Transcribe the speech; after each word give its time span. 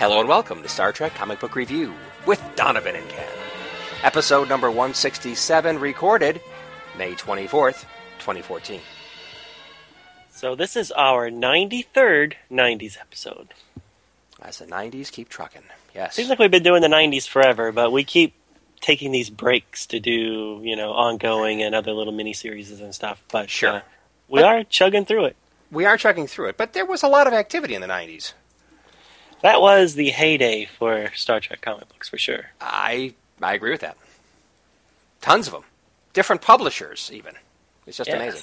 Hello 0.00 0.18
and 0.18 0.28
welcome 0.28 0.62
to 0.62 0.68
Star 0.68 0.92
Trek 0.92 1.14
Comic 1.14 1.38
Book 1.40 1.54
Review 1.54 1.94
with 2.26 2.42
Donovan 2.56 2.96
and 2.96 3.08
Ken. 3.08 3.28
Episode 4.02 4.48
number 4.48 4.68
167, 4.70 5.78
recorded 5.78 6.40
May 6.96 7.12
24th, 7.12 7.84
2014. 8.18 8.80
So 10.30 10.54
this 10.54 10.74
is 10.74 10.90
our 10.92 11.30
93rd 11.30 12.32
90s 12.50 12.98
episode. 12.98 13.48
As 14.40 14.58
the 14.58 14.64
90s 14.66 15.12
keep 15.12 15.28
trucking. 15.28 15.62
Yes. 15.94 16.14
Seems 16.14 16.30
like 16.30 16.38
we've 16.38 16.50
been 16.50 16.62
doing 16.62 16.80
the 16.82 16.88
90s 16.88 17.28
forever, 17.28 17.70
but 17.72 17.92
we 17.92 18.02
keep 18.04 18.32
taking 18.80 19.12
these 19.12 19.28
breaks 19.28 19.84
to 19.86 20.00
do, 20.00 20.60
you 20.64 20.74
know, 20.76 20.92
ongoing 20.92 21.62
and 21.62 21.74
other 21.74 21.92
little 21.92 22.12
mini 22.14 22.32
series 22.32 22.80
and 22.80 22.94
stuff. 22.94 23.22
But 23.30 23.50
Sure. 23.50 23.68
uh, 23.70 23.80
we 24.28 24.40
But- 24.40 24.46
are 24.48 24.64
chugging 24.64 25.04
through 25.04 25.26
it. 25.26 25.36
we 25.70 25.84
are 25.84 25.96
chugging 25.98 26.26
through 26.26 26.48
it, 26.48 26.56
but 26.56 26.72
there 26.72 26.86
was 26.86 27.02
a 27.02 27.08
lot 27.08 27.26
of 27.26 27.34
activity 27.34 27.74
in 27.74 27.82
the 27.82 27.86
90s. 27.86 28.32
That 29.42 29.60
was 29.62 29.94
the 29.94 30.10
heyday 30.10 30.66
for 30.66 31.10
Star 31.14 31.40
Trek 31.40 31.60
comic 31.62 31.88
books 31.88 32.08
for 32.08 32.18
sure. 32.18 32.50
I 32.60 33.14
I 33.40 33.54
agree 33.54 33.70
with 33.70 33.80
that. 33.80 33.96
Tons 35.22 35.46
of 35.46 35.52
them. 35.54 35.64
Different 36.12 36.42
publishers, 36.42 37.10
even. 37.12 37.34
It's 37.86 37.96
just 37.96 38.08
Yes. 38.08 38.16
amazing. 38.16 38.42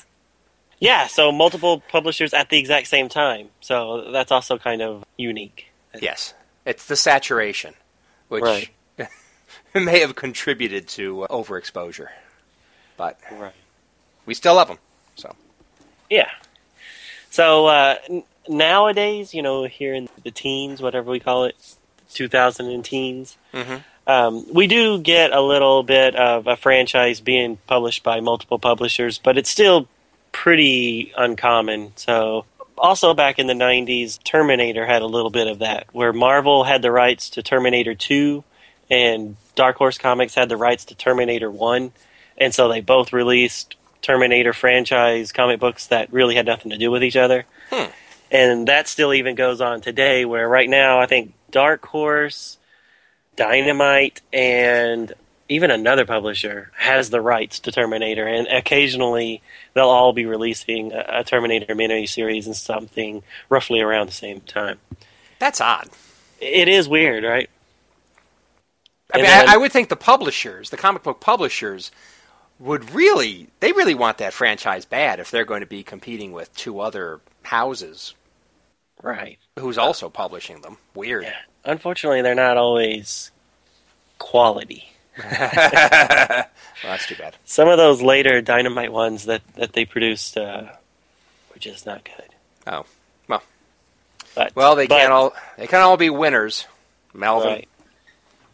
Yeah, 0.80 1.08
so 1.08 1.32
multiple 1.32 1.80
publishers 1.92 2.34
at 2.34 2.50
the 2.50 2.58
exact 2.60 2.88
same 2.88 3.10
time. 3.10 3.50
So 3.62 4.12
that's 4.12 4.32
also 4.32 4.58
kind 4.58 4.82
of 4.82 5.04
unique. 5.18 5.68
Yes. 6.00 6.34
It's 6.66 6.86
the 6.86 6.96
saturation, 6.96 7.74
which 8.28 8.44
Right. 8.44 8.70
may 9.74 10.00
have 10.00 10.16
contributed 10.16 10.88
to 10.90 11.24
uh, 11.24 11.28
overexposure. 11.28 12.10
But 12.96 13.20
Right. 13.32 13.54
we 14.26 14.34
still 14.34 14.56
love 14.56 14.68
them. 14.68 14.80
So, 15.16 15.36
Yeah. 16.10 16.30
So 17.30 17.68
uh, 17.68 17.96
n- 18.10 18.24
nowadays, 18.48 19.34
you 19.34 19.42
know, 19.42 19.66
here 19.66 19.94
in 19.94 20.10
the 20.24 20.32
teens, 20.32 20.82
whatever 20.82 21.12
we 21.12 21.20
call 21.20 21.46
it, 21.46 21.56
2000 22.14 22.68
and 22.70 22.84
teens, 22.86 23.38
Mhm. 23.54 23.84
um, 24.08 24.46
we 24.54 24.68
do 24.68 24.98
get 25.00 25.34
a 25.34 25.42
little 25.42 25.84
bit 25.84 26.16
of 26.16 26.48
a 26.48 26.56
franchise 26.56 27.20
being 27.20 27.58
published 27.68 28.04
by 28.04 28.20
multiple 28.22 28.60
publishers, 28.60 29.18
but 29.18 29.38
it's 29.38 29.50
still 29.50 29.88
pretty 30.32 31.12
uncommon. 31.18 31.94
So. 31.96 32.46
Also, 32.80 33.16
back 33.16 33.40
in 33.40 33.48
the 33.48 33.56
90s, 33.56 34.20
Terminator 34.24 34.86
had 34.86 35.02
a 35.02 35.08
little 35.08 35.32
bit 35.32 35.48
of 35.48 35.58
that, 35.58 35.88
where 35.94 36.14
Marvel 36.14 36.64
had 36.64 36.84
the 36.84 36.92
rights 36.92 37.28
to 37.32 37.42
Terminator 37.42 37.96
2, 37.96 38.44
and 38.88 39.36
Dark 39.56 39.78
Horse 39.78 39.98
Comics 39.98 40.36
had 40.36 40.48
the 40.48 40.58
rights 40.58 40.86
to 40.86 40.94
Terminator 40.96 41.50
1. 41.50 41.92
And 42.38 42.54
so 42.54 42.68
they 42.68 42.82
both 42.82 43.12
released 43.14 43.76
Terminator 44.08 44.54
franchise 44.54 45.34
comic 45.34 45.60
books 45.60 45.88
that 45.88 46.12
really 46.14 46.36
had 46.36 46.46
nothing 46.46 46.72
to 46.72 46.78
do 46.78 46.90
with 46.90 47.04
each 47.04 47.18
other. 47.18 47.44
Hmm. 47.70 47.92
And 48.32 48.68
that 48.70 48.88
still 48.88 49.14
even 49.14 49.36
goes 49.36 49.60
on 49.60 49.82
today, 49.82 50.24
where 50.24 50.48
right 50.48 50.70
now 50.70 51.00
I 51.00 51.08
think 51.08 51.34
Dark 51.52 51.86
Horse, 51.86 52.58
Dynamite, 53.36 54.22
and 54.32 55.12
even 55.50 55.72
another 55.72 56.06
publisher 56.06 56.72
has 56.78 57.10
the 57.10 57.20
rights 57.22 57.60
to 57.62 57.72
Terminator. 57.72 58.26
And 58.26 58.48
occasionally 58.48 59.42
they'll 59.74 59.90
all 59.90 60.14
be 60.14 60.26
releasing 60.26 60.94
a, 60.94 61.06
a 61.20 61.24
Terminator 61.26 61.76
mini 61.76 62.08
series 62.08 62.48
and 62.48 62.56
something 62.56 63.24
roughly 63.50 63.82
around 63.82 64.08
the 64.08 64.14
same 64.14 64.40
time. 64.42 64.80
that's 65.40 65.60
odd. 65.62 65.90
It 66.40 66.68
is 66.70 66.88
weird, 66.88 67.24
right? 67.26 67.50
I 69.14 69.18
And 69.18 69.22
mean, 69.24 69.32
then- 69.32 69.50
I, 69.50 69.54
I 69.56 69.58
would 69.58 69.72
think 69.74 69.90
the 69.90 69.96
publishers, 69.98 70.70
the 70.70 70.78
comic 70.78 71.04
book 71.04 71.20
publishers, 71.20 71.92
would 72.60 72.92
really, 72.92 73.48
they 73.60 73.72
really 73.72 73.96
want 73.96 74.18
that 74.20 74.34
franchise 74.34 74.86
bad 74.86 75.20
if 75.20 75.30
they're 75.32 75.46
going 75.46 75.62
to 75.62 75.68
be 75.68 75.84
competing 75.84 76.32
with 76.32 76.54
two 76.56 76.80
other 76.80 77.20
houses 77.44 78.14
Right. 79.02 79.38
who's 79.60 79.78
also 79.78 80.10
publishing 80.10 80.62
them. 80.62 80.78
Weird. 80.96 81.24
Yeah. 81.24 81.36
Unfortunately, 81.66 82.22
they're 82.24 82.34
not 82.36 82.58
always 82.58 83.32
quality. 84.18 84.90
well, 85.18 86.46
that's 86.84 87.08
too 87.08 87.16
bad. 87.16 87.36
Some 87.46 87.68
of 87.68 87.78
those 87.78 88.02
later 88.02 88.42
Dynamite 88.42 88.92
ones 88.92 89.26
that, 89.26 89.42
that 89.56 89.74
they 89.74 89.86
produced 89.86 90.38
uh, 90.38 90.64
were 91.52 91.60
just 91.60 91.86
not 91.86 92.04
good. 92.04 92.30
Oh, 92.66 92.86
well, 93.28 93.44
But, 94.36 94.56
well, 94.56 94.76
they 94.76 94.88
but- 94.88 94.98
can't 94.98 95.12
all, 95.12 95.34
they 95.58 95.68
can't 95.68 95.84
all 95.84 95.98
be 95.98 96.10
winners. 96.10 96.66
Melvin. 97.14 97.50
Right. 97.50 97.70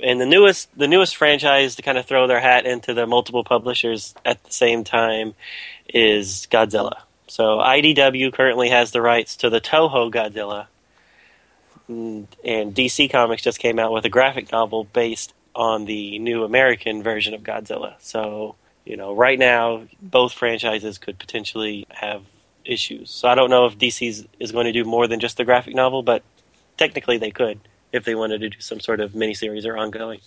And 0.03 0.19
the 0.19 0.25
newest 0.25 0.69
the 0.77 0.87
newest 0.87 1.15
franchise 1.15 1.75
to 1.75 1.81
kind 1.81 1.97
of 1.97 2.05
throw 2.05 2.27
their 2.27 2.41
hat 2.41 2.65
into 2.65 2.93
the 2.93 3.07
multiple 3.07 3.45
publishers 3.45 4.13
at 4.25 4.43
the 4.43 4.51
same 4.51 4.83
time 4.83 5.33
is 5.87 6.45
Godzilla. 6.51 7.03
So 7.27 7.59
IDW 7.59 8.33
currently 8.33 8.69
has 8.69 8.91
the 8.91 9.01
rights 9.01 9.37
to 9.37 9.49
the 9.49 9.61
Toho 9.61 10.11
Godzilla, 10.11 10.67
and, 11.87 12.27
and 12.43 12.75
DC 12.75 13.09
Comics 13.09 13.41
just 13.41 13.59
came 13.59 13.79
out 13.79 13.93
with 13.93 14.03
a 14.03 14.09
graphic 14.09 14.51
novel 14.51 14.83
based 14.83 15.33
on 15.55 15.85
the 15.85 16.19
new 16.19 16.43
American 16.43 17.01
version 17.01 17.33
of 17.33 17.41
Godzilla. 17.41 17.93
So 17.99 18.55
you 18.83 18.97
know, 18.97 19.15
right 19.15 19.39
now 19.39 19.83
both 20.01 20.33
franchises 20.33 20.97
could 20.97 21.17
potentially 21.17 21.87
have 21.89 22.23
issues. 22.65 23.09
So 23.09 23.29
I 23.29 23.35
don't 23.35 23.49
know 23.49 23.67
if 23.67 23.77
DC 23.77 24.27
is 24.37 24.51
going 24.51 24.65
to 24.65 24.73
do 24.73 24.83
more 24.83 25.07
than 25.07 25.21
just 25.21 25.37
the 25.37 25.45
graphic 25.45 25.75
novel, 25.75 26.03
but 26.03 26.23
technically 26.77 27.17
they 27.17 27.31
could 27.31 27.59
if 27.93 28.03
they 28.03 28.15
wanted 28.15 28.41
to 28.41 28.49
do 28.49 28.59
some 28.59 28.81
sort 28.81 28.99
of 28.99 29.13
miniseries 29.13 29.65
or 29.65 29.77
ongoing. 29.77 30.19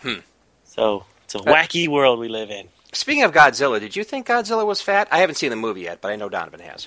Hmm. 0.00 0.20
So 0.64 1.06
it's 1.24 1.34
a 1.34 1.38
wacky 1.38 1.88
world 1.88 2.20
we 2.20 2.28
live 2.28 2.50
in. 2.50 2.68
Speaking 2.92 3.24
of 3.24 3.32
Godzilla, 3.32 3.80
did 3.80 3.96
you 3.96 4.04
think 4.04 4.28
Godzilla 4.28 4.64
was 4.64 4.80
fat? 4.80 5.08
I 5.10 5.18
haven't 5.18 5.34
seen 5.34 5.50
the 5.50 5.56
movie 5.56 5.80
yet, 5.80 6.00
but 6.00 6.12
I 6.12 6.16
know 6.16 6.28
Donovan 6.28 6.60
has. 6.60 6.86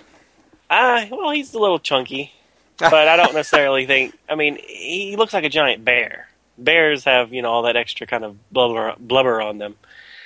Uh, 0.69 1.05
well, 1.11 1.31
he's 1.31 1.53
a 1.53 1.59
little 1.59 1.79
chunky, 1.79 2.31
but 2.77 2.93
I 2.93 3.17
don't 3.17 3.33
necessarily 3.33 3.85
think. 3.85 4.17
I 4.29 4.35
mean, 4.35 4.57
he 4.65 5.15
looks 5.17 5.33
like 5.33 5.43
a 5.43 5.49
giant 5.49 5.83
bear. 5.83 6.29
Bears 6.57 7.03
have 7.03 7.33
you 7.33 7.41
know 7.41 7.49
all 7.49 7.63
that 7.63 7.75
extra 7.75 8.07
kind 8.07 8.23
of 8.23 8.37
blubber 8.51 8.95
blubber 8.99 9.41
on 9.41 9.57
them. 9.57 9.75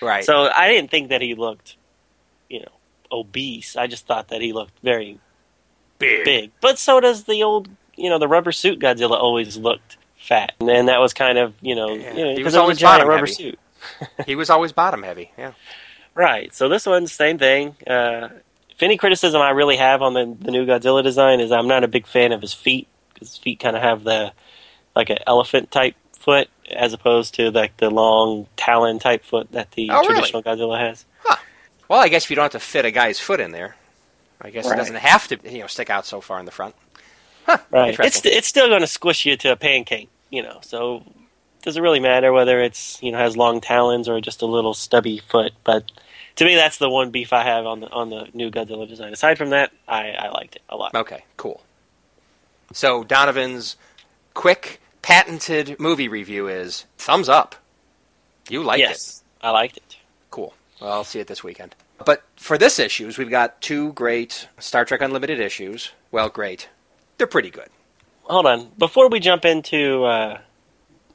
Right. 0.01 0.23
So 0.23 0.49
I 0.49 0.67
didn't 0.67 0.91
think 0.91 1.09
that 1.09 1.21
he 1.21 1.35
looked, 1.35 1.75
you 2.49 2.61
know, 2.61 2.71
obese. 3.11 3.75
I 3.75 3.87
just 3.87 4.07
thought 4.07 4.29
that 4.29 4.41
he 4.41 4.51
looked 4.51 4.77
very 4.79 5.19
big. 5.99 6.25
big. 6.25 6.51
But 6.59 6.79
so 6.79 6.99
does 6.99 7.23
the 7.25 7.43
old, 7.43 7.69
you 8.01 8.09
know, 8.09 8.19
the 8.19 8.27
rubber 8.27 8.51
suit 8.51 8.79
Godzilla 8.79 9.17
always 9.19 9.57
looked 9.57 9.97
fat, 10.17 10.53
and, 10.59 10.69
and 10.69 10.87
that 10.87 10.99
was 10.99 11.13
kind 11.13 11.37
of, 11.37 11.53
you 11.61 11.75
know, 11.75 11.93
Yeah, 11.93 12.13
you 12.13 12.25
know, 12.25 12.35
he 12.35 12.43
was 12.43 12.55
always 12.55 12.79
bottom 12.79 13.07
rubber 13.07 13.25
heavy. 13.27 13.31
suit. 13.33 13.59
He 14.25 14.35
was 14.35 14.49
always 14.49 14.71
bottom 14.71 15.01
heavy. 15.03 15.31
Yeah. 15.37 15.53
Right. 16.13 16.53
So 16.53 16.69
this 16.69 16.85
one, 16.85 17.07
same 17.07 17.37
thing. 17.39 17.75
Uh, 17.87 18.29
if 18.69 18.83
any 18.83 18.97
criticism 18.97 19.41
I 19.41 19.51
really 19.51 19.77
have 19.77 20.01
on 20.01 20.13
the 20.13 20.37
the 20.39 20.51
new 20.51 20.65
Godzilla 20.65 21.03
design 21.03 21.39
is 21.39 21.51
I'm 21.51 21.67
not 21.67 21.83
a 21.83 21.87
big 21.87 22.05
fan 22.07 22.31
of 22.31 22.41
his 22.41 22.53
feet 22.53 22.87
because 23.13 23.29
his 23.29 23.37
feet 23.37 23.59
kind 23.59 23.75
of 23.75 23.81
have 23.81 24.03
the 24.03 24.33
like 24.95 25.09
an 25.09 25.17
elephant 25.25 25.71
type 25.71 25.95
foot 26.19 26.49
as 26.69 26.93
opposed 26.93 27.33
to 27.35 27.49
like 27.49 27.77
the 27.77 27.89
long 27.89 28.45
talon 28.57 28.99
type 28.99 29.23
foot 29.25 29.51
that 29.53 29.71
the 29.71 29.89
Oh, 29.89 30.01
really? 30.01 30.13
traditional 30.15 30.43
Godzilla 30.43 30.79
has. 30.79 31.05
Well, 31.87 31.99
I 31.99 32.07
guess 32.07 32.25
if 32.25 32.29
you 32.29 32.35
don't 32.35 32.43
have 32.43 32.51
to 32.53 32.59
fit 32.59 32.85
a 32.85 32.91
guy's 32.91 33.19
foot 33.19 33.39
in 33.39 33.51
there, 33.51 33.75
I 34.41 34.49
guess 34.49 34.65
Right. 34.65 34.75
it 34.75 34.77
doesn't 34.77 34.95
have 34.95 35.27
to, 35.29 35.39
you 35.43 35.59
know, 35.59 35.67
stick 35.67 35.89
out 35.89 36.05
so 36.05 36.21
far 36.21 36.39
in 36.39 36.45
the 36.45 36.51
front. 36.51 36.73
Right. 37.71 37.97
It's 37.99 38.25
it's 38.25 38.47
still 38.47 38.67
going 38.67 38.81
to 38.81 38.87
squish 38.87 39.25
you 39.25 39.37
to 39.37 39.51
a 39.51 39.55
pancake, 39.55 40.09
you 40.29 40.43
know. 40.43 40.59
So 40.61 41.03
does 41.63 41.77
it 41.77 41.81
really 41.81 41.99
matter 41.99 42.31
whether 42.31 42.61
it's 42.61 43.01
you 43.01 43.11
know 43.11 43.17
has 43.17 43.37
long 43.37 43.61
talons 43.61 44.07
or 44.09 44.19
just 44.21 44.41
a 44.41 44.45
little 44.45 44.73
stubby 44.73 45.19
foot? 45.19 45.53
But 45.63 45.91
to 46.35 46.45
me, 46.45 46.55
that's 46.55 46.77
the 46.77 46.89
one 46.89 47.11
beef 47.11 47.33
I 47.33 47.43
have 47.43 47.65
on 47.65 47.81
the 47.81 47.89
on 47.89 48.09
the 48.09 48.27
new 48.33 48.51
Godzilla 48.51 48.87
design. 48.87 49.13
Aside 49.13 49.37
from 49.37 49.49
that, 49.51 49.71
I, 49.87 50.11
I 50.11 50.29
liked 50.29 50.55
it 50.55 50.61
a 50.69 50.75
lot. 50.75 50.95
Okay, 50.95 51.23
cool. 51.37 51.61
So 52.73 53.03
Donovan's 53.03 53.75
quick, 54.33 54.81
patented 55.01 55.79
movie 55.79 56.07
review 56.07 56.47
is 56.47 56.85
thumbs 56.97 57.29
up. 57.29 57.55
You 58.49 58.63
liked 58.63 58.81
it. 58.81 58.89
yes, 58.89 59.23
I 59.41 59.51
liked 59.51 59.77
it. 59.77 59.97
Cool. 60.29 60.53
Well, 60.79 60.91
I'll 60.91 61.03
see 61.03 61.19
it 61.19 61.27
this 61.27 61.43
weekend. 61.43 61.75
But 62.03 62.23
for 62.35 62.57
this 62.57 62.79
issues, 62.79 63.17
we've 63.17 63.29
got 63.29 63.61
two 63.61 63.93
great 63.93 64.47
Star 64.57 64.85
Trek 64.85 65.01
Unlimited 65.01 65.39
issues. 65.39 65.91
Well, 66.11 66.29
great. 66.29 66.67
They're 67.21 67.27
pretty 67.27 67.51
good. 67.51 67.69
Hold 68.23 68.47
on, 68.47 68.71
before 68.79 69.07
we 69.07 69.19
jump 69.19 69.45
into 69.45 70.05
uh, 70.05 70.39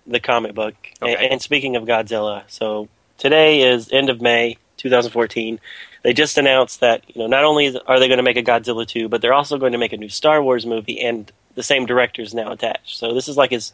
the 0.06 0.20
comic 0.20 0.54
book, 0.54 0.76
Okay. 1.02 1.28
and, 1.28 1.42
speaking 1.42 1.74
of 1.74 1.82
Godzilla, 1.82 2.44
so 2.46 2.88
today 3.18 3.62
is 3.62 3.90
end 3.90 4.08
of 4.08 4.20
May 4.20 4.56
2014. 4.76 5.58
They 6.04 6.12
just 6.12 6.38
announced 6.38 6.78
that 6.78 7.02
you 7.08 7.20
know 7.20 7.26
not 7.26 7.42
only 7.42 7.76
are 7.88 7.98
they 7.98 8.06
going 8.06 8.18
to 8.18 8.22
make 8.22 8.36
a 8.36 8.42
Godzilla 8.44 8.86
2, 8.86 9.08
but 9.08 9.20
they're 9.20 9.34
also 9.34 9.58
going 9.58 9.72
to 9.72 9.78
make 9.78 9.92
a 9.92 9.96
new 9.96 10.08
Star 10.08 10.40
Wars 10.40 10.64
movie 10.64 11.00
and 11.00 11.32
the 11.56 11.64
same 11.64 11.86
director 11.86 12.22
is 12.22 12.32
now 12.32 12.52
attached. 12.52 12.96
So 12.98 13.12
this 13.12 13.26
is 13.26 13.36
like 13.36 13.50
his 13.50 13.72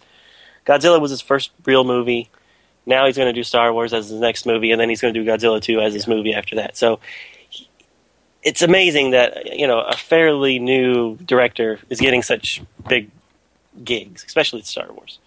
Godzilla 0.65 1.03
was 1.03 1.11
his 1.11 1.21
first 1.21 1.51
real 1.67 1.85
movie. 1.85 2.31
Now 2.87 3.05
he's 3.05 3.19
going 3.19 3.29
to 3.29 3.39
do 3.39 3.45
Star 3.45 3.75
Wars 3.75 3.93
as 3.93 4.09
his 4.09 4.19
next 4.19 4.47
movie, 4.47 4.71
and 4.71 4.81
then 4.81 4.89
he's 4.89 5.03
going 5.03 5.13
to 5.13 5.23
do 5.23 5.31
Godzilla 5.31 5.61
2 5.61 5.83
as 5.83 5.93
his 5.93 6.09
movie 6.09 6.33
after 6.33 6.57
that. 6.57 6.79
So 6.79 6.99
it's 8.43 8.63
amazing 8.63 9.11
that 9.13 9.57
you 9.59 9.67
know 9.67 9.81
a 9.81 9.97
fairly 9.97 10.59
new 10.59 11.17
director 11.17 11.79
is 11.91 12.01
getting 12.01 12.23
such 12.23 12.63
big 12.89 13.11
gigs, 13.85 14.25
especially 14.25 14.59
with 14.61 14.67
Star 14.67 14.93
Wars. 14.93 15.19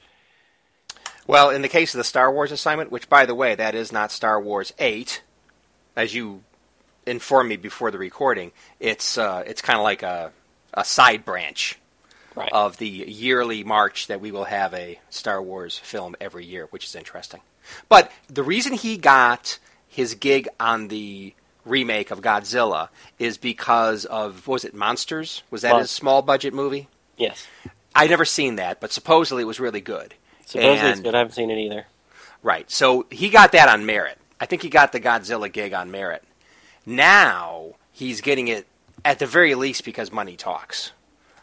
Well, 1.28 1.50
in 1.50 1.62
the 1.64 1.70
case 1.70 1.94
of 1.94 1.98
the 1.98 2.04
Star 2.04 2.32
Wars 2.32 2.52
assignment, 2.52 2.92
which 2.92 3.10
by 3.10 3.26
the 3.26 3.34
way, 3.36 3.56
that 3.56 3.74
is 3.76 3.92
not 3.92 4.12
Star 4.12 4.40
Wars 4.40 4.74
Eight, 4.78 5.24
as 5.96 6.14
you 6.14 6.44
informed 7.06 7.50
me 7.50 7.56
before 7.56 7.90
the 7.92 7.98
recording, 7.98 8.52
it's 8.80 9.18
uh, 9.18 9.44
it's 9.48 9.62
kind 9.62 9.78
of 9.80 9.84
like 9.84 10.04
a 10.04 10.32
a 10.74 10.84
side 10.86 11.26
branch 11.26 11.80
Right. 12.36 12.52
of 12.52 12.76
the 12.80 12.88
yearly 12.90 13.64
march 13.64 14.08
that 14.08 14.20
we 14.20 14.30
will 14.30 14.44
have 14.44 14.74
a 14.74 15.00
Star 15.10 15.42
Wars 15.42 15.78
film 15.80 16.18
every 16.20 16.44
year, 16.46 16.68
which 16.70 16.84
is 16.84 16.94
interesting. 16.94 17.40
But 17.88 18.12
the 18.28 18.44
reason 18.44 18.74
he 18.74 18.98
got 18.98 19.58
his 19.88 20.16
gig 20.16 20.50
on 20.60 20.90
the 20.90 21.34
remake 21.66 22.12
of 22.12 22.22
Godzilla 22.22 22.90
is 23.20 23.38
because 23.38 24.06
of 24.06 24.48
was 24.48 24.64
it 24.64 24.74
Monsters? 24.74 25.44
Was 25.52 25.62
that 25.64 25.72
Mon- 25.72 25.82
his 25.82 25.92
small 25.92 26.22
budget 26.22 26.54
movie? 26.54 26.88
yes. 27.18 27.48
I'd 27.98 28.10
never 28.10 28.26
seen 28.26 28.58
that, 28.58 28.82
but 28.82 28.92
supposedly 28.92 29.44
it 29.44 29.46
was 29.46 29.58
really 29.58 29.80
good. 29.80 30.16
Supposedly 30.46 30.90
it's 30.90 31.00
good. 31.00 31.16
I 31.16 31.20
haven't 31.20 31.34
seen 31.34 31.50
it 31.50 31.58
either. 31.58 31.86
Right. 32.44 32.70
So 32.70 33.06
he 33.10 33.30
got 33.30 33.54
that 33.54 33.70
on 33.70 33.86
merit. 33.86 34.18
I 34.38 34.46
think 34.46 34.64
he 34.64 34.70
got 34.70 34.92
the 34.92 35.00
Godzilla 35.00 35.50
gig 35.50 35.74
on 35.74 35.92
merit. 35.92 36.22
Now 36.86 37.76
he's 37.94 38.20
getting 38.20 38.50
it 38.50 38.68
at 39.06 39.20
the 39.20 39.26
very 39.26 39.56
least 39.56 39.86
because 39.86 40.12
money 40.12 40.36
talks. 40.36 40.92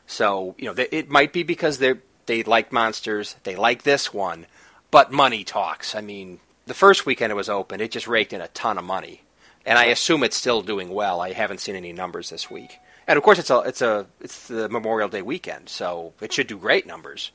So 0.06 0.54
you 0.58 0.66
know 0.66 0.74
it 0.76 1.08
might 1.08 1.32
be 1.32 1.42
because 1.42 1.78
they 1.78 1.94
they 2.26 2.42
like 2.42 2.70
monsters, 2.70 3.36
they 3.44 3.56
like 3.56 3.82
this 3.82 4.12
one, 4.12 4.46
but 4.90 5.10
money 5.10 5.44
talks. 5.44 5.94
I 5.94 6.00
mean, 6.02 6.38
the 6.66 6.74
first 6.74 7.06
weekend 7.06 7.32
it 7.32 7.36
was 7.36 7.48
open, 7.48 7.80
it 7.80 7.90
just 7.90 8.06
raked 8.06 8.32
in 8.32 8.40
a 8.40 8.48
ton 8.48 8.78
of 8.78 8.84
money, 8.84 9.22
and 9.66 9.78
I 9.78 9.86
assume 9.86 10.24
it's 10.24 10.36
still 10.36 10.62
doing 10.62 10.90
well. 10.90 11.20
I 11.20 11.32
haven't 11.32 11.60
seen 11.60 11.76
any 11.76 11.92
numbers 11.92 12.30
this 12.30 12.50
week, 12.50 12.78
and 13.06 13.16
of 13.16 13.22
course 13.22 13.38
it's 13.38 13.50
a 13.50 13.58
it's 13.60 13.82
a 13.82 14.06
it's 14.20 14.48
the 14.48 14.68
Memorial 14.68 15.08
Day 15.08 15.22
weekend, 15.22 15.68
so 15.68 16.12
it 16.20 16.32
should 16.32 16.46
do 16.46 16.58
great 16.58 16.86
numbers 16.86 17.30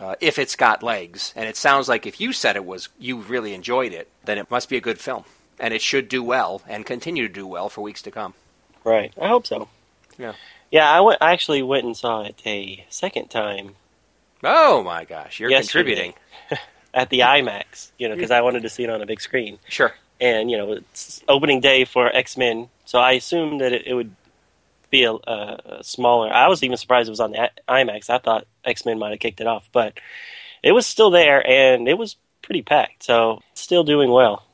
uh, 0.00 0.14
if 0.20 0.38
it's 0.38 0.56
got 0.56 0.82
legs. 0.82 1.32
And 1.36 1.48
it 1.48 1.56
sounds 1.56 1.88
like 1.88 2.06
if 2.06 2.20
you 2.20 2.32
said 2.32 2.56
it 2.56 2.64
was 2.64 2.88
you 2.98 3.18
really 3.18 3.54
enjoyed 3.54 3.92
it, 3.92 4.08
then 4.24 4.38
it 4.38 4.50
must 4.50 4.68
be 4.68 4.76
a 4.76 4.80
good 4.82 4.98
film, 4.98 5.24
and 5.58 5.74
it 5.74 5.82
should 5.82 6.08
do 6.08 6.22
well 6.22 6.62
and 6.68 6.86
continue 6.86 7.28
to 7.28 7.32
do 7.32 7.46
well 7.46 7.68
for 7.68 7.82
weeks 7.82 8.02
to 8.02 8.10
come. 8.10 8.34
Right. 8.84 9.12
I 9.20 9.28
hope 9.28 9.46
so. 9.46 9.68
Yeah. 10.16 10.34
Yeah, 10.70 10.90
I 10.90 11.00
went. 11.00 11.22
I 11.22 11.32
actually 11.32 11.62
went 11.62 11.86
and 11.86 11.96
saw 11.96 12.22
it 12.22 12.42
a 12.44 12.84
second 12.90 13.28
time 13.28 13.74
Oh 14.42 14.82
my 14.82 15.04
gosh, 15.04 15.40
you're 15.40 15.50
Yesterday. 15.50 16.14
contributing. 16.50 16.58
at 16.94 17.10
the 17.10 17.20
IMAX. 17.20 17.90
You 17.98 18.08
know, 18.08 18.14
because 18.14 18.30
I 18.30 18.40
wanted 18.40 18.62
to 18.62 18.68
see 18.68 18.84
it 18.84 18.90
on 18.90 19.02
a 19.02 19.06
big 19.06 19.20
screen. 19.20 19.58
Sure. 19.68 19.92
And 20.20 20.50
you 20.50 20.56
know, 20.56 20.72
it's 20.72 21.22
opening 21.28 21.60
day 21.60 21.84
for 21.84 22.14
X 22.14 22.36
Men, 22.36 22.68
so 22.84 22.98
I 22.98 23.12
assumed 23.12 23.60
that 23.60 23.72
it, 23.72 23.86
it 23.86 23.94
would 23.94 24.14
be 24.90 25.04
a, 25.04 25.12
a, 25.12 25.60
a 25.80 25.84
smaller. 25.84 26.32
I 26.32 26.48
was 26.48 26.62
even 26.62 26.76
surprised 26.76 27.08
it 27.08 27.10
was 27.10 27.20
on 27.20 27.32
the 27.32 27.50
IMAX. 27.68 28.10
I 28.10 28.18
thought 28.18 28.46
X 28.64 28.84
Men 28.84 28.98
might 28.98 29.10
have 29.10 29.20
kicked 29.20 29.40
it 29.40 29.46
off, 29.46 29.68
but 29.72 29.98
it 30.62 30.72
was 30.72 30.86
still 30.86 31.10
there, 31.10 31.46
and 31.46 31.88
it 31.88 31.98
was 31.98 32.16
pretty 32.42 32.62
packed. 32.62 33.04
So 33.04 33.42
still 33.54 33.84
doing 33.84 34.10
well. 34.10 34.44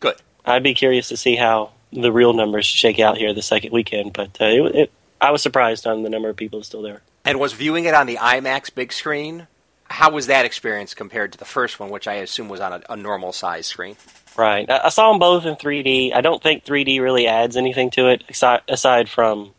Good. 0.00 0.16
I'd 0.44 0.62
be 0.62 0.74
curious 0.74 1.08
to 1.08 1.16
see 1.16 1.36
how 1.36 1.70
the 1.92 2.12
real 2.12 2.32
numbers 2.32 2.66
shake 2.66 2.98
out 2.98 3.16
here 3.16 3.32
the 3.32 3.42
second 3.42 3.72
weekend, 3.72 4.12
but 4.12 4.40
uh, 4.40 4.46
it, 4.46 4.74
it, 4.74 4.92
I 5.20 5.30
was 5.30 5.42
surprised 5.42 5.86
on 5.86 6.02
the 6.02 6.10
number 6.10 6.28
of 6.28 6.36
people 6.36 6.62
still 6.62 6.82
there. 6.82 7.02
And 7.24 7.40
was 7.40 7.52
viewing 7.52 7.86
it 7.86 7.94
on 7.94 8.06
the 8.06 8.16
IMAX 8.16 8.74
big 8.74 8.92
screen. 8.92 9.46
How 9.84 10.10
was 10.10 10.26
that 10.26 10.44
experience 10.44 10.92
compared 10.92 11.32
to 11.32 11.38
the 11.38 11.44
first 11.44 11.78
one, 11.78 11.88
which 11.88 12.08
I 12.08 12.14
assume 12.14 12.48
was 12.48 12.60
on 12.60 12.72
a, 12.72 12.82
a 12.90 12.96
normal 12.96 13.32
size 13.32 13.66
screen? 13.66 13.96
Right. 14.36 14.68
I, 14.70 14.82
I 14.84 14.88
saw 14.88 15.10
them 15.10 15.18
both 15.18 15.44
in 15.44 15.54
3D. 15.56 16.14
I 16.14 16.20
don't 16.20 16.42
think 16.42 16.64
3D 16.64 17.00
really 17.00 17.26
adds 17.26 17.56
anything 17.56 17.90
to 17.92 18.08
it 18.08 18.24
aside, 18.28 18.62
aside 18.68 19.08
from 19.08 19.52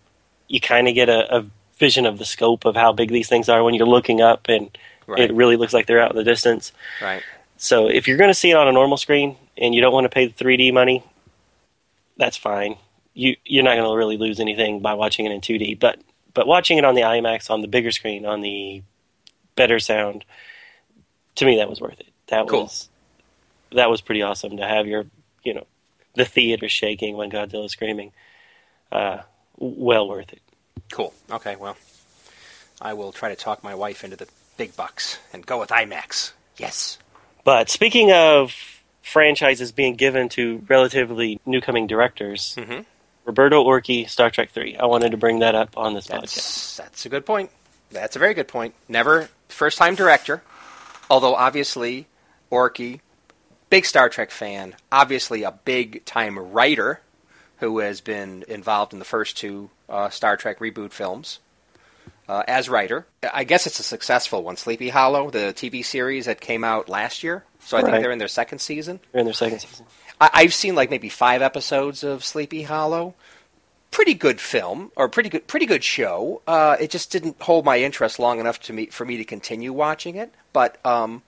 you 0.48 0.60
kind 0.60 0.88
of 0.88 0.96
get 0.96 1.10
a, 1.10 1.38
a 1.40 1.46
vision 1.78 2.06
of 2.06 2.18
the 2.18 2.26
scope 2.26 2.66
of 2.66 2.76
how 2.76 2.94
big 2.94 3.10
these 3.10 3.28
things 3.30 3.50
are 3.50 3.64
when 3.64 3.74
you're 3.74 3.88
looking 3.88 4.22
up 4.22 4.48
and 4.50 4.76
Right. 5.08 5.30
it 5.30 5.34
really 5.36 5.56
looks 5.56 5.72
like 5.72 5.86
they're 5.86 6.02
out 6.02 6.10
in 6.12 6.18
the 6.18 6.24
distance. 6.24 6.72
Right. 7.00 7.22
So 7.58 7.88
if 7.88 8.08
you're 8.08 8.18
going 8.18 8.32
to 8.32 8.34
see 8.34 8.50
it 8.50 8.58
on 8.58 8.68
a 8.68 8.72
normal 8.72 8.98
screen 8.98 9.38
and 9.56 9.76
you 9.76 9.80
don't 9.82 9.94
want 9.94 10.06
to 10.06 10.10
pay 10.10 10.26
the 10.28 10.34
3D 10.44 10.74
money, 10.74 11.04
that's 12.18 12.38
fine. 12.38 12.78
You 13.14 13.36
you're 13.46 13.64
not 13.64 13.76
going 13.76 13.88
to 13.90 13.96
really 13.96 14.18
lose 14.18 14.40
anything 14.40 14.80
by 14.82 14.96
watching 14.96 15.26
it 15.28 15.32
in 15.32 15.42
2D, 15.42 15.80
but 15.80 16.00
but 16.34 16.48
watching 16.48 16.78
it 16.80 16.86
on 16.86 16.96
the 16.96 17.02
IMAX 17.02 17.50
on 17.52 17.62
the 17.62 17.68
bigger 17.68 17.92
screen 17.92 18.26
on 18.26 18.42
the 18.42 18.82
better 19.56 19.80
sound, 19.80 20.26
to 21.36 21.46
me 21.46 21.58
that 21.58 21.70
was 21.70 21.80
worth 21.80 22.00
it. 22.00 22.08
That 22.28 22.48
Cool. 22.48 22.64
was 22.64 22.90
that 23.76 23.90
was 23.90 24.02
pretty 24.02 24.22
awesome 24.22 24.58
to 24.58 24.68
have 24.68 24.88
your 24.88 25.06
you 25.44 25.54
know 25.54 25.66
the 26.16 26.26
theater 26.26 26.68
shaking 26.70 27.16
when 27.18 27.30
Godzilla's 27.32 27.72
screaming. 27.72 28.12
Uh, 28.92 29.20
well 29.58 30.08
worth 30.08 30.32
it. 30.34 30.42
Cool. 30.92 31.14
Okay. 31.32 31.56
Well, 31.56 31.78
I 32.82 32.94
will 32.94 33.12
try 33.12 33.30
to 33.30 33.36
talk 33.36 33.64
my 33.64 33.76
wife 33.76 34.04
into 34.04 34.16
the 34.16 34.28
big 34.58 34.76
bucks 34.76 35.20
and 35.34 35.46
go 35.46 35.60
with 35.60 35.70
IMAX. 35.70 36.32
Yes. 36.58 36.98
But 37.44 37.70
speaking 37.70 38.12
of 38.12 38.54
franchises 39.02 39.72
being 39.72 39.96
given 39.96 40.30
to 40.30 40.64
relatively 40.68 41.40
new 41.46 41.62
coming 41.62 41.88
directors, 41.88 42.56
Mm-hmm. 42.58 42.82
Roberto 43.26 43.64
Orci, 43.64 44.08
Star 44.08 44.30
Trek 44.30 44.52
Three. 44.52 44.78
I 44.78 44.86
wanted 44.86 45.10
to 45.12 45.18
bring 45.18 45.40
that 45.40 45.56
up 45.56 45.78
on 45.78 45.96
this 45.96 46.06
podcast. 46.08 46.22
That's 46.22 46.78
that's 46.78 47.06
a 47.08 47.10
good 47.10 47.26
point. 47.26 47.50
That's 47.92 48.16
a 48.16 48.20
very 48.20 48.36
good 48.36 48.48
point. 48.48 48.76
Never 48.88 49.30
first 49.50 49.78
time 49.80 49.96
director, 49.96 50.44
although 51.10 51.34
obviously 51.34 52.06
Orky, 52.52 53.00
big 53.70 53.86
Star 53.86 54.10
Trek 54.10 54.32
fan, 54.32 54.76
obviously 54.92 55.44
a 55.44 55.52
big 55.52 56.06
time 56.06 56.38
writer 56.38 57.02
who 57.58 57.80
has 57.80 58.02
been 58.02 58.44
involved 58.48 58.94
in 58.94 59.00
the 59.00 59.06
first 59.06 59.38
two 59.38 59.70
uh, 59.90 60.10
Star 60.10 60.38
Trek 60.38 60.60
reboot 60.60 60.92
films. 60.92 61.40
Uh, 62.28 62.44
as 62.48 62.68
writer, 62.68 63.06
I 63.32 63.44
guess 63.44 63.68
it's 63.68 63.80
a 63.80 63.84
successful 63.84 64.42
one. 64.42 64.58
Sleepy 64.58 64.90
Hollow, 64.90 65.30
the 65.30 65.54
TV 65.56 65.86
series 65.86 66.26
that 66.26 66.42
came 66.42 66.64
out 66.64 66.90
last 66.90 67.22
year, 67.22 67.44
so 67.60 67.78
I 67.78 67.84
think 67.84 68.02
they're 68.02 68.12
in 68.12 68.18
their 68.18 68.28
second 68.28 68.60
season. 68.60 69.00
They're 69.12 69.20
in 69.20 69.26
their 69.26 69.34
second 69.36 69.60
season. 69.60 69.86
I, 70.20 70.32
I've 70.34 70.54
seen 70.54 70.74
like 70.74 70.90
maybe 70.90 71.08
five 71.10 71.44
episodes 71.44 72.04
of 72.04 72.26
Sleepy 72.26 72.64
Hollow. 72.64 73.14
Pretty 73.92 74.16
good 74.16 74.42
film, 74.42 74.92
or 74.96 75.08
pretty 75.08 75.30
good, 75.30 75.46
pretty 75.46 75.68
good 75.68 75.84
show. 75.84 76.42
Uh, 76.48 76.76
it 76.80 76.90
just 76.90 77.12
didn't 77.12 77.40
hold 77.44 77.64
my 77.64 77.80
interest 77.80 78.18
long 78.18 78.40
enough 78.40 78.60
to 78.62 78.74
me 78.74 78.88
for 78.88 79.06
me 79.06 79.18
to 79.18 79.24
continue 79.24 79.72
watching 79.72 80.16
it. 80.16 80.34
But 80.52 80.84
um, 80.84 81.22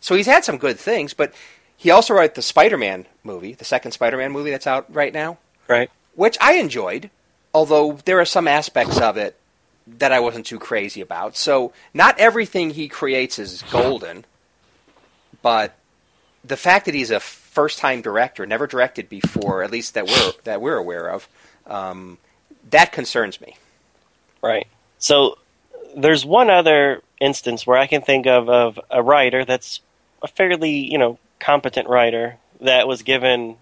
so 0.00 0.16
he's 0.16 0.26
had 0.26 0.44
some 0.44 0.58
good 0.58 0.78
things, 0.78 1.14
but 1.14 1.32
he 1.82 1.90
also 1.90 2.14
wrote 2.14 2.36
the 2.36 2.42
Spider-Man 2.42 3.06
movie, 3.24 3.54
the 3.54 3.64
second 3.64 3.90
Spider-Man 3.90 4.30
movie 4.30 4.50
that's 4.52 4.68
out 4.68 4.86
right 4.94 5.12
now, 5.12 5.38
Right. 5.66 5.90
which 6.14 6.38
I 6.40 6.54
enjoyed. 6.54 7.10
Although 7.52 7.98
there 8.04 8.20
are 8.20 8.24
some 8.24 8.46
aspects 8.46 9.00
of 9.00 9.16
it 9.16 9.36
that 9.86 10.12
I 10.12 10.20
wasn't 10.20 10.46
too 10.46 10.60
crazy 10.60 11.00
about. 11.00 11.36
So 11.36 11.72
not 11.92 12.16
everything 12.20 12.70
he 12.70 12.86
creates 12.88 13.36
is 13.38 13.62
golden, 13.70 14.24
but 15.42 15.74
the 16.44 16.56
fact 16.56 16.86
that 16.86 16.94
he's 16.94 17.10
a 17.10 17.18
first-time 17.20 18.00
director, 18.00 18.46
never 18.46 18.68
directed 18.68 19.08
before, 19.08 19.64
at 19.64 19.70
least 19.72 19.94
that 19.94 20.06
we're 20.06 20.32
that 20.44 20.60
we're 20.60 20.76
aware 20.76 21.08
of, 21.10 21.28
um, 21.66 22.18
that 22.70 22.92
concerns 22.92 23.40
me. 23.40 23.56
Right. 24.40 24.66
So 24.98 25.36
there's 25.96 26.24
one 26.24 26.48
other 26.48 27.02
instance 27.20 27.66
where 27.66 27.76
I 27.76 27.86
can 27.88 28.02
think 28.02 28.26
of 28.26 28.48
of 28.48 28.78
a 28.88 29.02
writer 29.02 29.44
that's 29.44 29.80
a 30.22 30.28
fairly 30.28 30.70
you 30.70 30.96
know 30.96 31.18
competent 31.42 31.88
writer 31.88 32.36
that 32.60 32.86
was 32.86 33.02
given 33.02 33.56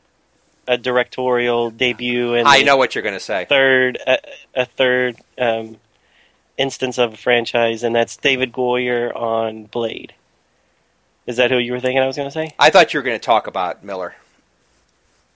a 0.68 0.76
directorial 0.76 1.70
debut 1.70 2.34
and 2.34 2.46
I 2.46 2.62
know 2.62 2.76
what 2.76 2.94
you're 2.94 3.02
going 3.02 3.14
to 3.14 3.20
say. 3.20 3.46
third 3.48 3.98
a, 4.06 4.18
a 4.54 4.64
third 4.66 5.16
um, 5.38 5.78
instance 6.58 6.98
of 6.98 7.14
a 7.14 7.16
franchise, 7.16 7.82
and 7.82 7.94
that's 7.94 8.16
David 8.16 8.52
Goyer 8.52 9.14
on 9.16 9.64
Blade. 9.64 10.12
Is 11.26 11.38
that 11.38 11.50
who 11.50 11.58
you 11.58 11.72
were 11.72 11.80
thinking 11.80 12.02
I 12.02 12.06
was 12.06 12.16
going 12.16 12.28
to 12.28 12.32
say? 12.32 12.54
I 12.58 12.70
thought 12.70 12.92
you 12.92 12.98
were 12.98 13.04
going 13.04 13.18
to 13.18 13.24
talk 13.24 13.46
about 13.46 13.82
Miller 13.82 14.14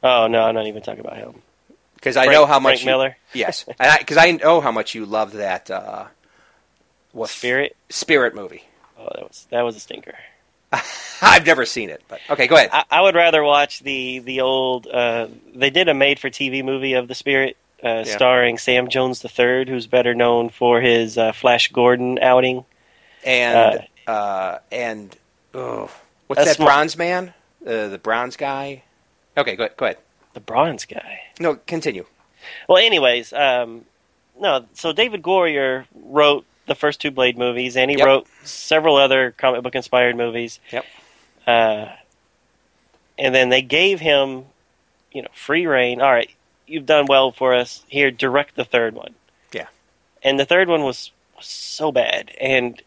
Oh 0.05 0.27
no, 0.27 0.43
I'm 0.43 0.55
not 0.55 0.67
even 0.67 0.83
talking 0.83 1.01
about 1.01 1.17
him. 1.17 1.35
because 1.95 2.17
I 2.19 2.27
Frank- 2.27 2.39
know 2.39 2.47
how 2.47 2.61
much 2.61 2.75
Frank 2.75 2.81
you, 2.83 2.87
Miller 2.87 3.17
Yes, 3.33 3.65
because 3.65 4.19
I, 4.19 4.33
know 4.33 4.61
how 4.61 4.71
much 4.71 4.95
you 4.95 5.07
loved 5.07 5.35
that. 5.35 5.71
Uh, 5.71 6.05
what 7.13 7.31
Spirit. 7.31 7.75
Spirit 7.89 8.35
movie? 8.35 8.65
Oh, 8.99 9.09
that 9.15 9.23
was 9.23 9.47
that 9.51 9.63
was 9.63 9.77
a 9.77 9.81
stinker. 9.81 10.15
I've 11.23 11.47
never 11.47 11.65
seen 11.65 11.91
it, 11.91 12.03
but 12.09 12.21
okay, 12.31 12.47
go 12.47 12.57
ahead. 12.57 12.71
I, 12.73 12.85
I 12.91 13.01
would 13.01 13.15
rather 13.15 13.43
watch 13.43 13.81
the 13.81 14.19
the 14.21 14.41
old. 14.41 14.87
Uh, 14.87 15.29
they 15.55 15.71
did 15.71 15.89
a 15.89 15.95
made-for-TV 15.95 16.65
movie 16.65 16.95
of 16.95 17.09
the 17.09 17.15
Spirit, 17.15 17.57
uh, 17.83 18.03
Yeah. 18.07 18.17
starring 18.17 18.59
Sam 18.59 18.89
Jones 18.89 19.25
III, 19.25 19.67
who's 19.69 19.87
better 19.87 20.15
known 20.15 20.49
for 20.49 20.81
his 20.81 21.17
uh, 21.17 21.33
Flash 21.33 21.69
Gordon 21.73 22.19
outing. 22.21 22.65
and 23.25 23.87
uh, 24.07 24.59
and 24.73 25.17
oh, 25.55 25.91
what's 26.27 26.45
that 26.45 26.59
mo- 26.59 26.67
bronze 26.67 26.97
man? 26.99 27.33
Uh, 27.67 27.89
the 27.89 27.99
bronze 27.99 28.37
guy. 28.37 28.83
Okay, 29.37 29.57
go 29.57 29.65
ahead. 29.65 29.77
Go 29.77 29.87
ahead. 29.87 29.99
The 30.35 30.41
bronze 30.41 30.85
guy. 30.85 31.21
No, 31.41 31.55
continue. 31.67 32.05
Well, 32.69 32.79
anyways, 32.85 33.33
um, 33.33 33.85
no. 34.39 34.67
So 34.75 34.93
David 34.93 35.23
Goyer 35.23 35.87
wrote 35.95 36.45
the 36.67 36.75
first 36.75 37.01
two 37.01 37.11
Blade 37.11 37.37
movies, 37.39 37.77
and 37.77 37.91
he 37.91 37.97
Yep. 37.99 38.07
wrote 38.07 38.27
several 38.45 38.97
other 38.97 39.33
comic 39.33 39.63
book 39.63 39.75
inspired 39.75 40.17
movies. 40.17 40.61
Yep. 40.73 40.85
Uh, 41.47 41.87
and 43.19 43.35
then 43.35 43.49
they 43.51 43.63
gave 43.63 44.01
him, 44.01 44.47
you 45.13 45.23
know, 45.23 45.29
free 45.35 45.67
reign. 45.67 46.01
All 46.01 46.13
right, 46.13 46.31
you've 46.67 46.87
done 46.87 47.07
well 47.07 47.33
for 47.33 47.55
us. 47.55 47.85
Here, 47.89 48.11
direct 48.11 48.57
the 48.57 48.65
third 48.65 48.95
one. 48.95 49.15
Yeah. 49.53 49.67
And 50.23 50.41
the 50.41 50.45
third 50.47 50.69
one 50.69 50.83
was, 50.83 51.13
was 51.37 51.47
so 51.47 51.93
bad, 51.93 52.33
and 52.41 52.83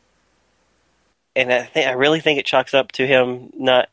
and 1.36 1.54
I 1.54 1.64
think 1.64 1.88
I 1.88 1.92
really 1.92 2.20
think 2.20 2.40
it 2.40 2.46
chalks 2.46 2.74
up 2.74 2.92
to 2.94 3.06
him 3.06 3.52
not 3.56 3.90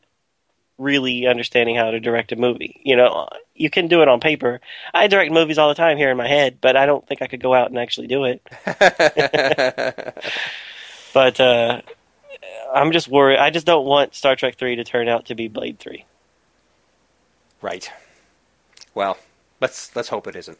really 0.77 1.27
understanding 1.27 1.75
how 1.75 1.91
to 1.91 1.99
direct 1.99 2.31
a 2.31 2.35
movie. 2.35 2.81
You 2.83 2.95
know, 2.97 3.29
you 3.53 3.69
can 3.69 3.87
do 3.87 4.01
it 4.01 4.07
on 4.07 4.19
paper. 4.19 4.59
I 4.93 5.07
direct 5.07 5.31
movies 5.31 5.57
all 5.57 5.69
the 5.69 5.75
time 5.75 5.97
here 5.97 6.11
in 6.11 6.17
my 6.17 6.27
head, 6.27 6.57
but 6.61 6.75
I 6.75 6.85
don't 6.85 7.05
think 7.07 7.21
I 7.21 7.27
could 7.27 7.41
go 7.41 7.53
out 7.53 7.69
and 7.69 7.77
actually 7.79 8.07
do 8.07 8.25
it. 8.25 8.41
But 11.13 11.39
uh, 11.39 11.81
I'm 12.73 12.91
just 12.91 13.07
worried. 13.07 13.37
I 13.39 13.49
just 13.49 13.65
don't 13.65 13.85
want 13.85 14.15
Star 14.15 14.35
Trek 14.35 14.57
Three 14.57 14.75
to 14.75 14.83
turn 14.83 15.07
out 15.07 15.27
to 15.27 15.35
be 15.35 15.47
Blade 15.47 15.79
Three. 15.79 16.03
right. 17.61 17.89
Well, 18.93 19.17
let's 19.61 19.95
let's 19.95 20.09
hope 20.09 20.27
it 20.27 20.35
isn't. 20.35 20.57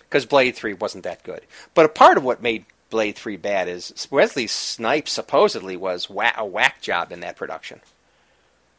Because 0.00 0.24
Blade 0.24 0.54
Three 0.54 0.72
wasn't 0.72 1.04
that 1.04 1.22
good. 1.24 1.42
But 1.74 1.84
a 1.84 1.90
part 1.90 2.16
of 2.16 2.24
what 2.24 2.40
made 2.40 2.64
Blade 2.88 3.16
Three 3.16 3.36
bad 3.36 3.68
is 3.68 4.08
Wesley 4.10 4.46
Snipes 4.46 5.12
supposedly 5.12 5.76
was 5.76 6.08
wha- 6.08 6.32
a 6.38 6.46
whack 6.46 6.80
job 6.80 7.12
in 7.12 7.20
that 7.20 7.36
production. 7.36 7.80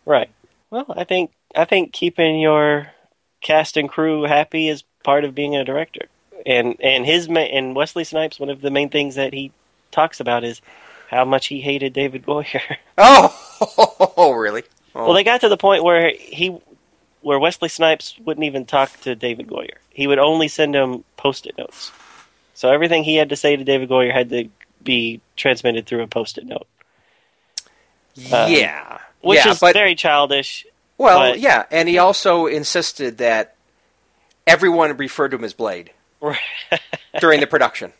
Right. 0.04 0.32
Well, 0.70 0.86
I 0.90 1.04
think 1.04 1.32
I 1.56 1.66
think 1.66 1.94
keeping 1.94 2.40
your 2.40 2.92
cast 3.42 3.78
and 3.78 3.90
crew 3.90 4.24
happy 4.24 4.68
is 4.68 4.84
part 5.04 5.24
of 5.24 5.36
being 5.36 5.56
a 5.56 5.64
director. 5.64 6.08
And 6.46 6.76
and 6.82 7.06
his 7.06 7.30
ma- 7.30 7.40
and 7.42 7.76
Wesley 7.76 8.04
Snipes, 8.04 8.40
one 8.40 8.50
of 8.50 8.62
the 8.62 8.72
main 8.72 8.90
things 8.90 9.16
that 9.16 9.34
he 9.34 9.52
talks 9.92 10.20
about 10.20 10.44
is 10.44 10.62
how 11.10 11.26
much 11.26 11.48
he 11.48 11.62
hated 11.62 11.94
David 11.94 12.26
Goyer. 12.26 12.78
Oh, 13.00 14.12
oh, 14.18 14.32
really? 14.34 14.64
Oh, 14.96 15.06
well, 15.06 15.14
they 15.14 15.24
got 15.24 15.42
to 15.42 15.50
the 15.50 15.58
point 15.58 15.84
where 15.84 16.12
he 16.18 16.58
where 17.22 17.40
Wesley 17.40 17.70
Snipes 17.70 18.18
wouldn't 18.26 18.46
even 18.46 18.66
talk 18.66 18.92
to 19.02 19.16
David 19.16 19.48
Goyer. 19.48 19.78
He 19.92 20.08
would 20.08 20.20
only 20.20 20.48
send 20.48 20.76
him 20.76 21.04
post-it 21.16 21.58
notes. 21.58 21.92
So 22.56 22.72
everything 22.72 23.04
he 23.04 23.16
had 23.16 23.30
to 23.30 23.36
say 23.36 23.56
to 23.56 23.64
David 23.64 23.90
Goyer 23.90 24.12
had 24.12 24.30
to 24.30 24.50
be 24.84 25.22
transmitted 25.36 25.86
through 25.86 26.02
a 26.02 26.08
post-it 26.08 26.46
note, 26.46 26.68
yeah, 28.16 29.00
which 29.28 29.38
yeah, 29.46 29.52
is 29.52 29.60
but 29.60 29.74
very 29.74 29.96
childish. 29.96 30.66
well, 30.98 31.32
but- 31.32 31.40
yeah, 31.40 31.66
and 31.72 31.88
he 31.90 31.98
also 31.98 32.46
insisted 32.48 33.18
that 33.20 33.56
everyone 34.46 34.96
referred 34.98 35.30
to 35.30 35.38
him 35.38 35.44
as 35.44 35.54
Blade 35.54 35.92
during 37.20 37.40
the 37.40 37.48
production. 37.48 37.94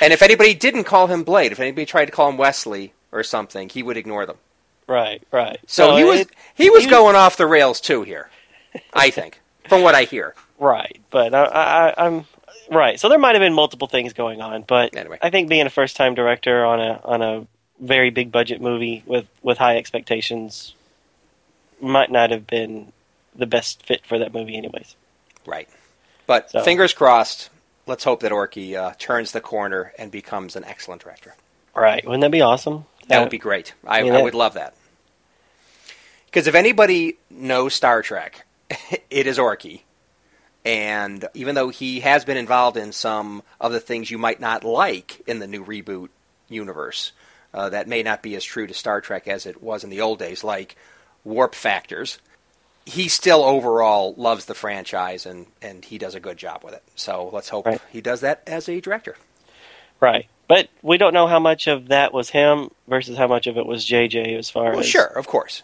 And 0.00 0.12
if 0.12 0.22
anybody 0.22 0.54
didn't 0.54 0.84
call 0.84 1.06
him 1.06 1.22
Blade, 1.22 1.52
if 1.52 1.60
anybody 1.60 1.84
tried 1.84 2.06
to 2.06 2.12
call 2.12 2.30
him 2.30 2.36
Wesley 2.38 2.92
or 3.12 3.22
something, 3.22 3.68
he 3.68 3.82
would 3.82 3.96
ignore 3.96 4.24
them. 4.26 4.36
right, 4.88 5.22
right. 5.30 5.58
So 5.66 5.96
he 5.96 6.04
was 6.04 6.20
it- 6.20 6.30
he 6.54 6.70
was 6.70 6.84
he- 6.84 6.90
going 6.90 7.14
off 7.16 7.36
the 7.36 7.46
rails 7.46 7.80
too 7.80 8.02
here, 8.02 8.30
I 8.92 9.10
think, 9.10 9.40
from 9.68 9.82
what 9.82 9.94
I 9.94 10.04
hear. 10.04 10.34
Right, 10.58 10.98
but 11.10 11.34
I, 11.34 11.44
I, 11.44 12.06
I'm 12.06 12.24
right. 12.70 12.98
So 12.98 13.10
there 13.10 13.18
might 13.18 13.34
have 13.34 13.40
been 13.42 13.52
multiple 13.52 13.88
things 13.88 14.14
going 14.14 14.40
on, 14.40 14.62
but 14.66 14.96
Anyway. 14.96 15.18
I 15.20 15.28
think 15.28 15.50
being 15.50 15.66
a 15.66 15.70
first-time 15.70 16.14
director 16.14 16.64
on 16.64 16.80
a 16.80 17.00
on 17.04 17.20
a 17.20 17.46
very 17.80 18.10
big 18.10 18.32
budget 18.32 18.60
movie 18.60 19.02
with 19.06 19.26
with 19.42 19.58
high 19.58 19.76
expectations 19.76 20.74
might 21.80 22.10
not 22.10 22.30
have 22.30 22.46
been 22.46 22.92
the 23.34 23.46
best 23.46 23.84
fit 23.84 24.06
for 24.06 24.18
that 24.18 24.32
movie, 24.32 24.56
anyways. 24.56 24.96
Right. 25.44 25.68
But 26.26 26.50
So- 26.50 26.62
fingers 26.62 26.92
crossed. 26.94 27.50
Let's 27.86 28.02
hope 28.02 28.20
that 28.20 28.32
Orky 28.32 28.74
uh, 28.74 28.94
turns 28.98 29.30
the 29.32 29.40
corner 29.40 29.92
and 29.98 30.10
becomes 30.10 30.56
an 30.56 30.64
excellent 30.64 31.02
director. 31.02 31.34
Right? 31.74 32.04
Wouldn't 32.04 32.22
that 32.22 32.30
be 32.32 32.40
awesome? 32.40 32.86
That 33.08 33.18
Uh, 33.18 33.20
would 33.20 33.30
be 33.30 33.38
great. 33.38 33.74
I, 33.86 34.02
mean, 34.02 34.12
I 34.14 34.22
would 34.22 34.34
love 34.34 34.54
that. 34.54 34.74
Because 36.26 36.46
if 36.48 36.54
anybody 36.54 37.18
knows 37.30 37.74
Star 37.74 38.02
Trek, 38.02 38.44
it 39.10 39.26
is 39.26 39.38
Orky. 39.38 39.82
And 40.64 41.28
even 41.34 41.54
though 41.54 41.68
he 41.68 42.00
has 42.00 42.24
been 42.24 42.36
involved 42.36 42.76
in 42.76 42.90
some 42.92 43.42
of 43.60 43.70
the 43.72 43.78
things 43.78 44.10
you 44.10 44.18
might 44.18 44.40
not 44.40 44.64
like 44.64 45.22
in 45.28 45.38
the 45.38 45.46
new 45.46 45.64
reboot 45.64 46.08
universe, 46.48 47.12
uh, 47.54 47.68
that 47.70 47.88
may 47.88 48.02
not 48.02 48.22
be 48.22 48.34
as 48.36 48.44
true 48.44 48.66
to 48.66 48.74
Star 48.74 49.00
Trek 49.00 49.28
as 49.28 49.46
it 49.46 49.62
was 49.62 49.84
in 49.84 49.90
the 49.90 50.00
old 50.00 50.18
days, 50.18 50.44
like 50.44 50.76
warp 51.24 51.54
factors, 51.54 52.18
he 52.84 53.08
still 53.08 53.42
overall 53.42 54.14
loves 54.16 54.44
the 54.44 54.54
franchise 54.54 55.26
and, 55.26 55.46
and 55.60 55.84
he 55.84 55.98
does 55.98 56.14
a 56.14 56.20
good 56.20 56.36
job 56.36 56.62
with 56.62 56.74
it. 56.74 56.82
So 56.94 57.30
let's 57.32 57.48
hope 57.48 57.66
Right. 57.66 57.80
he 57.92 58.00
does 58.00 58.20
that 58.20 58.42
as 58.46 58.68
a 58.68 58.80
director. 58.80 59.16
Right, 59.98 60.26
but 60.46 60.68
we 60.82 60.98
don't 60.98 61.14
know 61.14 61.26
how 61.26 61.38
much 61.40 61.66
of 61.68 61.88
that 61.88 62.12
was 62.12 62.28
him 62.30 62.70
versus 62.86 63.16
how 63.16 63.26
much 63.26 63.46
of 63.46 63.56
it 63.56 63.64
was 63.66 63.84
JJ 63.84 64.36
as 64.38 64.50
far 64.50 64.70
Well, 64.70 64.80
as 64.80 64.86
sure, 64.86 65.06
of 65.06 65.26
course. 65.26 65.62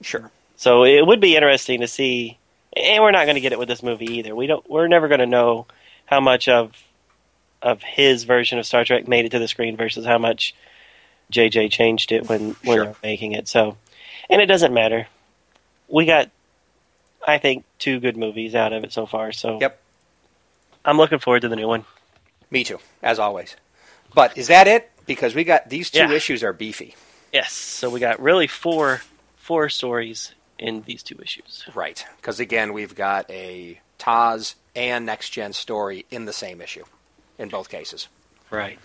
Sure. 0.00 0.30
So 0.56 0.84
it 0.84 1.06
would 1.06 1.20
be 1.20 1.36
interesting 1.36 1.82
to 1.82 1.86
see, 1.86 2.38
and 2.74 3.02
we're 3.02 3.10
not 3.10 3.26
going 3.26 3.34
to 3.34 3.40
get 3.42 3.52
it 3.52 3.58
with 3.58 3.68
this 3.68 3.82
movie 3.82 4.18
either. 4.18 4.34
We 4.34 4.46
don't. 4.46 4.68
We're 4.68 4.88
never 4.88 5.06
going 5.06 5.20
to 5.20 5.26
know 5.26 5.66
how 6.06 6.20
much 6.20 6.48
of 6.48 6.72
of 7.60 7.82
his 7.82 8.24
version 8.24 8.58
of 8.58 8.66
Star 8.66 8.84
Trek 8.84 9.06
made 9.06 9.24
it 9.26 9.30
to 9.30 9.38
the 9.38 9.48
screen 9.48 9.76
versus 9.76 10.06
how 10.06 10.18
much 10.18 10.54
JJ 11.32 11.70
changed 11.70 12.12
it 12.12 12.28
when 12.28 12.56
when 12.64 12.76
Sure. 12.76 12.84
they 12.84 12.88
were 12.90 12.96
making 13.02 13.32
it. 13.32 13.48
So, 13.48 13.76
and 14.30 14.40
it 14.40 14.46
doesn't 14.46 14.72
matter. 14.72 15.06
We 15.88 16.04
got, 16.06 16.30
I 17.26 17.38
think, 17.38 17.64
two 17.78 18.00
good 18.00 18.16
movies 18.16 18.54
out 18.54 18.72
of 18.72 18.84
it 18.84 18.92
so 18.92 19.06
far. 19.06 19.32
So, 19.32 19.58
Yep. 19.60 19.80
I'm 20.84 20.96
looking 20.96 21.18
forward 21.18 21.40
to 21.40 21.48
the 21.48 21.56
new 21.56 21.68
one. 21.68 21.84
Me 22.50 22.64
too, 22.64 22.78
as 23.02 23.18
always. 23.18 23.56
But 24.14 24.36
is 24.38 24.46
that 24.48 24.66
it? 24.68 24.90
Because 25.06 25.34
we 25.34 25.44
got 25.44 25.68
these 25.68 25.90
two 25.90 25.98
Yeah. 26.00 26.12
issues 26.12 26.42
are 26.42 26.52
beefy. 26.52 26.94
Yes. 27.32 27.52
So 27.52 27.90
we 27.90 28.00
got 28.00 28.20
really 28.20 28.46
four 28.46 29.02
four 29.36 29.68
stories 29.70 30.34
in 30.58 30.82
these 30.82 31.02
two 31.02 31.18
issues. 31.22 31.64
Right. 31.74 32.04
Because 32.16 32.40
again, 32.40 32.72
we've 32.72 32.94
got 32.94 33.30
a 33.30 33.80
TOS 33.98 34.56
and 34.76 35.06
Next 35.06 35.30
Gen 35.30 35.52
story 35.52 36.04
in 36.10 36.24
the 36.26 36.32
same 36.32 36.60
issue, 36.60 36.84
in 37.38 37.48
both 37.48 37.68
cases. 37.70 38.08
Right. 38.50 38.78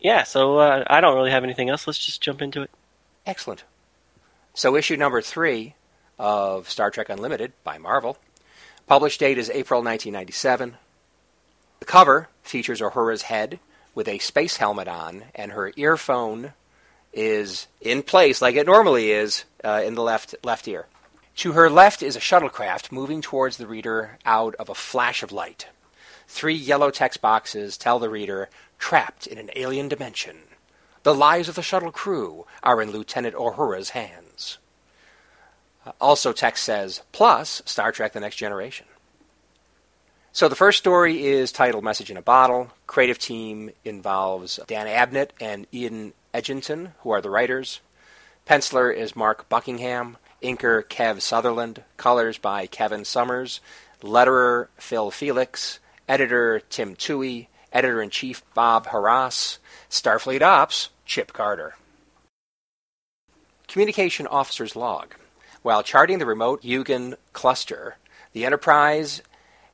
Yeah. 0.00 0.24
So 0.24 0.58
uh, 0.58 0.84
I 0.86 1.00
don't 1.00 1.14
really 1.14 1.30
have 1.30 1.44
anything 1.44 1.68
else. 1.68 1.86
Let's 1.86 2.04
just 2.04 2.20
jump 2.20 2.42
into 2.42 2.62
it. 2.62 2.70
Excellent. 3.26 3.64
So, 4.54 4.74
issue 4.74 4.96
number 4.96 5.20
three 5.20 5.74
of 6.18 6.70
Star 6.70 6.90
Trek 6.90 7.10
Unlimited 7.10 7.52
by 7.62 7.76
Marvel. 7.76 8.16
Published 8.86 9.20
date 9.20 9.36
is 9.36 9.50
April 9.50 9.80
1997. 9.80 10.76
The 11.80 11.84
cover 11.84 12.28
features 12.42 12.80
Uhura's 12.80 13.22
head 13.22 13.58
with 13.94 14.08
a 14.08 14.18
space 14.18 14.56
helmet 14.56 14.88
on, 14.88 15.24
and 15.34 15.52
her 15.52 15.72
earphone 15.76 16.52
is 17.12 17.66
in 17.80 18.02
place 18.02 18.40
like 18.40 18.54
it 18.54 18.66
normally 18.66 19.10
is 19.10 19.44
uh, 19.62 19.82
in 19.84 19.94
the 19.94 20.02
left 20.02 20.34
left 20.42 20.66
ear. 20.68 20.86
To 21.36 21.52
her 21.52 21.68
left 21.68 22.02
is 22.02 22.16
a 22.16 22.20
shuttlecraft 22.20 22.90
moving 22.90 23.20
towards 23.20 23.58
the 23.58 23.66
reader 23.66 24.18
out 24.24 24.54
of 24.54 24.70
a 24.70 24.74
flash 24.74 25.22
of 25.22 25.32
light. 25.32 25.66
Three 26.28 26.54
yellow 26.54 26.90
text 26.90 27.20
boxes 27.20 27.76
tell 27.76 27.98
the 27.98 28.08
reader, 28.08 28.48
trapped 28.78 29.26
in 29.26 29.38
an 29.38 29.50
alien 29.56 29.88
dimension. 29.88 30.36
The 31.02 31.14
lives 31.14 31.48
of 31.48 31.54
the 31.54 31.62
shuttle 31.62 31.92
crew 31.92 32.46
are 32.62 32.82
in 32.82 32.90
Lieutenant 32.90 33.34
Uhura's 33.34 33.90
hands. 33.90 34.58
Uh, 35.86 35.92
Also, 36.00 36.32
text 36.32 36.64
says, 36.64 37.02
plus 37.12 37.62
Star 37.64 37.92
Trek 37.92 38.12
The 38.12 38.20
Next 38.20 38.36
Generation. 38.36 38.86
So 40.32 40.48
the 40.48 40.56
first 40.56 40.78
story 40.78 41.24
is 41.24 41.50
titled 41.50 41.84
Message 41.84 42.10
in 42.10 42.18
a 42.18 42.22
Bottle. 42.22 42.70
Creative 42.86 43.18
team 43.18 43.70
involves 43.84 44.60
Dan 44.66 44.86
Abnett 44.86 45.30
and 45.40 45.66
Ian 45.72 46.12
Edginton, 46.34 46.92
who 47.00 47.10
are 47.10 47.22
the 47.22 47.30
writers. 47.30 47.80
Penciler 48.46 48.94
is 48.94 49.16
Mark 49.16 49.48
Buckingham. 49.48 50.18
Inker 50.42 50.84
Kev 50.84 51.22
Sutherland. 51.22 51.82
Colors 51.96 52.36
by 52.36 52.66
Kevin 52.66 53.04
Summers. 53.04 53.60
Letterer 54.02 54.68
Phil 54.76 55.10
Felix. 55.10 55.78
Editor 56.06 56.60
Tim 56.68 56.94
Toohey. 56.94 57.46
Editor 57.76 58.00
in 58.00 58.08
chief 58.08 58.42
Bob 58.54 58.86
Harras. 58.86 59.58
Starfleet 59.90 60.40
Ops 60.40 60.88
Chip 61.04 61.34
Carter. 61.34 61.74
Communication 63.68 64.26
Officer's 64.26 64.74
Log. 64.74 65.14
While 65.60 65.82
charting 65.82 66.18
the 66.18 66.24
remote 66.24 66.62
Yugen 66.62 67.16
cluster, 67.34 67.98
the 68.32 68.46
Enterprise 68.46 69.20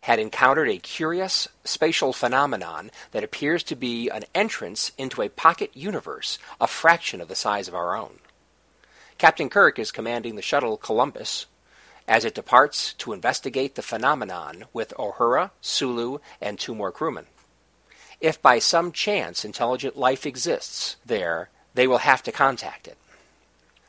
had 0.01 0.19
encountered 0.19 0.69
a 0.69 0.79
curious 0.79 1.47
spatial 1.63 2.13
phenomenon 2.13 2.91
that 3.13 3.23
appears 3.23 3.63
to 3.63 3.77
be 3.77 4.09
an 4.09 4.25
entrance 4.35 4.91
into 4.99 5.23
a 5.23 5.29
pocket 5.29 5.71
universe 5.73 6.41
a 6.61 6.67
fraction 6.67 7.21
of 7.21 7.29
the 7.29 7.37
size 7.37 7.69
of 7.69 7.75
our 7.77 7.97
own. 7.97 8.19
Captain 9.17 9.49
Kirk 9.49 9.79
is 9.79 9.93
commanding 9.93 10.35
the 10.35 10.43
shuttle 10.43 10.77
Columbus 10.77 11.47
as 12.09 12.25
it 12.25 12.35
departs 12.35 12.95
to 12.95 13.13
investigate 13.13 13.77
the 13.77 13.81
phenomenon 13.81 14.65
with 14.73 14.93
Uhura, 14.99 15.53
Sulu, 15.61 16.19
and 16.41 16.59
two 16.59 16.75
more 16.75 16.91
crewmen. 16.91 17.27
If 18.23 18.41
by 18.41 18.61
some 18.61 18.93
chance 18.93 19.45
intelligent 19.45 19.99
life 19.99 20.25
exists 20.25 20.95
there, 21.05 21.51
they 21.75 21.89
will 21.89 21.99
have 21.99 22.23
to 22.23 22.31
contact 22.31 22.87
it. 22.87 22.97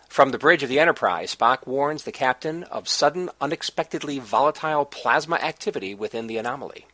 From 0.09 0.31
the 0.31 0.39
bridge 0.39 0.63
of 0.63 0.69
the 0.69 0.79
Enterprise, 0.79 1.35
Spock 1.35 1.67
warns 1.67 2.03
the 2.03 2.11
captain 2.11 2.63
of 2.63 2.87
sudden, 2.87 3.29
unexpectedly 3.39 4.17
volatile 4.17 4.85
plasma 4.85 5.35
activity 5.35 5.93
within 5.93 6.25
the 6.25 6.37
anomaly. 6.37 6.87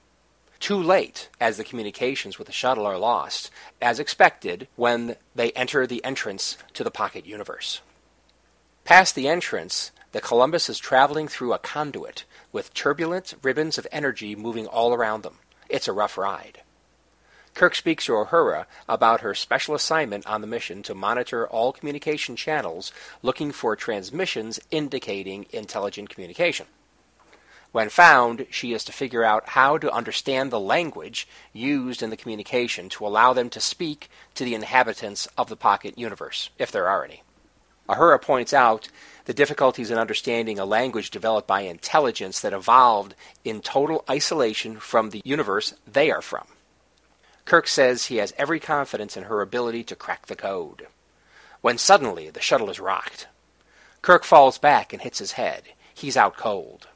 too 0.59 0.77
late 0.77 1.29
as 1.39 1.57
the 1.57 1.63
communications 1.63 2.37
with 2.37 2.47
the 2.47 2.53
shuttle 2.53 2.85
are 2.85 2.97
lost, 2.97 3.49
as 3.81 3.99
expected 3.99 4.67
when 4.75 5.15
they 5.33 5.51
enter 5.51 5.87
the 5.87 6.03
entrance 6.03 6.57
to 6.73 6.83
the 6.83 6.91
pocket 6.91 7.25
universe. 7.25 7.81
Past 8.83 9.15
the 9.15 9.27
entrance, 9.27 9.91
the 10.11 10.21
Columbus 10.21 10.69
is 10.69 10.79
traveling 10.79 11.27
through 11.27 11.53
a 11.53 11.59
conduit 11.59 12.25
with 12.51 12.73
turbulent 12.73 13.35
ribbons 13.41 13.77
of 13.77 13.87
energy 13.91 14.35
moving 14.35 14.67
all 14.67 14.93
around 14.93 15.23
them. 15.23 15.35
It's 15.69 15.87
a 15.87 15.93
rough 15.93 16.17
ride. 16.17 16.61
Kirk 17.53 17.75
speaks 17.75 18.05
to 18.05 18.13
Uhura 18.13 18.65
about 18.87 19.21
her 19.21 19.33
special 19.35 19.75
assignment 19.75 20.25
on 20.25 20.41
the 20.41 20.47
mission 20.47 20.81
to 20.83 20.95
monitor 20.95 21.47
all 21.47 21.73
communication 21.73 22.35
channels 22.35 22.91
looking 23.21 23.51
for 23.51 23.75
transmissions 23.75 24.59
indicating 24.71 25.45
intelligent 25.51 26.09
communication. 26.09 26.67
When 27.71 27.89
found, 27.89 28.47
she 28.49 28.73
is 28.73 28.83
to 28.85 28.93
figure 28.93 29.23
out 29.23 29.49
how 29.49 29.77
to 29.77 29.91
understand 29.91 30.49
the 30.49 30.59
language 30.59 31.27
used 31.53 32.01
in 32.01 32.09
the 32.09 32.17
communication 32.17 32.89
to 32.89 33.05
allow 33.05 33.33
them 33.33 33.49
to 33.51 33.59
speak 33.59 34.09
to 34.35 34.43
the 34.43 34.55
inhabitants 34.55 35.27
of 35.37 35.49
the 35.49 35.55
pocket 35.55 35.97
universe, 35.97 36.49
if 36.57 36.71
there 36.71 36.87
are 36.87 37.03
any. 37.05 37.21
Uhura 37.87 38.21
points 38.21 38.53
out 38.53 38.89
the 39.25 39.33
difficulties 39.33 39.91
in 39.91 39.97
understanding 39.99 40.57
a 40.57 40.65
language 40.65 41.11
developed 41.11 41.47
by 41.47 41.61
intelligence 41.61 42.39
that 42.39 42.53
evolved 42.53 43.13
in 43.43 43.61
total 43.61 44.03
isolation 44.09 44.79
from 44.79 45.11
the 45.11 45.21
universe 45.23 45.73
they 45.85 46.09
are 46.09 46.21
from. 46.21 46.45
Kirk 47.49 47.65
says 47.65 48.05
he 48.05 48.17
has 48.17 48.31
every 48.37 48.59
confidence 48.59 49.17
in 49.17 49.23
her 49.23 49.41
ability 49.41 49.83
to 49.85 49.95
crack 49.95 50.27
the 50.27 50.35
code. 50.35 50.85
When 51.61 51.79
suddenly 51.79 52.29
the 52.29 52.41
shuttle 52.41 52.69
is 52.69 52.79
rocked. 52.79 53.25
Kirk 54.03 54.23
falls 54.23 54.59
back 54.59 54.93
and 54.93 55.01
hits 55.01 55.17
his 55.17 55.31
head. 55.31 55.63
He's 55.91 56.15
out 56.15 56.37
cold. 56.37 56.89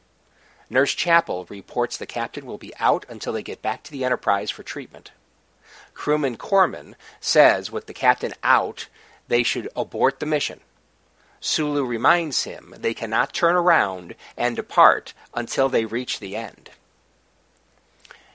Nurse 0.69 0.93
Chapel 0.93 1.47
reports 1.49 1.97
the 1.97 2.05
captain 2.05 2.45
will 2.45 2.59
be 2.59 2.71
out 2.79 3.03
until 3.09 3.33
they 3.33 3.41
get 3.41 3.63
back 3.63 3.81
to 3.81 3.91
the 3.91 4.05
Enterprise 4.05 4.51
for 4.51 4.61
treatment. 4.61 5.09
Crewman 5.95 6.37
Corman 6.37 6.97
says 7.19 7.71
with 7.71 7.87
the 7.87 7.93
captain 7.95 8.33
out, 8.43 8.89
they 9.27 9.41
should 9.41 9.69
abort 9.75 10.19
the 10.19 10.27
mission. 10.27 10.59
Sulu 11.41 11.83
reminds 11.83 12.43
him 12.43 12.75
they 12.77 12.93
cannot 12.93 13.33
turn 13.33 13.55
around 13.55 14.13
and 14.37 14.55
depart 14.55 15.15
until 15.33 15.67
they 15.67 15.85
reach 15.85 16.19
the 16.19 16.35
end. 16.35 16.69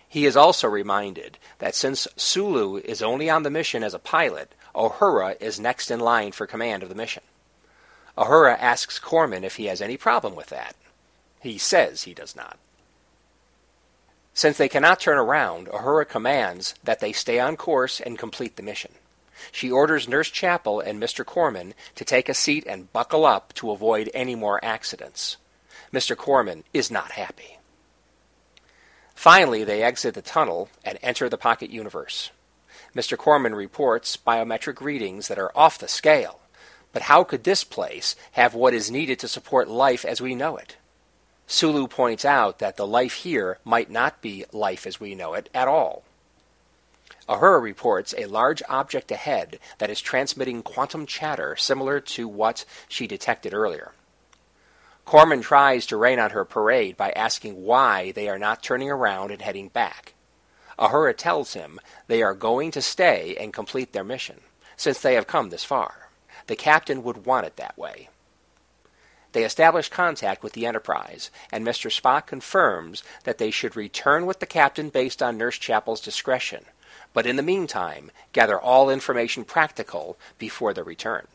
He 0.08 0.24
is 0.24 0.36
also 0.36 0.68
reminded 0.68 1.38
that 1.58 1.74
since 1.74 2.08
Sulu 2.16 2.76
is 2.78 3.02
only 3.02 3.28
on 3.28 3.42
the 3.42 3.50
mission 3.50 3.84
as 3.84 3.94
a 3.94 3.98
pilot, 3.98 4.54
Uhura 4.74 5.40
is 5.40 5.60
next 5.60 5.90
in 5.90 6.00
line 6.00 6.32
for 6.32 6.46
command 6.46 6.82
of 6.82 6.88
the 6.88 6.94
mission. 6.94 7.22
Uhura 8.16 8.56
asks 8.58 8.98
Corman 8.98 9.44
if 9.44 9.56
he 9.56 9.66
has 9.66 9.82
any 9.82 9.96
problem 9.96 10.34
with 10.34 10.46
that. 10.48 10.74
He 11.40 11.58
says 11.58 12.02
he 12.02 12.14
does 12.14 12.34
not. 12.34 12.58
Since 14.34 14.56
they 14.56 14.68
cannot 14.68 15.00
turn 15.00 15.18
around, 15.18 15.66
Uhura 15.66 16.08
commands 16.08 16.74
that 16.84 17.00
they 17.00 17.12
stay 17.12 17.38
on 17.38 17.56
course 17.56 18.00
and 18.00 18.18
complete 18.18 18.56
the 18.56 18.62
mission. 18.62 18.92
She 19.52 19.70
orders 19.70 20.08
Nurse 20.08 20.30
Chapel 20.30 20.80
and 20.80 21.00
Mr. 21.00 21.24
Corman 21.24 21.74
to 21.96 22.04
take 22.04 22.28
a 22.28 22.34
seat 22.34 22.64
and 22.66 22.92
buckle 22.92 23.26
up 23.26 23.52
to 23.54 23.70
avoid 23.70 24.10
any 24.14 24.34
more 24.34 24.64
accidents. 24.64 25.36
Mr. 25.92 26.16
Corman 26.16 26.64
is 26.72 26.90
not 26.90 27.12
happy. 27.12 27.57
Finally, 29.18 29.64
they 29.64 29.82
exit 29.82 30.14
the 30.14 30.22
tunnel 30.22 30.68
and 30.84 30.96
enter 31.02 31.28
the 31.28 31.36
pocket 31.36 31.70
universe. 31.70 32.30
Mr. 32.94 33.18
Corman 33.18 33.52
reports 33.52 34.16
biometric 34.16 34.80
readings 34.80 35.26
that 35.26 35.40
are 35.40 35.50
off 35.58 35.76
the 35.76 35.88
scale. 35.88 36.38
But 36.92 37.02
how 37.02 37.24
could 37.24 37.42
this 37.42 37.64
place 37.64 38.14
have 38.32 38.54
what 38.54 38.74
is 38.74 38.92
needed 38.92 39.18
to 39.18 39.26
support 39.26 39.66
life 39.66 40.04
as 40.04 40.20
we 40.20 40.36
know 40.36 40.56
it? 40.56 40.76
Sulu 41.48 41.88
points 41.88 42.24
out 42.24 42.60
that 42.60 42.76
the 42.76 42.86
life 42.86 43.14
here 43.14 43.58
might 43.64 43.90
not 43.90 44.22
be 44.22 44.44
life 44.52 44.86
as 44.86 45.00
we 45.00 45.16
know 45.16 45.34
it 45.34 45.50
at 45.52 45.66
all. 45.66 46.04
Uhura 47.28 47.60
reports 47.60 48.14
a 48.16 48.26
large 48.26 48.62
object 48.68 49.10
ahead 49.10 49.58
that 49.78 49.90
is 49.90 50.00
transmitting 50.00 50.62
quantum 50.62 51.06
chatter 51.06 51.56
similar 51.56 51.98
to 51.98 52.28
what 52.28 52.64
she 52.88 53.08
detected 53.08 53.52
earlier. 53.52 53.90
Corman 55.08 55.40
tries 55.40 55.86
to 55.86 55.96
rain 55.96 56.18
on 56.18 56.32
her 56.32 56.44
parade 56.44 56.94
by 56.94 57.12
asking 57.12 57.64
why 57.64 58.12
they 58.12 58.28
are 58.28 58.38
not 58.38 58.62
turning 58.62 58.90
around 58.90 59.30
and 59.30 59.40
heading 59.40 59.68
back. 59.68 60.12
Uhura 60.78 61.16
tells 61.16 61.54
him 61.54 61.80
they 62.08 62.22
are 62.22 62.34
going 62.34 62.70
to 62.72 62.82
stay 62.82 63.34
and 63.40 63.50
complete 63.50 63.94
their 63.94 64.04
mission, 64.04 64.42
since 64.76 65.00
they 65.00 65.14
have 65.14 65.26
come 65.26 65.48
this 65.48 65.64
far. 65.64 66.10
The 66.46 66.56
captain 66.56 67.02
would 67.04 67.24
want 67.24 67.46
it 67.46 67.56
that 67.56 67.78
way. 67.78 68.10
They 69.32 69.44
establish 69.44 69.88
contact 69.88 70.42
with 70.42 70.52
the 70.52 70.66
Enterprise, 70.66 71.30
and 71.50 71.66
Mr. 71.66 71.90
Spock 71.90 72.26
confirms 72.26 73.02
that 73.24 73.38
they 73.38 73.50
should 73.50 73.76
return 73.76 74.26
with 74.26 74.40
the 74.40 74.46
captain 74.46 74.90
based 74.90 75.22
on 75.22 75.38
Nurse 75.38 75.56
Chapel's 75.56 76.02
discretion, 76.02 76.66
but 77.14 77.24
in 77.24 77.36
the 77.36 77.42
meantime, 77.42 78.10
gather 78.34 78.60
all 78.60 78.90
information 78.90 79.46
practical 79.46 80.18
before 80.36 80.74
the 80.74 80.84
return. 80.84 81.28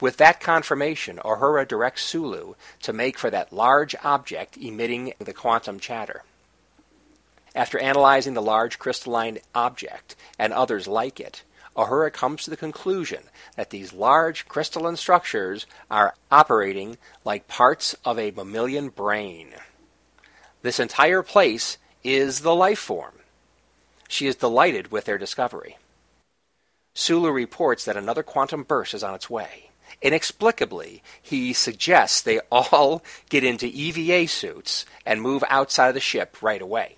With 0.00 0.16
that 0.16 0.40
confirmation, 0.40 1.18
Uhura 1.24 1.66
directs 1.66 2.04
Sulu 2.04 2.54
to 2.82 2.92
make 2.92 3.18
for 3.18 3.30
that 3.30 3.52
large 3.52 3.94
object 4.02 4.56
emitting 4.56 5.14
the 5.18 5.32
quantum 5.32 5.78
chatter. 5.78 6.24
After 7.54 7.78
analyzing 7.78 8.34
the 8.34 8.42
large 8.42 8.80
crystalline 8.80 9.38
object 9.54 10.16
and 10.38 10.52
others 10.52 10.88
like 10.88 11.20
it, 11.20 11.44
Uhura 11.76 12.12
comes 12.12 12.44
to 12.44 12.50
the 12.50 12.56
conclusion 12.56 13.24
that 13.56 13.70
these 13.70 13.92
large 13.92 14.46
crystalline 14.48 14.96
structures 14.96 15.66
are 15.90 16.14
operating 16.30 16.98
like 17.24 17.48
parts 17.48 17.94
of 18.04 18.18
a 18.18 18.32
mammalian 18.32 18.88
brain. 18.88 19.54
This 20.62 20.80
entire 20.80 21.22
place 21.22 21.78
is 22.02 22.40
the 22.40 22.54
life 22.54 22.78
form. 22.78 23.14
She 24.08 24.26
is 24.26 24.36
delighted 24.36 24.90
with 24.90 25.04
their 25.04 25.18
discovery. 25.18 25.78
Sulu 26.94 27.30
reports 27.30 27.84
that 27.84 27.96
another 27.96 28.22
quantum 28.22 28.62
burst 28.62 28.94
is 28.94 29.02
on 29.02 29.14
its 29.14 29.28
way. 29.28 29.70
Inexplicably, 30.04 31.02
he 31.20 31.54
suggests 31.54 32.20
they 32.20 32.38
all 32.52 33.02
get 33.30 33.42
into 33.42 33.66
EVA 33.66 34.28
suits 34.28 34.84
and 35.04 35.20
move 35.20 35.42
outside 35.48 35.88
of 35.88 35.94
the 35.94 36.00
ship 36.00 36.36
right 36.42 36.62
away. 36.62 36.96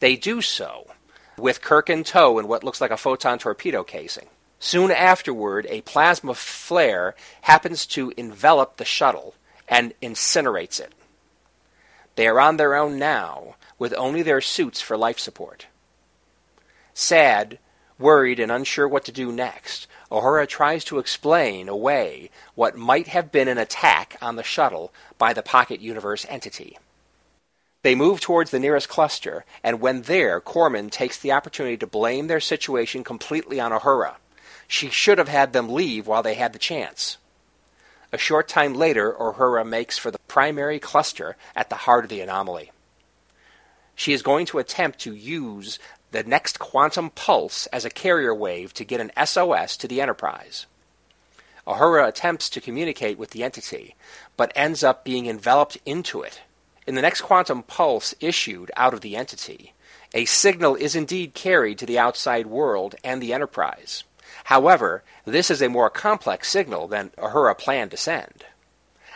They 0.00 0.16
do 0.16 0.40
so, 0.40 0.88
with 1.36 1.60
Kirk 1.60 1.90
in 1.90 2.02
tow 2.02 2.38
in 2.38 2.48
what 2.48 2.64
looks 2.64 2.80
like 2.80 2.90
a 2.90 2.96
photon 2.96 3.38
torpedo 3.38 3.84
casing. 3.84 4.26
Soon 4.58 4.90
afterward, 4.90 5.66
a 5.68 5.82
plasma 5.82 6.34
flare 6.34 7.14
happens 7.42 7.86
to 7.86 8.12
envelop 8.16 8.76
the 8.76 8.84
shuttle 8.84 9.34
and 9.68 9.92
incinerates 10.02 10.80
it. 10.80 10.92
They 12.16 12.26
are 12.26 12.40
on 12.40 12.56
their 12.56 12.74
own 12.74 12.98
now, 12.98 13.54
with 13.78 13.94
only 13.94 14.22
their 14.22 14.40
suits 14.40 14.80
for 14.80 14.96
life 14.96 15.20
support. 15.20 15.66
Sad, 16.94 17.58
worried, 17.98 18.40
and 18.40 18.50
unsure 18.50 18.88
what 18.88 19.04
to 19.04 19.12
do 19.12 19.30
next, 19.30 19.86
Uhura 20.10 20.48
tries 20.48 20.84
to 20.84 20.98
explain 20.98 21.68
away 21.68 22.30
what 22.54 22.76
might 22.76 23.08
have 23.08 23.30
been 23.30 23.48
an 23.48 23.58
attack 23.58 24.16
on 24.22 24.36
the 24.36 24.42
shuttle 24.42 24.92
by 25.18 25.32
the 25.32 25.42
Pocket 25.42 25.80
Universe 25.80 26.24
entity. 26.28 26.78
They 27.82 27.94
move 27.94 28.20
towards 28.20 28.50
the 28.50 28.58
nearest 28.58 28.88
cluster, 28.88 29.44
and 29.62 29.80
when 29.80 30.02
there, 30.02 30.40
Corman 30.40 30.90
takes 30.90 31.18
the 31.18 31.32
opportunity 31.32 31.76
to 31.76 31.86
blame 31.86 32.26
their 32.26 32.40
situation 32.40 33.04
completely 33.04 33.60
on 33.60 33.70
Uhura. 33.70 34.14
She 34.66 34.90
should 34.90 35.18
have 35.18 35.28
had 35.28 35.52
them 35.52 35.68
leave 35.68 36.06
while 36.06 36.22
they 36.22 36.34
had 36.34 36.52
the 36.52 36.58
chance. 36.58 37.18
A 38.10 38.18
short 38.18 38.48
time 38.48 38.74
later, 38.74 39.12
Uhura 39.12 39.66
makes 39.66 39.98
for 39.98 40.10
the 40.10 40.18
primary 40.26 40.78
cluster 40.78 41.36
at 41.54 41.68
the 41.68 41.76
heart 41.76 42.04
of 42.04 42.10
the 42.10 42.20
anomaly. 42.20 42.72
She 43.94 44.12
is 44.12 44.22
going 44.22 44.46
to 44.46 44.58
attempt 44.58 45.00
to 45.00 45.14
use 45.14 45.78
the 46.10 46.24
next 46.24 46.58
quantum 46.58 47.10
pulse 47.10 47.66
as 47.66 47.84
a 47.84 47.90
carrier 47.90 48.34
wave 48.34 48.72
to 48.74 48.84
get 48.84 49.00
an 49.00 49.12
SOS 49.24 49.76
to 49.76 49.88
the 49.88 50.00
Enterprise. 50.00 50.66
Uhura 51.66 52.08
attempts 52.08 52.48
to 52.50 52.60
communicate 52.60 53.18
with 53.18 53.30
the 53.30 53.44
entity, 53.44 53.94
but 54.36 54.52
ends 54.54 54.82
up 54.82 55.04
being 55.04 55.26
enveloped 55.26 55.76
into 55.84 56.22
it 56.22 56.40
in 56.88 56.94
the 56.94 57.02
next 57.02 57.20
quantum 57.20 57.62
pulse 57.62 58.14
issued 58.18 58.70
out 58.74 58.94
of 58.94 59.02
the 59.02 59.14
entity, 59.14 59.74
a 60.14 60.24
signal 60.24 60.74
is 60.74 60.96
indeed 60.96 61.34
carried 61.34 61.78
to 61.78 61.84
the 61.84 61.98
outside 61.98 62.46
world 62.46 62.94
and 63.04 63.20
the 63.20 63.34
Enterprise. 63.34 64.04
However, 64.44 65.04
this 65.26 65.50
is 65.50 65.60
a 65.60 65.68
more 65.68 65.90
complex 65.90 66.48
signal 66.48 66.88
than 66.88 67.10
Uhura 67.18 67.58
planned 67.58 67.90
to 67.90 67.98
send. 67.98 68.46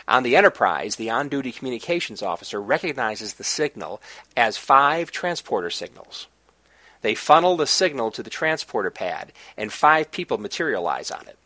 On 0.07 0.21
the 0.21 0.35
Enterprise, 0.35 0.97
the 0.97 1.09
on 1.09 1.29
duty 1.29 1.51
communications 1.51 2.21
officer 2.21 2.61
recognizes 2.61 3.33
the 3.33 3.43
signal 3.43 3.99
as 4.37 4.55
five 4.55 5.09
transporter 5.09 5.71
signals. 5.71 6.27
They 7.03 7.15
funnel 7.15 7.57
the 7.57 7.67
signal 7.67 8.11
to 8.11 8.23
the 8.23 8.29
transporter 8.29 8.89
pad, 8.89 9.33
and 9.57 9.71
five 9.71 10.09
people 10.09 10.37
materialize 10.37 11.11
on 11.11 11.27
it. 11.27 11.37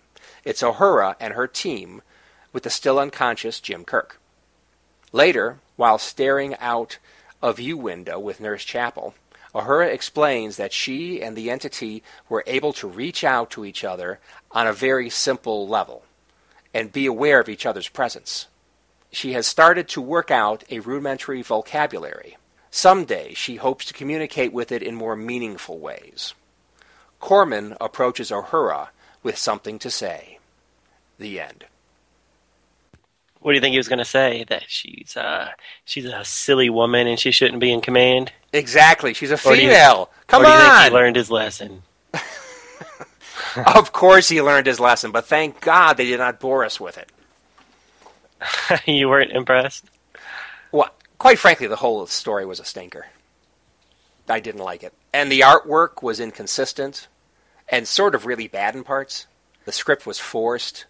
It's 0.46 0.62
Uhura 0.62 1.16
and 1.20 1.34
her 1.34 1.48
team, 1.48 2.04
with 2.54 2.62
the 2.64 2.70
still 2.70 3.00
unconscious 3.00 3.60
Jim 3.60 3.84
Kirk. 3.84 4.22
Later, 5.12 5.58
while 5.76 5.98
staring 5.98 6.56
out 6.60 7.00
a 7.42 7.54
view 7.54 7.76
window 7.76 8.20
with 8.20 8.40
Nurse 8.40 8.64
Chapel, 8.64 9.16
Uhura 9.56 9.92
explains 9.92 10.58
that 10.58 10.74
she 10.74 11.24
and 11.24 11.36
the 11.36 11.50
entity 11.50 12.04
were 12.30 12.44
able 12.46 12.72
to 12.74 12.88
reach 12.88 13.24
out 13.24 13.50
to 13.52 13.66
each 13.66 13.84
other 13.84 14.20
on 14.52 14.68
a 14.68 14.74
very 14.74 15.10
simple 15.10 15.68
level 15.68 16.04
and 16.72 16.92
be 16.92 17.08
aware 17.08 17.40
of 17.40 17.50
each 17.50 17.66
other's 17.66 17.90
presence. 17.90 18.46
She 19.12 19.34
has 19.34 19.48
started 19.48 19.88
to 19.90 20.02
work 20.02 20.30
out 20.30 20.64
a 20.70 20.82
rudimentary 20.82 21.42
vocabulary, 21.42 22.38
Someday 22.78 23.34
she 23.34 23.56
hopes 23.56 23.86
to 23.86 23.94
communicate 23.96 24.54
with 24.54 24.72
it 24.72 24.84
in 24.84 24.94
more 24.94 25.16
meaningful 25.16 25.80
ways. 25.80 26.36
Corman 27.20 27.76
approaches 27.82 28.30
Uhura 28.30 28.90
with 29.24 29.36
something 29.36 29.80
to 29.80 29.90
say. 29.90 30.38
The 31.18 31.40
end. 31.40 31.66
What 33.40 33.54
do 33.54 33.56
you 33.56 33.62
think 33.62 33.72
he 33.72 33.80
was 33.80 33.88
going 33.88 33.98
to 33.98 34.06
say? 34.06 34.46
That 34.48 34.66
she's 34.68 35.18
uh, 35.18 35.50
she's 35.86 36.06
a 36.06 36.24
silly 36.24 36.70
woman 36.70 37.08
and 37.08 37.20
she 37.20 37.32
shouldn't 37.32 37.60
be 37.62 37.72
in 37.74 37.82
command? 37.82 38.32
Exactly. 38.54 39.16
She's 39.16 39.32
a 39.32 39.36
Or 39.44 39.56
do 39.56 39.62
you- 39.62 39.70
female. 39.70 40.12
Come 40.28 40.44
you 40.44 40.50
think 40.50 40.62
on. 40.70 40.84
he 40.86 40.92
learned 40.92 41.16
his 41.16 41.32
lesson? 41.32 41.82
of 43.76 43.92
course 43.92 44.30
he 44.30 44.40
learned 44.40 44.68
his 44.68 44.80
lesson, 44.80 45.10
but 45.12 45.26
thank 45.26 45.62
God 45.62 45.98
they 45.98 46.06
did 46.06 46.20
not 46.20 46.40
bore 46.40 46.64
us 46.64 46.80
with 46.80 47.00
it. 47.00 47.10
you 48.86 49.10
weren't 49.10 49.32
impressed? 49.32 49.86
Well, 50.72 50.92
quite 51.18 51.40
frankly, 51.40 51.68
the 51.68 51.78
whole 51.78 52.06
story 52.08 52.46
was 52.46 52.60
a 52.60 52.66
stinker. 52.66 53.08
I 54.30 54.40
didn't 54.40 54.64
like 54.64 54.84
it. 54.84 54.94
And 55.14 55.32
the 55.32 55.42
artwork 55.42 56.04
was 56.04 56.20
inconsistent 56.20 57.08
and 57.70 57.88
sort 57.88 58.16
of 58.16 58.26
really 58.26 58.48
bad 58.48 58.76
in 58.76 58.84
parts. 58.84 59.28
The 59.66 59.72
script 59.72 60.06
was 60.06 60.20
forced. 60.20 60.86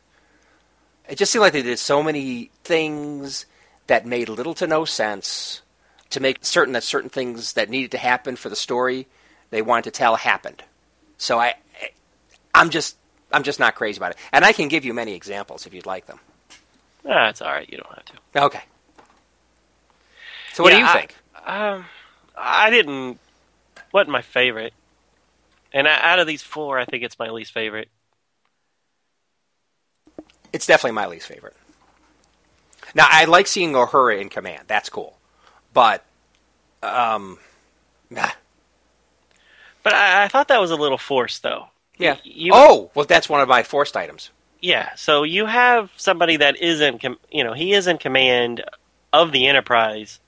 It 1.08 1.18
just 1.18 1.32
seemed 1.32 1.42
like 1.42 1.54
they 1.54 1.62
did 1.62 1.80
so 1.80 2.04
many 2.04 2.52
things 2.64 3.46
that 3.88 4.06
made 4.06 4.30
little 4.30 4.54
to 4.56 4.68
no 4.68 4.86
sense 4.86 5.62
to 6.10 6.20
make 6.20 6.40
certain 6.42 6.74
that 6.74 6.84
certain 6.84 7.10
things 7.10 7.54
that 7.54 7.70
needed 7.70 7.92
to 7.92 7.98
happen 7.98 8.36
for 8.36 8.50
the 8.50 8.56
story 8.56 9.08
they 9.50 9.62
wanted 9.62 9.86
to 9.86 9.92
tell 9.92 10.16
happened. 10.16 10.64
So 11.18 11.40
I 11.40 11.56
I'm 12.54 12.70
just 12.70 12.98
I'm 13.32 13.44
just 13.44 13.60
not 13.60 13.76
crazy 13.76 13.98
about 13.98 14.12
it. 14.12 14.18
And 14.32 14.46
I 14.46 14.52
can 14.52 14.68
give 14.68 14.86
you 14.86 14.94
many 14.94 15.14
examples 15.14 15.66
if 15.66 15.74
you'd 15.74 15.86
like 15.86 16.06
them. 16.06 16.20
Ah, 17.08 17.30
it's 17.30 17.42
all 17.42 17.52
right. 17.52 17.70
You 17.70 17.78
don't 17.78 17.94
have 17.94 18.06
to. 18.06 18.44
Okay. 18.44 18.64
So 20.58 20.64
what 20.64 20.74
Yeah, 20.74 20.80
do 20.80 20.84
you 20.86 20.90
I- 20.90 20.94
think? 20.94 21.16
Um, 21.46 21.86
I 22.36 22.70
didn't. 22.72 23.20
wasn't 23.92 24.10
my 24.10 24.24
favorite, 24.24 24.74
and 25.72 25.88
I- 25.88 26.02
out 26.02 26.18
of 26.18 26.26
these 26.26 26.42
four, 26.42 26.80
I 26.80 26.86
think 26.86 27.04
it's 27.04 27.20
my 27.20 27.30
least 27.30 27.52
favorite. 27.52 27.90
It's 30.52 30.66
definitely 30.66 30.94
my 30.96 31.06
least 31.06 31.28
favorite. 31.28 31.56
Now, 32.96 33.06
I 33.08 33.26
like 33.26 33.46
seeing 33.46 33.74
Uhura 33.74 34.20
in 34.20 34.30
command. 34.30 34.64
That's 34.66 34.90
cool. 34.90 35.20
But, 35.74 36.04
um, 36.82 37.38
nah. 38.10 38.32
But 39.84 39.94
I, 39.94 40.24
I 40.24 40.28
thought 40.28 40.48
that 40.48 40.60
was 40.60 40.72
a 40.72 40.76
little 40.76 40.98
forced, 40.98 41.44
though. 41.44 41.68
yeah. 41.98 42.18
You, 42.24 42.54
oh, 42.56 42.90
well, 42.96 43.06
that's 43.06 43.30
one 43.30 43.42
of 43.42 43.48
my 43.48 43.62
forced 43.62 43.96
items. 43.96 44.32
yeah. 44.60 44.96
So 44.96 45.22
you 45.22 45.46
have 45.46 45.92
somebody 45.98 46.38
that 46.38 46.58
is 46.58 46.82
in, 46.82 46.98
com- 46.98 47.20
you 47.32 47.44
know, 47.44 47.54
he 47.54 47.74
is 47.74 47.86
in 47.86 48.00
command 48.00 48.64
of 49.14 49.32
the 49.32 49.46
Enterprise 49.48 50.20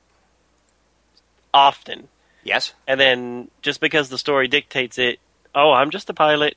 often, 1.53 2.07
Yes, 2.43 2.73
and 2.88 2.99
then 2.99 3.49
just 3.62 3.79
because 3.81 4.09
the 4.09 4.17
story 4.17 4.47
dictates 4.47 4.97
it, 4.97 5.19
oh, 5.53 5.71
I'm 5.71 5.89
just 5.91 6.09
a 6.09 6.13
pilot. 6.13 6.55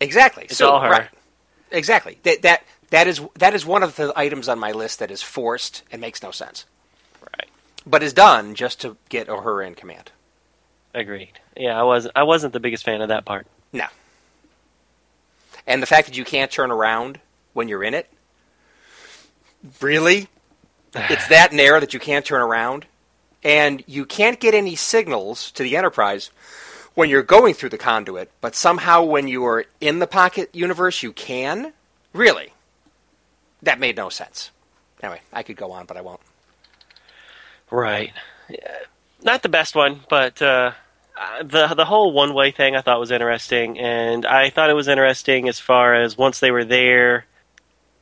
exactly. 0.00 0.44
It's 0.44 0.56
so, 0.56 0.70
all 0.70 0.80
her. 0.80 0.90
Right. 0.90 1.08
Exactly. 1.70 2.18
That 2.22 2.42
that 2.42 2.64
that 2.90 3.06
is 3.06 3.20
that 3.34 3.54
is 3.54 3.66
one 3.66 3.82
of 3.82 3.96
the 3.96 4.12
items 4.16 4.48
on 4.48 4.58
my 4.58 4.72
list 4.72 5.00
that 5.00 5.10
is 5.10 5.20
forced 5.22 5.82
and 5.92 6.00
makes 6.00 6.22
no 6.22 6.30
sense, 6.30 6.64
Right. 7.20 7.48
but 7.86 8.02
is 8.02 8.12
done 8.14 8.54
just 8.54 8.80
to 8.80 8.96
get 9.10 9.28
Uhura 9.28 9.66
in 9.66 9.74
command. 9.74 10.10
Agreed. 10.94 11.38
Yeah, 11.56 11.78
I 11.78 11.82
wasn't. 11.82 12.16
I 12.16 12.22
wasn't 12.22 12.54
the 12.54 12.60
biggest 12.60 12.84
fan 12.84 13.02
of 13.02 13.08
that 13.08 13.26
part. 13.26 13.46
No. 13.72 13.84
And 15.66 15.82
the 15.82 15.86
fact 15.86 16.08
that 16.08 16.16
you 16.16 16.24
can't 16.24 16.50
turn 16.50 16.70
around 16.70 17.20
when 17.52 17.68
you're 17.68 17.84
in 17.84 17.92
it. 17.92 18.08
Really? 19.82 20.28
it's 20.94 21.28
that 21.28 21.52
narrow 21.52 21.80
that 21.80 21.92
you 21.92 22.00
can't 22.00 22.24
turn 22.24 22.40
around. 22.40 22.86
And 23.44 23.84
you 23.86 24.04
can't 24.04 24.40
get 24.40 24.54
any 24.54 24.74
signals 24.74 25.50
to 25.52 25.62
the 25.62 25.76
Enterprise 25.76 26.30
when 26.94 27.08
you're 27.08 27.22
going 27.22 27.54
through 27.54 27.68
the 27.68 27.78
conduit, 27.78 28.28
but 28.40 28.56
somehow 28.56 29.04
when 29.04 29.28
you 29.28 29.44
are 29.44 29.64
in 29.80 30.00
the 30.00 30.06
pocket 30.06 30.50
universe, 30.52 31.00
you 31.02 31.12
can? 31.12 31.72
Really? 32.12 32.52
That 33.62 33.78
made 33.78 33.96
no 33.96 34.08
sense. 34.08 34.50
Anyway, 35.00 35.20
I 35.32 35.44
could 35.44 35.56
go 35.56 35.70
on, 35.70 35.86
but 35.86 35.96
I 35.96 36.00
won't. 36.00 36.20
Right. 37.70 38.12
Yeah. 38.48 38.78
Not 39.22 39.42
the 39.42 39.48
best 39.48 39.76
one, 39.76 40.00
but 40.08 40.40
uh, 40.42 40.72
the 41.42 41.68
the 41.74 41.84
whole 41.84 42.12
one 42.12 42.34
way 42.34 42.50
thing 42.50 42.76
I 42.76 42.80
thought 42.80 43.00
was 43.00 43.10
interesting, 43.10 43.78
and 43.78 44.24
I 44.24 44.50
thought 44.50 44.70
it 44.70 44.74
was 44.74 44.88
interesting 44.88 45.48
as 45.48 45.58
far 45.58 45.94
as 45.94 46.16
once 46.16 46.40
they 46.40 46.50
were 46.50 46.64
there, 46.64 47.26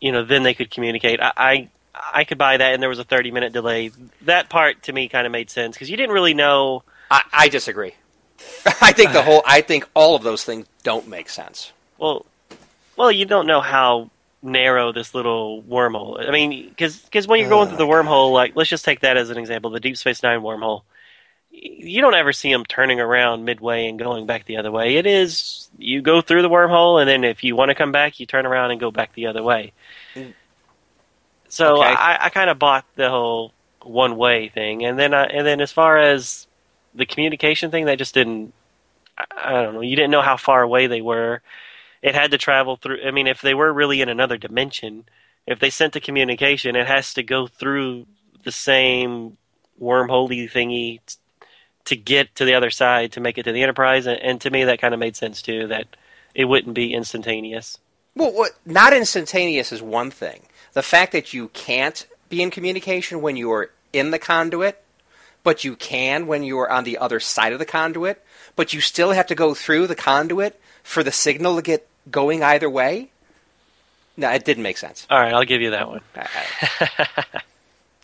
you 0.00 0.12
know, 0.12 0.24
then 0.24 0.42
they 0.42 0.54
could 0.54 0.70
communicate. 0.70 1.20
I 1.20 1.32
I, 1.36 1.70
I 2.12 2.24
could 2.24 2.38
buy 2.38 2.56
that, 2.56 2.74
and 2.74 2.82
there 2.82 2.88
was 2.88 2.98
a 2.98 3.04
thirty 3.04 3.30
minute 3.30 3.52
delay. 3.52 3.90
That 4.22 4.48
part 4.48 4.82
to 4.84 4.92
me 4.92 5.08
kind 5.08 5.26
of 5.26 5.32
made 5.32 5.50
sense 5.50 5.76
because 5.76 5.90
you 5.90 5.96
didn't 5.96 6.14
really 6.14 6.34
know. 6.34 6.82
I, 7.10 7.22
I 7.32 7.48
disagree. 7.48 7.94
I 8.80 8.92
think 8.92 9.12
the 9.12 9.22
whole, 9.22 9.42
I 9.46 9.60
think 9.60 9.88
all 9.94 10.14
of 10.14 10.22
those 10.22 10.44
things 10.44 10.66
don't 10.82 11.08
make 11.08 11.28
sense. 11.28 11.72
Well, 11.98 12.26
well, 12.96 13.10
you 13.10 13.24
don't 13.24 13.46
know 13.46 13.60
how 13.60 14.10
narrow 14.42 14.92
this 14.92 15.14
little 15.14 15.62
wormhole. 15.62 16.26
I 16.26 16.30
mean, 16.30 16.68
because 16.68 17.26
when 17.26 17.40
you're 17.40 17.48
going 17.48 17.68
through 17.68 17.78
the 17.78 17.86
oh, 17.86 17.90
wormhole, 17.90 18.32
like 18.32 18.54
let's 18.56 18.70
just 18.70 18.84
take 18.84 19.00
that 19.00 19.16
as 19.16 19.30
an 19.30 19.38
example, 19.38 19.70
the 19.70 19.80
Deep 19.80 19.96
Space 19.96 20.22
Nine 20.22 20.40
wormhole. 20.40 20.82
You 21.50 22.02
don't 22.02 22.14
ever 22.14 22.32
see 22.32 22.52
them 22.52 22.66
turning 22.66 23.00
around 23.00 23.46
midway 23.46 23.88
and 23.88 23.98
going 23.98 24.26
back 24.26 24.44
the 24.44 24.58
other 24.58 24.70
way. 24.70 24.96
It 24.96 25.06
is 25.06 25.68
you 25.78 26.02
go 26.02 26.20
through 26.20 26.42
the 26.42 26.50
wormhole, 26.50 27.00
and 27.00 27.08
then 27.08 27.24
if 27.24 27.44
you 27.44 27.56
want 27.56 27.70
to 27.70 27.74
come 27.74 27.92
back, 27.92 28.20
you 28.20 28.26
turn 28.26 28.46
around 28.46 28.72
and 28.72 28.80
go 28.80 28.90
back 28.90 29.14
the 29.14 29.26
other 29.26 29.42
way. 29.42 29.72
So 31.48 31.78
Okay. 31.82 31.92
I, 31.92 32.26
I 32.26 32.28
kind 32.30 32.50
of 32.50 32.58
bought 32.58 32.84
the 32.96 33.10
whole 33.10 33.52
one 33.82 34.16
way 34.16 34.48
thing, 34.48 34.84
and 34.84 34.98
then 34.98 35.14
I, 35.14 35.24
and 35.24 35.46
then 35.46 35.60
as 35.60 35.72
far 35.72 35.98
as 35.98 36.46
the 36.94 37.06
communication 37.06 37.70
thing, 37.70 37.84
they 37.84 37.96
just 37.96 38.14
didn't. 38.14 38.52
I, 39.16 39.24
I 39.36 39.62
don't 39.62 39.74
know. 39.74 39.80
You 39.80 39.96
didn't 39.96 40.10
know 40.10 40.22
how 40.22 40.36
far 40.36 40.62
away 40.62 40.86
they 40.86 41.00
were 41.00 41.42
it 42.06 42.14
had 42.14 42.30
to 42.30 42.38
travel 42.38 42.76
through. 42.76 42.98
I 43.04 43.10
mean, 43.10 43.26
if 43.26 43.40
they 43.40 43.54
were 43.54 43.72
really 43.72 44.00
in 44.00 44.08
another 44.08 44.36
dimension, 44.36 45.04
if 45.46 45.58
they 45.58 45.70
sent 45.70 45.96
a 45.96 46.00
communication, 46.00 46.76
it 46.76 46.86
has 46.86 47.14
to 47.14 47.22
go 47.24 47.48
through 47.48 48.06
the 48.44 48.52
same 48.52 49.36
wormholey 49.80 50.50
thingy 50.50 51.00
t- 51.04 51.16
to 51.84 51.96
get 51.96 52.34
to 52.36 52.44
the 52.44 52.54
other 52.54 52.70
side 52.70 53.12
to 53.12 53.20
make 53.20 53.38
it 53.38 53.42
to 53.42 53.52
the 53.52 53.62
Enterprise. 53.62 54.06
And, 54.06 54.20
and 54.20 54.40
to 54.42 54.50
me, 54.50 54.64
that 54.64 54.80
kind 54.80 54.94
of 54.94 55.00
made 55.00 55.16
sense 55.16 55.42
too. 55.42 55.66
That 55.66 55.96
it 56.32 56.44
wouldn't 56.44 56.74
be 56.74 56.94
instantaneous. 56.94 57.78
Well, 58.14 58.32
what, 58.32 58.52
not 58.64 58.92
instantaneous 58.92 59.72
is 59.72 59.82
one 59.82 60.10
thing. 60.10 60.42
The 60.76 60.82
fact 60.82 61.12
that 61.12 61.32
you 61.32 61.48
can't 61.48 62.06
be 62.28 62.42
in 62.42 62.50
communication 62.50 63.22
when 63.22 63.34
you 63.34 63.50
are 63.50 63.70
in 63.94 64.10
the 64.10 64.18
conduit, 64.18 64.84
but 65.42 65.64
you 65.64 65.74
can 65.74 66.26
when 66.26 66.42
you 66.42 66.58
are 66.58 66.70
on 66.70 66.84
the 66.84 66.98
other 66.98 67.18
side 67.18 67.54
of 67.54 67.58
the 67.58 67.64
conduit, 67.64 68.22
but 68.56 68.74
you 68.74 68.82
still 68.82 69.12
have 69.12 69.26
to 69.28 69.34
go 69.34 69.54
through 69.54 69.86
the 69.86 69.94
conduit 69.94 70.60
for 70.82 71.02
the 71.02 71.10
signal 71.10 71.56
to 71.56 71.62
get 71.62 71.88
going 72.10 72.42
either 72.42 72.68
way. 72.68 73.08
No, 74.18 74.30
it 74.30 74.44
didn't 74.44 74.64
make 74.64 74.76
sense. 74.76 75.06
All 75.08 75.18
right, 75.18 75.32
I'll 75.32 75.44
give 75.46 75.62
you 75.62 75.70
that 75.70 75.88
one. 75.88 76.02
I, 76.14 76.88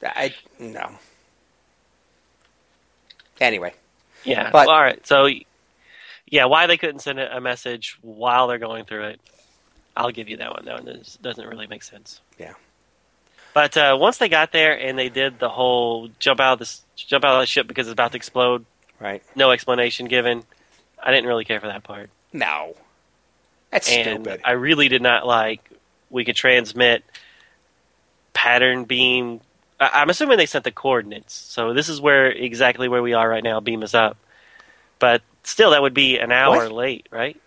I, 0.02 0.34
no. 0.58 0.92
Anyway, 3.38 3.74
Yeah. 4.24 4.48
But- 4.50 4.66
well, 4.68 4.76
all 4.76 4.82
right. 4.82 5.06
So, 5.06 5.28
yeah, 6.26 6.46
why 6.46 6.66
they 6.66 6.78
couldn't 6.78 7.00
send 7.00 7.20
a 7.20 7.38
message 7.38 7.98
while 8.00 8.48
they're 8.48 8.56
going 8.56 8.86
through 8.86 9.08
it, 9.08 9.20
I'll 9.96 10.10
give 10.10 10.28
you 10.28 10.38
that 10.38 10.50
one. 10.52 10.64
That 10.64 10.74
one 10.74 10.84
does- 10.84 11.18
doesn't 11.20 11.46
really 11.46 11.66
make 11.66 11.82
sense. 11.82 12.20
Yeah. 12.38 12.54
But 13.54 13.76
uh, 13.76 13.96
once 14.00 14.16
they 14.16 14.28
got 14.30 14.52
there 14.52 14.78
and 14.78 14.98
they 14.98 15.10
did 15.10 15.38
the 15.38 15.50
whole 15.50 16.08
jump 16.18 16.40
out 16.40 16.54
of 16.54 16.58
the 16.60 16.78
jump 16.96 17.24
out 17.24 17.34
of 17.34 17.40
the 17.42 17.46
ship 17.46 17.66
because 17.66 17.86
it's 17.86 17.92
about 17.92 18.12
to 18.12 18.16
explode, 18.16 18.64
right? 18.98 19.22
no 19.34 19.50
explanation 19.50 20.06
given. 20.06 20.44
I 21.02 21.10
didn't 21.10 21.26
really 21.26 21.44
care 21.44 21.60
for 21.60 21.66
that 21.66 21.82
part, 21.82 22.08
No, 22.32 22.74
that's 23.70 23.90
and 23.90 24.22
stupid. 24.24 24.40
I 24.44 24.52
really 24.52 24.88
did 24.88 25.02
not 25.02 25.26
like. 25.26 25.68
We 26.10 26.24
could 26.24 26.36
transmit 26.36 27.04
pattern 28.32 28.84
beam. 28.84 29.40
I- 29.80 30.00
I'm 30.00 30.10
assuming 30.10 30.38
they 30.38 30.46
sent 30.46 30.64
the 30.64 30.70
coordinates, 30.72 31.34
so 31.34 31.74
this 31.74 31.88
is 31.88 32.00
where 32.00 32.30
exactly 32.30 32.88
where 32.88 33.02
we 33.02 33.12
are 33.14 33.28
right 33.28 33.42
now. 33.44 33.60
Beam 33.60 33.82
us 33.82 33.94
up, 33.94 34.16
but 34.98 35.20
still, 35.44 35.72
that 35.72 35.82
would 35.82 35.94
be 35.94 36.18
an 36.18 36.32
hour 36.32 36.56
What? 36.56 36.72
late, 36.72 37.06
right? 37.10 37.38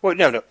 well, 0.00 0.14
no, 0.16 0.30
no. 0.30 0.42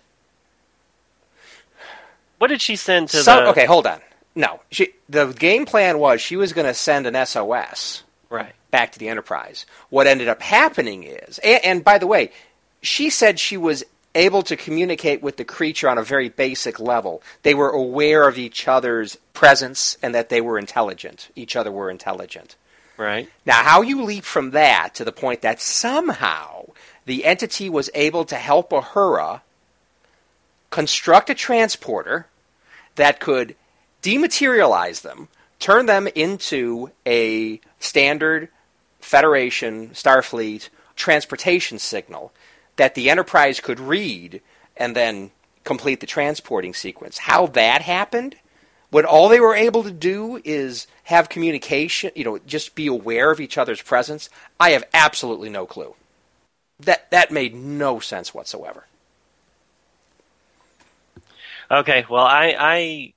What 2.42 2.48
did 2.48 2.60
she 2.60 2.74
send 2.74 3.08
to 3.10 3.18
Some, 3.18 3.44
the? 3.44 3.50
okay, 3.50 3.66
hold 3.66 3.86
on. 3.86 4.00
No, 4.34 4.58
she, 4.68 4.88
the 5.08 5.26
game 5.26 5.64
plan 5.64 6.00
was 6.00 6.20
she 6.20 6.34
was 6.34 6.52
going 6.52 6.66
to 6.66 6.74
send 6.74 7.06
an 7.06 7.14
SOS. 7.24 8.02
right. 8.30 8.52
back 8.72 8.90
to 8.90 8.98
the 8.98 9.08
Enterprise. 9.08 9.64
What 9.90 10.08
ended 10.08 10.26
up 10.26 10.42
happening 10.42 11.04
is, 11.04 11.38
and, 11.38 11.64
and 11.64 11.84
by 11.84 11.98
the 11.98 12.08
way, 12.08 12.32
she 12.80 13.10
said 13.10 13.38
she 13.38 13.56
was 13.56 13.84
able 14.16 14.42
to 14.42 14.56
communicate 14.56 15.22
with 15.22 15.36
the 15.36 15.44
creature 15.44 15.88
on 15.88 15.98
a 15.98 16.02
very 16.02 16.30
basic 16.30 16.80
level. 16.80 17.22
They 17.44 17.54
were 17.54 17.70
aware 17.70 18.26
of 18.26 18.38
each 18.38 18.66
other's 18.66 19.14
presence 19.34 19.96
and 20.02 20.12
that 20.12 20.28
they 20.28 20.40
were 20.40 20.58
intelligent. 20.58 21.28
Each 21.36 21.54
other 21.54 21.70
were 21.70 21.92
intelligent. 21.92 22.56
Right. 22.96 23.30
Now, 23.46 23.62
how 23.62 23.82
you 23.82 24.02
leap 24.02 24.24
from 24.24 24.50
that 24.50 24.96
to 24.96 25.04
the 25.04 25.12
point 25.12 25.42
that 25.42 25.60
somehow 25.60 26.70
the 27.06 27.24
entity 27.24 27.70
was 27.70 27.88
able 27.94 28.24
to 28.24 28.34
help 28.34 28.70
Uhura 28.70 29.42
construct 30.70 31.30
a 31.30 31.34
transporter 31.34 32.26
that 32.96 33.20
could 33.20 33.56
dematerialize 34.02 35.02
them, 35.02 35.28
turn 35.58 35.86
them 35.86 36.08
into 36.14 36.90
a 37.06 37.60
standard 37.78 38.48
Federation, 39.00 39.90
Starfleet 39.90 40.68
transportation 40.94 41.78
signal 41.78 42.32
that 42.76 42.94
the 42.94 43.10
Enterprise 43.10 43.60
could 43.60 43.80
read 43.80 44.40
and 44.76 44.94
then 44.96 45.30
complete 45.64 46.00
the 46.00 46.06
transporting 46.06 46.74
sequence. 46.74 47.18
How 47.18 47.46
that 47.48 47.82
happened, 47.82 48.36
when 48.90 49.04
all 49.04 49.28
they 49.28 49.40
were 49.40 49.54
able 49.54 49.82
to 49.82 49.90
do 49.90 50.40
is 50.44 50.86
have 51.04 51.28
communication, 51.28 52.12
you 52.14 52.24
know, 52.24 52.38
just 52.46 52.74
be 52.74 52.86
aware 52.86 53.30
of 53.30 53.40
each 53.40 53.58
other's 53.58 53.82
presence, 53.82 54.30
I 54.58 54.70
have 54.70 54.84
absolutely 54.94 55.50
no 55.50 55.66
clue. 55.66 55.94
That 56.80 57.10
that 57.10 57.30
made 57.30 57.54
no 57.54 58.00
sense 58.00 58.34
whatsoever. 58.34 58.86
Okay, 61.72 62.04
well, 62.10 62.24
I, 62.24 62.54
I 62.58 63.12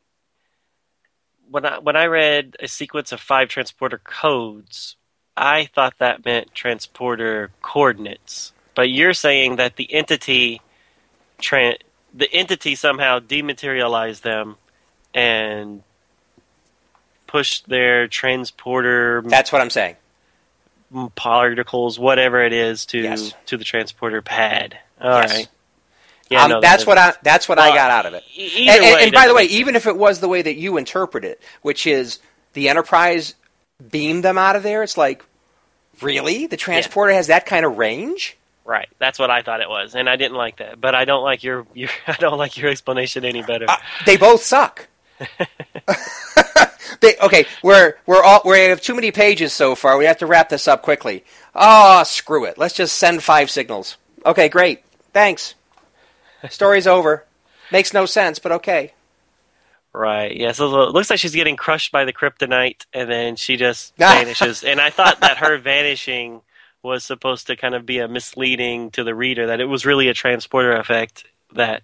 when 1.49 1.65
I 1.65 1.79
when 1.79 1.95
I 1.97 2.05
read 2.05 2.55
a 2.59 2.67
sequence 2.69 3.11
of 3.11 3.19
five 3.19 3.49
transporter 3.49 3.97
codes, 3.97 4.95
I 5.35 5.65
thought 5.65 5.95
that 5.99 6.23
meant 6.23 6.53
transporter 6.55 7.51
coordinates. 7.61 8.53
But 8.73 8.89
you're 8.89 9.13
saying 9.13 9.57
that 9.57 9.75
the 9.75 9.93
entity, 9.93 10.61
tra- 11.39 11.77
the 12.13 12.31
entity 12.33 12.75
somehow 12.75 13.19
dematerialized 13.19 14.23
them 14.23 14.55
and 15.13 15.83
pushed 17.27 17.67
their 17.67 18.07
transporter 18.07 19.21
That's 19.25 19.51
what 19.51 19.61
I'm 19.61 19.69
saying. 19.69 19.97
particles, 21.15 21.99
whatever 21.99 22.41
it 22.41 22.53
is, 22.53 22.85
to 22.87 22.99
Yes. 22.99 23.33
to 23.47 23.57
the 23.57 23.65
transporter 23.65 24.21
pad. 24.21 24.79
All 25.01 25.19
right. 25.19 25.47
Yeah, 26.29 26.43
um, 26.43 26.49
no, 26.51 26.61
that's 26.61 26.83
that- 26.83 26.87
what 26.87 26.97
I 26.97 27.13
that's 27.21 27.47
what 27.47 27.59
I 27.59 27.69
got 27.75 27.91
out 27.91 28.05
of 28.05 28.13
it. 28.15 28.23
e- 28.35 28.67
and, 28.69 28.83
and- 28.83 29.11
by 29.13 29.27
the 29.27 29.33
way, 29.35 29.43
even 29.43 29.75
if 29.75 29.85
it 29.85 29.95
was 29.97 30.19
the 30.19 30.27
way 30.27 30.41
that 30.41 30.55
you 30.55 30.77
interpret 30.77 31.23
it, 31.23 31.41
which 31.61 31.85
is 31.85 32.19
the 32.53 32.69
Enterprise 32.69 33.35
beamed 33.91 34.23
them 34.23 34.37
out 34.37 34.55
of 34.55 34.63
there, 34.63 34.81
it's 34.83 34.97
like, 34.97 35.23
really, 36.01 36.47
the 36.47 36.57
transporter 36.57 37.13
has 37.13 37.27
that 37.27 37.45
kind 37.45 37.65
of 37.65 37.77
range? 37.77 38.37
Right, 38.63 38.89
that's 38.97 39.19
what 39.19 39.29
I 39.29 39.43
thought 39.43 39.61
it 39.61 39.69
was, 39.69 39.93
and 39.93 40.09
I 40.09 40.15
didn't 40.15 40.37
like 40.37 40.57
that. 40.57 40.81
But 40.81 40.95
I 40.95 41.05
don't 41.05 41.21
like 41.23 41.43
your, 41.43 41.67
your 41.75 41.89
I 42.07 42.13
don't 42.13 42.37
like 42.39 42.57
your 42.57 42.71
explanation 42.71 43.23
any 43.23 43.43
better. 43.43 43.65
Uh, 43.69 43.77
they 44.07 44.17
both 44.17 44.41
suck. 44.41 44.87
they, 47.01 47.15
okay, 47.21 47.45
we're 47.63 47.95
we're 48.05 48.23
all 48.23 48.41
we 48.45 48.59
have 48.61 48.81
too 48.81 48.95
many 48.95 49.11
pages 49.11 49.53
so 49.53 49.75
far. 49.75 49.97
We 49.97 50.05
have 50.05 50.17
to 50.17 50.25
wrap 50.25 50.49
this 50.49 50.67
up 50.67 50.81
quickly. 50.81 51.23
Oh, 51.53 52.03
screw 52.03 52.45
it. 52.45 52.57
Let's 52.57 52.73
just 52.73 52.97
send 52.97 53.23
five 53.23 53.49
signals. 53.49 53.97
Okay, 54.25 54.49
great. 54.49 54.83
Thanks. 55.13 55.55
Story's 56.49 56.87
over. 56.87 57.25
Makes 57.71 57.93
no 57.93 58.05
sense, 58.05 58.39
but 58.39 58.51
okay. 58.53 58.93
Right. 59.93 60.35
Yeah. 60.35 60.51
So 60.51 60.83
it 60.83 60.91
looks 60.91 61.09
like 61.09 61.19
she's 61.19 61.33
getting 61.35 61.55
crushed 61.55 61.91
by 61.91 62.05
the 62.05 62.13
kryptonite, 62.13 62.85
and 62.93 63.09
then 63.09 63.35
she 63.37 63.55
just 63.57 63.95
vanishes. 63.97 64.63
and 64.63 64.79
I 64.81 64.89
thought 64.89 65.21
that 65.21 65.37
her 65.37 65.57
vanishing 65.57 66.41
was 66.83 67.03
supposed 67.03 67.47
to 67.47 67.55
kind 67.55 67.73
of 67.73 67.85
be 67.85 67.99
a 67.99 68.07
misleading 68.07 68.91
to 68.91 69.03
the 69.03 69.15
reader 69.15 69.47
that 69.47 69.59
it 69.59 69.65
was 69.65 69.85
really 69.85 70.07
a 70.07 70.13
transporter 70.13 70.73
effect 70.75 71.25
that 71.53 71.81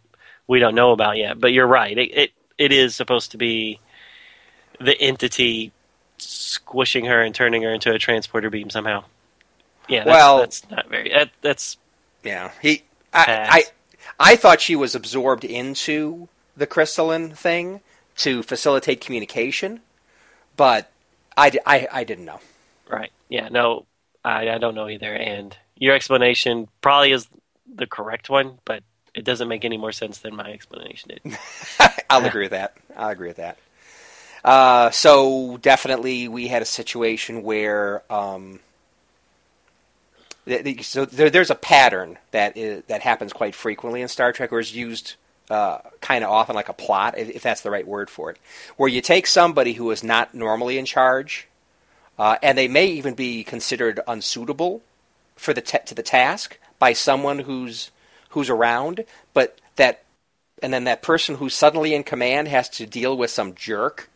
we 0.48 0.60
don't 0.60 0.76
know 0.76 0.92
about 0.92 1.18
yet. 1.18 1.40
But 1.40 1.54
you're 1.54 1.66
right. 1.68 1.98
It 1.98 2.12
it, 2.18 2.32
it 2.58 2.72
is 2.72 2.96
supposed 2.96 3.32
to 3.32 3.38
be 3.38 3.80
the 4.80 5.00
entity 5.00 5.72
squishing 6.18 7.06
her 7.06 7.22
and 7.22 7.34
turning 7.34 7.64
her 7.64 7.74
into 7.74 7.92
a 7.92 7.98
transporter 7.98 8.50
beam 8.50 8.70
somehow. 8.70 9.04
Yeah. 9.88 10.04
That's, 10.04 10.08
Well- 10.08 10.38
that's 10.40 10.70
not 10.70 10.90
very. 10.90 11.10
That, 11.10 11.32
that's 11.42 11.78
Yeah, 12.24 12.52
he. 12.62 12.84
I. 13.14 13.26
I 13.50 13.64
I 14.20 14.36
thought 14.36 14.62
she 14.62 14.76
was 14.76 14.96
absorbed 14.96 15.44
into 15.44 16.28
the 16.56 16.68
crystalline 16.68 17.32
thing 17.32 17.82
to 18.18 18.44
facilitate 18.44 19.02
communication, 19.02 19.82
but 20.58 20.92
I, 21.38 21.52
I, 21.66 21.88
I 21.92 22.04
didn't 22.04 22.26
know. 22.26 22.40
Right. 22.90 23.12
Yeah. 23.30 23.50
No, 23.50 23.86
I, 24.24 24.50
I 24.50 24.58
don't 24.58 24.76
know 24.76 24.90
either. 24.90 25.14
And 25.14 25.56
your 25.76 25.96
explanation 25.96 26.68
probably 26.82 27.12
is 27.12 27.28
the 27.74 27.88
correct 27.88 28.30
one, 28.30 28.60
but 28.66 28.84
it 29.14 29.24
doesn't 29.24 29.48
make 29.48 29.66
any 29.66 29.78
more 29.78 29.92
sense 29.92 30.20
than 30.20 30.36
my 30.36 30.52
explanation 30.52 31.10
did. 31.10 31.38
I'll 32.10 32.26
agree 32.26 32.44
with 32.44 32.52
that. 32.52 32.76
I'll 32.96 33.10
agree 33.10 33.28
with 33.28 33.38
that. 33.38 33.58
Uh, 34.44 34.90
so 34.92 35.58
definitely, 35.58 36.28
we 36.28 36.48
had 36.48 36.62
a 36.62 36.66
situation 36.66 37.44
where 37.44 38.04
um, 38.12 38.60
so 40.82 41.06
there, 41.06 41.30
there's 41.30 41.52
a 41.52 41.56
pattern 41.56 42.18
that 42.32 42.58
is, 42.58 42.84
that 42.88 43.02
happens 43.02 43.34
quite 43.34 43.56
frequently 43.56 44.02
in 44.02 44.08
Star 44.08 44.32
Trek, 44.34 44.52
or 44.52 44.60
is 44.60 44.76
used 44.76 45.16
uh, 45.50 45.80
kind 46.00 46.24
of 46.24 46.32
often 46.32 46.56
like 46.56 46.70
a 46.70 46.74
plot, 46.74 47.18
if, 47.18 47.44
that's 47.44 47.62
the 47.62 47.70
right 47.70 47.86
word 47.86 48.10
for 48.10 48.32
it, 48.32 48.38
where 48.78 48.90
you 48.90 49.02
take 49.02 49.28
somebody 49.28 49.74
who 49.74 49.92
is 49.92 50.04
not 50.04 50.34
normally 50.34 50.78
in 50.78 50.86
charge, 50.86 51.48
uh, 52.18 52.38
and 52.42 52.58
they 52.58 52.68
may 52.68 52.88
even 52.88 53.14
be 53.14 53.44
considered 53.44 54.00
unsuitable 54.08 54.82
for 55.36 55.54
the 55.54 55.62
to 55.62 55.96
the 55.96 56.04
task 56.04 56.58
by 56.80 56.94
someone 56.94 57.40
who's 57.40 57.92
who's 58.30 58.50
around, 58.50 59.04
but 59.34 59.60
that 59.76 60.04
and 60.64 60.74
then 60.74 60.86
that 60.86 61.02
person 61.02 61.36
who's 61.36 61.54
suddenly 61.54 61.94
in 61.94 62.04
command 62.04 62.48
has 62.48 62.70
to 62.70 62.86
deal 62.86 63.18
with 63.18 63.30
some 63.30 63.54
jerk 63.56 64.10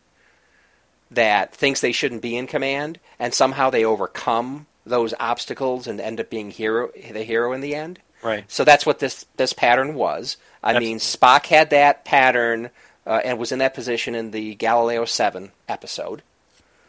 that 1.10 1.54
thinks 1.54 1.80
they 1.80 1.92
shouldn't 1.92 2.22
be 2.22 2.36
in 2.36 2.46
command, 2.46 2.98
and 3.18 3.34
somehow 3.34 3.70
they 3.70 3.84
overcome 3.84 4.66
those 4.86 5.12
obstacles 5.20 5.86
and 5.86 6.00
end 6.00 6.20
up 6.20 6.30
being 6.30 6.50
hero 6.50 6.90
the 7.12 7.24
hero 7.24 7.52
in 7.52 7.60
the 7.60 7.74
end. 7.74 7.98
Right. 8.22 8.44
So 8.48 8.64
that's 8.64 8.86
what 8.86 8.98
this 9.00 9.26
this 9.36 9.52
pattern 9.52 9.94
was. 9.94 10.36
I 10.62 10.78
mean, 10.78 10.98
Spock 10.98 11.46
had 11.46 11.70
that 11.70 12.04
pattern 12.04 12.70
uh, 13.06 13.20
and 13.24 13.38
was 13.38 13.52
in 13.52 13.58
that 13.58 13.74
position 13.74 14.14
in 14.14 14.30
the 14.30 14.54
Galileo 14.54 15.04
Seven 15.04 15.52
episode 15.68 16.22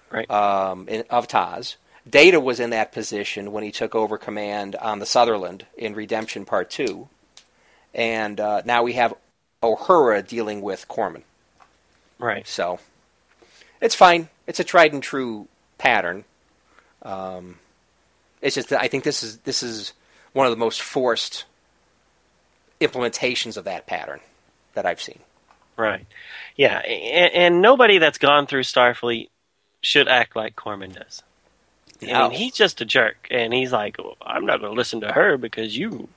Right. 0.10 0.29
um, 0.31 0.88
in, 0.88 1.03
of 1.10 1.27
TOS. 1.27 1.75
Data 2.10 2.39
was 2.39 2.60
in 2.62 2.69
that 2.69 2.91
position 2.93 3.51
when 3.51 3.63
he 3.65 3.71
took 3.71 3.93
over 3.93 4.17
command 4.17 4.75
on 4.77 4.99
the 4.99 5.05
Sutherland 5.05 5.65
in 5.77 5.93
Redemption 5.93 6.45
Part 6.45 6.69
Two, 6.69 7.10
and 7.93 8.39
uh, 8.39 8.62
now 8.63 8.83
we 8.83 8.93
have 8.93 9.13
Uhura 9.62 10.25
dealing 10.25 10.62
with 10.62 10.88
Corman. 10.88 11.23
right. 12.19 12.47
So 12.47 12.79
it's 13.81 13.95
fine. 13.95 14.29
It's 14.47 14.60
a 14.62 14.63
tried 14.63 14.93
and 14.93 15.03
true 15.03 15.49
pattern. 15.77 16.23
Um, 17.03 17.60
it's 18.41 18.56
just 18.56 18.69
that 18.69 18.82
I 18.82 18.88
think 18.88 19.04
this 19.04 19.23
is 19.23 19.38
this 19.39 19.63
is 19.63 19.93
one 20.34 20.45
of 20.45 20.52
the 20.52 20.58
most 20.58 20.82
forced 20.82 21.45
implementations 22.80 23.58
of 23.58 23.65
that 23.65 23.88
pattern 23.88 24.19
that 24.73 24.86
I've 24.86 25.02
seen. 25.02 25.19
Right. 25.76 26.06
Yeah. 26.56 26.80
And, 26.80 27.34
and 27.34 27.62
nobody 27.62 27.97
that's 27.97 28.17
gone 28.17 28.47
through 28.47 28.63
Starfleet 28.63 29.30
should 29.82 30.08
act 30.08 30.36
like 30.36 30.56
Corman 30.56 30.91
does. 30.91 31.23
I 32.02 32.06
No. 32.08 32.30
mean, 32.30 32.38
he's 32.38 32.54
just 32.54 32.82
a 32.82 32.86
jerk, 32.86 33.28
and 33.32 33.52
he's 33.54 33.71
like, 33.71 33.97
well, 33.97 34.17
"I'm 34.21 34.45
not 34.45 34.60
going 34.60 34.71
to 34.71 34.78
listen 34.78 35.02
to 35.02 35.12
her 35.12 35.38
because 35.38 35.76
you, 35.76 36.08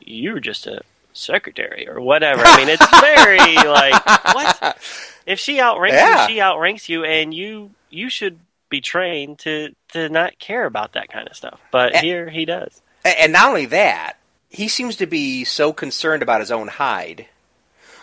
you're 0.00 0.40
just 0.40 0.66
a 0.66 0.80
secretary 1.12 1.86
or 1.86 2.00
whatever." 2.00 2.42
I 2.42 2.56
mean, 2.56 2.68
it's 2.70 2.86
very 3.00 3.38
like, 3.68 4.06
what? 4.34 4.78
If 5.26 5.38
she 5.38 5.60
outranks 5.60 5.96
Yeah. 5.96 6.22
you, 6.28 6.34
she 6.34 6.40
outranks 6.40 6.88
you, 6.88 7.04
and 7.04 7.34
you 7.34 7.70
you 7.90 8.08
should 8.08 8.38
be 8.72 8.80
trained 8.80 9.38
to 9.40 9.70
to 9.92 10.08
not 10.08 10.38
care 10.40 10.64
about 10.66 10.94
that 10.94 11.08
kind 11.12 11.28
of 11.28 11.36
stuff. 11.36 11.60
But 11.70 11.94
Eh. 11.94 12.00
here 12.00 12.28
he 12.30 12.44
does. 12.44 12.82
And 13.04 13.32
not 13.32 13.48
only 13.48 13.66
that, 13.66 14.14
he 14.50 14.66
seems 14.68 14.96
to 14.96 15.06
be 15.06 15.44
so 15.44 15.72
concerned 15.72 16.22
about 16.22 16.40
his 16.40 16.50
own 16.50 16.68
hide. 16.68 17.26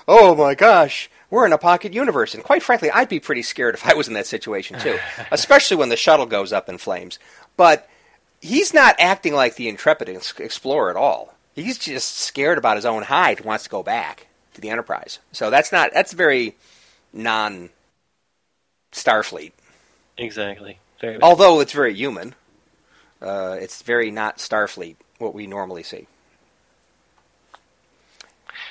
Oh 0.07 0.33
my 0.35 0.55
gosh, 0.55 1.09
we're 1.29 1.45
in 1.45 1.53
a 1.53 1.57
pocket 1.57 1.93
universe. 1.93 2.33
And 2.33 2.43
quite 2.43 2.63
frankly, 2.63 2.89
I'd 2.91 3.09
be 3.09 3.19
pretty 3.19 3.41
scared 3.43 3.75
if 3.75 3.85
I 3.85 3.93
was 3.93 4.07
in 4.07 4.13
that 4.13 4.27
situation 4.27 4.79
too, 4.79 4.97
especially 5.31 5.77
when 5.77 5.89
the 5.89 5.95
shuttle 5.97 6.25
goes 6.25 6.51
up 6.53 6.69
in 6.69 6.77
flames. 6.77 7.19
But 7.57 7.87
he's 8.41 8.73
not 8.73 8.95
acting 8.99 9.33
like 9.33 9.55
the 9.55 9.67
intrepid 9.69 10.09
explorer 10.09 10.89
at 10.89 10.95
all. 10.95 11.35
He's 11.55 11.77
just 11.77 12.17
scared 12.17 12.57
about 12.57 12.77
his 12.77 12.85
own 12.85 13.03
hide, 13.03 13.37
and 13.37 13.45
wants 13.45 13.65
to 13.65 13.69
go 13.69 13.83
back 13.83 14.27
to 14.53 14.61
the 14.61 14.69
Enterprise. 14.69 15.19
So 15.31 15.49
that's 15.49 15.71
not 15.71 15.91
that's 15.93 16.13
very 16.13 16.55
non 17.13 17.69
Starfleet. 18.91 19.51
Exactly. 20.19 20.79
Very 20.99 21.21
Although 21.21 21.61
it's 21.61 21.71
very 21.71 21.93
human, 21.93 22.35
uh, 23.21 23.57
it's 23.59 23.81
very 23.81 24.11
not 24.11 24.37
Starfleet 24.37 24.97
what 25.17 25.33
we 25.33 25.47
normally 25.47 25.83
see. 25.83 26.07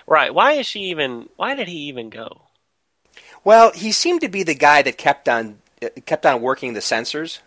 right. 0.07 0.33
Why 0.33 0.53
is 0.53 0.67
she 0.67 0.81
even? 0.81 1.29
Why 1.37 1.55
did 1.55 1.69
he 1.69 1.79
even 1.89 2.11
go? 2.11 2.43
Well, 3.45 3.73
he 3.73 3.93
seemed 3.93 4.21
to 4.21 4.29
be 4.29 4.43
the 4.43 4.55
guy 4.55 4.83
that 4.83 4.99
kept 4.99 5.29
on 5.29 5.59
uh, 5.83 5.89
kept 6.05 6.27
on 6.27 6.43
working 6.43 6.75
the 6.75 6.81
sensors, 6.81 7.39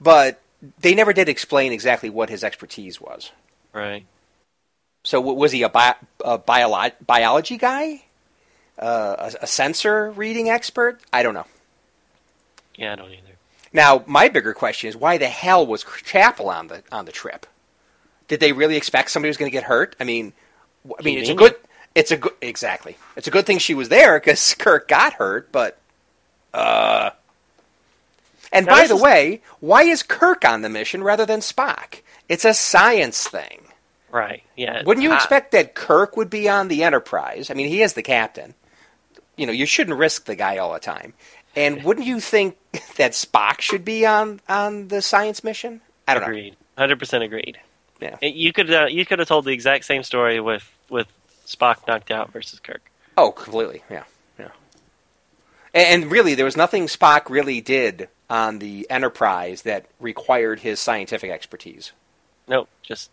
but 0.00 0.40
they 0.80 0.94
never 0.94 1.12
did 1.12 1.28
explain 1.28 1.72
exactly 1.72 2.08
what 2.08 2.30
his 2.30 2.42
expertise 2.44 3.00
was. 3.00 3.30
Right. 3.72 4.06
So, 5.02 5.20
was 5.20 5.52
he 5.52 5.62
a, 5.62 5.68
bi- 5.68 5.94
a 6.22 6.38
biolo- 6.38 6.92
biology 7.06 7.56
guy, 7.56 8.02
uh, 8.78 9.16
a, 9.18 9.44
a 9.44 9.46
sensor 9.46 10.10
reading 10.10 10.50
expert? 10.50 11.00
I 11.12 11.22
don't 11.22 11.32
know. 11.32 11.46
Yeah, 12.80 12.92
I 12.92 12.96
don't 12.96 13.10
either. 13.12 13.36
Now, 13.72 14.02
my 14.06 14.28
bigger 14.28 14.52
question 14.54 14.88
is 14.88 14.96
why 14.96 15.18
the 15.18 15.28
hell 15.28 15.64
was 15.66 15.84
Chapel 16.04 16.48
on 16.50 16.66
the 16.66 16.82
on 16.90 17.04
the 17.04 17.12
trip? 17.12 17.46
Did 18.26 18.40
they 18.40 18.52
really 18.52 18.76
expect 18.76 19.10
somebody 19.10 19.28
was 19.30 19.36
going 19.36 19.50
to 19.50 19.54
get 19.56 19.64
hurt? 19.64 19.94
I 20.00 20.04
mean, 20.04 20.32
I 20.98 21.02
mean, 21.02 21.18
it's 21.18 21.28
a 21.28 21.34
good, 21.34 21.54
it's 21.94 22.10
a 22.10 22.16
good, 22.16 22.32
exactly. 22.40 22.96
It's 23.16 23.26
a 23.28 23.30
good 23.30 23.44
thing 23.46 23.58
she 23.58 23.74
was 23.74 23.88
there 23.88 24.18
because 24.18 24.54
Kirk 24.58 24.88
got 24.88 25.12
hurt, 25.14 25.52
but, 25.52 25.78
uh, 26.54 27.10
And 28.52 28.66
Now, 28.66 28.72
by 28.76 28.86
the 28.86 28.94
is- 28.96 29.02
way, 29.02 29.42
why 29.60 29.82
is 29.82 30.02
Kirk 30.02 30.44
on 30.44 30.62
the 30.62 30.68
mission 30.68 31.02
rather 31.02 31.26
than 31.26 31.40
Spock? 31.40 32.00
It's 32.28 32.44
a 32.44 32.54
science 32.54 33.26
thing. 33.28 33.62
Right. 34.10 34.42
Yeah. 34.56 34.82
Wouldn't 34.84 35.02
you 35.04 35.12
I- 35.12 35.16
expect 35.16 35.52
that 35.52 35.74
Kirk 35.74 36.16
would 36.16 36.30
be 36.30 36.48
on 36.48 36.68
the 36.68 36.82
Enterprise? 36.82 37.50
I 37.50 37.54
mean, 37.54 37.68
he 37.68 37.82
is 37.82 37.92
the 37.94 38.02
captain. 38.02 38.54
You 39.36 39.46
know, 39.46 39.52
you 39.52 39.66
shouldn't 39.66 39.98
risk 39.98 40.24
the 40.26 40.34
guy 40.36 40.58
all 40.58 40.72
the 40.72 40.80
time. 40.80 41.14
And 41.56 41.82
wouldn't 41.84 42.06
you 42.06 42.20
think 42.20 42.56
that 42.96 43.12
Spock 43.12 43.60
should 43.60 43.84
be 43.84 44.06
on 44.06 44.40
on 44.48 44.88
the 44.88 45.02
science 45.02 45.42
mission? 45.42 45.80
I 46.06 46.14
don't 46.14 46.22
know. 46.22 46.28
Agreed. 46.28 46.56
Hundred 46.78 46.98
percent 46.98 47.24
agreed. 47.24 47.58
Yeah. 48.00 48.16
You 48.22 48.52
could 48.52 48.72
uh, 48.72 48.86
you 48.86 49.04
could 49.04 49.18
have 49.18 49.28
told 49.28 49.44
the 49.44 49.52
exact 49.52 49.84
same 49.84 50.02
story 50.02 50.40
with 50.40 50.70
with 50.88 51.06
Spock 51.46 51.86
knocked 51.86 52.10
out 52.10 52.32
versus 52.32 52.60
Kirk. 52.60 52.82
Oh, 53.16 53.32
completely. 53.32 53.82
Yeah, 53.90 54.04
yeah. 54.38 54.48
And, 55.74 56.02
and 56.04 56.10
really, 56.10 56.34
there 56.34 56.44
was 56.44 56.56
nothing 56.56 56.86
Spock 56.86 57.28
really 57.28 57.60
did 57.60 58.08
on 58.30 58.60
the 58.60 58.86
Enterprise 58.88 59.62
that 59.62 59.86
required 59.98 60.60
his 60.60 60.78
scientific 60.80 61.30
expertise. 61.30 61.92
Nope. 62.48 62.68
Just 62.82 63.10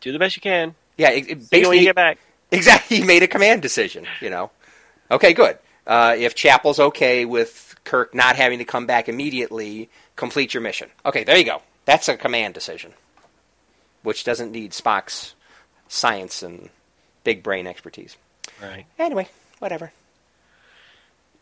do 0.00 0.12
the 0.12 0.18
best 0.18 0.36
you 0.36 0.42
can. 0.42 0.74
Yeah, 0.98 1.10
it, 1.10 1.16
it 1.16 1.24
See 1.24 1.24
you 1.24 1.34
when 1.34 1.48
basically 1.50 1.78
you 1.78 1.84
get 1.84 1.96
back. 1.96 2.18
Exactly. 2.52 2.98
He 2.98 3.02
made 3.02 3.22
a 3.22 3.26
command 3.26 3.62
decision, 3.62 4.06
you 4.20 4.28
know. 4.28 4.50
Okay, 5.10 5.32
good. 5.32 5.56
Uh, 5.86 6.14
if 6.16 6.34
Chapel's 6.34 6.78
okay 6.78 7.24
with 7.24 7.74
Kirk 7.84 8.14
not 8.14 8.36
having 8.36 8.58
to 8.58 8.64
come 8.64 8.86
back 8.86 9.08
immediately, 9.08 9.90
complete 10.16 10.54
your 10.54 10.62
mission. 10.62 10.88
Okay, 11.04 11.24
there 11.24 11.36
you 11.36 11.44
go. 11.44 11.62
That's 11.84 12.08
a 12.08 12.16
command 12.16 12.54
decision, 12.54 12.92
which 14.02 14.24
doesn't 14.24 14.52
need 14.52 14.72
Spock's 14.72 15.34
science 15.88 16.42
and 16.42 16.70
big 17.24 17.42
brain 17.42 17.66
expertise. 17.66 18.16
Right. 18.60 18.86
Anyway, 18.98 19.28
whatever. 19.58 19.92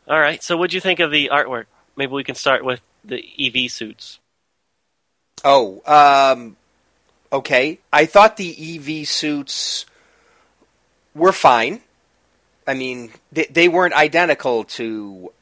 All 0.08 0.18
right. 0.18 0.42
So, 0.42 0.56
what'd 0.56 0.72
you 0.72 0.80
think 0.80 1.00
of 1.00 1.10
the 1.10 1.30
artwork? 1.32 1.66
Maybe 1.96 2.12
we 2.12 2.24
can 2.24 2.34
start 2.34 2.64
with 2.64 2.80
the 3.04 3.22
EV 3.38 3.70
suits. 3.70 4.18
Oh, 5.44 5.82
um, 5.86 6.56
okay. 7.32 7.78
I 7.92 8.06
thought 8.06 8.36
the 8.36 8.76
EV 9.00 9.06
suits 9.06 9.86
were 11.14 11.32
fine. 11.32 11.80
I 12.70 12.74
mean, 12.74 13.10
they, 13.32 13.46
they 13.50 13.68
weren't 13.68 13.94
identical 13.94 14.64
to. 14.64 15.32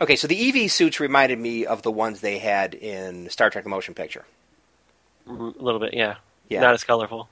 Okay, 0.00 0.16
so 0.16 0.26
the 0.26 0.64
EV 0.64 0.70
suits 0.70 1.00
reminded 1.00 1.38
me 1.38 1.66
of 1.66 1.82
the 1.82 1.90
ones 1.90 2.20
they 2.20 2.38
had 2.38 2.74
in 2.74 3.28
Star 3.30 3.50
Trek: 3.50 3.64
The 3.64 3.70
Motion 3.70 3.94
Picture. 3.94 4.24
Mm, 5.28 5.58
A 5.58 5.62
little 5.62 5.80
bit, 5.80 5.94
yeah. 5.94 6.16
Yeah. 6.48 6.60
Not 6.60 6.74
as 6.74 6.84
colorful. 6.84 7.28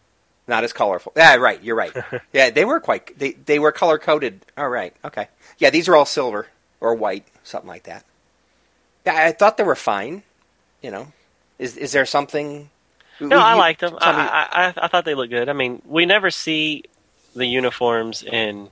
Not 0.47 0.65
as 0.65 0.73
colorful. 0.73 1.13
Yeah, 1.17 1.35
right. 1.37 1.63
You're 1.63 1.77
right. 1.77 1.93
yeah, 2.33 2.51
they 2.51 2.65
were 2.65 2.81
quite. 2.81 3.19
They 3.19 3.33
they 3.33 3.59
were 3.59 3.73
color 3.73 3.99
coded. 3.99 4.45
All 4.57 4.69
right. 4.69 4.95
Okay. 5.05 5.29
Yeah, 5.59 5.71
these 5.71 5.89
are 5.89 5.97
all 5.97 6.07
silver 6.07 6.47
or 6.81 6.95
white, 6.95 7.27
something 7.43 7.69
like 7.69 7.85
that. 7.85 8.05
Yeah, 9.05 9.15
I 9.15 9.33
thought 9.33 9.57
they 9.57 9.65
were 9.65 9.77
fine. 9.77 10.23
You 10.83 10.91
know, 10.91 11.09
is 11.59 11.77
is 11.77 11.93
there 11.93 12.07
something? 12.07 12.71
No, 13.21 13.37
I 13.39 13.55
liked 13.55 13.81
them. 13.81 13.99
I, 14.01 14.73
I 14.77 14.85
I 14.85 14.89
thought 14.89 15.05
they 15.05 15.15
looked 15.15 15.31
good. 15.33 15.49
I 15.49 15.53
mean, 15.53 15.83
we 15.85 16.07
never 16.07 16.31
see 16.31 16.85
the 17.35 17.45
uniforms 17.47 18.23
in. 18.23 18.69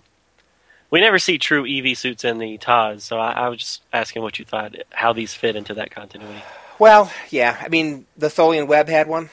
We 0.97 1.03
never 1.03 1.19
see 1.19 1.37
true 1.37 1.67
EV 1.69 1.99
suits 1.99 2.25
in 2.25 2.39
the 2.39 2.57
TAS, 2.57 3.05
so 3.05 3.19
I, 3.19 3.33
I 3.33 3.49
was 3.51 3.59
just 3.59 3.83
asking 3.93 4.23
what 4.23 4.39
you 4.39 4.47
thought, 4.47 4.75
how 4.93 5.13
these 5.13 5.35
fit 5.35 5.55
into 5.55 5.75
that 5.75 5.91
continuity. 5.91 6.43
well, 6.79 7.13
yeah. 7.29 7.55
I 7.61 7.69
mean, 7.69 8.07
the 8.17 8.29
Tholian 8.29 8.67
Web 8.67 8.89
had 8.89 9.07
one, 9.07 9.29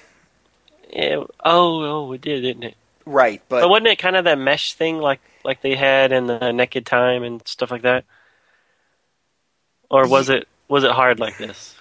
Yeah, 0.92 1.24
oh, 1.42 1.84
oh, 2.10 2.12
it 2.12 2.20
did, 2.20 2.42
didn't 2.42 2.64
it? 2.64 2.76
right? 3.06 3.42
But, 3.48 3.62
But 3.62 3.70
wasn't 3.70 3.88
it 3.88 3.98
kind 3.98 4.18
of 4.18 4.26
that 4.26 4.38
mesh 4.38 4.74
thing, 4.74 4.98
like 4.98 5.22
like 5.46 5.62
they 5.62 5.78
had 5.78 6.12
in 6.12 6.28
the 6.28 6.52
Naked 6.52 6.86
Time 6.86 7.24
and 7.24 7.42
stuff 7.48 7.72
like 7.72 7.84
that? 7.84 8.04
Or 9.90 10.06
was 10.06 10.28
it 10.28 10.50
was 10.68 10.84
it 10.84 10.92
hard 10.92 11.18
like 11.18 11.38
this? 11.38 11.76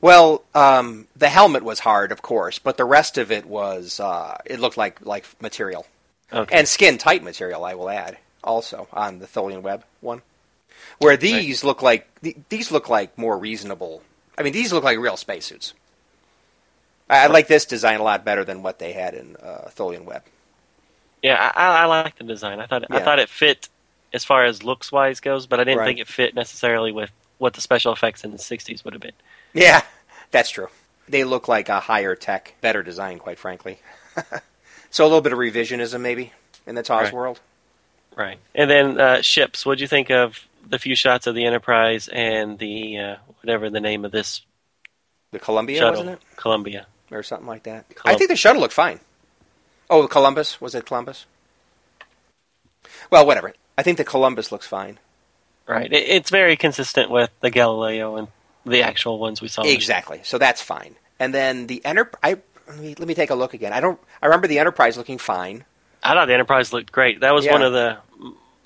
well, 0.00 0.44
um, 0.54 1.08
the 1.16 1.28
helmet 1.28 1.64
was 1.64 1.80
hard, 1.80 2.12
of 2.12 2.22
course, 2.22 2.60
but 2.60 2.76
the 2.76 2.84
rest 2.84 3.18
of 3.18 3.32
it 3.32 3.46
was. 3.46 3.98
Uh, 3.98 4.38
it 4.44 4.60
looked 4.60 4.76
like 4.76 5.04
like 5.04 5.24
material 5.42 5.86
Okay, 6.32 6.56
and 6.56 6.68
skin 6.68 6.98
tight 6.98 7.24
material. 7.24 7.64
I 7.64 7.74
will 7.74 7.90
add 7.90 8.16
also 8.44 8.88
on 8.92 9.18
the 9.18 9.26
Tholian 9.26 9.62
Web 9.62 9.84
one, 10.00 10.22
where 10.98 11.16
these 11.16 11.64
look 11.64 11.82
like 11.82 12.06
th- 12.22 12.36
these 12.48 12.70
look 12.70 12.88
like 12.88 13.16
more 13.18 13.38
reasonable. 13.38 14.02
I 14.36 14.42
mean, 14.42 14.52
these 14.52 14.72
look 14.72 14.84
like 14.84 14.98
real 14.98 15.16
spacesuits. 15.16 15.74
I, 17.10 17.24
I 17.24 17.26
like 17.28 17.48
this 17.48 17.64
design 17.64 18.00
a 18.00 18.02
lot 18.04 18.24
better 18.24 18.44
than 18.44 18.62
what 18.62 18.78
they 18.78 18.92
had 18.92 19.14
in 19.14 19.36
uh, 19.36 19.70
Tholian 19.74 20.04
Web. 20.04 20.22
yeah, 21.22 21.52
I, 21.54 21.82
I 21.82 21.84
like 21.86 22.16
the 22.16 22.24
design. 22.24 22.60
I 22.60 22.66
thought 22.66 22.84
I 22.90 23.00
thought 23.00 23.18
it 23.18 23.28
fit 23.28 23.68
as 24.12 24.24
far 24.24 24.44
as 24.44 24.62
looks 24.62 24.90
wise 24.92 25.20
goes, 25.20 25.46
but 25.46 25.60
I 25.60 25.64
didn't 25.64 25.78
Right. 25.80 25.86
think 25.86 25.98
it 26.00 26.08
fit 26.08 26.34
necessarily 26.34 26.92
with 26.92 27.10
what 27.38 27.54
the 27.54 27.60
special 27.60 27.92
effects 27.92 28.24
in 28.24 28.30
the 28.30 28.38
'60s 28.38 28.84
would 28.84 28.94
have 28.94 29.02
been. 29.02 29.12
Yeah, 29.54 29.82
that's 30.30 30.50
true. 30.50 30.68
They 31.08 31.24
look 31.24 31.48
like 31.48 31.68
a 31.70 31.80
higher 31.80 32.14
tech, 32.14 32.54
better 32.60 32.82
design, 32.82 33.18
quite 33.18 33.38
frankly. 33.38 33.78
so 34.90 35.04
a 35.04 35.06
little 35.06 35.22
bit 35.22 35.32
of 35.32 35.38
revisionism, 35.38 36.00
maybe, 36.00 36.32
in 36.66 36.74
the 36.74 36.82
TOS 36.82 37.04
Right. 37.04 37.12
world. 37.14 37.40
Right. 38.18 38.38
And 38.54 38.68
then 38.68 39.00
uh, 39.00 39.22
ships. 39.22 39.64
What 39.64 39.78
do 39.78 39.82
you 39.82 39.88
think 39.88 40.10
of 40.10 40.38
the 40.68 40.78
few 40.78 40.96
shots 40.96 41.26
of 41.28 41.34
the 41.36 41.44
Enterprise 41.46 42.08
and 42.08 42.58
the 42.58 42.98
uh, 42.98 43.16
whatever 43.40 43.70
the 43.70 43.80
name 43.80 44.04
of 44.04 44.10
this 44.10 44.42
The 45.30 45.38
Columbia, 45.38 45.78
shuttle, 45.78 46.00
wasn't 46.04 46.10
it, 46.10 46.36
Columbia? 46.36 46.86
or 47.12 47.22
something 47.22 47.46
like 47.46 47.62
that? 47.62 47.86
I 48.04 48.16
think 48.16 48.28
the 48.28 48.36
shuttle 48.36 48.60
looked 48.60 48.74
fine. 48.74 49.00
Oh, 49.88 50.02
the 50.02 50.08
Columbus 50.08 50.60
was 50.60 50.74
it 50.74 50.84
Columbus? 50.84 51.26
Well, 53.10 53.24
whatever. 53.24 53.54
I 53.78 53.82
think 53.82 53.96
the 53.98 54.04
Columbus 54.04 54.50
looks 54.52 54.66
fine. 54.66 54.98
Right. 55.66 55.90
It, 55.92 56.08
it's 56.08 56.30
very 56.30 56.56
consistent 56.56 57.10
with 57.10 57.30
the 57.40 57.50
Galileo 57.50 58.16
and 58.16 58.28
the 58.66 58.82
actual 58.82 59.18
ones 59.18 59.40
we 59.40 59.48
saw. 59.48 59.62
Exactly. 59.62 60.20
So 60.24 60.38
that's 60.38 60.60
fine. 60.60 60.96
And 61.20 61.32
then 61.32 61.66
the 61.68 61.84
Enter. 61.84 62.10
I 62.22 62.38
let 62.66 62.78
me, 62.78 62.94
let 62.98 63.08
me 63.08 63.14
take 63.14 63.30
a 63.30 63.34
look 63.34 63.54
again. 63.54 63.72
I 63.72 63.80
don't. 63.80 63.98
I 64.20 64.26
remember 64.26 64.48
the 64.48 64.58
Enterprise 64.58 64.96
looking 64.96 65.18
fine. 65.18 65.64
I 66.02 66.14
thought 66.14 66.26
the 66.26 66.34
Enterprise 66.34 66.72
looked 66.72 66.92
great. 66.92 67.20
That 67.20 67.32
was 67.34 67.44
Yeah. 67.46 67.52
one 67.52 67.62
of 67.62 67.72
the 67.72 67.98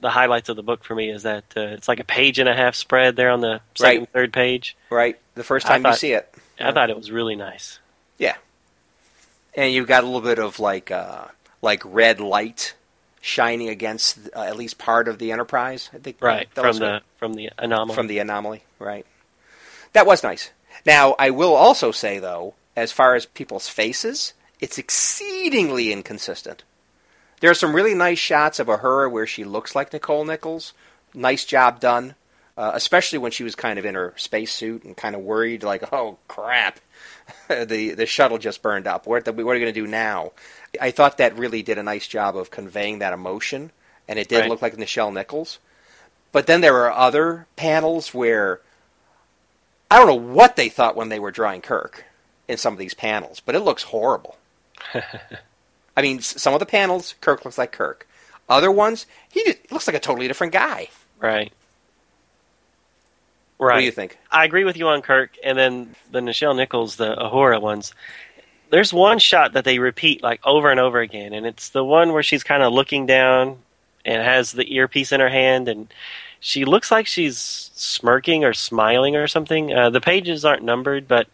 the 0.03 0.11
highlights 0.11 0.51
of 0.51 0.57
the 0.57 0.63
book 0.63 0.85
for 0.85 0.95
me. 0.95 1.09
Is 1.11 1.23
that 1.23 1.45
uh, 1.57 1.61
it's 1.61 1.89
like 1.89 2.01
a 2.01 2.05
page 2.05 2.39
and 2.39 2.49
a 2.49 2.55
half 2.55 2.75
spread 2.75 3.17
there 3.17 3.31
on 3.31 3.41
the 3.41 3.61
second, 3.75 4.01
Right. 4.01 4.09
third 4.13 4.33
page. 4.35 4.77
Right, 4.91 5.19
the 5.35 5.45
first 5.45 5.67
time 5.67 5.87
you 5.87 5.95
see 5.95 6.13
it. 6.13 6.33
I 6.61 6.73
thought 6.73 6.91
it 6.91 6.97
was 6.97 7.11
really 7.11 7.35
nice. 7.37 7.79
Yeah. 8.19 8.37
And 9.55 9.73
you've 9.73 9.89
got 9.89 10.03
a 10.05 10.07
little 10.07 10.21
bit 10.21 10.39
of 10.39 10.61
like 10.61 10.91
uh, 10.91 11.25
like 11.63 11.83
red 11.85 12.21
light 12.21 12.75
shining 13.21 13.69
against 13.69 14.19
uh, 14.35 14.41
at 14.43 14.57
least 14.57 14.79
part 14.79 15.09
of 15.09 15.19
the 15.19 15.33
Enterprise. 15.33 15.89
I 15.95 15.99
think 15.99 16.17
Right 16.21 16.49
that 16.55 16.61
from 16.61 16.69
was 16.69 16.79
the 16.79 17.01
from 17.19 17.35
the 17.35 17.51
anomaly. 17.59 17.95
from 17.95 18.07
the 18.09 18.19
anomaly. 18.19 18.65
Right. 18.79 19.07
That 19.93 20.07
was 20.07 20.23
nice. 20.23 20.51
Now 20.87 21.15
I 21.19 21.31
will 21.31 21.55
also 21.55 21.91
say 21.93 22.19
though, 22.19 22.55
as 22.77 22.93
far 22.93 23.15
as 23.15 23.27
people's 23.27 23.69
faces, 23.69 24.33
it's 24.61 24.79
exceedingly 24.79 25.93
inconsistent. 25.93 26.65
There 27.43 27.51
are 27.51 27.55
some 27.55 27.75
really 27.75 27.95
nice 27.95 28.21
shots 28.21 28.61
of 28.61 28.69
Uhura 28.69 29.11
where 29.11 29.27
she 29.27 29.43
looks 29.43 29.75
like 29.75 29.91
Nichelle 29.91 30.25
Nichols. 30.25 30.73
Nice 31.13 31.45
job 31.45 31.81
done. 31.81 32.15
Uh, 32.57 32.71
especially 32.75 33.19
when 33.19 33.33
she 33.33 33.43
was 33.43 33.55
kind 33.57 33.79
of 33.79 33.85
in 33.85 33.95
her 33.97 34.13
spacesuit 34.17 34.85
and 34.85 34.97
kind 34.97 35.15
of 35.17 35.23
worried, 35.23 35.63
like, 35.65 35.91
"Oh 35.93 36.19
crap, 36.29 36.79
the 37.49 37.95
the 37.95 38.07
shuttle 38.07 38.39
just 38.39 38.63
burned 38.63 38.87
up. 38.87 39.07
What, 39.07 39.25
the, 39.25 39.33
what 39.33 39.53
are 39.53 39.55
we 39.55 39.61
going 39.61 39.73
to 39.75 39.81
do 39.81 39.87
now?" 39.87 40.33
I 40.81 40.91
thought 40.93 41.19
that 41.19 41.37
really 41.37 41.63
did 41.63 41.79
a 41.79 41.83
nice 41.83 42.07
job 42.07 42.37
of 42.37 42.51
conveying 42.51 42.99
that 43.01 43.13
emotion, 43.15 43.73
and 44.07 44.19
it 44.19 44.29
did 44.29 44.41
Right. 44.41 44.49
look 44.51 44.63
like 44.63 44.77
Nichelle 44.77 45.13
Nichols. 45.13 45.59
But 46.31 46.47
then 46.47 46.61
there 46.61 46.77
are 46.85 46.93
other 46.93 47.47
panels 47.57 48.13
where 48.15 48.61
I 49.91 49.97
don't 49.99 50.07
know 50.07 50.33
what 50.35 50.57
they 50.57 50.69
thought 50.69 50.95
when 50.95 51.09
they 51.09 51.19
were 51.19 51.31
drawing 51.33 51.63
Kirk 51.63 52.05
in 52.49 52.57
some 52.59 52.73
of 52.75 52.79
these 52.79 52.95
panels, 52.95 53.41
but 53.41 53.55
it 53.55 53.61
looks 53.61 53.83
horrible. 53.85 54.37
I 55.97 56.03
mean, 56.03 56.21
some 56.21 56.55
of 56.55 56.61
the 56.61 56.67
panels, 56.67 57.15
Kirk 57.21 57.45
looks 57.45 57.59
like 57.59 57.73
Kirk. 57.73 58.07
Other 58.49 58.71
ones, 58.71 59.07
he 59.31 59.45
just, 59.45 59.71
looks 59.71 59.87
like 59.87 59.97
a 59.97 60.01
totally 60.01 60.29
different 60.29 60.53
guy. 60.53 60.89
right. 61.21 61.53
Right. 63.59 63.75
What 63.75 63.79
do 63.79 63.85
you 63.85 63.93
think? 63.93 64.19
I 64.29 64.45
agree 64.45 64.65
with 64.65 64.77
you 64.77 64.89
on 64.89 65.03
Kirk, 65.03 65.37
and 65.45 65.57
then 65.57 65.95
the 66.11 66.19
Nichelle 66.19 66.57
Nichols, 66.57 66.97
the 66.97 67.15
Uhura 67.15 67.63
ones. 67.63 67.95
There's 68.71 68.93
one 68.93 69.21
shot 69.21 69.53
that 69.53 69.65
they 69.65 69.79
repeat 69.79 70.21
like 70.21 70.41
over 70.45 70.73
and 70.73 70.81
over 70.81 70.99
again, 70.99 71.33
and 71.33 71.47
it's 71.47 71.69
the 71.69 71.85
one 71.85 72.13
where 72.13 72.25
she's 72.25 72.43
kind 72.43 72.65
of 72.65 72.73
looking 72.73 73.07
down 73.07 73.59
and 74.05 74.21
has 74.21 74.51
the 74.51 74.75
earpiece 74.75 75.13
in 75.13 75.21
her 75.21 75.29
hand, 75.29 75.69
and 75.69 75.95
she 76.41 76.65
looks 76.65 76.91
like 76.91 77.07
she's 77.07 77.39
smirking 77.39 78.45
or 78.45 78.53
smiling 78.53 79.15
or 79.15 79.29
something. 79.29 79.73
Uh, 79.73 79.91
the 79.91 80.01
pages 80.01 80.45
aren't 80.45 80.65
numbered, 80.65 81.07
but 81.07 81.29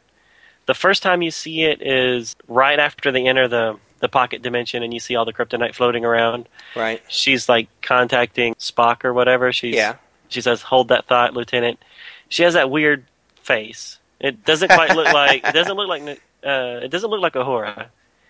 the 0.67 0.75
first 0.75 1.03
time 1.03 1.23
you 1.23 1.31
see 1.31 1.63
it 1.63 1.81
is 1.81 2.37
right 2.47 2.79
after 2.79 3.11
they 3.11 3.27
enter 3.27 3.49
the 3.49 3.79
the 4.01 4.09
pocket 4.09 4.43
dimension, 4.43 4.83
and 4.83 4.93
you 4.95 5.01
see 5.01 5.17
all 5.17 5.25
the 5.25 5.33
kryptonite 5.33 5.75
floating 5.75 6.05
around. 6.05 6.49
Right? 6.77 7.03
She's 7.09 7.49
like 7.49 7.69
contacting 7.83 8.55
Spock 8.57 9.05
or 9.05 9.13
whatever. 9.13 9.53
She's 9.53 9.75
Yeah. 9.75 9.97
she 10.29 10.41
says, 10.41 10.63
"Hold 10.63 10.89
that 10.89 11.07
thought, 11.07 11.35
Lieutenant." 11.35 11.83
She 12.29 12.43
has 12.43 12.55
that 12.55 12.71
weird 12.71 13.05
face. 13.43 13.99
It 14.21 14.45
doesn't 14.45 14.69
quite 14.69 14.95
look 14.97 15.13
like 15.13 15.47
it 15.47 15.53
doesn't 15.55 15.77
look 15.77 15.89
like 15.89 16.03
uh, 16.45 16.81
it 16.83 16.91
doesn't 16.91 17.11
look 17.11 17.21
like 17.21 17.35
Uhura, 17.35 17.87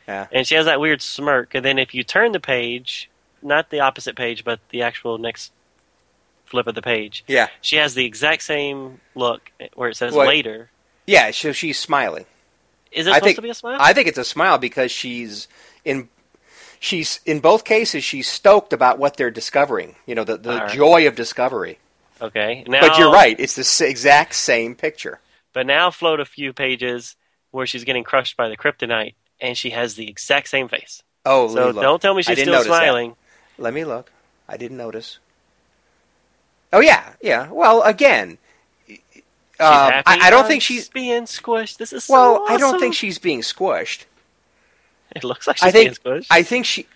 Yeah. 0.06 0.26
and 0.32 0.46
she 0.46 0.54
has 0.54 0.66
that 0.66 0.80
weird 0.80 1.02
smirk. 1.02 1.54
And 1.54 1.64
then 1.64 1.78
if 1.78 1.94
you 1.94 2.02
turn 2.04 2.32
the 2.32 2.40
page, 2.40 3.10
not 3.42 3.70
the 3.70 3.80
opposite 3.80 4.16
page, 4.16 4.44
but 4.44 4.60
the 4.70 4.82
actual 4.82 5.18
next 5.18 5.52
flip 6.46 6.66
of 6.66 6.74
the 6.74 6.82
page, 6.82 7.24
Yeah. 7.26 7.48
she 7.60 7.76
has 7.76 7.94
the 7.94 8.04
exact 8.06 8.42
same 8.42 9.00
look 9.14 9.50
where 9.74 9.90
it 9.90 9.96
says 9.96 10.14
later, 10.14 10.70
Yeah, 11.06 11.30
so 11.30 11.52
she's 11.52 11.78
smiling. 11.78 12.24
Is 12.92 13.06
it 13.06 13.10
I 13.10 13.14
supposed 13.14 13.24
think 13.24 13.36
to 13.36 13.42
be 13.42 13.50
a 13.50 13.54
smile? 13.54 13.78
I 13.80 13.92
think 13.92 14.08
it's 14.08 14.18
a 14.18 14.24
smile 14.24 14.58
because 14.58 14.90
she's 14.90 15.48
in. 15.84 16.08
She's 16.80 17.18
in 17.26 17.40
both 17.40 17.64
cases. 17.64 18.04
She's 18.04 18.28
stoked 18.28 18.72
about 18.72 18.98
what 18.98 19.16
they're 19.16 19.32
discovering. 19.32 19.96
You 20.06 20.14
know, 20.14 20.22
the, 20.24 20.36
the 20.36 20.58
right. 20.58 20.70
joy 20.70 21.08
of 21.08 21.16
discovery. 21.16 21.78
okay. 22.22 22.64
Now, 22.68 22.80
But 22.80 22.98
you're 22.98 23.10
right. 23.10 23.34
It's 23.38 23.56
the 23.56 23.86
exact 23.86 24.34
same 24.36 24.74
picture. 24.76 25.18
But 25.52 25.66
now 25.66 25.90
float 25.90 26.20
a 26.20 26.24
few 26.24 26.52
pages 26.52 27.16
where 27.50 27.66
she's 27.66 27.82
getting 27.82 28.04
crushed 28.04 28.36
by 28.36 28.48
the 28.48 28.56
kryptonite, 28.56 29.14
and 29.40 29.56
she 29.58 29.70
has 29.70 29.96
the 29.96 30.08
exact 30.08 30.48
same 30.48 30.68
face. 30.68 31.02
Oh, 31.26 31.48
So 31.52 31.72
don't 31.72 32.00
tell 32.00 32.14
me 32.14 32.22
she's 32.22 32.38
still 32.38 32.52
notice 32.52 32.68
that. 32.68 32.78
smiling. 32.78 33.16
Let 33.58 33.74
me 33.74 33.84
look. 33.84 34.12
I 34.48 34.56
didn't 34.56 34.76
notice. 34.76 35.18
Oh 36.72 36.80
yeah, 36.80 37.14
yeah. 37.20 37.50
Well, 37.50 37.82
again. 37.82 38.38
I, 39.60 40.02
I 40.06 40.30
don't 40.30 40.46
think 40.46 40.62
she's. 40.62 40.88
being 40.88 41.24
squished. 41.24 41.78
This 41.78 41.92
is 41.92 42.04
so 42.04 42.14
Well, 42.14 42.46
I 42.48 42.56
don't 42.56 42.78
think 42.78 42.94
she's 42.94 43.18
being 43.18 43.40
squished. 43.40 44.04
It 45.14 45.24
looks 45.24 45.46
like 45.46 45.56
she's 45.56 45.68
I 45.68 45.70
think. 45.70 46.02
being 46.02 46.18
squished. 46.18 46.26
I 46.30 46.42
think 46.42 46.66
she. 46.66 46.86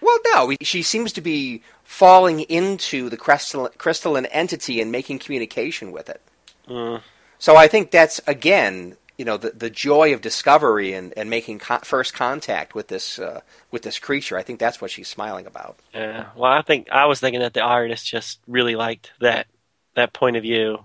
Well, 0.00 0.18
no, 0.34 0.54
she 0.62 0.82
seems 0.82 1.12
to 1.12 1.20
be 1.20 1.62
falling 1.84 2.40
into 2.40 3.10
the 3.10 3.16
crystalline, 3.16 3.72
crystalline 3.78 4.26
entity 4.26 4.80
and 4.80 4.90
making 4.90 5.18
communication 5.18 5.92
with 5.92 6.08
it. 6.08 6.22
Mm. 6.68 7.02
So 7.38 7.56
I 7.56 7.68
think 7.68 7.90
that's 7.90 8.20
again, 8.26 8.96
you 9.18 9.24
know, 9.24 9.36
the 9.36 9.50
the 9.50 9.70
joy 9.70 10.14
of 10.14 10.20
discovery 10.20 10.92
and, 10.92 11.12
and 11.16 11.28
making 11.28 11.58
co- 11.58 11.80
first 11.82 12.14
contact 12.14 12.74
with 12.74 12.88
this 12.88 13.18
uh, 13.18 13.40
with 13.70 13.82
this 13.82 13.98
creature. 13.98 14.36
I 14.36 14.42
think 14.42 14.58
that's 14.60 14.80
what 14.80 14.90
she's 14.90 15.08
smiling 15.08 15.46
about. 15.46 15.78
Yeah. 15.94 16.26
Well, 16.36 16.52
I 16.52 16.62
think 16.62 16.90
I 16.90 17.06
was 17.06 17.20
thinking 17.20 17.40
that 17.40 17.54
the 17.54 17.62
artist 17.62 18.06
just 18.06 18.40
really 18.46 18.76
liked 18.76 19.12
that 19.20 19.46
that 19.94 20.12
point 20.12 20.36
of 20.36 20.42
view, 20.42 20.84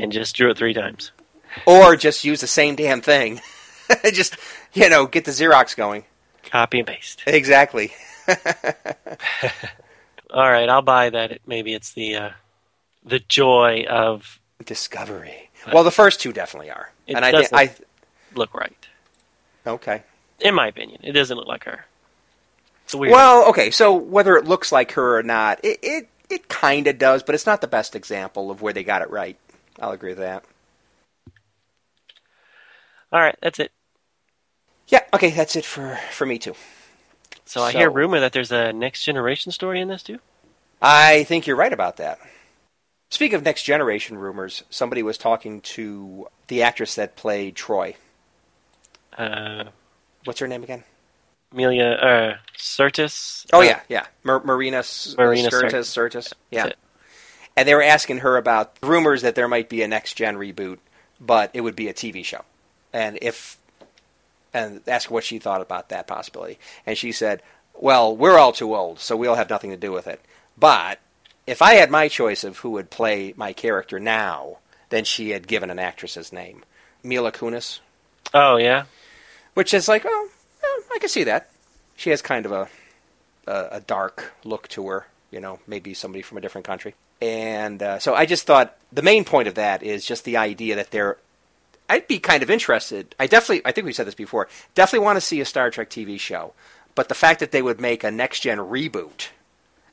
and 0.00 0.12
just 0.12 0.36
drew 0.36 0.50
it 0.50 0.58
three 0.58 0.74
times. 0.74 1.12
Or 1.66 1.96
just 1.96 2.24
use 2.24 2.40
the 2.40 2.46
same 2.46 2.76
damn 2.76 3.00
thing. 3.00 3.40
just 4.12 4.36
you 4.72 4.88
know, 4.88 5.06
get 5.06 5.24
the 5.24 5.32
Xerox 5.32 5.76
going. 5.76 6.04
Copy 6.44 6.78
and 6.78 6.88
paste. 6.88 7.22
Exactly. 7.26 7.92
All 10.32 10.50
right, 10.50 10.68
I'll 10.68 10.82
buy 10.82 11.10
that. 11.10 11.40
Maybe 11.46 11.74
it's 11.74 11.92
the 11.92 12.16
uh, 12.16 12.30
the 13.04 13.18
joy 13.18 13.84
of 13.88 14.38
Discovery. 14.64 15.50
Well, 15.72 15.84
the 15.84 15.90
first 15.90 16.20
two 16.20 16.32
definitely 16.32 16.70
are, 16.70 16.90
It 17.06 17.16
and 17.16 17.24
I 17.24 17.46
I 17.52 17.70
look 18.34 18.54
right. 18.54 18.86
okay. 19.66 20.02
In 20.40 20.54
my 20.54 20.68
opinion, 20.68 21.00
it 21.02 21.12
doesn't 21.12 21.36
look 21.36 21.48
like 21.48 21.64
her. 21.64 21.84
It's 22.84 22.94
weird. 22.94 23.12
Well, 23.12 23.48
okay. 23.50 23.70
So 23.70 23.94
whether 23.94 24.36
it 24.36 24.46
looks 24.46 24.72
like 24.72 24.92
her 24.92 25.18
or 25.18 25.22
not, 25.22 25.60
it 25.64 25.78
it, 25.82 26.08
it 26.30 26.48
kind 26.48 26.86
of 26.86 26.98
does, 26.98 27.22
but 27.22 27.34
it's 27.34 27.46
not 27.46 27.60
the 27.60 27.68
best 27.68 27.94
example 27.94 28.50
of 28.50 28.62
where 28.62 28.72
they 28.72 28.84
got 28.84 29.02
it 29.02 29.10
right. 29.10 29.36
I'll 29.80 29.92
agree 29.92 30.10
with 30.10 30.18
that. 30.18 30.44
All 33.12 33.20
right, 33.20 33.36
that's 33.42 33.58
it. 33.58 33.72
Yeah. 34.88 35.00
Okay. 35.12 35.30
That's 35.30 35.56
it 35.56 35.64
for 35.64 35.98
for 36.12 36.26
me 36.26 36.38
too. 36.38 36.54
So 37.44 37.62
I 37.62 37.72
hear 37.72 37.88
So- 37.88 37.94
rumor 37.94 38.20
that 38.20 38.32
there's 38.32 38.52
a 38.52 38.72
next 38.72 39.02
generation 39.04 39.52
story 39.52 39.80
in 39.80 39.88
this 39.88 40.02
too. 40.02 40.20
I 40.82 41.24
think 41.24 41.46
you're 41.46 41.56
right 41.56 41.72
about 41.72 41.96
that. 41.98 42.18
Speaking 43.10 43.34
of 43.36 43.42
next 43.44 43.64
generation 43.64 44.16
rumors, 44.16 44.62
somebody 44.70 45.02
was 45.02 45.18
talking 45.18 45.60
to 45.62 46.28
the 46.46 46.62
actress 46.62 46.94
that 46.94 47.16
played 47.16 47.56
Troi. 47.56 47.96
Uh, 49.18 49.64
What's 50.24 50.38
her 50.40 50.46
name 50.48 50.62
again? 50.62 50.84
Amelia 51.52 51.84
uh. 51.86 52.36
Oh 53.52 53.58
Uh, 53.58 53.62
yeah, 53.62 53.80
yeah, 53.88 54.06
Mar- 54.22 54.44
Marina, 54.44 54.78
S- 54.78 55.16
Marina 55.18 55.48
Sirtis. 55.50 55.88
Sirtis. 55.90 56.32
Yeah, 56.50 56.66
it. 56.66 56.78
And 57.60 57.68
they 57.68 57.74
were 57.74 57.82
asking 57.82 58.18
her 58.18 58.38
about 58.38 58.74
rumors 58.82 59.20
that 59.20 59.34
there 59.34 59.46
might 59.46 59.68
be 59.68 59.82
a 59.82 59.88
next 59.88 60.14
gen 60.14 60.36
reboot, 60.36 60.78
but 61.20 61.50
it 61.52 61.60
would 61.60 61.76
be 61.76 61.88
a 61.88 61.92
TV 61.94 62.24
show, 62.24 62.42
and 62.90 63.18
if 63.20 63.58
and 64.54 64.80
ask 64.88 65.10
what 65.10 65.24
she 65.24 65.38
thought 65.38 65.60
about 65.60 65.90
that 65.90 66.06
possibility, 66.06 66.58
and 66.86 66.96
she 66.96 67.12
said, 67.12 67.42
"Well, 67.74 68.16
we're 68.16 68.38
all 68.38 68.52
too 68.52 68.74
old, 68.74 68.98
so 68.98 69.14
we'll 69.14 69.34
have 69.34 69.50
nothing 69.50 69.70
to 69.70 69.76
do 69.76 69.92
with 69.92 70.06
it. 70.06 70.20
But 70.58 71.00
if 71.46 71.60
I 71.60 71.74
had 71.74 71.90
my 71.90 72.08
choice 72.08 72.44
of 72.44 72.58
who 72.58 72.70
would 72.70 72.88
play 72.90 73.34
my 73.36 73.52
character 73.52 74.00
now, 74.00 74.56
then 74.88 75.04
she 75.04 75.30
had 75.30 75.46
given 75.46 75.68
an 75.70 75.78
actress's 75.78 76.32
name, 76.32 76.64
Mila 77.02 77.30
Kunis, 77.30 77.80
Oh 78.32 78.56
yeah. 78.56 78.84
which 79.54 79.74
is 79.74 79.86
like, 79.86 80.04
oh, 80.06 80.28
I 80.94 80.98
can 80.98 81.08
see 81.10 81.24
that. 81.24 81.50
She 81.96 82.08
has 82.10 82.22
kind 82.22 82.46
of 82.46 82.52
a, 82.52 82.68
a 83.46 83.68
a 83.72 83.80
dark 83.80 84.32
look 84.44 84.66
to 84.68 84.88
her, 84.88 85.06
you 85.30 85.40
know, 85.40 85.58
maybe 85.66 85.92
somebody 85.94 86.22
from 86.22 86.38
a 86.38 86.40
different 86.40 86.66
country. 86.66 86.94
And 87.20 87.82
uh, 87.82 87.98
so 87.98 88.14
I 88.14 88.26
just 88.26 88.46
thought 88.46 88.76
the 88.92 89.02
main 89.02 89.24
point 89.24 89.48
of 89.48 89.54
that 89.54 89.82
is 89.82 90.04
just 90.04 90.24
the 90.24 90.36
idea 90.36 90.76
that 90.76 90.90
they're. 90.90 91.18
I'd 91.88 92.06
be 92.06 92.20
kind 92.20 92.42
of 92.42 92.50
interested. 92.50 93.16
I 93.18 93.26
definitely, 93.26 93.62
I 93.64 93.72
think 93.72 93.84
we 93.84 93.92
said 93.92 94.06
this 94.06 94.14
before. 94.14 94.48
Definitely 94.76 95.04
want 95.04 95.16
to 95.16 95.20
see 95.20 95.40
a 95.40 95.44
Star 95.44 95.70
Trek 95.70 95.90
TV 95.90 96.20
show, 96.20 96.52
but 96.94 97.08
the 97.08 97.16
fact 97.16 97.40
that 97.40 97.50
they 97.50 97.62
would 97.62 97.80
make 97.80 98.04
a 98.04 98.12
next 98.12 98.40
gen 98.40 98.58
reboot 98.58 99.28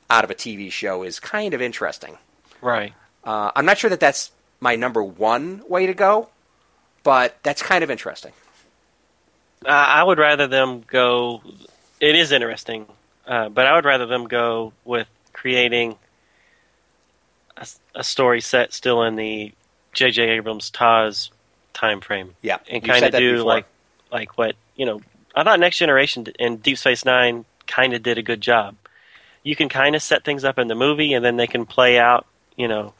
out 0.08 0.22
of 0.22 0.30
a 0.30 0.34
TV 0.34 0.70
show 0.70 1.02
is 1.02 1.18
kind 1.18 1.54
of 1.54 1.60
interesting. 1.60 2.16
Right. 2.60 2.94
Uh, 3.24 3.50
I'm 3.54 3.66
not 3.66 3.78
sure 3.78 3.90
that 3.90 4.00
that's 4.00 4.30
my 4.60 4.76
number 4.76 5.02
one 5.02 5.62
way 5.68 5.86
to 5.86 5.94
go, 5.94 6.28
but 7.02 7.36
that's 7.42 7.62
kind 7.62 7.84
of 7.84 7.90
interesting. 7.90 8.32
Uh, 9.64 9.70
I 9.70 10.02
would 10.02 10.18
rather 10.18 10.46
them 10.46 10.84
go. 10.86 11.42
It 12.00 12.14
is 12.14 12.32
interesting, 12.32 12.86
uh, 13.26 13.48
but 13.48 13.66
I 13.66 13.74
would 13.74 13.84
rather 13.84 14.06
them 14.06 14.26
go 14.26 14.72
with 14.84 15.08
creating 15.32 15.96
a, 17.58 17.66
a 18.00 18.04
story 18.04 18.40
set 18.40 18.72
still 18.72 19.02
in 19.02 19.16
the 19.16 19.52
J.J. 19.92 20.22
Abrams 20.22 20.70
TOS 20.70 21.30
time 21.74 22.00
frame, 22.00 22.34
Yeah, 22.42 22.58
and 22.70 22.84
kind 22.84 23.04
of 23.04 23.12
do 23.12 23.32
before. 23.32 23.44
like 23.46 23.66
like 24.12 24.38
what 24.38 24.56
you 24.76 24.86
know. 24.86 25.00
I 25.34 25.44
thought 25.44 25.60
Next 25.60 25.78
Generation 25.78 26.26
and 26.38 26.62
Deep 26.62 26.78
Space 26.78 27.04
Nine 27.04 27.44
kind 27.66 27.94
of 27.94 28.02
did 28.02 28.18
a 28.18 28.22
good 28.22 28.40
job. 28.40 28.74
You 29.44 29.54
can 29.54 29.68
kind 29.68 29.94
of 29.94 30.02
set 30.02 30.24
things 30.24 30.44
up 30.44 30.58
in 30.58 30.66
the 30.68 30.74
movie, 30.74 31.12
and 31.14 31.24
then 31.24 31.36
they 31.36 31.46
can 31.46 31.64
play 31.66 31.98
out, 31.98 32.26
you 32.56 32.66
know, 32.68 32.92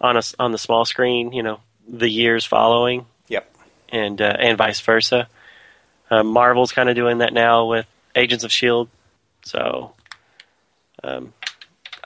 on 0.00 0.16
a 0.16 0.22
on 0.38 0.52
the 0.52 0.58
small 0.58 0.84
screen, 0.84 1.32
you 1.32 1.42
know, 1.42 1.60
the 1.88 2.08
years 2.08 2.44
following 2.44 3.06
Yep. 3.28 3.54
and 3.90 4.20
uh, 4.22 4.36
and 4.38 4.56
vice 4.58 4.80
versa. 4.80 5.28
Uh, 6.10 6.22
Marvel's 6.22 6.72
kind 6.72 6.88
of 6.88 6.94
doing 6.96 7.18
that 7.18 7.32
now 7.32 7.66
with 7.66 7.86
Agents 8.14 8.44
of 8.44 8.52
Shield, 8.52 8.88
so 9.44 9.92
um, 11.04 11.32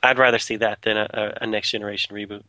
I'd 0.03 0.19
rather 0.19 0.39
see 0.39 0.57
that 0.57 0.83
than 0.83 0.97
a, 0.97 1.35
a, 1.41 1.47
next 1.47 1.71
generation 1.71 2.15
reboot. 2.15 2.43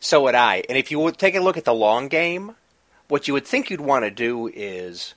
So 0.00 0.22
would 0.22 0.34
I. 0.34 0.62
And 0.68 0.78
if 0.78 0.90
you 0.90 0.98
would 0.98 1.18
take 1.18 1.34
a 1.34 1.40
look 1.40 1.56
at 1.56 1.64
the 1.64 1.74
long 1.74 2.08
game, 2.08 2.56
what 3.08 3.28
you 3.28 3.34
would 3.34 3.46
think 3.46 3.70
you'd 3.70 3.80
want 3.80 4.04
to 4.04 4.10
do 4.10 4.48
is 4.48 5.14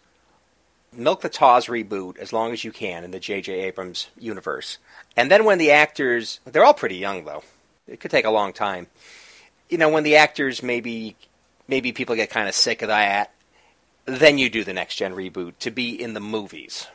milk 0.92 1.22
the 1.22 1.30
TOS 1.30 1.68
reboot 1.68 2.18
as 2.18 2.34
long 2.34 2.52
as 2.52 2.64
you 2.64 2.72
can 2.72 3.04
in 3.04 3.12
the 3.12 3.20
J.J. 3.20 3.54
Abrams 3.54 4.08
universe. 4.18 4.78
And 5.16 5.32
then 5.32 5.46
when 5.46 5.58
the 5.58 5.72
actors, 5.72 6.40
they're 6.46 6.66
all 6.66 6.74
pretty 6.74 6.98
young 6.98 7.24
though. 7.26 7.44
It 7.88 8.00
could 8.00 8.12
take 8.12 8.26
a 8.26 8.32
long 8.32 8.52
time. 8.52 8.88
You 9.70 9.78
know, 9.78 9.90
when 9.90 10.04
the 10.04 10.18
actors 10.18 10.62
maybe 10.62 11.16
maybe 11.68 11.92
people 11.92 12.16
get 12.16 12.30
kind 12.30 12.48
of 12.48 12.56
sick 12.56 12.82
of 12.82 12.90
that, 12.90 13.32
then 14.06 14.38
you 14.38 14.50
do 14.50 14.64
the 14.64 14.74
next 14.74 14.96
gen 14.96 15.14
reboot 15.14 15.54
to 15.60 15.72
be 15.72 16.02
in 16.02 16.14
the 16.14 16.20
movies. 16.20 16.88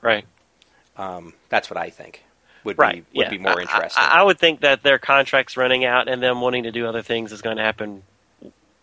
Right, 0.00 0.24
Um, 0.96 1.32
that's 1.48 1.70
what 1.70 1.76
I 1.76 1.90
think 1.90 2.24
would 2.64 2.78
right, 2.78 3.04
be 3.12 3.18
would 3.18 3.24
yeah. 3.24 3.30
be 3.30 3.38
more 3.38 3.60
interesting. 3.60 4.02
I, 4.02 4.20
I 4.20 4.22
would 4.22 4.38
think 4.38 4.60
that 4.60 4.82
their 4.82 4.98
contracts 4.98 5.56
running 5.56 5.84
out 5.84 6.08
and 6.08 6.22
them 6.22 6.40
wanting 6.40 6.64
to 6.64 6.72
do 6.72 6.86
other 6.86 7.02
things 7.02 7.32
is 7.32 7.42
going 7.42 7.56
to 7.56 7.62
happen 7.62 8.02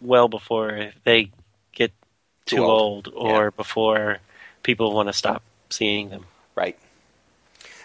well 0.02 0.28
before 0.28 0.92
they 1.04 1.32
get 1.74 1.92
Too 2.46 2.58
too, 2.58 2.64
old. 2.66 3.08
old, 3.08 3.16
or 3.16 3.52
before 3.52 4.18
people 4.64 4.94
want 4.94 5.08
to 5.08 5.14
stop 5.14 5.44
seeing 5.70 6.10
them. 6.10 6.26
Right. 6.56 6.78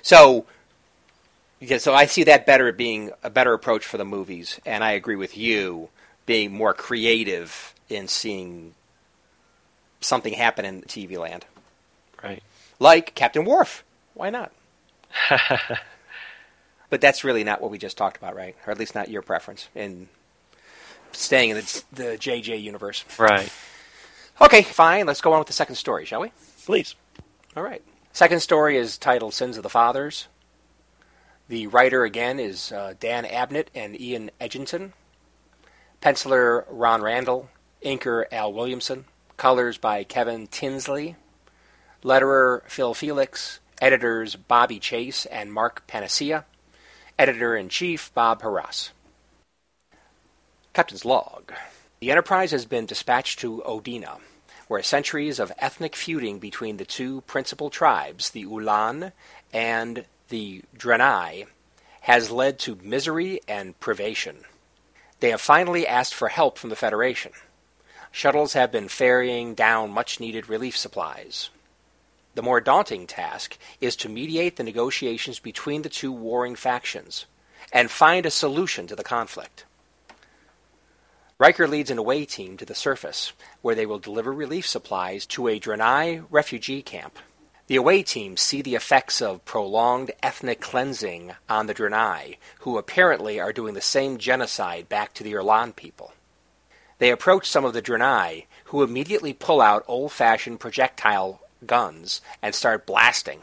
So, 0.03 0.47
yeah, 1.61 1.79
so 1.79 1.95
I 1.95 2.07
see 2.07 2.25
that 2.25 2.47
better 2.47 2.73
being 2.73 3.11
a 3.23 3.31
better 3.31 3.53
approach 3.55 3.85
for 3.87 3.97
the 3.97 4.05
movies, 4.05 4.61
and 4.67 4.85
I 4.85 4.93
agree 4.93 5.17
with 5.17 5.37
you 5.37 5.89
being 6.27 6.53
more 6.53 6.75
creative 6.75 7.75
in 7.89 8.09
seeing 8.09 8.75
something 10.01 10.35
happen 10.35 10.65
in 10.65 10.83
TV 10.83 11.19
land, 11.19 11.47
Right. 12.23 12.43
like 12.79 13.15
Captain 13.15 13.45
Worf. 13.45 13.85
Why 14.15 14.31
not? 14.31 14.53
But 16.95 17.01
that's 17.01 17.25
really 17.25 17.43
not 17.43 17.61
what 17.61 17.73
we 17.73 17.79
just 17.79 17.97
talked 17.99 18.17
about, 18.17 18.37
right? 18.37 18.55
Or 18.67 18.71
at 18.71 18.79
least 18.79 18.95
not 18.95 19.09
your 19.09 19.21
preference 19.21 19.69
in 19.75 20.09
staying 21.11 21.51
in 21.51 21.57
the, 21.57 21.83
the 21.93 22.05
JJ 22.05 22.63
universe. 22.63 23.05
right. 23.19 23.53
Okay, 24.41 24.63
fine. 24.63 25.05
Let's 25.05 25.21
go 25.21 25.33
on 25.33 25.41
with 25.41 25.49
the 25.49 25.55
second 25.55 25.75
story, 25.75 26.05
shall 26.05 26.21
we? 26.21 26.31
Please. 26.65 26.95
All 27.57 27.65
right. 27.65 27.83
Second 28.13 28.39
story 28.39 28.77
is 28.77 28.97
titled 28.97 29.35
Sins 29.35 29.57
of 29.57 29.65
the 29.65 29.69
Fathers. 29.69 30.29
The 31.49 31.67
writer 31.67 32.05
again 32.05 32.39
is 32.39 32.71
uh, 32.71 32.95
Dan 33.01 33.25
Abnett 33.25 33.67
and 33.75 34.01
Ian 34.01 34.31
Edginton. 34.41 34.93
Penciler 36.01 36.65
Ron 36.69 37.03
Randall. 37.03 37.49
Inker 37.85 38.25
Al 38.31 38.53
Williamson. 38.53 39.05
Colors 39.37 39.79
by 39.79 40.05
Kevin 40.05 40.47
Tinsley. 40.47 41.17
Letterer 42.05 42.63
Phil 42.69 42.95
Felix. 42.95 43.59
Editors 43.85 44.35
Bobbie 44.35 44.79
Chase 44.79 45.27
and 45.27 45.53
Mark 45.53 45.87
Paniccia. 45.87 46.45
Editor 47.19 47.55
in 47.55 47.69
chief 47.69 48.11
Bob 48.15 48.41
Harras. 48.41 48.93
Captain's 50.73 51.05
Log. 51.05 51.53
The 52.01 52.11
Enterprise 52.11 52.51
has 52.53 52.65
been 52.65 52.87
dispatched 52.87 53.41
to 53.41 53.63
Odina, 53.67 54.21
where 54.69 54.83
centuries 54.83 55.39
of 55.39 55.53
ethnic 55.59 55.97
feuding 55.97 56.39
between 56.39 56.79
the 56.79 56.87
two 56.87 57.21
principal 57.27 57.69
tribes, 57.69 58.31
the 58.31 58.47
Ulan 58.47 59.13
and 59.53 60.07
the 60.31 60.63
Draenei, 60.75 61.45
has 62.01 62.31
led 62.31 62.59
to 62.61 62.79
misery 62.83 63.41
and 63.47 63.79
privation. 63.81 64.47
They 65.21 65.29
have 65.29 65.43
finally 65.43 65.87
asked 65.87 66.15
for 66.15 66.29
help 66.29 66.57
from 66.57 66.71
the 66.71 66.77
Federation. 66.77 67.33
Shuttles 68.11 68.55
have 68.55 68.73
been 68.73 68.89
ferrying 68.89 69.55
down 69.55 69.91
much 69.91 70.21
needed 70.21 70.49
relief 70.49 70.75
supplies. 70.75 71.51
The 72.35 72.43
more 72.43 72.61
daunting 72.61 73.07
task 73.07 73.57
is 73.81 73.97
to 73.97 74.09
mediate 74.09 74.57
the 74.57 74.65
negotiations 74.65 75.39
between 75.39 75.83
the 75.83 75.89
two 75.89 76.13
warring 76.13 76.57
factions 76.57 77.27
and 77.73 77.91
find 77.91 78.27
a 78.27 78.31
solution 78.31 78.87
to 78.89 78.97
the 78.97 79.05
conflict. 79.05 79.65
Riker 81.39 81.67
leads 81.67 81.91
an 81.91 81.99
away 81.99 82.25
team 82.25 82.57
to 82.57 82.65
the 82.65 82.75
surface, 82.75 83.33
where 83.61 83.75
they 83.75 83.87
will 83.87 83.99
deliver 83.99 84.33
relief 84.33 84.67
supplies 84.67 85.27
to 85.27 85.49
a 85.49 85.59
Draenei 85.59 86.25
refugee 86.31 86.83
camp. 86.83 87.19
The 87.67 87.77
away 87.77 88.03
team 88.03 88.37
see 88.37 88.63
the 88.63 88.75
effects 88.75 89.23
of 89.23 89.45
prolonged 89.45 90.13
ethnic 90.23 90.61
cleansing 90.61 91.33
on 91.49 91.67
the 91.67 91.75
Draenei, 91.75 92.37
who 92.61 92.79
apparently 92.79 93.41
are 93.41 93.53
doing 93.53 93.75
the 93.75 93.81
same 93.81 94.19
genocide 94.19 94.89
back 94.89 95.13
to 95.15 95.25
the 95.25 95.33
Erlan 95.33 95.75
people. 95.75 96.13
They 96.99 97.11
approach 97.11 97.49
some 97.49 97.65
of 97.65 97.73
the 97.73 97.83
Draenei, 97.83 98.45
who 98.67 98.83
immediately 98.83 99.33
pull 99.33 99.61
out 99.61 99.85
old 99.89 100.13
fashioned 100.13 100.61
projectile 100.61 101.41
guns 101.67 102.21
and 102.43 102.55
start 102.55 102.87
blasting. 102.87 103.43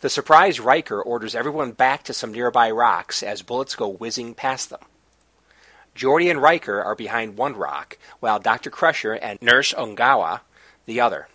The 0.00 0.10
surprised 0.10 0.58
Riker 0.58 1.00
orders 1.00 1.34
everyone 1.34 1.72
back 1.72 2.02
to 2.04 2.12
some 2.12 2.32
nearby 2.32 2.70
rocks 2.70 3.22
as 3.22 3.42
bullets 3.42 3.76
go 3.76 3.88
whizzing 3.88 4.34
past 4.34 4.70
them. 4.70 4.80
Geordi 5.94 6.30
and 6.30 6.40
Riker 6.40 6.82
are 6.82 6.94
behind 6.94 7.36
one 7.36 7.54
rock, 7.54 7.98
while 8.20 8.38
Dr. 8.38 8.70
Crusher 8.70 9.12
and 9.12 9.40
Nurse 9.42 9.72
Ongawa 9.72 10.40
the 10.86 11.00
other. 11.00 11.28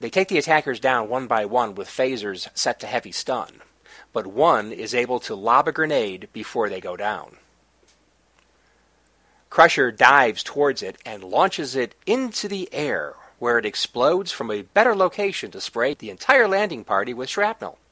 They 0.00 0.10
take 0.10 0.28
the 0.28 0.38
attackers 0.38 0.80
down 0.80 1.08
one 1.08 1.26
by 1.26 1.44
one 1.44 1.74
with 1.74 1.88
phasers 1.88 2.48
set 2.54 2.80
to 2.80 2.86
heavy 2.86 3.12
stun, 3.12 3.62
but 4.12 4.26
one 4.26 4.72
is 4.72 4.94
able 4.94 5.20
to 5.20 5.34
lob 5.34 5.68
a 5.68 5.72
grenade 5.72 6.28
before 6.32 6.68
they 6.68 6.80
go 6.80 6.96
down. 6.96 7.36
Crusher 9.48 9.90
dives 9.90 10.42
towards 10.42 10.82
it 10.82 10.98
and 11.06 11.24
launches 11.24 11.76
it 11.76 11.94
into 12.04 12.48
the 12.48 12.68
air, 12.72 13.14
where 13.38 13.58
it 13.58 13.66
explodes 13.66 14.32
from 14.32 14.50
a 14.50 14.62
better 14.62 14.94
location 14.94 15.50
to 15.50 15.60
spray 15.60 15.94
the 15.94 16.10
entire 16.10 16.48
landing 16.48 16.84
party 16.84 17.14
with 17.14 17.28
shrapnel. 17.28 17.78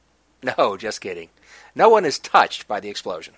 No, 0.57 0.77
just 0.77 1.01
kidding. 1.01 1.29
No 1.73 1.89
one 1.89 2.05
is 2.05 2.19
touched 2.19 2.67
by 2.67 2.79
the 2.79 2.89
explosion. 2.89 3.33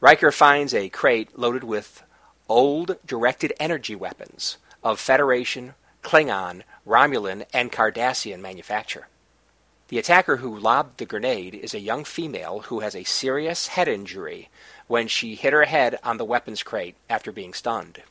Riker 0.00 0.32
finds 0.32 0.74
a 0.74 0.88
crate 0.88 1.38
loaded 1.38 1.62
with 1.62 2.02
old 2.48 2.96
directed 3.06 3.52
energy 3.60 3.94
weapons 3.94 4.58
of 4.82 4.98
Federation, 4.98 5.74
Klingon, 6.02 6.62
Romulan, 6.86 7.44
and 7.52 7.72
Cardassian 7.72 8.40
manufacture. 8.40 9.08
The 9.88 9.98
attacker 9.98 10.36
who 10.36 10.58
lobbed 10.58 10.98
the 10.98 11.06
grenade 11.06 11.54
is 11.54 11.72
a 11.72 11.80
young 11.80 12.04
female 12.04 12.60
who 12.66 12.80
has 12.80 12.96
a 12.96 13.04
serious 13.04 13.68
head 13.68 13.86
injury 13.86 14.48
when 14.88 15.06
she 15.06 15.34
hit 15.36 15.52
her 15.52 15.64
head 15.64 15.98
on 16.02 16.16
the 16.16 16.24
weapons 16.24 16.62
crate 16.62 16.96
after 17.08 17.30
being 17.30 17.54
stunned. 17.54 18.02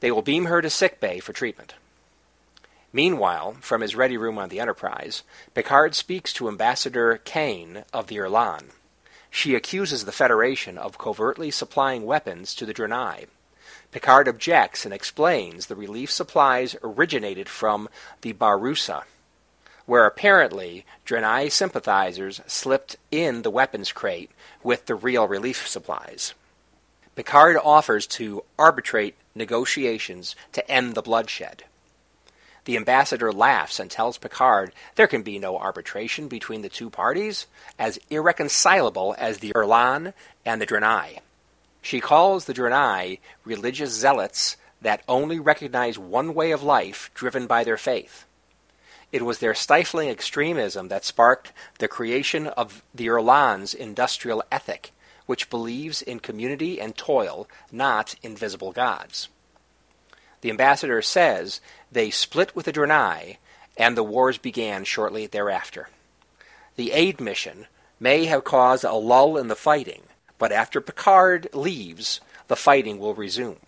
They 0.00 0.10
will 0.10 0.22
beam 0.22 0.46
her 0.46 0.60
to 0.60 0.70
sickbay 0.70 1.20
for 1.20 1.32
treatment. 1.32 1.74
Meanwhile, 2.92 3.56
from 3.60 3.82
his 3.82 3.94
ready 3.94 4.16
room 4.16 4.36
on 4.36 4.48
the 4.48 4.58
Enterprise, 4.58 5.22
Picard 5.54 5.94
speaks 5.94 6.32
to 6.32 6.48
Ambassador 6.48 7.20
Kane 7.24 7.84
of 7.92 8.08
the 8.08 8.16
Erlan. 8.16 8.70
She 9.30 9.54
accuses 9.54 10.04
the 10.04 10.12
Federation 10.12 10.76
of 10.76 10.98
covertly 10.98 11.52
supplying 11.52 12.04
weapons 12.04 12.52
to 12.56 12.66
the 12.66 12.74
Draenei. 12.74 13.26
Picard 13.92 14.26
objects 14.26 14.84
and 14.84 14.92
explains 14.92 15.66
the 15.66 15.76
relief 15.76 16.10
supplies 16.10 16.74
originated 16.82 17.48
from 17.48 17.88
the 18.22 18.32
Barusa, 18.32 19.04
where 19.86 20.06
apparently 20.06 20.84
Draenei 21.06 21.50
sympathizers 21.50 22.40
slipped 22.46 22.96
in 23.12 23.42
the 23.42 23.50
weapons 23.50 23.92
crate 23.92 24.30
with 24.64 24.86
the 24.86 24.96
real 24.96 25.28
relief 25.28 25.68
supplies. 25.68 26.34
Picard 27.14 27.56
offers 27.56 28.06
to 28.08 28.44
arbitrate 28.58 29.14
negotiations 29.34 30.34
to 30.52 30.68
end 30.68 30.94
the 30.94 31.02
bloodshed. 31.02 31.64
The 32.64 32.76
ambassador 32.76 33.32
laughs 33.32 33.80
and 33.80 33.90
tells 33.90 34.18
Picard 34.18 34.72
there 34.94 35.06
can 35.06 35.22
be 35.22 35.38
no 35.38 35.58
arbitration 35.58 36.28
between 36.28 36.62
the 36.62 36.68
two 36.68 36.90
parties, 36.90 37.46
as 37.78 37.98
irreconcilable 38.10 39.14
as 39.18 39.38
the 39.38 39.52
Erlan 39.54 40.12
and 40.44 40.60
the 40.60 40.66
Draenei. 40.66 41.20
She 41.82 42.00
calls 42.00 42.44
the 42.44 42.54
Draenei 42.54 43.18
religious 43.44 43.92
zealots 43.92 44.56
that 44.82 45.02
only 45.08 45.38
recognize 45.38 45.98
one 45.98 46.34
way 46.34 46.50
of 46.50 46.62
life 46.62 47.10
driven 47.14 47.46
by 47.46 47.64
their 47.64 47.78
faith. 47.78 48.26
It 49.12 49.22
was 49.22 49.38
their 49.38 49.54
stifling 49.54 50.08
extremism 50.08 50.88
that 50.88 51.04
sparked 51.04 51.52
the 51.78 51.88
creation 51.88 52.46
of 52.46 52.82
the 52.94 53.08
Erlan's 53.08 53.74
industrial 53.74 54.44
ethic, 54.52 54.92
which 55.26 55.50
believes 55.50 56.02
in 56.02 56.20
community 56.20 56.80
and 56.80 56.96
toil, 56.96 57.48
not 57.72 58.14
invisible 58.22 58.72
gods. 58.72 59.28
The 60.42 60.50
ambassador 60.50 61.02
says 61.02 61.60
they 61.92 62.10
split 62.10 62.54
with 62.54 62.66
the 62.66 62.72
Draenei, 62.72 63.38
and 63.76 63.96
the 63.96 64.04
wars 64.04 64.38
began 64.38 64.84
shortly 64.84 65.26
thereafter. 65.26 65.88
The 66.76 66.92
aid 66.92 67.20
mission 67.20 67.66
may 67.98 68.26
have 68.26 68.44
caused 68.44 68.84
a 68.84 68.92
lull 68.92 69.36
in 69.36 69.48
the 69.48 69.56
fighting, 69.56 70.02
but 70.38 70.52
after 70.52 70.80
Picard 70.80 71.48
leaves, 71.52 72.20
the 72.48 72.56
fighting 72.56 72.98
will 72.98 73.14
resume. 73.14 73.58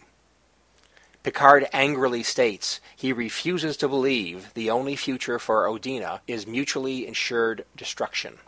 Picard 1.23 1.69
angrily 1.73 2.23
states 2.23 2.81
he 2.97 3.13
refuses 3.13 3.77
to 3.77 3.89
believe 3.89 4.53
the 4.55 4.71
only 4.71 4.97
future 4.97 5.39
for 5.39 5.67
Odina 5.67 6.21
is 6.27 6.47
mutually 6.47 7.07
insured 7.07 7.65
destruction. 7.77 8.39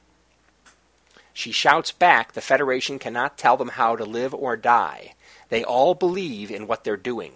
She 1.33 1.53
shouts 1.53 1.93
back 1.93 2.33
the 2.33 2.41
Federation 2.41 2.99
cannot 2.99 3.39
tell 3.39 3.57
them 3.57 3.71
how 3.71 3.97
to 3.97 4.05
live 4.05 4.35
or 4.35 4.57
die. 4.57 5.15
They 5.51 5.63
all 5.63 5.95
believe 5.95 6.51
in 6.51 6.67
what 6.67 6.85
they're 6.85 6.97
doing. 6.97 7.35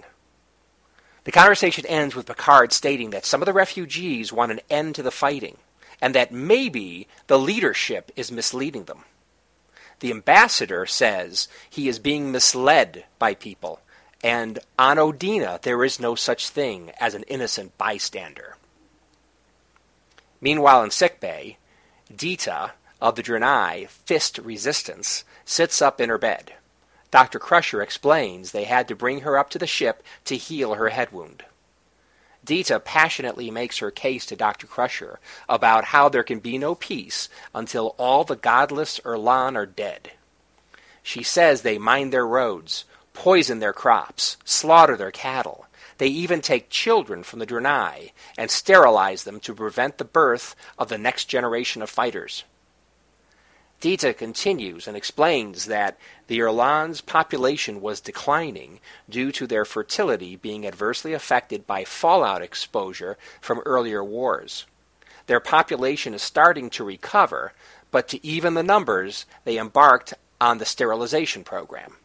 The 1.28 1.32
conversation 1.32 1.84
ends 1.84 2.14
with 2.14 2.24
Picard 2.24 2.72
stating 2.72 3.10
that 3.10 3.26
some 3.26 3.42
of 3.42 3.46
the 3.46 3.52
refugees 3.52 4.32
want 4.32 4.50
an 4.50 4.60
end 4.70 4.94
to 4.94 5.02
the 5.02 5.10
fighting, 5.10 5.58
and 6.00 6.14
that 6.14 6.32
maybe 6.32 7.06
the 7.26 7.38
leadership 7.38 8.10
is 8.16 8.32
misleading 8.32 8.84
them. 8.84 9.04
The 10.00 10.10
ambassador 10.10 10.86
says 10.86 11.46
he 11.68 11.86
is 11.86 11.98
being 11.98 12.32
misled 12.32 13.04
by 13.18 13.34
people, 13.34 13.82
and 14.24 14.60
on 14.78 14.96
Odina 14.96 15.60
there 15.60 15.84
is 15.84 16.00
no 16.00 16.14
such 16.14 16.48
thing 16.48 16.92
as 16.98 17.12
an 17.12 17.24
innocent 17.24 17.76
bystander. 17.76 18.56
Meanwhile, 20.40 20.82
in 20.82 20.90
sickbay, 20.90 21.58
Dita 22.10 22.72
of 23.02 23.16
the 23.16 23.22
Draenei 23.22 23.86
Fist 23.86 24.38
Resistance 24.38 25.24
sits 25.44 25.82
up 25.82 26.00
in 26.00 26.08
her 26.08 26.16
bed. 26.16 26.54
Dr. 27.10 27.38
Crusher 27.38 27.82
explains 27.82 28.52
they 28.52 28.64
had 28.64 28.88
to 28.88 28.96
bring 28.96 29.20
her 29.20 29.38
up 29.38 29.50
to 29.50 29.58
the 29.58 29.66
ship 29.66 30.02
to 30.26 30.36
heal 30.36 30.74
her 30.74 30.90
head 30.90 31.10
wound. 31.12 31.44
Dita 32.44 32.80
passionately 32.80 33.50
makes 33.50 33.78
her 33.78 33.90
case 33.90 34.24
to 34.26 34.36
Dr. 34.36 34.66
Crusher 34.66 35.18
about 35.48 35.84
how 35.84 36.08
there 36.08 36.22
can 36.22 36.38
be 36.38 36.56
no 36.56 36.74
peace 36.74 37.28
until 37.54 37.94
all 37.98 38.24
the 38.24 38.36
godless 38.36 39.00
Erlan 39.04 39.56
are 39.56 39.66
dead. 39.66 40.12
She 41.02 41.22
says 41.22 41.62
they 41.62 41.78
mine 41.78 42.10
their 42.10 42.26
roads, 42.26 42.84
poison 43.12 43.58
their 43.58 43.72
crops, 43.72 44.36
slaughter 44.44 44.96
their 44.96 45.10
cattle. 45.10 45.66
They 45.98 46.06
even 46.06 46.40
take 46.40 46.70
children 46.70 47.22
from 47.22 47.38
the 47.38 47.46
Draenei 47.46 48.12
and 48.36 48.50
sterilize 48.50 49.24
them 49.24 49.40
to 49.40 49.54
prevent 49.54 49.98
the 49.98 50.04
birth 50.04 50.54
of 50.78 50.88
the 50.88 50.98
next 50.98 51.24
generation 51.24 51.82
of 51.82 51.90
fighters. 51.90 52.44
Dita 53.80 54.12
continues 54.12 54.88
and 54.88 54.96
explains 54.96 55.66
that 55.66 55.96
the 56.26 56.40
Erlan's 56.40 57.00
population 57.00 57.80
was 57.80 58.00
declining 58.00 58.80
due 59.08 59.30
to 59.32 59.46
their 59.46 59.64
fertility 59.64 60.34
being 60.34 60.66
adversely 60.66 61.12
affected 61.12 61.66
by 61.66 61.84
fallout 61.84 62.42
exposure 62.42 63.16
from 63.40 63.62
earlier 63.64 64.02
wars. 64.02 64.66
Their 65.26 65.40
population 65.40 66.12
is 66.12 66.22
starting 66.22 66.70
to 66.70 66.82
recover, 66.82 67.52
but 67.92 68.08
to 68.08 68.26
even 68.26 68.54
the 68.54 68.62
numbers, 68.62 69.26
they 69.44 69.58
embarked 69.58 70.14
on 70.40 70.58
the 70.58 70.64
sterilization 70.64 71.44
program. 71.44 71.96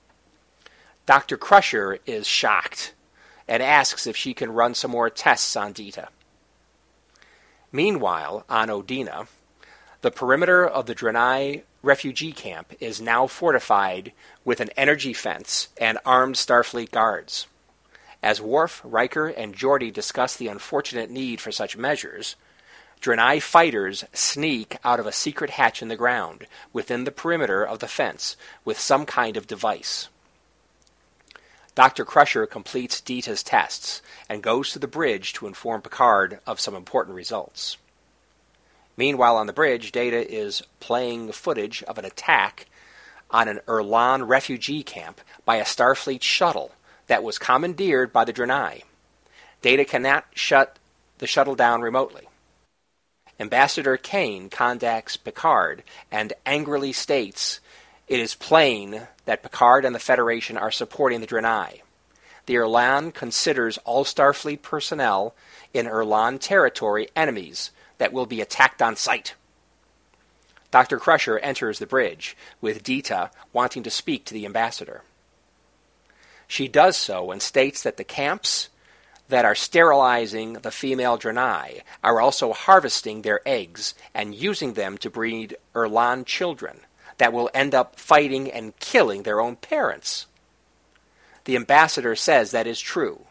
Dr. 1.05 1.38
Crusher 1.38 1.99
is 2.05 2.28
shocked 2.28 2.93
and 3.47 3.63
asks 3.63 4.05
if 4.05 4.15
she 4.15 4.34
can 4.34 4.53
run 4.53 4.76
some 4.76 4.91
more 4.91 5.09
tests 5.09 5.55
on 5.55 5.74
Dita. 5.74 6.09
Meanwhile, 7.71 8.45
on 8.47 8.67
Odina, 8.67 9.28
the 10.03 10.11
perimeter 10.11 10.67
of 10.67 10.85
the 10.85 10.93
Draenei 10.93 11.63
refugee 11.81 12.33
camp 12.33 12.73
is 12.81 12.99
now 12.99 13.25
fortified 13.25 14.11
with 14.43 14.59
an 14.59 14.69
energy 14.75 15.13
fence 15.13 15.69
and 15.79 15.97
armed 16.05 16.35
Starfleet 16.35 16.91
guards. 16.91 17.47
As 18.21 18.41
Worf, 18.41 18.81
Riker, 18.83 19.27
and 19.27 19.55
Geordi 19.55 19.93
discuss 19.93 20.35
the 20.35 20.49
unfortunate 20.49 21.09
need 21.09 21.39
for 21.39 21.53
such 21.53 21.77
measures, 21.77 22.35
Draenei 23.01 23.41
fighters 23.41 24.03
sneak 24.11 24.75
out 24.83 24.99
of 24.99 25.07
a 25.07 25.13
secret 25.13 25.51
hatch 25.51 25.81
in 25.81 25.87
the 25.87 25.95
ground 25.95 26.47
within 26.73 27.05
the 27.05 27.11
perimeter 27.11 27.65
of 27.65 27.79
the 27.79 27.87
fence 27.87 28.35
with 28.65 28.77
some 28.77 29.05
kind 29.05 29.37
of 29.37 29.47
device. 29.47 30.09
Dr. 31.75 32.03
Crusher 32.03 32.45
completes 32.45 32.99
Dita's 32.99 33.41
tests 33.41 34.01
and 34.27 34.43
goes 34.43 34.73
to 34.73 34.79
the 34.79 34.87
bridge 34.87 35.31
to 35.33 35.47
inform 35.47 35.81
Picard 35.81 36.39
of 36.45 36.59
some 36.59 36.75
important 36.75 37.15
results. 37.15 37.77
Meanwhile, 38.95 39.37
on 39.37 39.47
the 39.47 39.53
bridge, 39.53 39.91
Data 39.91 40.31
is 40.31 40.63
playing 40.79 41.31
footage 41.31 41.83
of 41.83 41.97
an 41.97 42.05
attack 42.05 42.67
on 43.31 43.47
an 43.47 43.59
Erlan 43.67 44.27
refugee 44.27 44.83
camp 44.83 45.19
by 45.45 45.55
a 45.55 45.63
Starfleet 45.63 46.21
shuttle 46.21 46.71
that 47.07 47.23
was 47.23 47.39
commandeered 47.39 48.13
by 48.13 48.23
the 48.23 48.33
Drenai. 48.33 48.83
Data 49.61 49.83
cannot 49.85 50.25
shut 50.33 50.77
the 51.17 51.27
shuttle 51.27 51.55
down 51.55 51.81
remotely. 51.81 52.27
Ambassador 53.39 53.97
Kane 53.97 54.49
contacts 54.49 55.17
Picard 55.17 55.83
and 56.11 56.33
angrily 56.45 56.93
states 56.93 57.59
it 58.07 58.19
is 58.19 58.35
plain 58.35 59.07
that 59.25 59.41
Picard 59.41 59.85
and 59.85 59.95
the 59.95 59.99
Federation 59.99 60.57
are 60.57 60.71
supporting 60.71 61.21
the 61.21 61.27
Drenai. 61.27 61.81
The 62.45 62.55
Erlan 62.55 63.13
considers 63.13 63.79
all 63.79 64.03
Starfleet 64.03 64.61
personnel 64.61 65.33
in 65.73 65.87
Erlan 65.87 66.39
territory 66.39 67.07
enemies 67.15 67.71
that 68.03 68.11
will 68.11 68.25
be 68.25 68.41
attacked 68.41 68.81
on 68.81 68.97
sight. 68.97 69.33
Dr. 70.71 70.99
Crusher 70.99 71.39
enters 71.39 71.79
the 71.79 71.87
bridge, 71.87 72.35
with 72.59 72.83
Dita 72.83 73.31
wanting 73.53 73.81
to 73.83 73.89
speak 73.89 74.25
to 74.25 74.33
the 74.33 74.45
ambassador. 74.45 75.03
She 76.45 76.67
does 76.67 76.97
so 76.97 77.31
and 77.31 77.41
states 77.41 77.81
that 77.81 77.95
the 77.95 78.03
camps 78.03 78.67
that 79.29 79.45
are 79.45 79.55
sterilizing 79.55 80.55
the 80.55 80.69
female 80.69 81.17
Draenei 81.17 81.83
are 82.03 82.19
also 82.19 82.51
harvesting 82.51 83.21
their 83.21 83.39
eggs 83.45 83.95
and 84.13 84.35
using 84.35 84.73
them 84.73 84.97
to 84.97 85.09
breed 85.09 85.55
Erlan 85.73 86.25
children 86.25 86.81
that 87.19 87.31
will 87.31 87.49
end 87.53 87.73
up 87.73 87.97
fighting 87.97 88.51
and 88.51 88.77
killing 88.81 89.23
their 89.23 89.39
own 89.39 89.55
parents. 89.55 90.25
The 91.45 91.55
ambassador 91.55 92.17
says 92.17 92.51
that 92.51 92.67
is 92.67 92.81
true, 92.81 93.21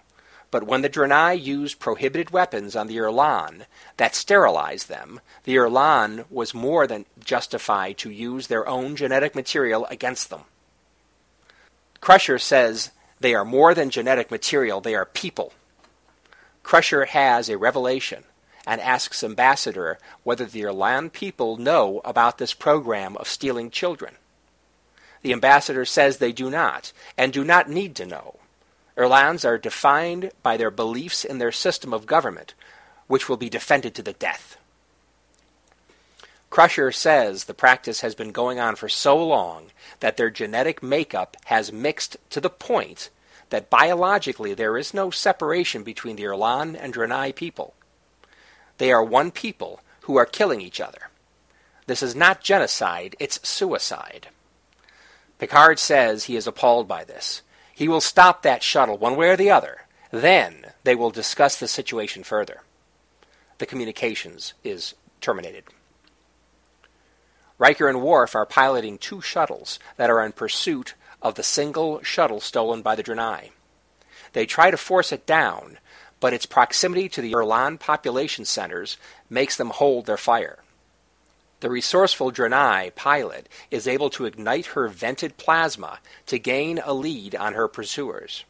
but 0.52 0.64
when 0.64 0.82
the 0.82 0.90
Draenei 0.90 1.42
used 1.42 1.80
prohibited 1.80 2.30
weapons 2.30 2.76
on 2.76 2.86
the 2.86 2.98
Erlan 2.98 3.64
that 3.96 4.14
sterilized 4.14 4.88
them, 4.88 5.18
the 5.44 5.56
Erlan 5.56 6.26
was 6.30 6.52
more 6.52 6.86
than 6.86 7.06
justified 7.24 7.96
to 7.98 8.10
use 8.10 8.46
their 8.46 8.68
own 8.68 8.94
genetic 8.94 9.34
material 9.34 9.86
against 9.86 10.28
them. 10.28 10.42
Crusher 12.02 12.38
says 12.38 12.90
they 13.18 13.34
are 13.34 13.46
more 13.46 13.72
than 13.72 13.88
genetic 13.88 14.30
material, 14.30 14.82
they 14.82 14.94
are 14.94 15.06
people. 15.06 15.54
Crusher 16.62 17.06
has 17.06 17.48
a 17.48 17.56
revelation 17.56 18.24
and 18.66 18.78
asks 18.78 19.24
Ambassador 19.24 19.98
whether 20.22 20.44
the 20.44 20.60
Erlan 20.60 21.10
people 21.10 21.56
know 21.56 22.02
about 22.04 22.36
this 22.36 22.52
program 22.52 23.16
of 23.16 23.26
stealing 23.26 23.70
children. 23.70 24.16
The 25.22 25.32
ambassador 25.32 25.86
says 25.86 26.18
they 26.18 26.32
do 26.32 26.50
not, 26.50 26.92
and 27.16 27.32
do 27.32 27.42
not 27.42 27.70
need 27.70 27.96
to 27.96 28.04
know. 28.04 28.36
Erlans 28.96 29.44
are 29.44 29.58
defined 29.58 30.30
by 30.42 30.56
their 30.56 30.70
beliefs 30.70 31.24
in 31.24 31.38
their 31.38 31.52
system 31.52 31.94
of 31.94 32.06
government, 32.06 32.54
which 33.06 33.28
will 33.28 33.36
be 33.36 33.48
defended 33.48 33.94
to 33.94 34.02
the 34.02 34.12
death. 34.12 34.56
Crusher 36.50 36.92
says 36.92 37.44
the 37.44 37.54
practice 37.54 38.02
has 38.02 38.14
been 38.14 38.30
going 38.30 38.60
on 38.60 38.76
for 38.76 38.88
so 38.88 39.16
long 39.16 39.68
that 40.00 40.18
their 40.18 40.28
genetic 40.28 40.82
makeup 40.82 41.36
has 41.46 41.72
mixed 41.72 42.18
to 42.28 42.40
the 42.40 42.50
point 42.50 43.08
that 43.48 43.70
biologically 43.70 44.52
there 44.52 44.76
is 44.76 44.92
no 44.92 45.10
separation 45.10 45.82
between 45.82 46.16
the 46.16 46.24
Erlan 46.24 46.76
and 46.78 46.92
Draenei 46.92 47.34
people. 47.34 47.72
They 48.76 48.92
are 48.92 49.02
one 49.02 49.30
people 49.30 49.80
who 50.02 50.16
are 50.16 50.26
killing 50.26 50.60
each 50.60 50.80
other. 50.80 51.08
This 51.86 52.02
is 52.02 52.14
not 52.14 52.42
genocide, 52.42 53.16
it's 53.18 53.46
suicide. 53.48 54.28
Picard 55.38 55.78
says 55.78 56.24
he 56.24 56.36
is 56.36 56.46
appalled 56.46 56.86
by 56.86 57.04
this. 57.04 57.42
He 57.72 57.88
will 57.88 58.00
stop 58.00 58.42
that 58.42 58.62
shuttle 58.62 58.98
one 58.98 59.16
way 59.16 59.28
or 59.28 59.36
the 59.36 59.50
other. 59.50 59.82
Then 60.10 60.66
they 60.84 60.94
will 60.94 61.10
discuss 61.10 61.58
the 61.58 61.68
situation 61.68 62.22
further. 62.22 62.60
The 63.58 63.66
communications 63.66 64.54
is 64.62 64.94
terminated. 65.20 65.64
Riker 67.58 67.88
and 67.88 68.02
Worf 68.02 68.34
are 68.34 68.44
piloting 68.44 68.98
two 68.98 69.20
shuttles 69.20 69.78
that 69.96 70.10
are 70.10 70.24
in 70.24 70.32
pursuit 70.32 70.94
of 71.22 71.36
the 71.36 71.42
single 71.42 72.02
shuttle 72.02 72.40
stolen 72.40 72.82
by 72.82 72.96
the 72.96 73.02
Draenei. 73.02 73.50
They 74.32 74.46
try 74.46 74.70
to 74.70 74.76
force 74.76 75.12
it 75.12 75.26
down, 75.26 75.78
but 76.18 76.32
its 76.32 76.46
proximity 76.46 77.08
to 77.10 77.20
the 77.20 77.32
Erlan 77.32 77.78
population 77.78 78.44
centers 78.44 78.96
makes 79.30 79.56
them 79.56 79.70
hold 79.70 80.06
their 80.06 80.16
fire. 80.16 80.58
The 81.62 81.70
resourceful 81.70 82.32
Draenei 82.32 82.92
pilot 82.96 83.48
is 83.70 83.86
able 83.86 84.10
to 84.10 84.24
ignite 84.24 84.74
her 84.74 84.88
vented 84.88 85.36
plasma 85.36 86.00
to 86.26 86.40
gain 86.40 86.80
a 86.84 86.92
lead 86.92 87.36
on 87.36 87.52
her 87.52 87.68
pursuers. 87.68 88.44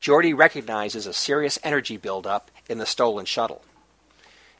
Geordi 0.00 0.34
recognizes 0.34 1.06
a 1.06 1.12
serious 1.12 1.58
energy 1.62 1.98
buildup 1.98 2.50
in 2.66 2.78
the 2.78 2.86
stolen 2.86 3.26
shuttle. 3.26 3.60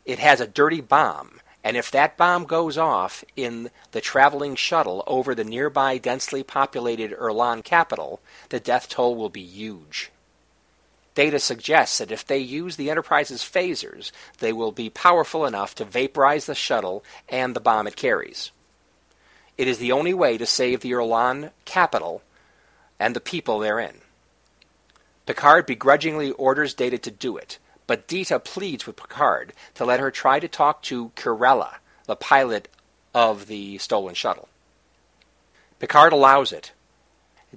It 0.05 0.19
has 0.19 0.43
a 0.43 0.47
dirty 0.47 0.83
bomb, 0.83 1.41
and 1.65 1.75
if 1.75 1.91
that 1.91 2.19
bomb 2.19 2.45
goes 2.45 2.77
off 2.77 3.25
in 3.35 3.71
the 3.93 4.03
traveling 4.03 4.55
shuttle 4.55 5.03
over 5.07 5.35
the 5.35 5.43
nearby 5.43 5.97
densely 5.97 6.43
populated 6.43 7.13
Erlan 7.13 7.65
capital, 7.65 8.21
the 8.51 8.61
death 8.61 8.91
toll 8.91 9.17
will 9.17 9.31
be 9.31 9.41
huge. 9.41 10.11
Data 11.19 11.41
suggests 11.41 11.99
that 11.99 12.13
if 12.13 12.25
they 12.25 12.39
use 12.39 12.77
the 12.77 12.93
Enterprise's 12.93 13.43
phasers, 13.43 14.13
they 14.39 14.53
will 14.53 14.71
be 14.71 14.89
powerful 14.89 15.45
enough 15.45 15.75
to 15.75 15.85
vaporize 15.85 16.47
the 16.47 16.55
shuttle 16.55 17.03
and 17.29 17.57
the 17.57 17.61
bomb 17.61 17.89
it 17.89 17.97
carries. 17.97 18.53
It 19.57 19.67
is 19.67 19.79
the 19.79 19.91
only 19.91 20.15
way 20.15 20.39
to 20.39 20.47
save 20.47 20.79
the 20.79 20.93
Erlan 20.93 21.51
capital 21.65 22.23
and 23.01 23.17
the 23.17 23.21
people 23.21 23.59
therein. 23.59 23.97
Picard 25.27 25.67
begrudgingly 25.67 26.31
orders 26.31 26.73
Data 26.73 26.99
to 26.99 27.11
do 27.11 27.37
it, 27.37 27.59
but 27.89 28.07
Dita 28.07 28.39
pleads 28.39 28.87
with 28.87 28.95
Picard 28.95 29.55
to 29.75 29.85
let 29.85 29.99
her 29.99 30.13
try 30.13 30.39
to 30.39 30.47
talk 30.47 30.85
to 30.85 31.11
Kirella, 31.17 31.79
the 32.07 32.15
pilot 32.15 32.69
of 33.13 33.49
the 33.49 33.79
stolen 33.79 34.15
shuttle. 34.15 34.49
Picard 35.81 36.13
allows 36.13 36.53
it. 36.53 36.71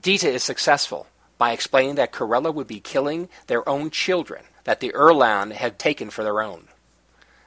Dita 0.01 0.28
is 0.28 0.41
successful, 0.41 1.05
by 1.41 1.53
explaining 1.53 1.95
that 1.95 2.11
Corella 2.11 2.53
would 2.53 2.67
be 2.67 2.79
killing 2.79 3.27
their 3.47 3.67
own 3.67 3.89
children 3.89 4.43
that 4.63 4.79
the 4.79 4.91
Erlan 4.91 5.51
had 5.53 5.79
taken 5.79 6.11
for 6.11 6.23
their 6.23 6.39
own. 6.39 6.67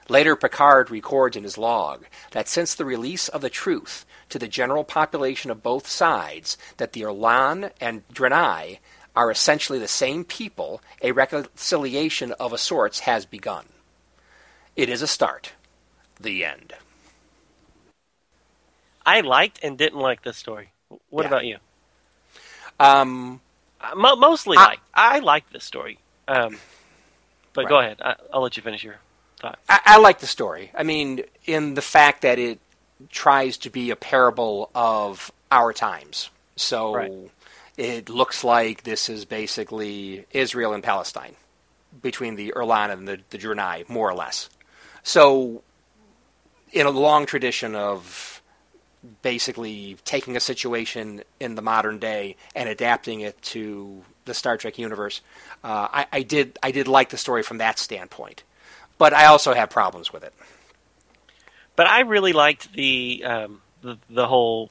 Later, 0.09 0.34
Picard 0.34 0.90
records 0.90 1.36
in 1.36 1.45
his 1.45 1.57
log 1.57 2.07
that 2.32 2.49
since 2.49 2.74
the 2.74 2.84
release 2.84 3.28
of 3.28 3.40
the 3.40 3.49
truth 3.49 4.05
to 4.30 4.38
the 4.40 4.49
general 4.49 4.82
population 4.82 5.49
of 5.49 5.62
both 5.62 5.86
sides 5.86 6.59
that 6.78 6.92
the 6.92 7.03
Erlan 7.03 7.70
and 7.80 8.03
Draenei 8.09 8.78
are 9.14 9.30
essentially 9.30 9.78
the 9.78 9.86
same 9.86 10.24
people, 10.24 10.82
a 11.01 11.12
reconciliation 11.12 12.32
of 12.32 12.53
a 12.53 12.59
sorts 12.59 12.99
has 12.99 13.24
begun. 13.24 13.66
It 14.74 14.88
is 14.88 15.03
a 15.03 15.07
start. 15.07 15.53
The 16.20 16.45
end. 16.45 16.72
I 19.07 19.20
liked 19.20 19.61
and 19.62 19.78
didn't 19.78 20.01
like 20.01 20.22
this 20.22 20.36
story. 20.36 20.72
What 21.11 21.22
Yeah. 21.22 21.28
about 21.28 21.45
you? 21.45 21.59
Um, 22.80 23.40
mo- 23.97 24.16
mostly 24.16 24.57
I- 24.57 24.64
like 24.64 24.80
I 24.95 25.18
liked 25.20 25.53
this 25.53 25.64
story. 25.64 25.99
Um, 26.28 26.57
but 27.53 27.68
go 27.68 27.78
ahead. 27.80 27.99
I- 28.03 28.16
I'll 28.32 28.41
let 28.43 28.57
you 28.57 28.62
finish 28.62 28.82
your 28.85 28.97
thought. 29.41 29.59
I, 29.68 29.80
I 29.85 29.99
like 29.99 30.20
the 30.20 30.26
story. 30.26 30.70
I 30.74 30.82
mean, 30.82 31.22
in 31.47 31.74
the 31.74 31.82
fact 31.82 32.22
that 32.22 32.39
it 32.39 32.59
tries 33.11 33.57
to 33.59 33.70
be 33.70 33.91
a 33.91 33.97
parable 33.97 34.70
of 34.74 35.30
our 35.53 35.72
times. 35.72 36.30
So 36.57 36.95
Right. 36.95 37.12
it 37.76 38.09
looks 38.09 38.45
like 38.45 38.85
this 38.85 39.09
is 39.09 39.24
basically 39.24 40.24
Israel 40.32 40.72
and 40.72 40.82
Palestine 40.82 41.35
between 42.03 42.37
the 42.37 42.53
Erlan 42.57 42.91
and 42.93 43.07
the, 43.09 43.20
the 43.30 43.39
Draenei, 43.39 43.89
more 43.89 44.09
or 44.09 44.14
less. 44.14 44.49
So, 45.03 45.62
in 46.72 46.87
a 46.87 46.91
long 46.91 47.26
tradition 47.26 47.74
of 47.74 48.34
basically 49.22 49.96
taking 50.05 50.36
a 50.36 50.40
situation 50.40 51.22
in 51.40 51.55
the 51.55 51.62
modern 51.62 51.98
day 51.98 52.36
and 52.55 52.68
adapting 52.68 53.20
it 53.20 53.40
to 53.42 54.02
the 54.24 54.34
Star 54.34 54.57
Trek 54.57 54.78
universe, 54.78 55.20
uh, 55.62 55.88
I, 55.92 56.07
I 56.12 56.22
did 56.22 56.59
I 56.62 56.70
did 56.70 56.88
like 56.88 57.11
the 57.11 57.18
story 57.18 57.42
from 57.42 57.59
that 57.59 57.78
standpoint, 57.78 58.42
but 58.98 59.12
I 59.12 59.26
also 59.26 59.55
have 59.55 59.70
problems 59.70 60.12
with 60.12 60.24
it. 60.24 60.32
But 61.76 61.86
I 61.86 62.00
really 62.00 62.32
liked 62.32 62.72
the 62.72 63.22
um, 63.24 63.61
the, 63.82 63.98
the 64.09 64.26
whole 64.26 64.70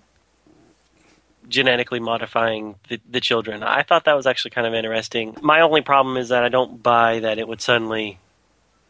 genetically 1.48 2.00
modifying 2.00 2.76
the, 2.88 3.00
the 3.10 3.20
children. 3.20 3.64
I 3.64 3.84
thought 3.84 4.06
that 4.06 4.16
was 4.16 4.26
actually 4.26 4.52
kind 4.52 4.66
of 4.66 4.74
interesting. 4.74 5.36
My 5.42 5.62
only 5.62 5.82
problem 5.82 6.18
is 6.18 6.30
that 6.30 6.44
I 6.44 6.50
don't 6.50 6.82
buy 6.82 7.20
that 7.20 7.38
it 7.38 7.48
would 7.48 7.62
suddenly 7.62 8.18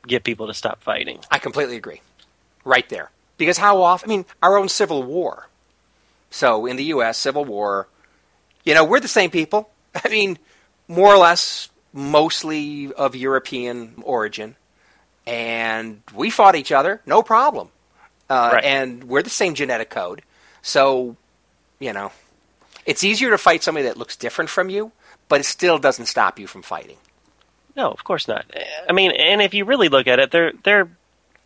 get 0.08 0.24
people 0.24 0.48
to 0.48 0.54
stop 0.54 0.82
fighting. 0.82 1.20
I 1.32 1.40
completely 1.40 1.78
agree, 1.78 2.02
right 2.64 2.88
there. 2.90 3.10
Because 3.38 3.58
how 3.58 3.82
often? 3.82 4.10
I 4.10 4.16
mean, 4.16 4.26
our 4.42 4.58
own 4.58 4.70
Civil 4.70 5.04
War. 5.04 5.48
So 6.30 6.66
in 6.66 6.76
the 6.78 6.86
U.S., 6.86 7.18
Civil 7.18 7.46
War, 7.46 7.88
you 8.64 8.74
know, 8.74 8.84
we're 8.86 9.00
the 9.00 9.08
same 9.08 9.30
people. 9.32 9.70
I 10.04 10.10
mean, 10.10 10.38
more 10.88 11.14
or 11.14 11.18
less, 11.18 11.70
mostly 11.92 12.92
of 12.94 13.16
European 13.16 13.96
origin, 14.04 14.56
and 15.28 16.02
we 16.14 16.30
fought 16.30 16.56
each 16.56 16.72
other, 16.72 17.02
no 17.06 17.22
problem. 17.24 17.70
Uh, 18.30 18.52
Right. 18.54 18.64
And 18.64 19.04
we're 19.04 19.22
the 19.22 19.30
same 19.30 19.54
genetic 19.54 19.90
code, 19.90 20.22
so 20.62 21.16
you 21.80 21.92
know, 21.94 22.12
it's 22.86 23.04
easier 23.04 23.30
to 23.30 23.38
fight 23.38 23.62
somebody 23.64 23.86
that 23.88 23.98
looks 23.98 24.16
different 24.16 24.50
from 24.50 24.70
you. 24.70 24.92
but 25.30 25.40
it 25.40 25.46
still 25.46 25.78
doesn't 25.80 26.06
stop 26.06 26.38
you 26.40 26.48
from 26.48 26.62
fighting. 26.62 26.98
No, 27.76 27.90
of 27.90 28.04
course 28.04 28.28
not. 28.28 28.46
I 28.88 28.94
mean, 28.94 29.12
and 29.12 29.42
if 29.42 29.54
you 29.54 29.66
really 29.66 29.90
look 29.90 30.08
at 30.08 30.20
it, 30.20 30.32
they're 30.32 30.52
they're 30.64 30.90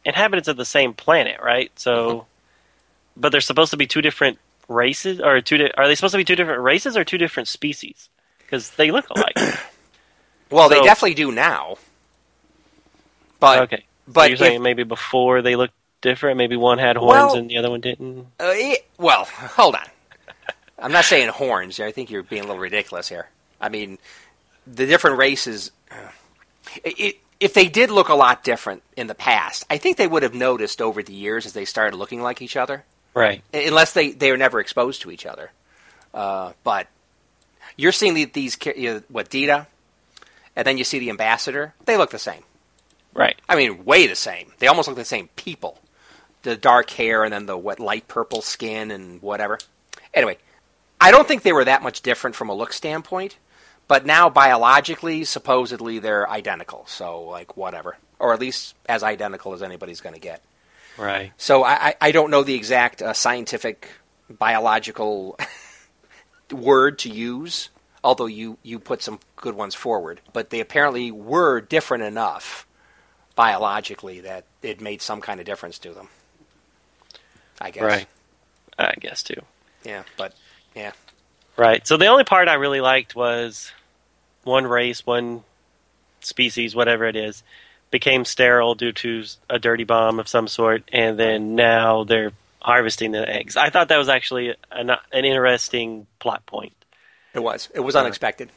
inhabitants 0.08 0.48
of 0.48 0.58
the 0.58 0.66
same 0.66 0.94
planet, 0.94 1.40
right? 1.44 1.72
So, 1.78 1.94
Mm-hmm. 2.10 3.22
but 3.22 3.32
they're 3.32 3.42
supposed 3.42 3.72
to 3.72 3.78
be 3.78 3.86
two 3.88 4.02
different 4.02 4.40
races, 4.68 5.20
or 5.22 5.42
two? 5.42 5.58
Di- 5.58 5.72
are 5.78 5.88
they 5.88 5.96
supposed 5.96 6.14
to 6.14 6.18
be 6.18 6.24
two 6.26 6.36
different 6.36 6.62
races 6.64 6.98
or 6.98 7.04
two 7.04 7.18
different 7.20 7.48
species? 7.48 8.10
Because 8.40 8.72
they 8.72 8.90
look 8.92 9.10
alike. 9.10 9.38
Well, 10.50 10.70
they 10.70 10.80
definitely 10.82 11.16
do 11.16 11.34
now. 11.34 11.76
But 13.40 13.64
okay, 13.64 13.84
but 14.06 14.14
but 14.14 14.30
you're 14.30 14.34
if- 14.36 14.40
saying 14.40 14.62
maybe 14.62 14.84
before 14.84 15.42
they 15.42 15.56
looked 15.58 15.74
different. 16.02 16.38
Maybe 16.38 16.56
one 16.56 16.78
had 16.80 16.96
horns 16.96 17.16
Well- 17.18 17.36
and 17.36 17.50
the 17.50 17.58
other 17.58 17.70
one 17.70 17.82
didn't. 17.82 18.28
Uh, 18.40 18.52
it- 18.56 18.86
well, 18.98 19.26
hold 19.26 19.76
on. 19.76 19.86
I'm 20.80 20.92
not 20.94 21.04
saying 21.06 21.28
horns. 21.30 21.80
I 21.82 21.92
think 21.92 22.10
you're 22.10 22.24
being 22.24 22.44
a 22.44 22.46
little 22.46 22.62
ridiculous 22.62 23.10
here. 23.10 23.28
I 23.60 23.68
mean, 23.70 23.98
the 24.66 24.86
different 24.86 25.18
races. 25.18 25.72
uh, 25.92 25.96
It, 26.84 27.00
it, 27.00 27.18
if 27.40 27.54
they 27.54 27.68
did 27.68 27.92
look 27.92 28.10
a 28.10 28.16
lot 28.16 28.44
different 28.44 28.84
in 28.96 29.08
the 29.08 29.16
past, 29.16 29.66
I 29.70 29.78
think 29.78 29.98
they 29.98 30.08
would 30.08 30.24
have 30.24 30.34
noticed 30.34 30.82
over 30.82 31.04
the 31.04 31.14
years 31.14 31.46
as 31.46 31.54
they 31.54 31.66
started 31.66 31.98
looking 31.98 32.22
like 32.22 32.42
each 32.42 32.56
other. 32.56 32.84
Right. 33.14 33.44
unless 33.52 33.94
they 33.94 34.12
they 34.12 34.30
were 34.30 34.38
never 34.38 34.60
exposed 34.60 35.02
to 35.02 35.12
each 35.12 35.26
other. 35.26 35.52
Uh, 36.14 36.54
but 36.64 36.88
you're 37.76 37.92
seeing 37.92 38.14
the, 38.14 38.26
these 38.26 38.58
you 38.76 38.94
know, 38.94 39.04
what 39.10 39.30
Dita, 39.30 39.66
and 40.56 40.68
then 40.68 40.78
you 40.78 40.84
see 40.84 41.00
the 41.00 41.10
ambassador. 41.10 41.74
They 41.86 41.98
look 41.98 42.12
the 42.12 42.20
same. 42.20 42.44
Right. 43.16 43.36
I 43.50 43.56
mean, 43.56 43.86
way 43.86 44.06
the 44.06 44.16
same. 44.16 44.54
They 44.60 44.68
almost 44.68 44.88
look 44.88 44.98
the 44.98 45.06
same 45.06 45.30
people. 45.36 45.80
The 46.44 46.56
dark 46.56 46.92
hair 46.92 47.24
and 47.24 47.34
then 47.34 47.48
the 47.48 47.58
what 47.58 47.80
light 47.80 48.08
purple 48.08 48.44
skin 48.44 48.92
and 48.92 49.20
whatever. 49.22 49.58
Anyway, 50.14 50.38
I 51.02 51.10
don't 51.10 51.28
think 51.28 51.42
they 51.42 51.54
were 51.54 51.66
that 51.66 51.82
much 51.82 52.02
different 52.02 52.36
from 52.36 52.50
a 52.50 52.54
look 52.54 52.72
standpoint. 52.72 53.38
But 53.88 54.06
now 54.06 54.30
biologically, 54.30 55.24
supposedly 55.24 56.00
they're 56.00 56.30
identical. 56.30 56.86
So 56.88 57.22
like 57.24 57.56
whatever, 57.56 57.98
or 58.20 58.34
at 58.34 58.40
least 58.40 58.76
as 58.88 59.02
identical 59.04 59.54
as 59.54 59.64
anybody's 59.64 60.02
going 60.02 60.16
to 60.16 60.22
get. 60.22 60.44
Right. 60.98 61.32
So 61.38 61.64
I, 61.64 61.74
I- 61.90 61.96
I 62.02 62.12
don't 62.12 62.32
know 62.32 62.44
the 62.44 62.56
exact 62.56 63.02
uh, 63.02 63.14
scientific 63.14 63.90
biological 64.30 65.38
word 66.52 67.00
to 67.00 67.10
use, 67.10 67.70
although 68.04 68.26
you, 68.26 68.58
you 68.64 68.80
put 68.80 69.02
some 69.02 69.20
good 69.36 69.56
ones 69.56 69.76
forward. 69.76 70.20
But 70.34 70.50
they 70.50 70.60
apparently 70.60 71.12
were 71.12 71.62
different 71.62 72.04
enough 72.04 72.66
biologically 73.36 74.22
that 74.22 74.46
it 74.62 74.82
made 74.82 75.02
some 75.02 75.22
kind 75.22 75.40
of 75.40 75.46
difference 75.46 75.78
to 75.80 75.94
them. 75.94 76.10
I 77.62 77.72
guess. 77.72 77.84
Right. 77.84 78.08
I 78.78 78.94
guess 79.00 79.24
too. 79.24 79.42
Yeah, 79.84 80.04
but 80.18 80.34
yeah. 80.76 80.92
Right. 81.56 81.86
So 81.88 81.98
the 81.98 82.08
only 82.08 82.24
part 82.24 82.48
I 82.48 82.56
really 82.56 82.82
liked 82.82 83.16
was 83.16 83.72
one 84.48 84.66
race, 84.66 85.06
one 85.06 85.44
species, 86.22 86.76
whatever 86.76 87.06
it 87.06 87.16
is, 87.16 87.44
became 87.92 88.26
sterile 88.26 88.74
due 88.76 88.92
to 88.92 89.24
a 89.50 89.60
dirty 89.60 89.84
bomb 89.84 90.20
of 90.20 90.28
some 90.28 90.48
sort, 90.48 90.84
and 90.92 91.20
then 91.20 91.56
now 91.56 92.04
they're 92.04 92.32
harvesting 92.60 93.12
the 93.12 93.30
eggs. 93.30 93.56
I 93.56 93.70
thought 93.70 93.90
that 93.90 93.98
was 93.98 94.10
actually 94.10 94.56
an, 94.72 94.90
an 94.90 95.26
interesting 95.26 96.08
plot 96.20 96.46
point. 96.46 96.74
It 97.34 97.40
was. 97.44 97.70
It 97.76 97.82
was 97.82 97.96
Uh, 97.96 98.00
unexpected. 98.00 98.50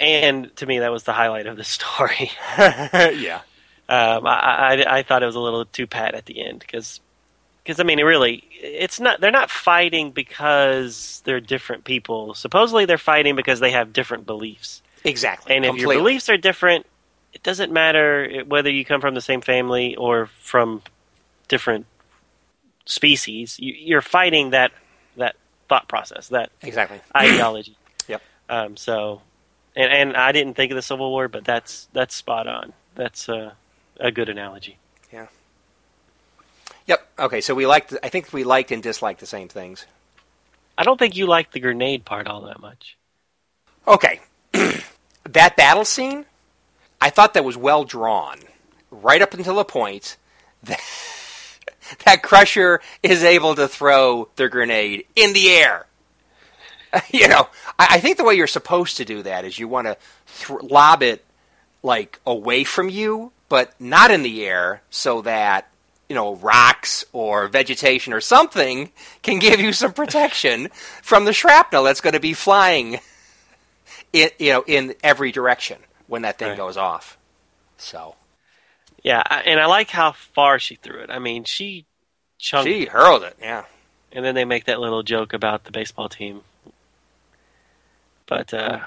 And 0.00 0.54
to 0.56 0.66
me, 0.66 0.80
that 0.80 0.90
was 0.90 1.04
the 1.04 1.12
highlight 1.12 1.46
of 1.46 1.56
the 1.56 1.62
story. 1.64 2.30
yeah. 2.58 3.42
Um, 3.88 4.26
I, 4.26 4.82
I, 4.86 4.98
I 4.98 5.02
thought 5.02 5.22
it 5.22 5.26
was 5.26 5.34
a 5.36 5.40
little 5.40 5.66
too 5.66 5.86
pat 5.86 6.14
at 6.14 6.24
the 6.26 6.44
end 6.44 6.58
because, 6.60 7.00
because 7.64 7.80
I 7.80 7.82
mean, 7.82 7.98
it 7.98 8.02
really, 8.02 8.44
it's 8.52 9.00
not. 9.00 9.20
They're 9.20 9.30
not 9.30 9.50
fighting 9.50 10.10
because 10.10 11.22
they're 11.24 11.40
different 11.40 11.84
people. 11.84 12.34
Supposedly, 12.34 12.84
they're 12.84 12.98
fighting 12.98 13.36
because 13.36 13.58
they 13.60 13.70
have 13.70 13.92
different 13.92 14.26
beliefs. 14.26 14.82
Exactly. 15.02 15.56
And 15.56 15.64
if 15.64 15.70
Completely. 15.70 15.94
your 15.94 16.02
beliefs 16.02 16.28
are 16.28 16.36
different, 16.36 16.86
it 17.32 17.42
doesn't 17.42 17.72
matter 17.72 18.42
whether 18.46 18.70
you 18.70 18.84
come 18.84 19.00
from 19.00 19.14
the 19.14 19.20
same 19.20 19.40
family 19.40 19.96
or 19.96 20.26
from 20.40 20.82
different 21.48 21.86
species. 22.84 23.58
You, 23.58 23.74
you're 23.74 24.02
fighting 24.02 24.50
that 24.50 24.72
that 25.16 25.36
thought 25.68 25.88
process, 25.88 26.28
that 26.28 26.50
Exactly. 26.60 27.00
ideology. 27.16 27.78
Yep. 28.08 28.22
Um, 28.50 28.76
so, 28.76 29.22
and 29.74 29.90
and 29.90 30.16
I 30.18 30.32
didn't 30.32 30.54
think 30.54 30.70
of 30.70 30.76
the 30.76 30.82
Civil 30.82 31.10
War, 31.10 31.28
but 31.28 31.46
that's 31.46 31.88
that's 31.94 32.14
spot 32.14 32.46
on. 32.46 32.74
That's 32.94 33.26
uh, 33.28 33.52
a 33.98 34.10
good 34.12 34.28
analogy. 34.28 34.76
Yep. 36.86 37.08
Okay. 37.18 37.40
So 37.40 37.54
we 37.54 37.66
liked. 37.66 37.94
I 38.02 38.08
think 38.08 38.32
we 38.32 38.44
liked 38.44 38.70
and 38.70 38.82
disliked 38.82 39.20
the 39.20 39.26
same 39.26 39.48
things. 39.48 39.86
I 40.76 40.82
don't 40.82 40.98
think 40.98 41.16
you 41.16 41.26
liked 41.26 41.52
the 41.52 41.60
grenade 41.60 42.04
part 42.04 42.26
all 42.26 42.42
that 42.42 42.60
much. 42.60 42.96
Okay. 43.86 44.20
that 44.52 45.56
battle 45.56 45.84
scene, 45.84 46.24
I 47.00 47.10
thought 47.10 47.34
that 47.34 47.44
was 47.44 47.56
well 47.56 47.84
drawn, 47.84 48.38
right 48.90 49.22
up 49.22 49.34
until 49.34 49.56
the 49.56 49.64
point 49.64 50.16
that, 50.64 50.80
that 52.04 52.22
Crusher 52.22 52.80
is 53.02 53.22
able 53.22 53.54
to 53.54 53.68
throw 53.68 54.28
the 54.36 54.48
grenade 54.48 55.06
in 55.14 55.32
the 55.32 55.50
air. 55.50 55.86
you 57.12 57.28
know, 57.28 57.48
I, 57.78 57.88
I 57.92 58.00
think 58.00 58.16
the 58.16 58.24
way 58.24 58.34
you're 58.34 58.46
supposed 58.46 58.96
to 58.98 59.04
do 59.04 59.22
that 59.22 59.44
is 59.44 59.58
you 59.58 59.68
want 59.68 59.86
to 59.86 59.96
th- 60.46 60.62
lob 60.62 61.02
it 61.02 61.24
like 61.82 62.18
away 62.26 62.64
from 62.64 62.88
you, 62.88 63.32
but 63.48 63.78
not 63.80 64.10
in 64.10 64.22
the 64.22 64.44
air, 64.44 64.82
so 64.90 65.20
that 65.22 65.68
you 66.14 66.20
know 66.20 66.36
rocks 66.36 67.04
or 67.12 67.48
vegetation 67.48 68.12
or 68.12 68.20
something 68.20 68.92
can 69.22 69.40
give 69.40 69.58
you 69.58 69.72
some 69.72 69.92
protection 69.92 70.68
from 71.02 71.24
the 71.24 71.32
shrapnel 71.32 71.82
that's 71.82 72.00
going 72.00 72.12
to 72.14 72.20
be 72.20 72.32
flying 72.32 73.00
in 74.12 74.30
you 74.38 74.52
know 74.52 74.62
in 74.68 74.94
every 75.02 75.32
direction 75.32 75.76
when 76.06 76.22
that 76.22 76.38
thing 76.38 76.50
Right. 76.50 76.56
goes 76.56 76.76
off. 76.76 77.18
So 77.78 78.14
Yeah, 79.02 79.22
and 79.44 79.58
I 79.58 79.66
like 79.66 79.90
how 79.90 80.12
far 80.12 80.60
she 80.60 80.76
threw 80.76 81.00
it. 81.00 81.10
I 81.10 81.18
mean, 81.18 81.42
she 81.42 81.84
chunked, 82.38 82.68
she 82.68 82.84
hurled 82.84 83.24
it. 83.24 83.36
Yeah. 83.40 83.64
and 84.12 84.24
then 84.24 84.36
they 84.36 84.44
make 84.44 84.66
that 84.66 84.78
little 84.78 85.02
joke 85.02 85.32
about 85.32 85.64
the 85.64 85.72
baseball 85.72 86.08
team. 86.08 86.42
But 88.26 88.54
uh, 88.54 88.78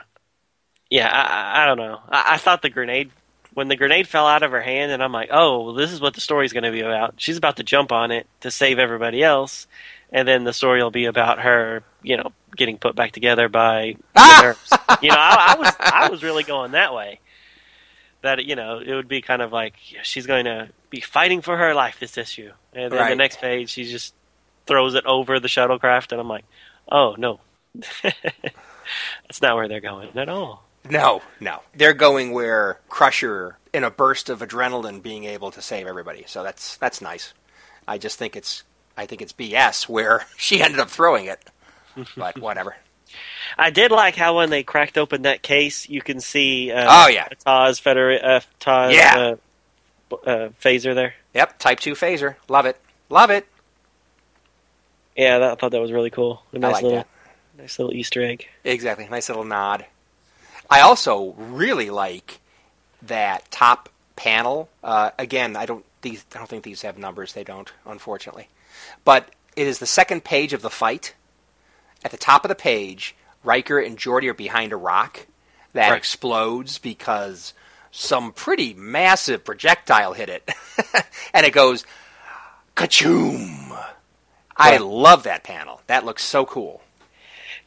yeah, 0.89 1.09
I, 1.11 1.59
I- 1.59 1.63
I 1.63 1.65
don't 1.65 1.77
know. 1.77 1.99
I, 2.07 2.35
I 2.35 2.37
thought 2.37 2.61
the 2.61 2.69
grenade 2.69 3.11
when 3.57 3.69
the 3.69 3.75
grenade 3.75 4.07
fell 4.07 4.27
out 4.27 4.43
of 4.43 4.51
her 4.51 4.61
hand, 4.61 4.91
and 4.91 5.01
I'm 5.01 5.11
like, 5.11 5.29
oh, 5.33 5.63
well, 5.63 5.73
this 5.73 5.91
is 5.91 5.99
what 5.99 6.13
the 6.13 6.21
story's 6.21 6.53
going 6.53 6.63
to 6.65 6.71
be 6.71 6.81
about. 6.81 7.15
She's 7.17 7.37
about 7.37 7.57
to 7.57 7.63
jump 7.63 7.91
on 7.91 8.11
it 8.11 8.27
to 8.41 8.51
save 8.51 8.77
everybody 8.77 9.23
else, 9.23 9.65
and 10.11 10.27
then 10.27 10.43
the 10.43 10.53
story 10.53 10.83
will 10.83 10.91
be 10.91 11.05
about 11.05 11.39
her, 11.39 11.81
you 12.03 12.17
know, 12.17 12.31
getting 12.55 12.77
put 12.77 12.95
back 12.95 13.13
together 13.13 13.49
by 13.49 13.95
the 14.13 14.19
Ah! 14.19 14.41
nurse. 14.43 14.69
You 15.01 15.09
know, 15.09 15.15
I, 15.17 15.55
I 15.55 15.59
was 15.59 15.75
I 15.79 16.09
was 16.09 16.21
really 16.21 16.43
going 16.43 16.73
that 16.73 16.93
way. 16.93 17.19
That 18.21 18.45
you 18.45 18.55
know, 18.55 18.77
it 18.77 18.93
would 18.93 19.07
be 19.07 19.21
kind 19.23 19.41
of 19.41 19.51
like 19.51 19.73
she's 20.03 20.27
going 20.27 20.45
to 20.45 20.69
be 20.91 21.01
fighting 21.01 21.41
for 21.41 21.57
her 21.57 21.73
life 21.73 21.99
this 21.99 22.15
issue, 22.15 22.51
and 22.73 22.93
then 22.93 23.09
the 23.09 23.15
next 23.15 23.39
page 23.39 23.71
she 23.71 23.85
just 23.85 24.13
throws 24.67 24.93
it 24.93 25.07
over 25.07 25.39
the 25.39 25.47
shuttlecraft, 25.47 26.11
and 26.11 26.21
I'm 26.21 26.29
like, 26.29 26.45
oh 26.91 27.15
no, 27.17 27.39
that's 28.03 29.41
not 29.41 29.55
where 29.55 29.67
they're 29.67 29.81
going 29.81 30.15
at 30.15 30.29
all. 30.29 30.63
No, 30.89 31.21
no. 31.39 31.61
They're 31.75 31.93
going 31.93 32.31
where 32.31 32.79
Crusher, 32.89 33.57
in 33.73 33.83
a 33.83 33.91
burst 33.91 34.29
of 34.29 34.39
adrenaline, 34.39 35.01
being 35.01 35.25
able 35.25 35.51
to 35.51 35.61
save 35.61 35.87
everybody. 35.87 36.23
So 36.27 36.43
that's 36.43 36.77
that's 36.77 37.01
nice. 37.01 37.33
I 37.87 37.97
just 37.97 38.17
think 38.19 38.35
it's 38.35 38.63
I 38.97 39.05
think 39.05 39.21
it's 39.21 39.33
BS 39.33 39.87
where 39.89 40.25
she 40.37 40.61
ended 40.61 40.79
up 40.79 40.89
throwing 40.89 41.25
it. 41.25 41.39
But 42.15 42.37
whatever. 42.39 42.75
I 43.57 43.69
did 43.69 43.91
like 43.91 44.15
how 44.15 44.37
when 44.37 44.49
they 44.49 44.63
cracked 44.63 44.97
open 44.97 45.21
that 45.23 45.41
case, 45.41 45.87
you 45.87 46.01
can 46.01 46.19
see 46.19 46.71
uh, 46.71 46.85
Oh, 46.87 47.07
yeah. 47.07 47.27
TOS 47.45 47.79
Feder 47.79 48.19
uh, 48.21 48.39
TOS 48.59 48.93
Yeah. 48.93 49.35
uh, 50.11 50.15
uh, 50.15 50.49
phaser 50.61 50.93
there. 50.93 51.13
Yep, 51.33 51.57
Type 51.59 51.79
Two 51.79 51.93
phaser. 51.93 52.35
Love 52.49 52.65
it. 52.65 52.79
Love 53.09 53.29
it. 53.29 53.47
Yeah, 55.15 55.39
that, 55.39 55.51
I 55.51 55.55
thought 55.55 55.71
that 55.71 55.81
was 55.81 55.91
really 55.91 56.09
cool. 56.09 56.43
A 56.53 56.59
nice 56.59 56.73
like 56.73 56.83
little, 56.83 56.97
that. 56.99 57.07
nice 57.57 57.79
little 57.79 57.93
Easter 57.93 58.21
egg. 58.23 58.47
Exactly. 58.63 59.07
Nice 59.09 59.29
little 59.29 59.45
nod. 59.45 59.85
I 60.69 60.81
also 60.81 61.33
really 61.37 61.89
like 61.89 62.39
that 63.03 63.49
top 63.51 63.89
panel. 64.15 64.69
Uh, 64.83 65.11
again, 65.17 65.55
I 65.55 65.65
don't 65.65 65.85
these 66.01 66.25
I 66.33 66.37
don't 66.39 66.47
think 66.49 66.63
these 66.63 66.81
have 66.81 66.97
numbers. 66.97 67.33
They 67.33 67.43
don't, 67.43 67.71
unfortunately. 67.85 68.49
But 69.05 69.29
it 69.55 69.67
is 69.67 69.79
the 69.79 69.85
second 69.87 70.23
page 70.23 70.53
of 70.53 70.61
the 70.61 70.69
fight. 70.69 71.15
At 72.05 72.11
the 72.11 72.17
top 72.17 72.45
of 72.45 72.49
the 72.49 72.55
page, 72.55 73.15
Riker 73.43 73.79
and 73.79 73.97
Geordi 73.97 74.29
are 74.29 74.33
behind 74.33 74.71
a 74.71 74.77
rock 74.77 75.25
that 75.73 75.89
Right. 75.89 75.97
explodes 75.97 76.77
because 76.77 77.53
some 77.91 78.31
pretty 78.33 78.73
massive 78.75 79.43
projectile 79.43 80.13
hit 80.13 80.29
it, 80.29 80.49
and 81.33 81.45
it 81.45 81.53
goes 81.53 81.85
kachoom. 82.75 83.85
I 84.55 84.77
love 84.77 85.23
that 85.23 85.43
panel. 85.43 85.81
That 85.87 86.05
looks 86.05 86.23
so 86.23 86.45
cool. 86.45 86.81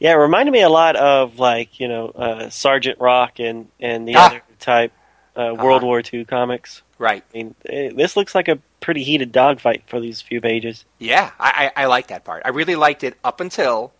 Yeah, 0.01 0.13
it 0.13 0.15
reminded 0.15 0.51
me 0.51 0.61
a 0.61 0.69
lot 0.69 0.95
of 0.95 1.37
like 1.37 1.79
you 1.79 1.87
know 1.87 2.07
uh, 2.09 2.49
Sergeant 2.49 2.99
Rock 2.99 3.39
and 3.39 3.67
and 3.79 4.07
the 4.07 4.15
Ah. 4.15 4.25
other 4.25 4.41
type 4.59 4.91
uh, 5.35 5.53
World 5.55 5.83
War 5.83 6.01
II 6.11 6.25
comics. 6.25 6.81
Right. 6.97 7.23
I 7.33 7.37
mean, 7.37 7.55
eh, 7.67 7.91
this 7.95 8.17
looks 8.17 8.33
like 8.33 8.47
a 8.47 8.57
pretty 8.79 9.03
heated 9.03 9.31
dogfight 9.31 9.83
for 9.85 9.99
these 9.99 10.19
few 10.19 10.41
pages. 10.41 10.85
Yeah, 10.97 11.29
I, 11.39 11.71
I, 11.75 11.83
I 11.83 11.85
like 11.85 12.07
that 12.07 12.23
part. 12.25 12.41
I 12.45 12.49
really 12.49 12.75
liked 12.75 13.03
it 13.03 13.15
up 13.23 13.39
until 13.41 13.93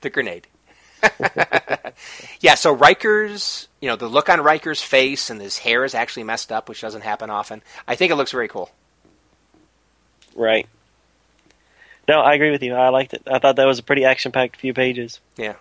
the 0.00 0.10
grenade. 0.10 0.48
yeah, 2.40 2.54
so 2.56 2.72
Riker's, 2.72 3.68
you 3.80 3.88
know, 3.88 3.94
the 3.96 4.08
look 4.08 4.28
on 4.28 4.40
Riker's 4.40 4.82
face 4.82 5.30
and 5.30 5.40
his 5.40 5.58
hair 5.58 5.84
is 5.84 5.94
actually 5.94 6.24
messed 6.24 6.50
up, 6.50 6.68
which 6.68 6.80
doesn't 6.80 7.02
happen 7.02 7.30
often. 7.30 7.62
I 7.86 7.94
think 7.94 8.10
it 8.10 8.16
looks 8.16 8.32
very 8.32 8.48
cool. 8.48 8.70
Right. 10.34 10.66
No, 12.08 12.20
I 12.20 12.34
agree 12.34 12.50
with 12.50 12.62
you. 12.62 12.74
I 12.74 12.88
liked 12.88 13.12
it. 13.12 13.22
I 13.30 13.38
thought 13.38 13.56
that 13.56 13.66
was 13.66 13.78
a 13.78 13.82
pretty 13.82 14.06
action-packed 14.06 14.56
few 14.56 14.72
pages. 14.72 15.20
Yeah. 15.36 15.56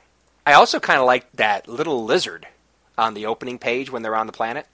I 0.46 0.54
also 0.54 0.80
kind 0.80 0.98
of 1.00 1.06
liked 1.06 1.36
that 1.36 1.68
little 1.68 2.06
lizard 2.06 2.48
on 2.98 3.14
the 3.14 3.26
opening 3.26 3.60
page 3.60 3.92
when 3.92 4.02
they're 4.02 4.16
on 4.16 4.28
the 4.28 4.34
planet. 4.34 4.66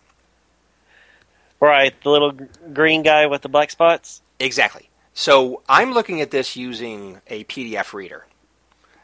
Right, 1.59 1.93
the 2.03 2.09
little 2.09 2.33
green 2.73 3.01
guy 3.01 3.25
with 3.25 3.41
the 3.41 3.49
black 3.49 3.71
spots. 3.71 4.21
Exactly. 4.39 4.89
So 5.13 5.61
I'm 5.67 5.93
looking 5.93 6.21
at 6.21 6.29
this 6.29 6.55
using 6.55 7.21
a 7.27 7.43
PDF 7.45 7.93
reader. 7.93 8.25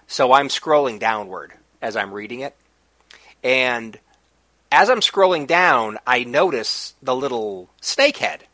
So 0.07 0.33
I'm 0.33 0.47
scrolling 0.47 0.99
downward 0.99 1.53
as 1.81 1.95
I'm 1.95 2.13
reading 2.13 2.41
it. 2.41 2.55
And 3.43 3.97
as 4.71 4.89
I'm 4.89 4.99
scrolling 4.99 5.47
down, 5.47 5.97
I 6.05 6.23
notice 6.23 6.93
the 7.01 7.15
little 7.15 7.69
snake 7.81 8.17
head 8.17 8.45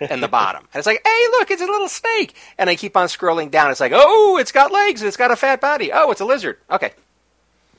in 0.00 0.20
the 0.20 0.28
bottom. 0.28 0.62
And 0.72 0.78
it's 0.78 0.86
like, 0.86 1.02
hey, 1.04 1.26
look, 1.32 1.50
it's 1.50 1.62
a 1.62 1.66
little 1.66 1.88
snake. 1.88 2.34
And 2.58 2.70
I 2.70 2.76
keep 2.76 2.96
on 2.96 3.08
scrolling 3.08 3.50
down. 3.50 3.70
It's 3.70 3.80
like, 3.80 3.92
oh, 3.94 4.38
it's 4.38 4.52
got 4.52 4.72
legs. 4.72 5.02
It's 5.02 5.16
got 5.16 5.30
a 5.30 5.36
fat 5.36 5.60
body. 5.60 5.90
Oh, 5.92 6.10
it's 6.10 6.20
a 6.20 6.24
lizard. 6.24 6.58
Okay. 6.70 6.92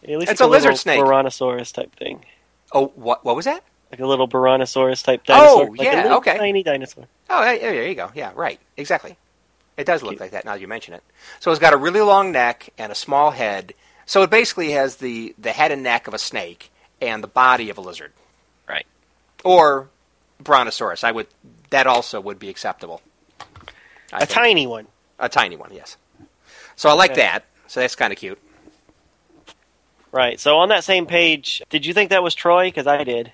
At 0.03 0.19
least 0.19 0.31
It's 0.31 0.41
a 0.41 0.47
lizard 0.47 0.77
snake. 0.77 0.99
Brontosaurus 0.99 1.71
type 1.71 1.95
thing, 1.95 2.23
Oh, 2.71 2.87
what, 2.95 3.25
what 3.25 3.35
was 3.35 3.45
that? 3.45 3.63
like 3.91 3.99
a 3.99 4.07
little 4.07 4.27
Brontosaurus 4.27 5.03
type 5.03 5.21
oh, 5.29 5.33
dinosaur. 5.33 5.67
Oh, 5.67 5.71
like 5.71 5.81
yeah, 5.81 6.01
a 6.01 6.03
little 6.03 6.17
okay. 6.17 6.37
tiny 6.37 6.63
dinosaur. 6.63 7.07
Oh, 7.29 7.43
hey, 7.43 7.59
there 7.59 7.87
you 7.87 7.95
go. 7.95 8.11
Yeah, 8.13 8.31
right. 8.35 8.59
Exactly. 8.77 9.15
It 9.77 9.85
does 9.85 10.03
look 10.03 10.19
like 10.19 10.31
that 10.31 10.45
now 10.45 10.53
that 10.53 10.61
you 10.61 10.67
mention 10.67 10.93
it. 10.93 11.03
So 11.39 11.51
it's 11.51 11.59
got 11.59 11.73
a 11.73 11.77
really 11.77 12.01
long 12.01 12.31
neck 12.31 12.69
and 12.77 12.91
a 12.91 12.95
small 12.95 13.31
head. 13.31 13.73
So 14.05 14.23
it 14.23 14.29
basically 14.29 14.71
has 14.71 14.97
the, 14.97 15.35
the 15.37 15.51
head 15.51 15.71
and 15.71 15.83
neck 15.83 16.07
of 16.07 16.13
a 16.13 16.17
snake 16.17 16.71
and 17.01 17.23
the 17.23 17.27
body 17.27 17.69
of 17.69 17.77
a 17.77 17.81
lizard. 17.81 18.11
Right. 18.67 18.85
Or 19.43 19.89
brontosaurus. 20.39 21.03
I 21.03 21.11
would 21.11 21.27
that 21.69 21.87
also 21.87 22.19
would 22.21 22.39
be 22.39 22.49
acceptable. 22.49 23.01
I 24.13 24.17
A 24.17 24.19
think. 24.21 24.29
tiny 24.31 24.67
one. 24.67 24.87
a 25.19 25.29
tiny 25.29 25.55
one, 25.55 25.71
yes. 25.73 25.97
So 26.75 26.89
I 26.89 26.93
like 26.93 27.11
Okay. 27.11 27.21
that. 27.21 27.45
So 27.67 27.79
that's 27.79 27.95
kind 27.95 28.11
of 28.13 28.19
cute. 28.19 28.39
Right. 30.11 30.39
So 30.39 30.57
on 30.57 30.69
that 30.69 30.83
same 30.83 31.05
page, 31.05 31.61
did 31.69 31.85
you 31.85 31.93
think 31.93 32.09
that 32.11 32.23
was 32.23 32.35
Troi? 32.35 32.67
Because 32.67 32.87
I 32.87 33.03
did. 33.03 33.31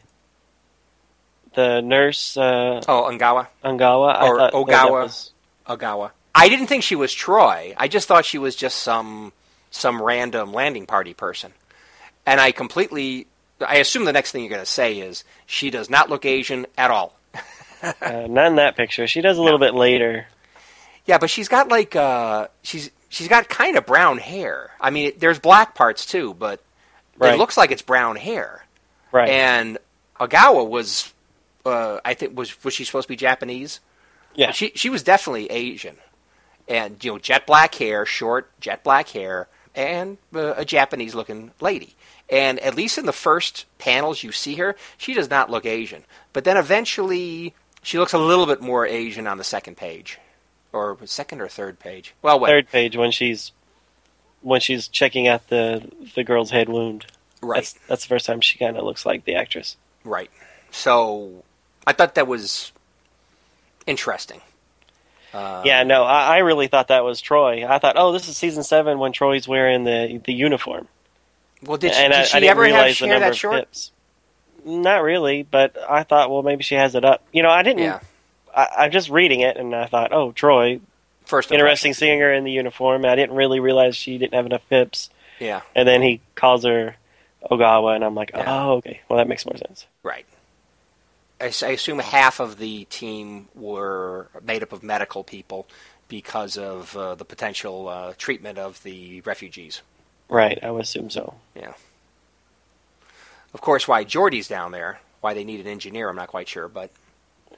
The 1.53 1.81
nurse 1.81 2.37
uh, 2.37 2.81
Oh, 2.87 3.09
Ongawa, 3.11 3.47
Angawa. 3.63 4.21
Or 4.23 4.37
that 4.37 4.53
Ogawa. 4.53 4.91
was- 4.91 5.31
Ogawa. 5.67 6.11
I 6.33 6.47
didn't 6.49 6.67
think 6.67 6.83
she 6.83 6.95
was 6.95 7.13
Troi. 7.13 7.73
I 7.77 7.87
just 7.87 8.07
thought 8.07 8.25
she 8.25 8.37
was 8.37 8.55
just 8.55 8.77
some 8.79 9.33
some 9.69 10.01
random 10.01 10.53
landing 10.53 10.85
party 10.85 11.13
person. 11.13 11.51
And 12.25 12.39
I 12.39 12.51
completely 12.51 13.27
I 13.65 13.75
assume 13.77 14.05
the 14.05 14.13
next 14.13 14.31
thing 14.31 14.41
you're 14.43 14.49
going 14.49 14.61
to 14.61 14.65
say 14.65 14.99
is 14.99 15.23
she 15.45 15.69
does 15.69 15.89
not 15.89 16.09
look 16.09 16.25
Asian 16.25 16.65
at 16.77 16.89
all. 16.89 17.15
uh, 17.83 18.27
not 18.29 18.47
in 18.47 18.55
that 18.55 18.75
picture. 18.75 19.07
She 19.07 19.21
does 19.21 19.37
a 19.37 19.41
little 19.41 19.59
bit 19.59 19.73
later. 19.73 20.27
Yeah, 21.05 21.17
but 21.17 21.29
she's 21.29 21.47
got 21.47 21.67
like 21.69 21.95
uh 21.95 22.47
she's 22.63 22.91
she's 23.09 23.27
got 23.27 23.49
kind 23.49 23.77
of 23.77 23.85
brown 23.85 24.17
hair. 24.19 24.71
I 24.79 24.89
mean, 24.91 25.13
there's 25.17 25.39
black 25.39 25.75
parts 25.75 26.05
too, 26.05 26.33
but 26.33 26.63
Right. 27.17 27.33
it 27.35 27.37
looks 27.37 27.55
like 27.57 27.69
it's 27.71 27.81
brown 27.83 28.15
hair. 28.15 28.65
Right. 29.11 29.29
And 29.29 29.77
Ogawa 30.19 30.67
was 30.67 31.13
uh 31.65 31.99
I 32.05 32.13
think 32.13 32.37
was 32.37 32.63
was 32.63 32.73
she 32.73 32.83
supposed 32.85 33.05
to 33.07 33.09
be 33.09 33.15
Japanese? 33.15 33.79
yeah. 34.35 34.51
She 34.51 34.71
she 34.75 34.89
was 34.89 35.03
definitely 35.03 35.47
Asian. 35.51 35.97
And 36.67 37.03
you 37.03 37.11
know, 37.11 37.17
jet 37.19 37.45
black 37.47 37.75
hair, 37.75 38.05
short 38.05 38.49
jet 38.61 38.83
black 38.83 39.09
hair, 39.09 39.47
and 39.75 40.17
uh, 40.33 40.53
a 40.55 40.63
Japanese 40.65 41.15
looking 41.15 41.51
lady. 41.59 41.95
And 42.29 42.59
at 42.59 42.75
least 42.75 42.97
in 42.97 43.05
the 43.05 43.11
first 43.11 43.65
panels 43.77 44.23
you 44.23 44.31
see 44.31 44.55
her, 44.55 44.75
she 44.97 45.13
does 45.13 45.29
not 45.29 45.49
look 45.49 45.65
Asian. 45.65 46.05
But 46.31 46.43
then 46.45 46.55
eventually 46.55 47.53
she 47.83 47.97
looks 47.99 48.13
a 48.13 48.17
little 48.17 48.45
bit 48.45 48.61
more 48.61 48.85
Asian 48.85 49.27
on 49.27 49.37
the 49.37 49.43
second 49.43 49.77
page. 49.77 50.19
Or 50.73 50.97
second 51.05 51.41
or 51.41 51.47
third 51.49 51.79
page. 51.79 52.13
Well, 52.21 52.39
wait. 52.39 52.49
Third 52.49 52.69
page 52.69 52.95
when 52.95 53.11
she's 53.11 53.51
when 54.41 54.61
she's 54.61 54.87
checking 54.87 55.27
out 55.27 55.47
the 55.49 55.91
the 56.15 56.23
girl's 56.23 56.51
head 56.51 56.69
wound. 56.69 57.05
right. 57.41 57.57
That's 57.57 57.73
that's 57.87 58.03
the 58.03 58.07
first 58.09 58.25
time 58.25 58.39
she 58.39 58.57
kind 58.57 58.77
of 58.77 58.85
looks 58.85 59.05
like 59.05 59.25
the 59.25 59.35
actress. 59.35 59.75
Right. 60.05 60.31
So 60.71 61.43
I 61.85 61.91
thought 61.93 62.15
that 62.15 62.27
was 62.27 62.71
interesting. 63.85 64.39
Uh, 65.33 65.61
yeah, 65.65 65.83
no, 65.83 66.03
I, 66.03 66.35
I 66.35 66.37
really 66.39 66.67
thought 66.67 66.89
that 66.89 67.03
was 67.05 67.21
Troi. 67.21 67.65
I 67.69 67.79
thought, 67.79 67.95
oh, 67.97 68.11
this 68.11 68.27
is 68.27 68.35
season 68.35 68.63
seven 68.63 68.99
when 68.99 69.13
Troi's 69.13 69.47
wearing 69.47 69.83
the 69.83 70.21
the 70.25 70.33
uniform. 70.33 70.87
Well, 71.63 71.77
did 71.77 71.93
she, 71.93 72.01
and 72.01 72.11
did 72.13 72.19
I, 72.21 72.23
she 72.23 72.37
I 72.37 72.51
ever 72.51 72.63
have 72.63 72.73
realize 72.73 72.99
the 72.99 73.05
hair 73.07 73.15
number 73.15 73.29
that 73.29 73.35
short? 73.35 73.55
pips. 73.59 73.91
Not 74.65 75.03
really, 75.03 75.43
but 75.43 75.75
I 75.89 76.03
thought, 76.03 76.29
well, 76.29 76.43
maybe 76.43 76.63
she 76.63 76.75
has 76.75 76.95
it 76.95 77.03
up. 77.05 77.23
You 77.31 77.43
know, 77.43 77.49
I 77.49 77.63
didn't. 77.63 77.79
Yeah. 77.83 77.99
I, 78.55 78.67
I'm 78.79 78.91
just 78.91 79.09
reading 79.09 79.39
it, 79.41 79.57
and 79.57 79.73
I 79.75 79.85
thought, 79.87 80.11
oh, 80.13 80.31
Troi, 80.31 80.81
First 81.25 81.51
interesting 81.51 81.93
seeing 81.93 82.19
her 82.19 82.33
in 82.33 82.43
the 82.43 82.51
uniform. 82.51 83.05
I 83.05 83.15
didn't 83.15 83.35
really 83.35 83.59
realize 83.59 83.95
she 83.95 84.17
didn't 84.17 84.33
have 84.33 84.45
enough 84.45 84.67
pips, 84.69 85.09
Yeah. 85.39 85.61
and 85.75 85.87
then 85.87 86.01
he 86.01 86.19
calls 86.35 86.63
her 86.65 86.95
Ogawa, 87.49 87.95
and 87.95 88.03
I'm 88.03 88.15
like, 88.15 88.31
Yeah. 88.35 88.43
oh, 88.47 88.71
okay, 88.77 88.99
well, 89.07 89.17
that 89.17 89.27
makes 89.27 89.45
more 89.45 89.55
sense. 89.57 89.85
Right. 90.03 90.25
I 91.39 91.45
assume 91.45 91.97
half 91.99 92.39
of 92.39 92.59
the 92.59 92.85
team 92.85 93.47
were 93.55 94.27
made 94.43 94.61
up 94.61 94.73
of 94.73 94.83
medical 94.83 95.23
people 95.23 95.67
because 96.07 96.55
of 96.57 96.95
uh, 96.95 97.15
the 97.15 97.25
potential 97.25 97.87
uh, 97.87 98.13
treatment 98.17 98.59
of 98.59 98.83
the 98.83 99.21
refugees. 99.21 99.81
Right, 100.29 100.59
I 100.61 100.69
would 100.69 100.83
assume 100.83 101.09
so. 101.09 101.35
Yeah. 101.55 101.73
Of 103.53 103.61
course, 103.61 103.87
why 103.87 104.03
Geordi's 104.05 104.47
down 104.47 104.71
there, 104.71 104.99
why 105.21 105.33
they 105.33 105.43
need 105.43 105.59
an 105.59 105.67
engineer, 105.67 106.09
I'm 106.09 106.15
not 106.15 106.29
quite 106.29 106.47
sure, 106.47 106.67
but 106.67 106.89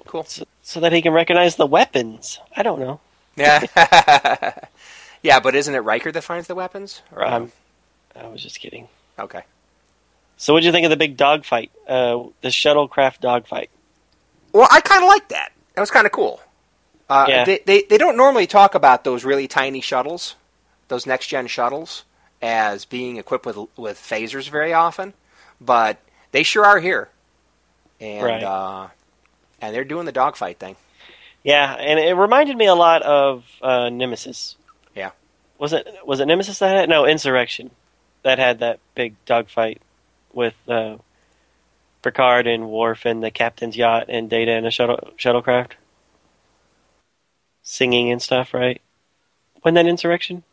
cool. 0.05 0.23
So, 0.25 0.45
so 0.63 0.79
that 0.79 0.91
he 0.91 1.01
can 1.01 1.13
recognize 1.13 1.55
the 1.55 1.67
weapons. 1.67 2.39
I 2.55 2.63
don't 2.63 2.79
know. 2.79 2.99
Yeah. 3.35 3.63
yeah, 5.23 5.39
but 5.39 5.55
isn't 5.55 5.73
it 5.73 5.79
Riker 5.79 6.11
that 6.11 6.21
finds 6.23 6.47
the 6.47 6.55
weapons? 6.55 7.01
Or, 7.11 7.23
Um, 7.25 7.51
I 8.19 8.27
was 8.27 8.41
just 8.43 8.59
kidding. 8.59 8.87
okay. 9.19 9.41
So, 10.37 10.51
what 10.51 10.57
would 10.57 10.65
you 10.65 10.71
think 10.71 10.83
of 10.83 10.89
the 10.89 10.97
big 10.97 11.15
dogfight? 11.15 11.71
Uh, 11.87 12.23
the 12.41 12.49
shuttlecraft 12.49 13.19
dogfight. 13.21 13.69
Well, 14.51 14.67
I 14.71 14.81
kind 14.81 15.03
of 15.03 15.07
like 15.07 15.29
that. 15.29 15.51
That 15.75 15.81
was 15.81 15.91
kind 15.91 16.05
of 16.05 16.11
cool. 16.11 16.41
Uh, 17.09 17.25
Yeah. 17.29 17.45
they, 17.45 17.59
they 17.65 17.83
they 17.83 17.97
don't 17.97 18.17
normally 18.17 18.47
talk 18.47 18.75
about 18.75 19.03
those 19.03 19.23
really 19.23 19.47
tiny 19.47 19.79
shuttles, 19.81 20.35
those 20.87 21.05
next 21.05 21.27
gen 21.27 21.47
shuttles, 21.47 22.03
as 22.41 22.83
being 22.85 23.17
equipped 23.17 23.45
with 23.45 23.57
with 23.77 23.97
phasers 23.97 24.49
very 24.49 24.73
often, 24.73 25.13
but 25.63 25.97
they 26.31 26.43
sure 26.43 26.65
are 26.65 26.79
here, 26.79 27.09
and 27.99 28.23
Right. 28.23 28.43
uh, 28.43 28.87
and 29.61 29.75
they're 29.75 29.83
doing 29.83 30.05
the 30.05 30.11
dogfight 30.11 30.59
thing. 30.59 30.75
Yeah, 31.43 31.73
and 31.73 31.99
it 31.99 32.13
reminded 32.13 32.55
me 32.57 32.65
a 32.67 32.75
lot 32.75 33.01
of 33.01 33.43
uh, 33.61 33.89
Nemesis. 33.89 34.55
Yeah. 34.95 35.11
Was 35.57 35.73
it 35.73 35.87
was 36.05 36.19
it 36.19 36.25
Nemesis 36.25 36.59
that 36.59 36.75
had 36.75 36.89
no 36.89 37.05
Insurrection 37.05 37.71
that 38.23 38.39
had 38.39 38.59
that 38.59 38.79
big 38.95 39.15
dogfight 39.25 39.81
with 40.33 40.55
uh, 40.67 40.97
Picard 42.01 42.47
and 42.47 42.69
Worf 42.69 43.05
and 43.05 43.21
the 43.21 43.31
captain's 43.31 43.75
yacht 43.77 44.05
and 44.09 44.29
Data 44.29 44.51
and 44.51 44.65
a 44.65 44.71
shuttle 44.71 45.11
shuttlecraft 45.17 45.71
singing 47.61 48.11
and 48.11 48.21
stuff, 48.21 48.53
right? 48.53 48.81
Wasn't 49.63 49.75
that 49.75 49.87
Insurrection? 49.87 50.43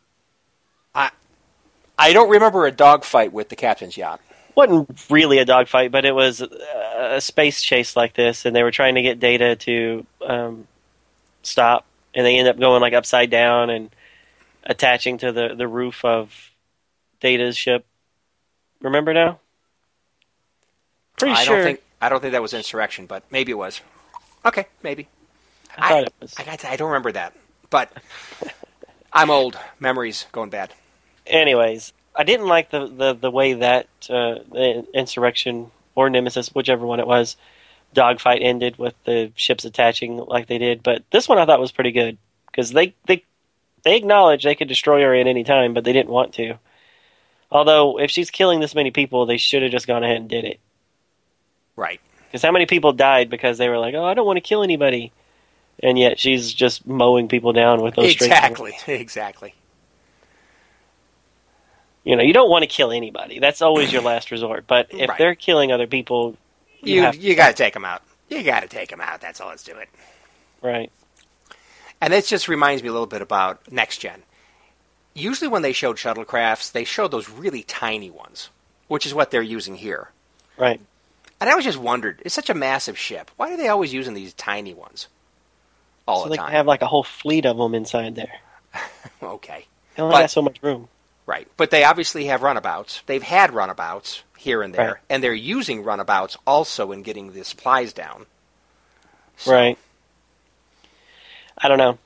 I 2.03 2.15
don't 2.15 2.31
remember 2.31 2.65
a 2.65 2.73
dogfight 2.73 3.31
with 3.31 3.51
the 3.51 3.57
captain's 3.57 3.95
yacht. 3.99 4.23
Wasn't 4.57 5.07
really 5.11 5.39
a 5.39 5.45
dogfight, 5.45 5.93
but 5.93 6.05
it 6.05 6.15
was 6.15 6.41
a 6.41 7.21
space 7.21 7.63
chase 7.63 7.97
like 7.97 8.15
this, 8.15 8.45
and 8.45 8.55
they 8.55 8.63
were 8.63 8.71
trying 8.71 8.95
to 8.97 9.03
get 9.03 9.21
Data 9.21 9.57
to 9.57 10.07
um, 10.27 10.67
stop, 11.43 11.87
and 12.15 12.25
they 12.25 12.39
end 12.39 12.49
up 12.49 12.59
going 12.59 12.81
like 12.81 12.93
upside 12.93 13.31
down 13.31 13.71
and 13.71 13.91
attaching 14.65 15.19
to 15.19 15.33
the 15.33 15.55
the 15.55 15.69
roof 15.69 16.05
of 16.05 16.51
Data's 17.21 17.57
ship. 17.57 17.87
Remember 18.81 19.13
now? 19.13 19.41
Pretty 21.19 21.35
I 21.35 21.45
sure. 21.45 21.57
don't 21.57 21.65
think 21.65 21.81
I 22.01 22.09
don't 22.09 22.21
think 22.21 22.33
that 22.33 22.43
was 22.43 22.55
insurrection, 22.55 23.07
but 23.07 23.25
maybe 23.31 23.53
it 23.53 23.57
was. 23.59 23.81
Okay, 24.45 24.67
maybe. 24.83 25.09
I 25.77 25.89
thought 25.89 26.03
it 26.05 26.15
was. 26.21 26.35
I, 26.39 26.45
got 26.45 26.59
to, 26.61 26.71
I 26.71 26.77
don't 26.77 26.89
remember 26.89 27.13
that, 27.13 27.35
but 27.69 27.93
I'm 29.13 29.31
old. 29.31 29.59
Memories 29.79 30.27
going 30.33 30.51
bad. 30.51 30.73
Anyways, 31.27 31.93
I 32.21 32.23
didn't 32.23 32.49
like 32.49 32.69
the 32.69 32.87
the, 32.87 33.15
the 33.15 33.31
way 33.31 33.55
that 33.55 33.87
uh, 34.11 34.41
the 34.53 34.87
insurrection 34.93 35.71
or 35.95 36.11
Nemesis, 36.11 36.55
whichever 36.55 36.85
one 36.85 37.01
it 37.01 37.07
was, 37.07 37.39
dogfight 37.95 38.43
ended 38.43 38.77
with 38.77 38.93
the 39.05 39.33
ships 39.37 39.65
attaching 39.65 40.19
like 40.19 40.47
they 40.47 40.59
did. 40.59 40.83
But 40.83 41.03
this 41.11 41.31
one 41.31 41.39
I 41.39 41.47
thought 41.47 41.61
was 41.61 41.73
pretty 41.73 41.93
good 41.93 42.19
because 42.45 42.73
they 42.73 42.95
they 43.07 43.25
they 43.85 43.97
acknowledged 43.97 44.45
they 44.45 44.55
could 44.55 44.69
destroy 44.69 45.01
her 45.01 45.15
at 45.15 45.27
any 45.27 45.45
time, 45.45 45.73
but 45.73 45.85
they 45.85 45.95
didn't 45.95 46.11
want 46.11 46.35
to. 46.35 46.59
Although, 47.51 47.99
if 47.99 48.11
she's 48.11 48.31
killing 48.31 48.61
this 48.61 48.75
many 48.75 48.91
people, 48.91 49.25
they 49.25 49.39
should 49.39 49.63
have 49.63 49.73
just 49.73 49.87
gone 49.87 50.05
ahead 50.05 50.19
and 50.19 50.29
did 50.29 50.45
it. 50.45 50.61
Right. 51.75 52.03
Because 52.27 52.43
how 52.43 52.53
many 52.53 52.67
people 52.67 52.93
died 52.93 53.31
because 53.31 53.57
they 53.57 53.71
were 53.71 53.79
like, 53.79 53.95
"Oh, 53.95 54.05
I 54.05 54.13
don't 54.13 54.27
want 54.27 54.37
to 54.37 54.43
kill 54.43 54.63
anybody," 54.63 55.11
and 55.83 55.99
yet 55.99 56.21
she's 56.21 56.53
just 56.53 56.87
mowing 56.87 57.29
people 57.29 57.55
down 57.55 57.81
with 57.81 57.95
those 57.95 58.13
Exactly. 58.13 58.77
Exactly. 58.87 59.55
You 62.05 62.17
know, 62.17 62.23
you 62.23 62.33
don't 62.33 62.49
want 62.51 62.63
to 62.63 62.67
kill 62.67 62.93
anybody. 62.93 63.39
That's 63.39 63.61
always 63.63 63.93
your 63.93 64.03
last 64.03 64.31
resort. 64.31 64.67
But 64.67 64.89
if 64.91 65.09
Right. 65.11 65.19
they're 65.19 65.35
killing 65.35 65.71
other 65.71 65.87
people, 65.87 66.37
you, 66.83 67.03
You 67.03 67.11
you 67.13 67.35
got 67.35 67.49
to 67.49 67.55
take 67.55 67.75
them 67.75 67.85
out. 67.85 68.03
You 68.29 68.43
got 68.43 68.61
to 68.61 68.69
take 68.69 68.89
them 68.89 69.01
out. 69.01 69.21
That's 69.21 69.41
all. 69.41 69.49
Let's 69.49 69.65
do 69.65 69.77
it. 69.77 69.89
right. 70.63 70.91
And 72.01 72.13
this 72.15 72.29
just 72.29 72.49
reminds 72.49 72.83
me 72.83 72.89
a 72.89 72.93
little 72.93 73.07
bit 73.07 73.21
about 73.21 73.71
next 73.71 73.99
gen. 73.99 74.23
Usually, 75.13 75.49
when 75.49 75.61
they 75.61 75.75
showed 75.75 75.97
shuttlecrafts, 75.97 76.73
they 76.73 76.85
showed 76.85 77.11
those 77.11 77.29
really 77.29 77.63
tiny 77.65 78.09
ones, 78.11 78.49
which 78.89 79.05
is 79.05 79.13
what 79.13 79.31
they're 79.31 79.43
using 79.43 79.75
here. 79.75 80.11
Right. 80.57 80.81
And 81.41 81.49
I 81.49 81.53
always 81.53 81.67
just 81.67 81.77
wondered, 81.79 82.23
it's 82.25 82.35
such 82.35 82.49
a 82.49 82.55
massive 82.55 82.97
ship. 82.99 83.31
Why 83.37 83.53
are 83.53 83.57
they 83.59 83.69
always 83.69 83.93
using 83.93 84.15
these 84.15 84.33
tiny 84.33 84.73
ones 84.73 85.09
all 86.09 86.21
so 86.23 86.25
the 86.25 86.31
they 86.31 86.37
time? 86.37 86.53
have 86.53 86.67
like 86.67 86.81
a 86.81 86.87
whole 86.87 87.03
fleet 87.05 87.45
of 87.45 87.59
them 87.59 87.75
inside 87.75 88.15
there. 88.15 88.41
okay, 89.23 89.67
They 89.97 90.03
only 90.03 90.15
But- 90.15 90.21
got 90.21 90.31
so 90.31 90.41
much 90.43 90.63
room. 90.63 90.89
Right. 91.31 91.49
But 91.57 91.71
they 91.71 91.85
obviously 91.85 92.27
have 92.27 92.43
runabouts. 92.43 93.03
They've 93.07 93.23
had 93.23 93.53
runabouts 93.55 94.23
here 94.37 94.63
and 94.63 94.75
there, 94.75 94.87
Right. 94.87 94.97
and 95.09 95.23
they're 95.23 95.33
using 95.33 95.85
runabouts 95.85 96.37
also 96.47 96.93
in 96.93 97.03
getting 97.03 97.33
the 97.33 97.45
supplies 97.45 97.93
down. 97.93 98.27
So- 99.37 99.53
Right. 99.53 99.79
I 101.57 101.69
don't 101.69 101.79
know. 101.79 101.99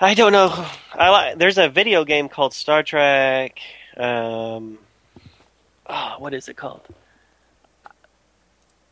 I 0.00 0.14
don't 0.14 0.32
know. 0.32 0.66
I 0.92 1.30
li- 1.30 1.34
there's 1.36 1.58
a 1.58 1.68
video 1.68 2.04
game 2.04 2.28
called 2.28 2.52
Star 2.54 2.82
Trek. 2.82 3.58
Um, 3.96 4.78
oh, 5.86 6.16
what 6.18 6.34
is 6.34 6.48
it 6.48 6.56
called? 6.56 6.82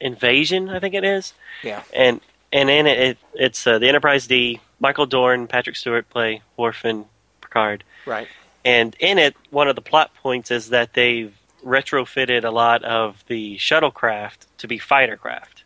Invasion, 0.00 0.68
I 0.70 0.80
think 0.80 0.94
it 0.94 1.04
is. 1.04 1.32
Yeah. 1.62 1.82
And 1.92 2.20
and 2.52 2.68
in 2.70 2.86
it, 2.86 2.98
it 2.98 3.18
it's 3.34 3.66
uh, 3.66 3.78
the 3.78 3.88
Enterprise 3.88 4.26
D. 4.26 4.60
Michael 4.80 5.06
Dorn, 5.06 5.46
Patrick 5.46 5.76
Stewart 5.76 6.08
play 6.10 6.42
Worf 6.56 6.84
and 6.84 7.04
Picard. 7.40 7.84
Right. 8.06 8.28
And 8.64 8.96
in 8.98 9.18
it, 9.18 9.36
one 9.50 9.68
of 9.68 9.76
the 9.76 9.82
plot 9.82 10.10
points 10.22 10.50
is 10.50 10.70
that 10.70 10.94
they've 10.94 11.34
retrofitted 11.64 12.44
a 12.44 12.50
lot 12.50 12.82
of 12.84 13.22
the 13.26 13.56
shuttlecraft 13.56 14.46
to 14.58 14.68
be 14.68 14.78
fighter 14.78 15.16
craft. 15.16 15.64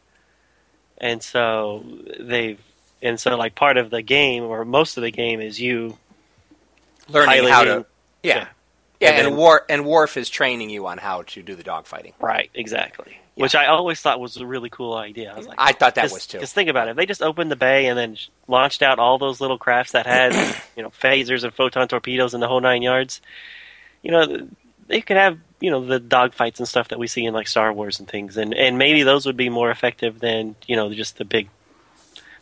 And 0.98 1.22
so 1.22 1.84
they've, 2.18 2.60
and 3.00 3.20
so 3.20 3.36
like 3.36 3.54
part 3.54 3.76
of 3.76 3.90
the 3.90 4.02
game, 4.02 4.44
or 4.44 4.64
most 4.64 4.96
of 4.96 5.02
the 5.02 5.10
game, 5.12 5.40
is 5.40 5.60
you 5.60 5.96
Learning 7.08 7.48
how 7.48 7.64
to. 7.64 7.86
Yeah. 8.22 8.36
yeah. 8.36 8.46
Yeah, 9.00 9.08
And 9.10 9.18
and, 9.18 9.26
then- 9.28 9.36
War 9.36 9.64
and 9.68 9.86
Worf 9.86 10.16
is 10.16 10.28
training 10.28 10.70
you 10.70 10.86
on 10.88 10.98
how 10.98 11.22
to 11.22 11.42
do 11.42 11.54
the 11.54 11.62
dogfighting. 11.62 12.14
Right, 12.20 12.50
exactly. 12.54 13.20
Which 13.42 13.54
I 13.54 13.66
always 13.66 14.00
thought 14.00 14.20
was 14.20 14.36
a 14.36 14.46
really 14.46 14.68
cool 14.68 14.94
idea. 14.94 15.32
I 15.32 15.36
was 15.36 15.46
like, 15.46 15.58
I 15.58 15.72
thought 15.72 15.94
that 15.94 16.10
was 16.10 16.26
too. 16.26 16.40
Just 16.40 16.54
think 16.54 16.68
about 16.68 16.88
it. 16.88 16.96
They 16.96 17.06
just 17.06 17.22
opened 17.22 17.50
the 17.50 17.56
bay 17.56 17.86
and 17.86 17.98
then 17.98 18.16
launched 18.48 18.82
out 18.82 18.98
all 18.98 19.18
those 19.18 19.40
little 19.40 19.58
crafts 19.58 19.92
that 19.92 20.06
had, 20.06 20.32
you 20.76 20.82
know, 20.82 20.90
phasers 20.90 21.44
and 21.44 21.54
photon 21.54 21.86
torpedoes 21.88 22.34
and 22.34 22.42
the 22.42 22.48
whole 22.48 22.60
nine 22.60 22.82
yards. 22.82 23.20
You 24.02 24.10
know, 24.10 24.48
they 24.88 25.00
could 25.00 25.16
have, 25.16 25.38
you 25.60 25.70
know, 25.70 25.84
the 25.84 26.00
dogfights 26.00 26.58
and 26.58 26.66
stuff 26.66 26.88
that 26.88 26.98
we 26.98 27.06
see 27.06 27.24
in 27.24 27.34
like 27.34 27.46
Star 27.48 27.72
Wars 27.72 28.00
and 28.00 28.08
things, 28.08 28.36
and 28.36 28.54
and 28.54 28.78
maybe 28.78 29.02
those 29.04 29.26
would 29.26 29.36
be 29.36 29.48
more 29.48 29.70
effective 29.70 30.20
than 30.20 30.56
you 30.66 30.76
know 30.76 30.92
just 30.92 31.18
the 31.18 31.24
big, 31.24 31.48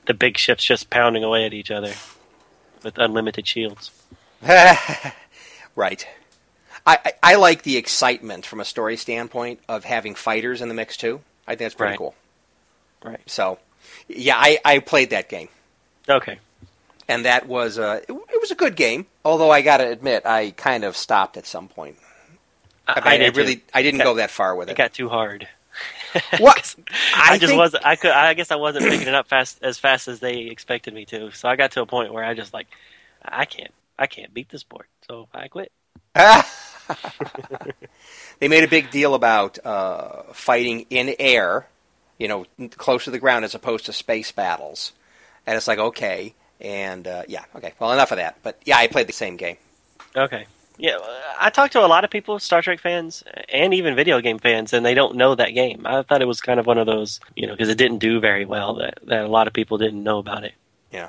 the 0.07 0.15
big 0.15 0.39
ships 0.39 0.65
just 0.65 0.91
pounding 0.91 1.25
away 1.25 1.45
at 1.45 1.53
each 1.53 1.71
other 1.71 1.93
with 2.83 2.99
unlimited 2.99 3.47
shields. 3.47 3.91
right. 5.77 6.07
I, 6.87 6.99
I, 7.05 7.13
I 7.23 7.35
like 7.37 7.63
the 7.63 7.77
excitement 7.77 8.47
from 8.47 8.61
a 8.61 8.65
story 8.65 8.97
standpoint 8.97 9.61
of 9.69 9.85
having 9.85 10.15
fighters 10.15 10.63
in 10.63 10.69
the 10.69 10.75
mix 10.75 10.97
too. 10.97 11.21
I 11.47 11.53
think 11.53 11.59
that's 11.61 11.75
pretty 11.75 11.91
Right. 11.93 11.99
cool. 11.99 12.15
Right. 13.05 13.21
So, 13.27 13.59
yeah, 14.09 14.37
I, 14.37 14.59
I 14.65 14.79
played 14.81 15.11
that 15.11 15.29
game, 15.29 15.49
Okay. 16.09 16.39
and 17.09 17.25
that 17.25 17.47
was 17.47 17.79
uh, 17.79 18.01
it, 18.09 18.13
it 18.13 18.41
was 18.41 18.51
a 18.51 18.55
good 18.57 18.75
game. 18.77 19.07
Although 19.25 19.51
I 19.51 19.63
got 19.63 19.77
to 19.79 19.89
admit, 19.89 20.25
I 20.27 20.51
kind 20.57 20.85
of 20.85 20.97
stopped 20.97 21.37
at 21.37 21.47
some 21.47 21.69
point. 21.69 21.97
I, 22.89 23.19
mean, 23.19 23.23
I, 23.27 23.31
too. 23.31 23.37
really 23.41 23.63
I 23.75 23.83
didn't 23.83 23.99
Got- 23.99 24.05
go 24.05 24.15
that 24.15 24.31
far 24.31 24.55
with 24.55 24.69
It 24.69 24.73
it. 24.73 24.77
got 24.79 24.93
too 24.93 25.09
hard. 25.09 25.49
What? 26.39 26.75
I, 27.15 27.33
I 27.35 27.39
just 27.39 27.51
think- 27.51 27.59
wasn't. 27.59 27.85
I 27.85 27.97
could. 27.97 28.11
I 28.13 28.33
guess 28.35 28.51
I 28.51 28.57
wasn't 28.57 28.87
picking 28.87 29.09
it 29.09 29.15
up 29.15 29.29
fast 29.29 29.59
as 29.63 29.79
fast 29.79 30.09
as 30.09 30.19
they 30.21 30.39
expected 30.39 30.95
me 30.95 31.05
to. 31.07 31.31
So 31.33 31.49
I 31.49 31.57
got 31.57 31.73
to 31.73 31.83
a 31.83 31.87
point 31.87 32.13
where 32.15 32.25
I 32.25 32.33
just 32.35 32.55
like, 32.55 32.69
I 33.23 33.45
can't. 33.45 33.73
I 33.99 34.07
can't 34.07 34.33
beat 34.33 34.49
this 34.49 34.63
board. 34.63 34.87
So 35.07 35.29
I 35.35 35.49
quit. 35.49 35.71
they 38.39 38.49
made 38.49 38.65
a 38.65 38.69
big 38.69 38.91
deal 38.91 39.15
about 39.15 39.59
uh, 39.65 40.23
fighting 40.33 40.87
in 40.91 41.15
air, 41.19 41.67
you 42.19 42.29
know, 42.29 42.47
close 42.77 43.05
to 43.05 43.11
the 43.11 43.19
ground 43.19 43.45
as 43.45 43.55
opposed 43.55 43.87
to 43.87 43.93
space 43.93 44.33
battles. 44.33 44.93
And 45.47 45.57
it's 45.57 45.69
like, 45.69 45.79
okay. 45.79 46.35
And 46.61 47.07
uh, 47.07 47.23
yeah, 47.29 47.45
okay. 47.55 47.75
Well, 47.79 47.93
enough 47.93 48.13
of 48.13 48.19
that. 48.19 48.39
But 48.43 48.61
yeah, 48.65 48.79
I 48.79 48.87
played 48.87 49.07
the 49.07 49.13
same 49.13 49.37
game. 49.37 49.57
Okay. 50.17 50.47
Yeah, 50.79 50.99
I 51.39 51.49
talked 51.49 51.73
to 51.73 51.85
a 51.85 51.89
lot 51.89 52.05
of 52.05 52.11
people, 52.11 52.39
Star 52.39 52.61
Trek 52.61 52.81
fans, 52.81 53.25
and 53.51 53.73
even 53.73 53.95
video 53.95 54.21
game 54.21 54.39
fans, 54.39 54.75
and 54.75 54.85
they 54.85 54.93
don't 54.93 55.17
know 55.17 55.35
that 55.35 55.51
game. 55.55 55.87
I 55.87 56.03
thought 56.03 56.21
it 56.21 56.29
was 56.29 56.43
kind 56.43 56.61
of 56.61 56.67
one 56.67 56.77
of 56.77 56.85
those, 56.87 57.19
you 57.35 57.47
know, 57.47 57.55
because 57.55 57.71
it 57.71 57.79
didn't 57.79 57.97
do 57.99 58.21
very 58.21 58.45
well. 58.45 58.75
That 58.75 58.99
that 59.05 59.25
a 59.25 59.29
lot 59.29 59.47
of 59.47 59.55
people 59.55 59.79
didn't 59.79 60.03
know 60.03 60.19
about 60.19 60.45
it. 60.45 60.53
Yeah. 60.93 61.09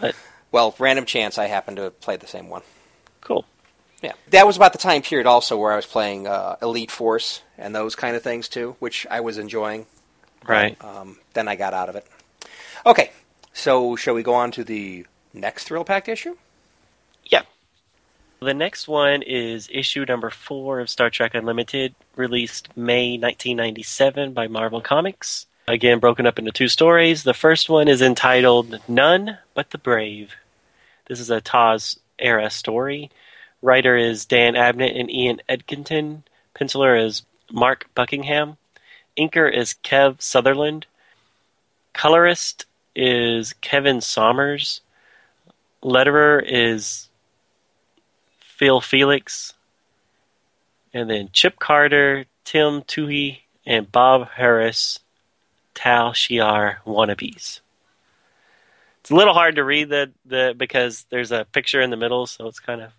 But 0.00 0.14
Well, 0.52 0.76
random 0.78 1.06
chance, 1.06 1.38
I 1.38 1.46
happened 1.46 1.78
to 1.78 1.90
play 1.90 2.16
the 2.16 2.28
same 2.28 2.48
one. 2.48 2.62
cool. 3.20 3.44
Yeah, 4.04 4.12
that 4.30 4.46
was 4.46 4.58
about 4.58 4.72
the 4.74 4.78
time 4.78 5.00
period 5.00 5.26
also 5.26 5.56
where 5.56 5.72
I 5.72 5.76
was 5.76 5.86
playing 5.86 6.26
uh, 6.26 6.56
Elite 6.60 6.90
Force 6.90 7.40
and 7.56 7.74
those 7.74 7.96
kind 7.96 8.14
of 8.14 8.22
things 8.22 8.50
too, 8.50 8.76
which 8.78 9.06
I 9.10 9.20
was 9.20 9.38
enjoying. 9.38 9.86
Right. 10.46 10.76
Um, 10.84 11.16
then 11.32 11.48
I 11.48 11.56
got 11.56 11.72
out 11.72 11.88
of 11.88 11.96
it. 11.96 12.06
Okay, 12.84 13.12
so 13.54 13.96
shall 13.96 14.12
we 14.12 14.22
go 14.22 14.34
on 14.34 14.50
to 14.52 14.64
the 14.64 15.06
next 15.32 15.64
thrill 15.64 15.84
Pack 15.84 16.06
issue? 16.06 16.36
Yeah. 17.24 17.44
The 18.40 18.52
next 18.52 18.86
one 18.88 19.22
is 19.22 19.70
issue 19.72 20.04
number 20.06 20.28
four 20.28 20.80
of 20.80 20.90
Star 20.90 21.08
Trek 21.08 21.34
Unlimited, 21.34 21.94
released 22.14 22.76
May 22.76 23.12
1997 23.12 24.34
by 24.34 24.48
Marvel 24.48 24.82
Comics. 24.82 25.46
Again, 25.66 25.98
broken 25.98 26.26
up 26.26 26.38
into 26.38 26.52
two 26.52 26.68
stories. 26.68 27.22
The 27.22 27.32
first 27.32 27.70
one 27.70 27.88
is 27.88 28.02
entitled 28.02 28.80
None 28.86 29.38
But 29.54 29.70
the 29.70 29.78
Brave. 29.78 30.34
This 31.06 31.20
is 31.20 31.30
a 31.30 31.40
TOS 31.40 31.98
era 32.18 32.50
story. 32.50 33.10
Writer 33.64 33.96
is 33.96 34.26
Dan 34.26 34.52
Abnett 34.52 35.00
and 35.00 35.10
Ian 35.10 35.40
Edginton. 35.48 36.22
Penciler 36.54 37.02
is 37.02 37.22
Mark 37.50 37.88
Buckingham. 37.94 38.58
Inker 39.16 39.50
is 39.50 39.74
Kev 39.82 40.20
Sutherland. 40.20 40.84
Colorist 41.94 42.66
is 42.94 43.54
Kevin 43.62 44.02
Somers. 44.02 44.82
Letterer 45.82 46.44
is 46.46 47.08
Phil 48.38 48.82
Felix. 48.82 49.54
And 50.92 51.08
then 51.08 51.30
Chip 51.32 51.58
Carter, 51.58 52.26
Tim 52.44 52.82
Tuohy, 52.82 53.38
and 53.64 53.90
Bob 53.90 54.28
Harris, 54.32 54.98
Tal 55.72 56.12
Shiar 56.12 56.76
wannabes. 56.86 57.60
It's 59.00 59.10
a 59.10 59.14
little 59.14 59.32
hard 59.32 59.56
to 59.56 59.64
read 59.64 59.88
the, 59.88 60.12
the 60.26 60.54
because 60.54 61.06
there's 61.08 61.32
a 61.32 61.46
picture 61.50 61.80
in 61.80 61.88
the 61.88 61.96
middle, 61.96 62.26
so 62.26 62.46
it's 62.46 62.60
kind 62.60 62.82
of 62.82 62.92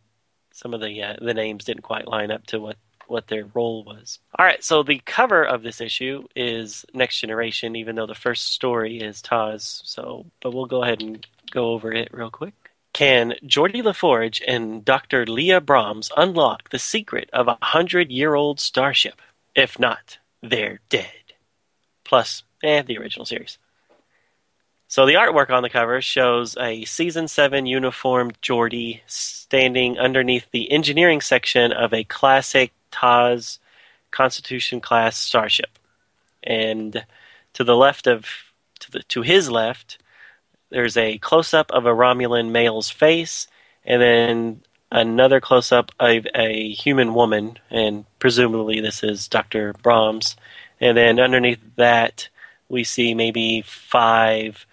some 0.56 0.74
of 0.74 0.80
the 0.80 1.04
uh, 1.04 1.16
the 1.22 1.34
names 1.34 1.66
didn't 1.66 1.84
quite 1.84 2.08
line 2.08 2.32
up 2.32 2.48
to 2.48 2.60
what 2.60 2.78
what 3.08 3.28
their 3.28 3.46
role 3.54 3.84
was. 3.84 4.20
All 4.40 4.46
right, 4.46 4.64
so 4.64 4.82
the 4.82 5.02
cover 5.06 5.44
of 5.44 5.62
this 5.62 5.80
issue 5.80 6.28
is 6.36 6.86
Next 6.94 7.20
Generation, 7.20 7.76
even 7.76 7.96
though 7.96 8.08
the 8.08 8.16
first 8.16 8.48
story 8.48 9.00
is 9.00 9.22
TOS. 9.22 9.82
So, 9.86 10.26
but 10.42 10.54
we'll 10.54 10.66
go 10.66 10.82
ahead 10.82 11.02
and 11.02 11.26
go 11.52 11.74
over 11.74 11.92
it 11.92 12.10
real 12.12 12.32
quick. 12.32 12.54
Can 12.94 13.34
Geordi 13.44 13.84
LaForge 13.84 14.42
and 14.48 14.84
Dr. 14.84 15.26
Leah 15.26 15.62
Brahms 15.62 16.10
unlock 16.16 16.70
the 16.70 16.80
secret 16.80 17.30
of 17.34 17.48
a 17.48 17.58
hundred-year-old 17.62 18.60
starship? 18.60 19.22
If 19.54 19.78
not, 19.78 20.18
they're 20.42 20.80
dead. 20.90 21.34
Plus, 22.06 22.44
eh, 22.64 22.82
the 22.82 22.98
original 22.98 23.26
series. 23.26 23.58
So 24.88 25.06
the 25.06 25.16
artwork 25.16 25.50
on 25.50 25.64
the 25.64 25.70
cover 25.70 26.00
shows 26.02 26.56
a 26.58 26.86
season 26.86 27.28
seven 27.28 27.66
uniformed 27.66 28.40
Geordi 28.42 29.02
standing 29.08 29.98
underneath 29.98 30.46
the 30.52 30.72
engineering 30.72 31.22
section 31.22 31.72
of 31.72 31.94
a 31.94 32.04
classic 32.04 32.72
TOS 32.92 33.60
Constitution 34.12 34.80
class 34.80 35.18
starship, 35.18 35.78
and 36.44 37.06
to 37.54 37.64
the 37.64 37.76
left 37.76 38.08
of 38.08 38.26
to 38.80 38.92
the 38.92 39.04
to 39.04 39.22
his 39.24 39.50
left, 39.50 39.98
there's 40.70 40.96
a 40.96 41.18
close 41.18 41.54
up 41.54 41.72
of 41.72 41.86
a 41.86 41.94
Romulan 41.94 42.52
male's 42.52 42.90
face, 42.90 43.48
and 43.84 44.02
then 44.02 44.62
another 44.92 45.42
close 45.42 45.72
up 45.72 45.92
of 46.00 46.28
a 46.34 46.72
human 46.72 47.14
woman, 47.14 47.58
and 47.70 48.06
presumably 48.20 48.80
this 48.80 49.04
is 49.04 49.28
Dr. 49.28 49.74
Brahms, 49.84 50.38
and 50.80 50.96
then 50.96 51.20
underneath 51.20 51.60
that 51.76 52.30
we 52.70 52.84
see 52.84 53.14
maybe 53.14 53.62
five 53.66 54.66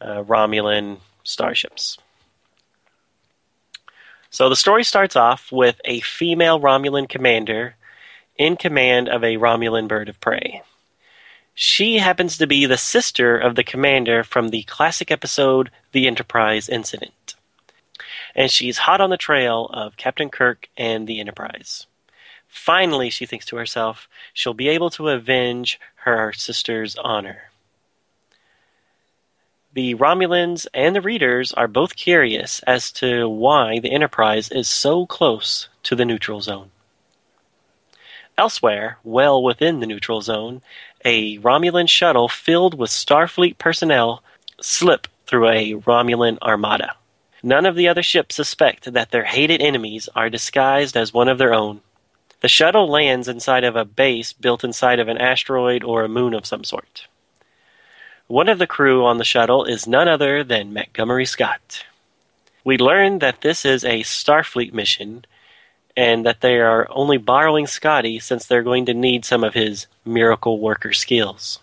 uh, 0.00 0.22
Romulan 0.22 0.98
starships. 1.24 1.98
So 4.30 4.48
the 4.48 4.56
story 4.56 4.84
starts 4.84 5.16
off 5.16 5.50
with 5.50 5.80
a 5.84 6.00
female 6.00 6.60
Romulan 6.60 7.08
commander 7.08 7.76
in 8.36 8.56
command 8.56 9.08
of 9.08 9.24
a 9.24 9.36
Romulan 9.36 9.88
bird 9.88 10.08
of 10.08 10.20
prey. 10.20 10.62
She 11.54 11.98
happens 11.98 12.36
to 12.36 12.46
be 12.46 12.66
the 12.66 12.76
sister 12.76 13.38
of 13.38 13.54
the 13.54 13.64
commander 13.64 14.22
from 14.22 14.48
the 14.48 14.64
classic 14.64 15.10
episode 15.10 15.70
The 15.92 16.06
Enterprise 16.06 16.68
Incident. 16.68 17.34
and 18.36 18.50
she's 18.50 18.78
hot 18.78 19.00
on 19.00 19.10
the 19.10 19.16
trail 19.16 19.70
of 19.72 19.96
Captain 19.96 20.28
Kirk 20.28 20.68
and 20.76 21.06
the 21.06 21.18
Enterprise. 21.18 21.86
Finally, 22.46 23.10
she 23.10 23.26
thinks 23.26 23.46
to 23.46 23.56
herself, 23.56 24.08
she'll 24.34 24.54
be 24.54 24.68
able 24.68 24.90
to 24.90 25.08
avenge 25.08 25.80
her 26.04 26.32
sister's 26.32 26.96
honor. 26.96 27.50
The 29.76 29.94
Romulans 29.94 30.66
and 30.72 30.96
the 30.96 31.02
readers 31.02 31.52
are 31.52 31.68
both 31.68 31.96
curious 31.96 32.60
as 32.60 32.90
to 32.92 33.28
why 33.28 33.78
the 33.78 33.92
Enterprise 33.92 34.50
is 34.50 34.70
so 34.70 35.04
close 35.04 35.68
to 35.82 35.94
the 35.94 36.06
neutral 36.06 36.40
zone. 36.40 36.70
Elsewhere, 38.38 38.96
well 39.04 39.42
within 39.42 39.80
the 39.80 39.86
neutral 39.86 40.22
zone, 40.22 40.62
a 41.04 41.36
Romulan 41.40 41.90
shuttle 41.90 42.26
filled 42.26 42.72
with 42.72 42.88
Starfleet 42.88 43.58
personnel 43.58 44.22
slip 44.62 45.08
through 45.26 45.50
a 45.50 45.74
Romulan 45.74 46.38
armada. 46.40 46.96
None 47.42 47.66
of 47.66 47.76
the 47.76 47.86
other 47.86 48.02
ships 48.02 48.36
suspect 48.36 48.90
that 48.94 49.10
their 49.10 49.24
hated 49.24 49.60
enemies 49.60 50.08
are 50.16 50.30
disguised 50.30 50.96
as 50.96 51.12
one 51.12 51.28
of 51.28 51.36
their 51.36 51.52
own. 51.52 51.82
The 52.40 52.48
shuttle 52.48 52.88
lands 52.88 53.28
inside 53.28 53.64
of 53.64 53.76
a 53.76 53.84
base 53.84 54.32
built 54.32 54.64
inside 54.64 55.00
of 55.00 55.08
an 55.08 55.18
asteroid 55.18 55.84
or 55.84 56.02
a 56.02 56.08
moon 56.08 56.32
of 56.32 56.46
some 56.46 56.64
sort. 56.64 57.08
One 58.28 58.48
of 58.48 58.58
the 58.58 58.66
crew 58.66 59.04
on 59.04 59.18
the 59.18 59.24
shuttle 59.24 59.64
is 59.64 59.86
none 59.86 60.08
other 60.08 60.42
than 60.42 60.74
Montgomery 60.74 61.26
Scott. 61.26 61.84
We 62.64 62.76
learn 62.76 63.20
that 63.20 63.42
this 63.42 63.64
is 63.64 63.84
a 63.84 64.00
Starfleet 64.00 64.72
mission 64.72 65.24
and 65.96 66.26
that 66.26 66.40
they 66.40 66.58
are 66.58 66.88
only 66.90 67.18
borrowing 67.18 67.68
Scotty 67.68 68.18
since 68.18 68.44
they're 68.44 68.64
going 68.64 68.84
to 68.86 68.94
need 68.94 69.24
some 69.24 69.44
of 69.44 69.54
his 69.54 69.86
miracle 70.04 70.58
worker 70.58 70.92
skills, 70.92 71.60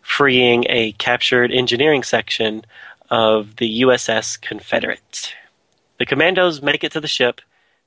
freeing 0.00 0.66
a 0.68 0.92
captured 0.92 1.50
engineering 1.50 2.04
section 2.04 2.64
of 3.10 3.56
the 3.56 3.82
USS 3.82 4.40
Confederate. 4.40 5.34
The 5.98 6.06
commandos 6.06 6.62
make 6.62 6.84
it 6.84 6.92
to 6.92 7.00
the 7.00 7.08
ship. 7.08 7.40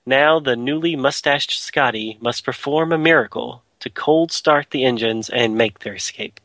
Now 0.05 0.41
the 0.41 0.57
newly 0.57 0.97
mustached 0.97 1.57
Scotty 1.61 2.17
must 2.19 2.43
perform 2.43 2.91
a 2.91 2.97
miracle 2.97 3.63
to 3.79 3.89
cold 3.89 4.33
start 4.33 4.71
the 4.71 4.83
engines 4.83 5.29
and 5.29 5.55
make 5.55 5.79
their 5.79 5.95
escape. 5.95 6.41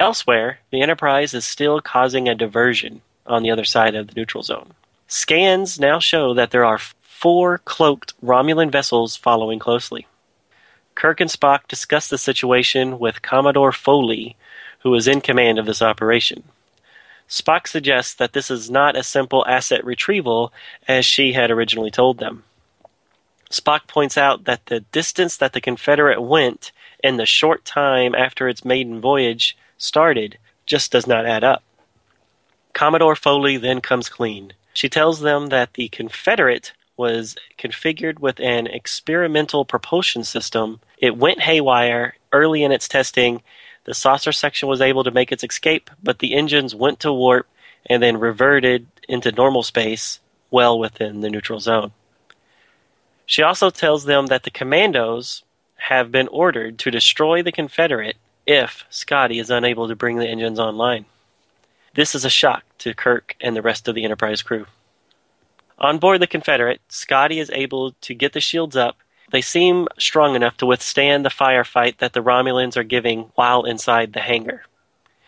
Elsewhere, 0.00 0.60
the 0.70 0.80
Enterprise 0.80 1.34
is 1.34 1.44
still 1.44 1.82
causing 1.82 2.26
a 2.26 2.34
diversion 2.34 3.02
on 3.26 3.42
the 3.42 3.50
other 3.50 3.64
side 3.64 3.94
of 3.94 4.06
the 4.06 4.14
neutral 4.16 4.42
zone. 4.42 4.72
Scans 5.06 5.78
now 5.78 5.98
show 5.98 6.32
that 6.32 6.52
there 6.52 6.64
are 6.64 6.78
four 6.78 7.58
cloaked 7.58 8.14
Romulan 8.24 8.72
vessels 8.72 9.14
following 9.14 9.58
closely. 9.58 10.06
Kirk 10.94 11.20
and 11.20 11.28
Spock 11.28 11.68
discuss 11.68 12.08
the 12.08 12.16
situation 12.16 12.98
with 12.98 13.20
Commodore 13.20 13.72
Foley, 13.72 14.36
who 14.80 14.94
is 14.94 15.06
in 15.06 15.20
command 15.20 15.58
of 15.58 15.66
this 15.66 15.82
operation. 15.82 16.44
Spock 17.28 17.68
suggests 17.68 18.14
that 18.14 18.32
this 18.32 18.50
is 18.50 18.70
not 18.70 18.96
a 18.96 19.02
simple 19.02 19.46
asset 19.46 19.84
retrieval 19.84 20.50
as 20.88 21.04
she 21.04 21.34
had 21.34 21.50
originally 21.50 21.90
told 21.90 22.16
them. 22.18 22.44
Spock 23.50 23.86
points 23.86 24.16
out 24.16 24.44
that 24.44 24.66
the 24.66 24.80
distance 24.80 25.36
that 25.36 25.52
the 25.52 25.60
Confederate 25.60 26.22
went 26.22 26.72
in 27.04 27.18
the 27.18 27.26
short 27.26 27.66
time 27.66 28.14
after 28.14 28.48
its 28.48 28.64
maiden 28.64 28.98
voyage 28.98 29.56
started 29.80 30.38
just 30.66 30.92
does 30.92 31.06
not 31.06 31.26
add 31.26 31.42
up. 31.42 31.62
Commodore 32.72 33.16
Foley 33.16 33.56
then 33.56 33.80
comes 33.80 34.08
clean. 34.08 34.52
She 34.72 34.88
tells 34.88 35.20
them 35.20 35.48
that 35.48 35.74
the 35.74 35.88
Confederate 35.88 36.72
was 36.96 37.36
configured 37.58 38.20
with 38.20 38.38
an 38.40 38.66
experimental 38.66 39.64
propulsion 39.64 40.22
system. 40.22 40.80
It 40.98 41.16
went 41.16 41.40
haywire 41.40 42.14
early 42.32 42.62
in 42.62 42.72
its 42.72 42.86
testing. 42.86 43.42
The 43.84 43.94
saucer 43.94 44.32
section 44.32 44.68
was 44.68 44.80
able 44.80 45.02
to 45.04 45.10
make 45.10 45.32
its 45.32 45.42
escape, 45.42 45.90
but 46.02 46.18
the 46.18 46.34
engines 46.34 46.74
went 46.74 47.00
to 47.00 47.12
warp 47.12 47.48
and 47.86 48.02
then 48.02 48.18
reverted 48.18 48.86
into 49.08 49.32
normal 49.32 49.62
space 49.62 50.20
well 50.50 50.78
within 50.78 51.22
the 51.22 51.30
neutral 51.30 51.58
zone. 51.58 51.92
She 53.26 53.42
also 53.42 53.70
tells 53.70 54.04
them 54.04 54.26
that 54.26 54.42
the 54.42 54.50
commandos 54.50 55.42
have 55.76 56.12
been 56.12 56.28
ordered 56.28 56.78
to 56.80 56.90
destroy 56.90 57.42
the 57.42 57.52
Confederate 57.52 58.16
if 58.50 58.84
Scotty 58.90 59.38
is 59.38 59.48
unable 59.48 59.86
to 59.86 59.94
bring 59.94 60.16
the 60.16 60.26
engines 60.26 60.58
online. 60.58 61.04
This 61.94 62.16
is 62.16 62.24
a 62.24 62.30
shock 62.30 62.64
to 62.78 62.92
Kirk 62.92 63.36
and 63.40 63.54
the 63.54 63.62
rest 63.62 63.86
of 63.86 63.94
the 63.94 64.02
Enterprise 64.02 64.42
crew. 64.42 64.66
On 65.78 65.98
board 65.98 66.20
the 66.20 66.26
Confederate, 66.26 66.80
Scotty 66.88 67.38
is 67.38 67.48
able 67.54 67.92
to 68.00 68.12
get 68.12 68.32
the 68.32 68.40
shields 68.40 68.74
up. 68.74 68.96
They 69.30 69.40
seem 69.40 69.86
strong 70.00 70.34
enough 70.34 70.56
to 70.56 70.66
withstand 70.66 71.24
the 71.24 71.30
firefight 71.30 71.98
that 71.98 72.12
the 72.12 72.24
Romulans 72.24 72.76
are 72.76 72.82
giving 72.82 73.30
while 73.36 73.62
inside 73.62 74.14
the 74.14 74.20
hangar. 74.20 74.64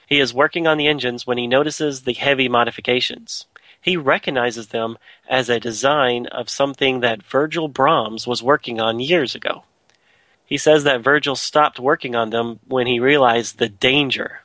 He 0.09 0.19
is 0.19 0.35
working 0.35 0.67
on 0.67 0.77
the 0.77 0.89
engines 0.89 1.25
when 1.25 1.39
he 1.39 1.47
notices 1.47 2.03
the 2.03 2.15
heavy 2.15 2.49
modifications. 2.49 3.47
He 3.81 3.97
recognizes 3.97 4.69
them 4.69 4.99
as 5.29 5.49
a 5.49 5.61
design 5.61 6.27
of 6.27 6.51
something 6.51 7.01
that 7.01 7.23
Virgil 7.23 7.69
Brahms 7.69 8.27
was 8.27 8.43
working 8.43 8.81
on 8.81 8.99
years 8.99 9.37
ago. 9.37 9.63
He 10.53 10.59
says 10.59 10.85
that 10.85 11.01
Virgil 11.01 11.35
stopped 11.35 11.81
working 11.81 12.15
on 12.15 12.29
them 12.29 12.61
when 12.69 12.87
he 12.87 13.01
realized 13.01 13.57
the 13.57 13.71
danger 13.71 14.43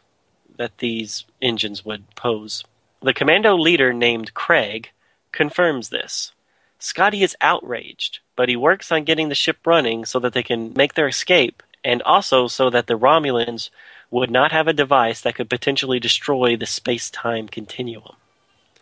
that 0.55 0.77
these 0.77 1.25
engines 1.41 1.83
would 1.83 2.15
pose. 2.15 2.63
The 3.01 3.13
commando 3.13 3.57
leader 3.57 3.91
named 3.91 4.33
Craig 4.33 4.91
confirms 5.33 5.89
this. 5.89 6.31
Scotty 6.79 7.23
is 7.23 7.35
outraged, 7.41 8.19
but 8.37 8.47
he 8.47 8.55
works 8.55 8.89
on 8.89 9.03
getting 9.03 9.27
the 9.27 9.35
ship 9.35 9.57
running 9.67 10.05
so 10.05 10.17
that 10.19 10.31
they 10.31 10.43
can 10.43 10.71
make 10.77 10.93
their 10.93 11.09
escape, 11.09 11.61
and 11.83 12.01
also 12.03 12.47
so 12.47 12.69
that 12.69 12.87
the 12.87 12.97
Romulans 12.97 13.69
would 14.09 14.31
not 14.31 14.53
have 14.53 14.69
a 14.69 14.79
device 14.81 15.19
that 15.19 15.35
could 15.35 15.49
potentially 15.49 15.99
destroy 15.99 16.55
the 16.55 16.65
space 16.65 17.09
time 17.09 17.49
continuum. 17.49 18.15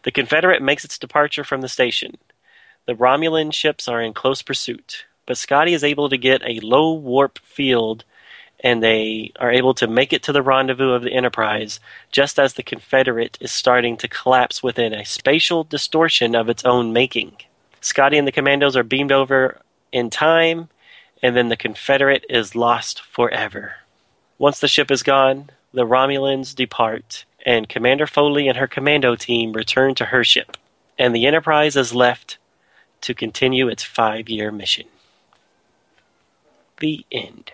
The 0.04 0.12
Confederate 0.12 0.62
makes 0.62 0.86
its 0.86 1.00
departure 1.00 1.44
from 1.44 1.62
the 1.62 1.70
station. 1.70 2.20
The 2.86 2.94
Romulan 2.94 3.52
ships 3.52 3.88
are 3.88 4.00
in 4.00 4.14
close 4.14 4.44
pursuit, 4.44 5.06
but 5.26 5.38
Scotty 5.38 5.74
is 5.74 5.84
able 5.84 6.10
to 6.10 6.18
get 6.18 6.42
a 6.44 6.60
low 6.60 6.94
warp 6.94 7.40
field 7.40 8.04
and 8.62 8.82
they 8.82 9.32
are 9.40 9.52
able 9.52 9.74
to 9.76 9.88
make 9.88 10.14
it 10.14 10.24
to 10.24 10.32
the 10.32 10.42
rendezvous 10.42 10.92
of 10.92 11.04
the 11.04 11.14
Enterprise 11.14 11.80
just 12.12 12.40
as 12.40 12.54
the 12.54 12.64
Confederate 12.64 13.38
is 13.42 13.52
starting 13.52 13.98
to 13.98 14.08
collapse 14.08 14.64
within 14.64 14.94
a 14.94 15.06
spatial 15.06 15.64
distortion 15.64 16.36
of 16.36 16.50
its 16.50 16.66
own 16.66 16.94
making. 16.94 17.36
Scotty 17.82 18.18
and 18.18 18.28
the 18.28 18.32
Commandos 18.32 18.76
are 18.76 18.84
beamed 18.84 19.12
over 19.12 19.62
in 19.92 20.10
time, 20.10 20.70
and 21.22 21.36
then 21.36 21.50
the 21.50 21.58
Confederate 21.58 22.26
is 22.30 22.56
lost 22.56 23.02
forever. 23.02 23.76
Once 24.40 24.60
the 24.60 24.68
ship 24.68 24.90
is 24.90 25.04
gone, 25.04 25.50
the 25.72 25.86
Romulans 25.86 26.56
depart, 26.56 27.26
and 27.46 27.70
Commander 27.70 28.08
Foley 28.08 28.48
and 28.48 28.58
her 28.58 28.68
commando 28.68 29.16
team 29.16 29.54
return 29.54 29.94
to 29.96 30.06
her 30.06 30.24
ship, 30.24 30.58
and 30.98 31.16
the 31.16 31.28
Enterprise 31.28 31.76
is 31.76 31.94
left 31.94 32.38
to 33.02 33.14
continue 33.14 33.68
its 33.68 33.84
five 33.84 34.28
year 34.28 34.52
mission. 34.52 34.88
The 36.80 37.06
end. 37.12 37.52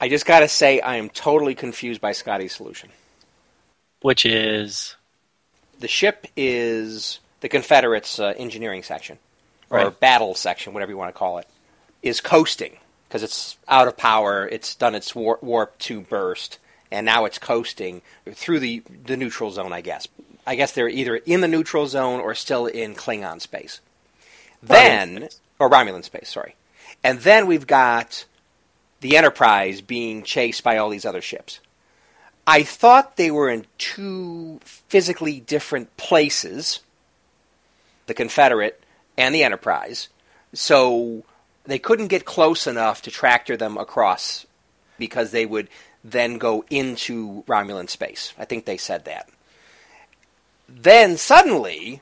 I 0.00 0.08
just 0.08 0.26
got 0.26 0.40
to 0.40 0.48
say, 0.48 0.80
I 0.80 0.96
am 0.96 1.10
totally 1.10 1.54
confused 1.54 2.00
by 2.00 2.12
Scotty's 2.12 2.54
solution. 2.54 2.88
Which 4.00 4.24
is. 4.24 4.96
The 5.78 5.88
ship 5.88 6.26
is 6.36 7.20
the 7.40 7.48
Confederates' 7.48 8.18
uh, 8.18 8.34
engineering 8.36 8.82
section, 8.82 9.18
or 9.68 9.78
Right. 9.78 10.00
battle 10.00 10.34
section, 10.34 10.72
whatever 10.72 10.90
you 10.92 10.98
want 10.98 11.14
to 11.14 11.18
call 11.18 11.38
it, 11.38 11.46
is 12.02 12.20
coasting 12.20 12.78
because 13.08 13.22
it's 13.22 13.56
out 13.68 13.88
of 13.88 13.96
power. 13.96 14.48
It's 14.48 14.74
done 14.74 14.94
its 14.94 15.14
warp, 15.14 15.42
warp 15.42 15.78
2 15.78 16.00
burst, 16.02 16.58
and 16.90 17.04
now 17.04 17.24
it's 17.26 17.38
coasting 17.38 18.02
through 18.32 18.60
the, 18.60 18.82
the 19.04 19.16
neutral 19.16 19.50
zone, 19.50 19.72
I 19.72 19.80
guess. 19.80 20.08
I 20.46 20.54
guess 20.54 20.72
they're 20.72 20.88
either 20.88 21.16
in 21.16 21.42
the 21.42 21.48
neutral 21.48 21.86
zone 21.86 22.20
or 22.20 22.34
still 22.34 22.66
in 22.66 22.94
Klingon 22.94 23.40
space. 23.40 23.80
Then, 24.62 25.28
or 25.58 25.68
Romulan 25.68 26.04
space, 26.04 26.30
sorry. 26.30 26.54
And 27.02 27.20
then 27.20 27.46
we've 27.46 27.66
got 27.66 28.24
the 29.00 29.16
Enterprise 29.16 29.80
being 29.80 30.22
chased 30.22 30.62
by 30.62 30.76
all 30.76 30.90
these 30.90 31.06
other 31.06 31.22
ships. 31.22 31.60
I 32.46 32.62
thought 32.62 33.16
they 33.16 33.30
were 33.30 33.48
in 33.48 33.66
two 33.78 34.60
physically 34.64 35.40
different 35.40 35.96
places, 35.96 36.80
the 38.06 38.14
Confederate 38.14 38.82
and 39.16 39.34
the 39.34 39.44
Enterprise, 39.44 40.08
so 40.52 41.22
they 41.64 41.78
couldn't 41.78 42.08
get 42.08 42.24
close 42.24 42.66
enough 42.66 43.02
to 43.02 43.10
tractor 43.10 43.56
them 43.56 43.76
across 43.76 44.46
because 44.98 45.30
they 45.30 45.46
would 45.46 45.68
then 46.02 46.38
go 46.38 46.64
into 46.70 47.44
Romulan 47.46 47.88
space. 47.88 48.32
I 48.38 48.44
think 48.44 48.64
they 48.64 48.76
said 48.76 49.04
that. 49.04 49.28
Then 50.68 51.16
suddenly, 51.16 52.00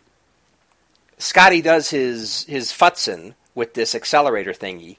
Scotty 1.19 1.61
does 1.61 1.91
his 1.91 2.45
his 2.45 2.70
futzin 2.70 3.35
with 3.59 3.74
this 3.74 3.93
accelerator 3.94 4.52
thingy, 4.52 4.97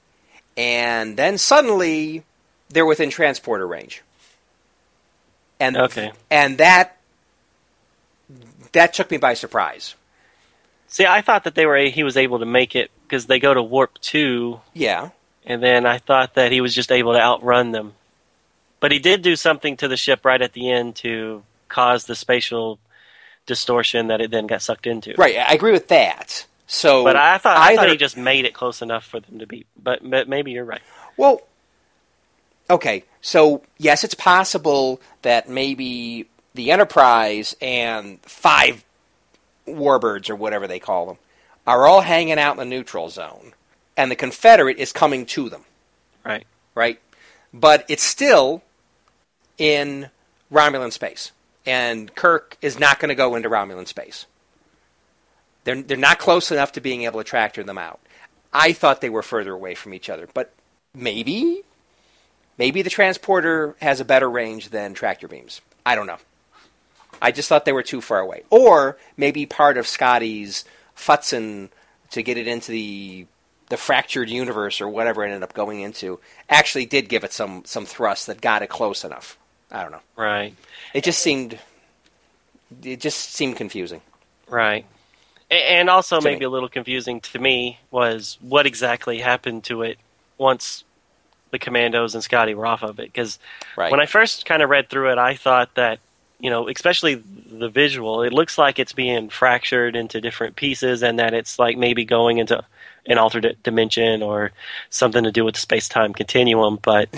and 0.56 1.16
then 1.16 1.38
suddenly 1.38 2.22
they're 2.68 2.84
within 2.86 3.08
transporter 3.10 3.66
range. 3.66 4.02
And 5.58 5.76
Okay. 5.76 6.12
and 6.30 6.58
that 6.58 6.96
that 8.72 8.92
took 8.94 9.10
me 9.10 9.16
by 9.16 9.34
surprise. 9.34 9.94
See, 10.86 11.06
I 11.06 11.20
thought 11.22 11.44
that 11.44 11.54
they 11.54 11.66
were 11.66 11.78
he 11.78 12.02
was 12.02 12.16
able 12.16 12.38
to 12.40 12.46
make 12.46 12.76
it 12.76 12.90
because 13.04 13.26
they 13.26 13.38
go 13.40 13.54
to 13.54 13.62
warp 13.62 13.98
two, 14.00 14.60
Yeah. 14.74 15.10
and 15.46 15.62
then 15.62 15.86
I 15.86 15.98
thought 15.98 16.34
that 16.34 16.52
he 16.52 16.60
was 16.60 16.74
just 16.74 16.92
able 16.92 17.14
to 17.14 17.20
outrun 17.20 17.72
them. 17.72 17.94
But 18.78 18.92
he 18.92 18.98
did 18.98 19.22
do 19.22 19.36
something 19.36 19.76
to 19.78 19.88
the 19.88 19.96
ship 19.96 20.24
right 20.24 20.40
at 20.40 20.52
the 20.52 20.70
end 20.70 20.96
to 20.96 21.42
cause 21.68 22.04
the 22.04 22.14
spatial 22.14 22.78
distortion 23.46 24.08
that 24.08 24.20
it 24.20 24.30
then 24.30 24.46
got 24.46 24.62
sucked 24.62 24.86
into. 24.86 25.14
Right, 25.16 25.36
I 25.38 25.52
agree 25.54 25.72
with 25.72 25.88
that. 25.88 26.46
So, 26.72 27.02
But 27.02 27.16
I 27.16 27.36
thought 27.38 27.56
I 27.56 27.72
either, 27.72 27.76
thought 27.82 27.88
he 27.90 27.96
just 27.96 28.16
made 28.16 28.44
it 28.44 28.54
close 28.54 28.80
enough 28.80 29.04
for 29.04 29.18
them 29.18 29.40
to 29.40 29.46
be. 29.46 29.66
But, 29.76 30.08
but 30.08 30.28
maybe 30.28 30.52
you're 30.52 30.64
right. 30.64 30.80
Well, 31.16 31.42
okay. 32.70 33.02
So 33.20 33.62
yes, 33.76 34.04
it's 34.04 34.14
possible 34.14 35.00
that 35.22 35.48
maybe 35.48 36.28
the 36.54 36.70
Enterprise 36.70 37.56
and 37.60 38.20
five 38.22 38.84
warbirds 39.66 40.30
or 40.30 40.36
whatever 40.36 40.68
they 40.68 40.78
call 40.78 41.06
them 41.06 41.16
are 41.66 41.88
all 41.88 42.02
hanging 42.02 42.38
out 42.38 42.52
in 42.52 42.58
the 42.58 42.64
neutral 42.64 43.10
zone, 43.10 43.52
and 43.96 44.08
the 44.08 44.16
Confederate 44.16 44.78
is 44.78 44.92
coming 44.92 45.26
to 45.26 45.48
them. 45.48 45.64
Right. 46.24 46.46
Right, 46.76 47.00
but 47.52 47.84
it's 47.88 48.04
still 48.04 48.62
in 49.58 50.08
Romulan 50.52 50.92
space, 50.92 51.32
and 51.66 52.14
Kirk 52.14 52.56
is 52.62 52.78
not 52.78 53.00
going 53.00 53.08
to 53.08 53.16
go 53.16 53.34
into 53.34 53.50
Romulan 53.50 53.88
space. 53.88 54.26
They're 55.64 55.82
they're 55.82 55.96
not 55.96 56.18
close 56.18 56.50
enough 56.50 56.72
to 56.72 56.80
being 56.80 57.02
able 57.02 57.20
to 57.20 57.24
tractor 57.24 57.62
them 57.62 57.78
out. 57.78 58.00
I 58.52 58.72
thought 58.72 59.00
they 59.00 59.10
were 59.10 59.22
further 59.22 59.52
away 59.52 59.74
from 59.74 59.94
each 59.94 60.10
other, 60.10 60.28
but 60.32 60.52
maybe 60.94 61.62
maybe 62.58 62.82
the 62.82 62.90
transporter 62.90 63.76
has 63.80 64.00
a 64.00 64.04
better 64.04 64.30
range 64.30 64.70
than 64.70 64.94
tractor 64.94 65.28
beams. 65.28 65.60
I 65.84 65.94
don't 65.94 66.06
know. 66.06 66.18
I 67.22 67.32
just 67.32 67.48
thought 67.48 67.64
they 67.64 67.72
were 67.72 67.82
too 67.82 68.00
far 68.00 68.20
away. 68.20 68.42
Or 68.50 68.96
maybe 69.16 69.44
part 69.46 69.76
of 69.76 69.86
Scotty's 69.86 70.64
futzing 70.96 71.68
to 72.10 72.22
get 72.22 72.38
it 72.38 72.48
into 72.48 72.72
the 72.72 73.26
the 73.68 73.76
fractured 73.76 74.28
universe 74.28 74.80
or 74.80 74.88
whatever 74.88 75.22
it 75.24 75.28
ended 75.28 75.44
up 75.44 75.54
going 75.54 75.80
into 75.80 76.18
actually 76.48 76.86
did 76.86 77.08
give 77.08 77.22
it 77.24 77.32
some 77.32 77.62
some 77.64 77.86
thrust 77.86 78.26
that 78.26 78.40
got 78.40 78.62
it 78.62 78.68
close 78.68 79.04
enough. 79.04 79.38
I 79.70 79.82
don't 79.82 79.92
know. 79.92 80.00
Right. 80.16 80.54
It 80.92 81.04
just 81.04 81.20
seemed 81.20 81.58
it 82.82 83.00
just 83.00 83.32
seemed 83.32 83.56
confusing. 83.56 84.00
Right. 84.48 84.84
And 85.50 85.90
also, 85.90 86.20
maybe 86.20 86.40
me. 86.40 86.46
a 86.46 86.50
little 86.50 86.68
confusing 86.68 87.20
to 87.20 87.38
me 87.38 87.80
was 87.90 88.38
what 88.40 88.66
exactly 88.66 89.18
happened 89.18 89.64
to 89.64 89.82
it 89.82 89.98
once 90.38 90.84
the 91.50 91.58
commandos 91.58 92.14
and 92.14 92.22
Scotty 92.22 92.54
were 92.54 92.66
off 92.66 92.82
of 92.82 93.00
it. 93.00 93.06
Because 93.06 93.38
Right. 93.76 93.90
when 93.90 94.00
I 94.00 94.06
first 94.06 94.46
kind 94.46 94.62
of 94.62 94.70
read 94.70 94.88
through 94.88 95.10
it, 95.10 95.18
I 95.18 95.34
thought 95.34 95.74
that, 95.74 95.98
you 96.38 96.50
know, 96.50 96.68
especially 96.68 97.16
the 97.16 97.68
visual, 97.68 98.22
it 98.22 98.32
looks 98.32 98.56
like 98.58 98.78
it's 98.78 98.92
being 98.92 99.28
fractured 99.28 99.96
into 99.96 100.20
different 100.20 100.54
pieces 100.56 101.02
and 101.02 101.18
that 101.18 101.34
it's 101.34 101.58
like 101.58 101.76
maybe 101.76 102.04
going 102.04 102.38
into 102.38 102.64
an 103.06 103.18
alternate 103.18 103.62
dimension 103.62 104.22
or 104.22 104.52
something 104.90 105.24
to 105.24 105.32
do 105.32 105.44
with 105.44 105.54
the 105.54 105.60
space 105.60 105.88
time 105.88 106.12
continuum. 106.12 106.78
But 106.80 107.08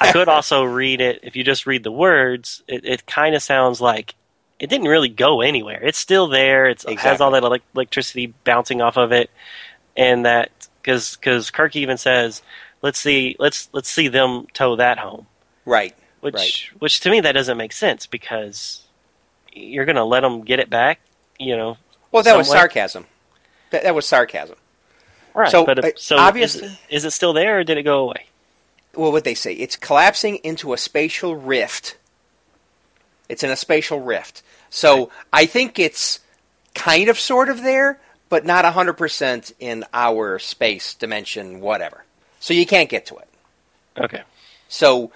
I 0.00 0.10
could 0.10 0.28
also 0.30 0.64
read 0.64 1.02
it, 1.02 1.20
if 1.22 1.36
you 1.36 1.44
just 1.44 1.66
read 1.66 1.82
the 1.82 1.92
words, 1.92 2.62
it, 2.66 2.84
it 2.86 3.06
kind 3.06 3.34
of 3.34 3.42
sounds 3.42 3.80
like 3.80 4.14
it 4.64 4.70
didn't 4.70 4.88
really 4.88 5.10
go 5.10 5.42
anywhere. 5.42 5.82
It's 5.84 5.98
still 5.98 6.26
there. 6.26 6.64
It's, 6.66 6.86
It 6.86 6.98
has 7.00 7.20
all 7.20 7.32
that 7.32 7.42
elec 7.42 7.60
electricity 7.74 8.32
bouncing 8.44 8.80
off 8.80 8.96
of 8.96 9.12
it, 9.12 9.30
and 9.94 10.24
that 10.24 10.50
because 10.80 11.16
because 11.16 11.50
Kirk 11.50 11.76
even 11.76 11.98
says, 11.98 12.42
"Let's 12.80 12.98
see, 12.98 13.36
let's 13.38 13.68
let's 13.72 13.90
see 13.90 14.08
them 14.08 14.46
tow 14.54 14.76
that 14.76 14.98
home." 14.98 15.26
right. 15.66 15.94
Which 16.20 16.34
Right. 16.34 16.68
which 16.78 17.00
to 17.00 17.10
me 17.10 17.20
that 17.20 17.32
doesn't 17.32 17.58
make 17.58 17.72
sense 17.74 18.06
because 18.06 18.82
you're 19.52 19.84
going 19.84 19.96
to 19.96 20.04
let 20.04 20.20
them 20.22 20.40
get 20.42 20.58
it 20.58 20.70
back, 20.70 21.00
you 21.38 21.54
know. 21.54 21.76
Well, 22.10 22.22
that 22.22 22.34
was 22.38 22.48
way. 22.48 22.56
sarcasm. 22.56 23.04
That, 23.70 23.82
that 23.82 23.94
was 23.94 24.06
sarcasm. 24.06 24.56
Right. 25.34 25.50
So, 25.50 25.66
but 25.66 25.84
uh, 25.84 25.90
so 25.96 26.16
obviously- 26.16 26.68
is, 26.68 26.78
is 26.88 27.04
it 27.04 27.10
still 27.10 27.34
there 27.34 27.58
or 27.58 27.64
did 27.64 27.76
it 27.76 27.82
go 27.82 27.98
away? 27.98 28.26
well, 28.94 29.12
what 29.12 29.24
they 29.24 29.34
say, 29.34 29.52
it's 29.52 29.76
collapsing 29.76 30.36
into 30.36 30.72
a 30.72 30.78
spatial 30.78 31.36
rift. 31.36 31.96
It's 33.34 33.42
in 33.42 33.50
a 33.50 33.56
spatial 33.56 33.98
rift. 33.98 34.44
So 34.70 35.10
I 35.32 35.46
think 35.46 35.80
it's 35.80 36.20
kind 36.72 37.08
of 37.08 37.18
sort 37.18 37.48
of 37.48 37.64
there, 37.64 37.98
but 38.28 38.46
not 38.46 38.64
100% 38.64 39.52
in 39.58 39.84
our 39.92 40.38
space 40.38 40.94
dimension, 40.94 41.58
whatever. 41.58 42.04
So 42.38 42.54
you 42.54 42.64
can't 42.64 42.88
get 42.88 43.06
to 43.06 43.16
it. 43.16 43.28
Okay. 43.98 44.22
So, 44.68 45.10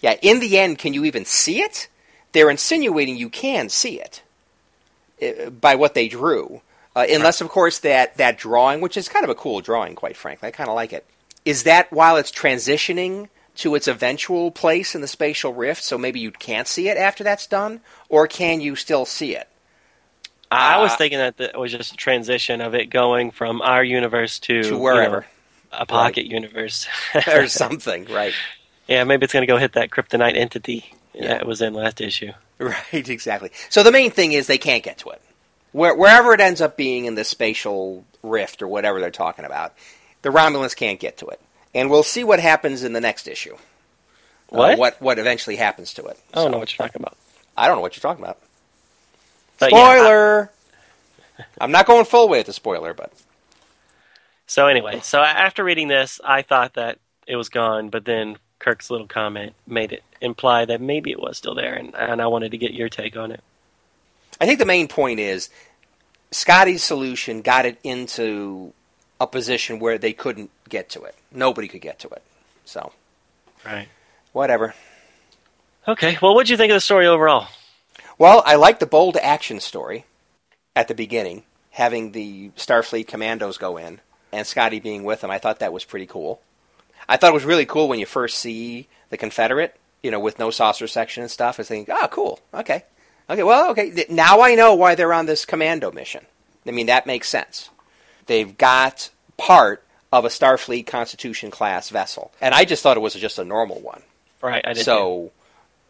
yeah, 0.00 0.16
in 0.20 0.40
the 0.40 0.58
end, 0.58 0.78
can 0.78 0.94
you 0.94 1.04
even 1.04 1.24
see 1.24 1.60
it? 1.60 1.86
They're 2.32 2.50
insinuating 2.50 3.16
you 3.16 3.28
can 3.28 3.68
see 3.68 4.00
it 4.00 4.22
uh, 5.22 5.50
by 5.50 5.76
what 5.76 5.94
they 5.94 6.08
drew. 6.08 6.60
Uh, 6.96 7.06
unless, 7.08 7.40
of 7.40 7.50
course, 7.50 7.78
that, 7.78 8.16
that 8.16 8.36
drawing, 8.36 8.80
which 8.80 8.96
is 8.96 9.08
kind 9.08 9.22
of 9.22 9.30
a 9.30 9.36
cool 9.36 9.60
drawing, 9.60 9.94
quite 9.94 10.16
frankly, 10.16 10.48
I 10.48 10.50
kind 10.50 10.68
of 10.68 10.74
like 10.74 10.92
it, 10.92 11.06
is 11.44 11.62
that 11.62 11.92
while 11.92 12.16
it's 12.16 12.32
transitioning 12.32 13.28
to 13.56 13.74
its 13.74 13.86
eventual 13.88 14.50
place 14.50 14.94
in 14.94 15.00
the 15.00 15.06
spatial 15.08 15.52
rift, 15.54 15.82
so 15.84 15.96
maybe 15.96 16.18
you 16.20 16.30
can't 16.30 16.66
see 16.66 16.88
it 16.88 16.96
after 16.96 17.22
that's 17.24 17.46
done? 17.46 17.80
Or 18.08 18.26
can 18.26 18.60
you 18.60 18.74
still 18.76 19.04
see 19.04 19.34
it? 19.36 19.48
I 20.50 20.78
was 20.80 20.92
Uh, 20.92 20.96
thinking 20.96 21.18
that 21.18 21.34
it 21.40 21.58
was 21.58 21.72
just 21.72 21.92
a 21.92 21.96
transition 21.96 22.60
of 22.60 22.74
it 22.74 22.86
going 22.90 23.30
from 23.30 23.60
our 23.62 23.82
universe 23.82 24.38
to, 24.40 24.62
To 24.62 24.68
you 24.70 24.78
wherever. 24.78 25.20
know, 25.20 25.26
a 25.80 25.86
pocket 25.86 26.26
universe. 26.26 26.86
or 27.26 27.46
something, 27.48 28.04
right? 28.06 28.34
Yeah, 28.86 29.04
maybe 29.04 29.24
it's 29.24 29.32
going 29.32 29.42
to 29.46 29.52
go 29.52 29.56
hit 29.56 29.72
that 29.72 29.90
kryptonite 29.90 30.36
entity 30.36 30.92
Yeah. 31.12 31.28
that 31.28 31.46
was 31.46 31.60
in 31.62 31.74
last 31.74 32.00
issue. 32.00 32.32
Right, 32.58 32.76
exactly. 32.92 33.50
So 33.70 33.82
the 33.82 33.90
main 33.92 34.10
thing 34.10 34.32
is 34.32 34.46
they 34.46 34.58
can't 34.58 34.82
get 34.84 34.98
to 34.98 35.10
it. 35.10 35.20
Where, 35.72 35.94
wherever 35.94 36.32
it 36.34 36.40
ends 36.40 36.60
up 36.60 36.76
being 36.76 37.04
in 37.06 37.16
this 37.16 37.28
spatial 37.28 38.04
rift 38.22 38.62
or 38.62 38.68
whatever 38.68 39.00
they're 39.00 39.10
talking 39.10 39.44
about, 39.44 39.74
the 40.22 40.28
Romulans 40.30 40.76
can't 40.76 41.00
get 41.00 41.16
to 41.18 41.26
it. 41.26 41.40
And 41.74 41.90
we'll 41.90 42.02
see 42.02 42.24
what 42.24 42.40
happens 42.40 42.84
in 42.84 42.92
the 42.92 43.00
next 43.00 43.26
issue. 43.26 43.54
Uh, 43.54 44.56
What? 44.56 44.78
what 44.78 45.02
what 45.02 45.18
eventually 45.18 45.56
happens 45.56 45.92
to 45.94 46.04
it. 46.06 46.18
I 46.32 46.36
don't 46.36 46.44
So, 46.46 46.50
know 46.50 46.58
what 46.58 46.76
you're 46.76 46.86
talking 46.86 47.02
about. 47.02 47.16
I 47.56 47.66
don't 47.66 47.76
know 47.76 47.82
what 47.82 47.96
you're 47.96 48.02
talking 48.02 48.24
about. 48.24 48.38
But 49.58 49.72
yeah, 49.72 49.78
I- 49.78 49.96
spoiler. 49.96 50.50
I'm 51.60 51.72
not 51.72 51.86
going 51.86 52.04
full 52.04 52.28
way 52.28 52.38
at 52.40 52.46
the 52.46 52.52
spoiler, 52.52 52.94
but 52.94 53.12
so 54.46 54.66
anyway, 54.68 55.00
so 55.02 55.20
after 55.20 55.64
reading 55.64 55.88
this, 55.88 56.20
I 56.22 56.42
thought 56.42 56.74
that 56.74 56.98
it 57.26 57.34
was 57.34 57.48
gone, 57.48 57.88
but 57.88 58.04
then 58.04 58.36
Kirk's 58.60 58.88
little 58.90 59.08
comment 59.08 59.54
made 59.66 59.92
it 59.92 60.04
imply 60.20 60.64
that 60.66 60.80
maybe 60.80 61.10
it 61.10 61.18
was 61.18 61.36
still 61.36 61.54
there, 61.54 61.74
and, 61.74 61.94
and 61.96 62.22
I 62.22 62.26
wanted 62.28 62.52
to 62.52 62.58
get 62.58 62.72
your 62.74 62.88
take 62.88 63.16
on 63.16 63.32
it. 63.32 63.42
I 64.40 64.46
think 64.46 64.58
the 64.60 64.64
main 64.66 64.86
point 64.86 65.18
is 65.18 65.48
Scotty's 66.30 66.84
solution 66.84 67.42
got 67.42 67.66
it 67.66 67.78
into 67.82 68.72
a 69.20 69.26
position 69.26 69.78
where 69.78 69.98
they 69.98 70.12
couldn't 70.12 70.50
get 70.68 70.88
to 70.90 71.02
it. 71.04 71.14
Nobody 71.32 71.68
could 71.68 71.80
get 71.80 71.98
to 72.00 72.08
it. 72.08 72.22
So 72.64 72.92
Right. 73.64 73.88
whatever. 74.32 74.74
Okay. 75.86 76.18
Well, 76.20 76.34
what'd 76.34 76.50
you 76.50 76.56
think 76.56 76.70
of 76.70 76.76
the 76.76 76.80
story 76.80 77.06
overall? 77.06 77.48
Well, 78.18 78.42
I 78.46 78.54
like 78.56 78.78
the 78.78 78.86
bold 78.86 79.16
action 79.16 79.60
story 79.60 80.04
at 80.76 80.88
the 80.88 80.94
beginning, 80.94 81.44
having 81.72 82.12
the 82.12 82.50
Starfleet 82.56 83.06
commandos 83.06 83.58
go 83.58 83.76
in 83.76 84.00
and 84.32 84.46
Scotty 84.46 84.80
being 84.80 85.04
with 85.04 85.20
them. 85.20 85.30
I 85.30 85.38
thought 85.38 85.58
that 85.60 85.72
was 85.72 85.84
pretty 85.84 86.06
cool. 86.06 86.40
I 87.08 87.16
thought 87.16 87.30
it 87.30 87.34
was 87.34 87.44
really 87.44 87.66
cool 87.66 87.88
when 87.88 87.98
you 87.98 88.06
first 88.06 88.38
see 88.38 88.88
the 89.10 89.16
Confederate, 89.16 89.76
you 90.02 90.10
know, 90.10 90.20
with 90.20 90.38
no 90.38 90.50
saucer 90.50 90.86
section 90.86 91.22
and 91.22 91.30
stuff. 91.30 91.58
I 91.58 91.60
was 91.60 91.68
thinking, 91.68 91.94
oh, 91.94 92.00
ah, 92.02 92.08
cool. 92.08 92.40
Okay. 92.52 92.84
Okay, 93.28 93.42
well, 93.42 93.70
okay. 93.70 94.06
Now 94.08 94.40
I 94.40 94.54
know 94.54 94.74
why 94.74 94.94
they're 94.94 95.12
on 95.12 95.26
this 95.26 95.44
commando 95.44 95.90
mission. 95.92 96.24
I 96.66 96.70
mean, 96.70 96.86
that 96.86 97.06
makes 97.06 97.28
sense. 97.28 97.70
They've 98.26 98.56
got 98.56 99.10
part 99.36 99.82
of 100.12 100.24
a 100.24 100.28
Starfleet 100.28 100.86
Constitution 100.86 101.50
class 101.50 101.90
vessel. 101.90 102.32
And 102.40 102.54
I 102.54 102.64
just 102.64 102.82
thought 102.82 102.96
it 102.96 103.00
was 103.00 103.14
just 103.14 103.38
a 103.38 103.44
normal 103.44 103.80
one 103.80 104.02
Right. 104.40 104.64
I 104.64 104.72
did. 104.74 104.78
too. 104.80 104.84
so 104.84 105.30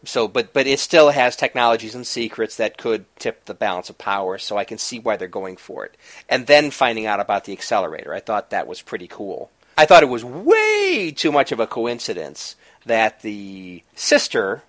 so 0.04 0.28
but 0.28 0.52
but 0.52 0.66
it 0.66 0.78
still 0.78 1.10
has 1.10 1.34
technologies 1.34 1.94
and 1.94 2.06
secrets 2.06 2.56
that 2.56 2.76
could 2.76 3.04
tip 3.18 3.46
the 3.46 3.54
balance 3.54 3.88
of 3.88 3.96
power 3.96 4.36
so 4.36 4.58
i 4.58 4.62
can 4.64 4.76
see 4.76 4.98
why 4.98 5.16
they're 5.16 5.26
going 5.28 5.56
for 5.56 5.86
it 5.86 5.96
and 6.28 6.46
then 6.46 6.70
finding 6.70 7.06
out 7.06 7.20
about 7.20 7.44
the 7.46 7.52
accelerator 7.54 8.12
i 8.12 8.20
thought 8.20 8.50
that 8.50 8.66
was 8.66 8.82
pretty 8.82 9.06
cool 9.08 9.50
i 9.78 9.86
thought 9.86 10.02
it 10.02 10.10
was 10.10 10.22
way 10.22 11.10
too 11.10 11.32
much 11.32 11.52
of 11.52 11.58
a 11.58 11.66
coincidence 11.66 12.54
that 12.84 13.22
the 13.22 13.82
sister 13.94 14.62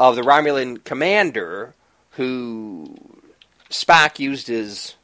of 0.00 0.16
the 0.16 0.22
romulan 0.22 0.82
commander 0.82 1.72
who 2.12 2.92
spock 3.70 4.18
used 4.18 4.48
his 4.48 4.94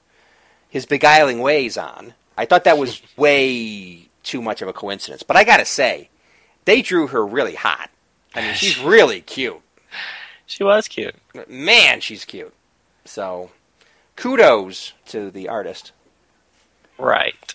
his 0.76 0.84
beguiling 0.86 1.38
ways 1.40 1.76
on 1.78 2.12
i 2.36 2.44
thought 2.44 2.64
that 2.64 2.76
was 2.78 3.00
way 3.16 4.08
too 4.22 4.42
much 4.42 4.60
of 4.62 4.68
a 4.68 4.72
coincidence 4.72 5.22
but 5.22 5.36
i 5.36 5.42
gotta 5.44 5.64
say 5.64 6.08
they 6.66 6.82
drew 6.82 7.06
her 7.06 7.24
really 7.24 7.54
hot. 7.54 7.90
I 8.34 8.40
mean, 8.42 8.54
she's 8.54 8.76
really 8.94 9.20
cute. 9.20 9.60
she 10.46 10.64
was 10.64 10.88
cute. 10.88 11.14
Man, 11.48 12.00
she's 12.00 12.24
cute. 12.24 12.52
So, 13.04 13.50
kudos 14.16 14.92
to 15.06 15.30
the 15.30 15.48
artist. 15.48 15.92
Right. 16.98 17.54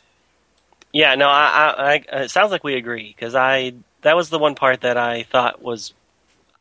Yeah. 0.93 1.15
No. 1.15 1.27
I. 1.27 1.73
I, 1.77 1.93
I 2.15 2.21
it 2.23 2.31
sounds 2.31 2.51
like 2.51 2.63
we 2.63 2.75
agree 2.75 3.13
because 3.13 3.35
I. 3.35 3.73
That 4.03 4.15
was 4.15 4.29
the 4.29 4.39
one 4.39 4.55
part 4.55 4.79
that 4.81 4.95
I 4.97 5.23
thought 5.23 5.61
was, 5.61 5.93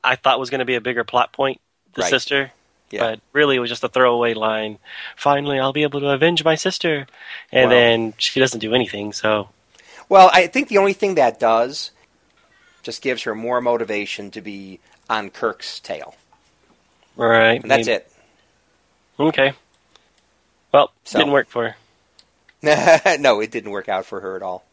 I 0.03 0.17
thought 0.17 0.41
was 0.41 0.51
going 0.51 0.59
to 0.59 0.65
be 0.65 0.75
a 0.75 0.81
bigger 0.81 1.05
plot 1.05 1.33
point. 1.33 1.61
The 1.95 2.03
Right. 2.03 2.11
sister. 2.11 2.51
Yeah. 2.91 3.01
But 3.01 3.21
really, 3.33 3.57
it 3.57 3.61
was 3.61 3.71
just 3.71 3.85
a 3.85 3.89
throwaway 3.89 4.35
line. 4.35 4.79
Finally, 5.17 5.61
I'll 5.61 5.73
be 5.73 5.85
able 5.85 6.01
to 6.01 6.09
avenge 6.11 6.43
my 6.45 6.57
sister, 6.57 7.07
and 7.53 7.71
Well- 7.71 7.79
then 7.79 8.15
she 8.19 8.41
doesn't 8.41 8.59
do 8.61 8.75
anything. 8.75 9.13
So 9.13 9.49
Well, 10.09 10.29
I 10.33 10.49
think 10.49 10.69
the 10.69 10.79
only 10.79 10.93
thing 10.93 11.15
that 11.15 11.39
does 11.39 11.93
just 12.83 13.01
gives 13.03 13.23
her 13.23 13.35
more 13.35 13.61
motivation 13.61 14.31
to 14.33 14.41
be 14.41 14.81
on 15.09 15.31
Kirk's 15.31 15.79
tail. 15.81 16.15
right, 17.17 17.61
And 17.63 17.71
that's 17.71 17.87
maybe. 17.87 17.97
it. 17.97 18.13
Okay. 19.21 19.53
Well, 20.73 20.91
So- 21.05 21.19
didn't 21.19 21.33
work 21.33 21.49
for 21.49 21.69
her. 21.69 21.77
no, 23.19 23.41
it 23.41 23.51
didn't 23.51 23.71
work 23.71 23.89
out 23.89 24.05
for 24.07 24.21
her 24.21 24.37
at 24.37 24.43
all. 24.43 24.65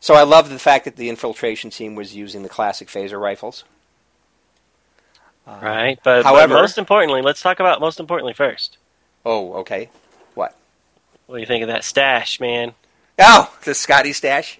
So 0.00 0.14
I 0.14 0.22
love 0.24 0.48
the 0.50 0.58
fact 0.58 0.84
that 0.84 0.96
the 0.96 1.08
infiltration 1.08 1.70
team 1.70 1.94
was 1.94 2.14
using 2.14 2.42
the 2.42 2.48
classic 2.48 2.88
phaser 2.88 3.20
rifles. 3.20 3.64
Uh, 5.46 5.58
Right. 5.60 5.98
But, 6.02 6.24
however- 6.24 6.54
but 6.54 6.60
most 6.62 6.78
importantly, 6.78 7.22
let's 7.22 7.40
talk 7.42 7.60
about 7.60 7.80
most 7.80 7.98
importantly 8.00 8.32
first. 8.34 8.78
Oh, 9.24 9.54
okay. 9.54 9.88
What? 10.34 10.56
What 11.26 11.36
do 11.36 11.40
you 11.40 11.46
think 11.46 11.62
of 11.62 11.68
that 11.68 11.84
stash, 11.84 12.40
man? 12.40 12.74
Oh, 13.18 13.52
the 13.64 13.74
Scotty 13.74 14.12
stash. 14.12 14.58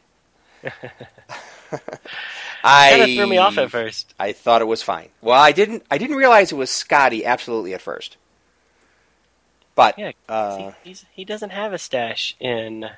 I 2.65 2.91
Kind 2.91 3.03
of 3.03 3.09
threw 3.17 3.27
me 3.27 3.39
off 3.39 3.59
at 3.59 3.71
first. 3.71 4.15
I 4.21 4.33
thought 4.33 4.61
it 4.63 4.67
was 4.67 4.83
fine. 4.83 5.09
Well, 5.21 5.41
I 5.41 5.51
didn't. 5.53 5.85
I 5.91 5.99
didn't 5.99 6.17
realize 6.17 6.53
it 6.53 6.57
was 6.57 6.71
Scotty 6.71 7.25
absolutely 7.25 7.75
at 7.75 7.81
first. 7.81 8.17
But 9.75 9.99
Yeah, 9.99 10.13
uh, 10.29 10.73
he, 10.85 10.95
he 11.13 11.25
doesn't 11.25 11.51
have 11.51 11.73
a 11.73 11.79
stash 11.79 12.37
in 12.39 12.91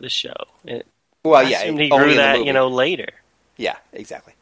the 0.00 0.08
show. 0.08 0.32
It, 0.64 0.86
well, 1.24 1.44
I 1.44 1.48
yeah, 1.50 1.64
he 1.64 1.88
grew 1.88 2.14
that, 2.14 2.44
you 2.44 2.52
know, 2.52 2.68
later. 2.68 3.08
Yeah, 3.56 3.76
exactly. 3.92 4.32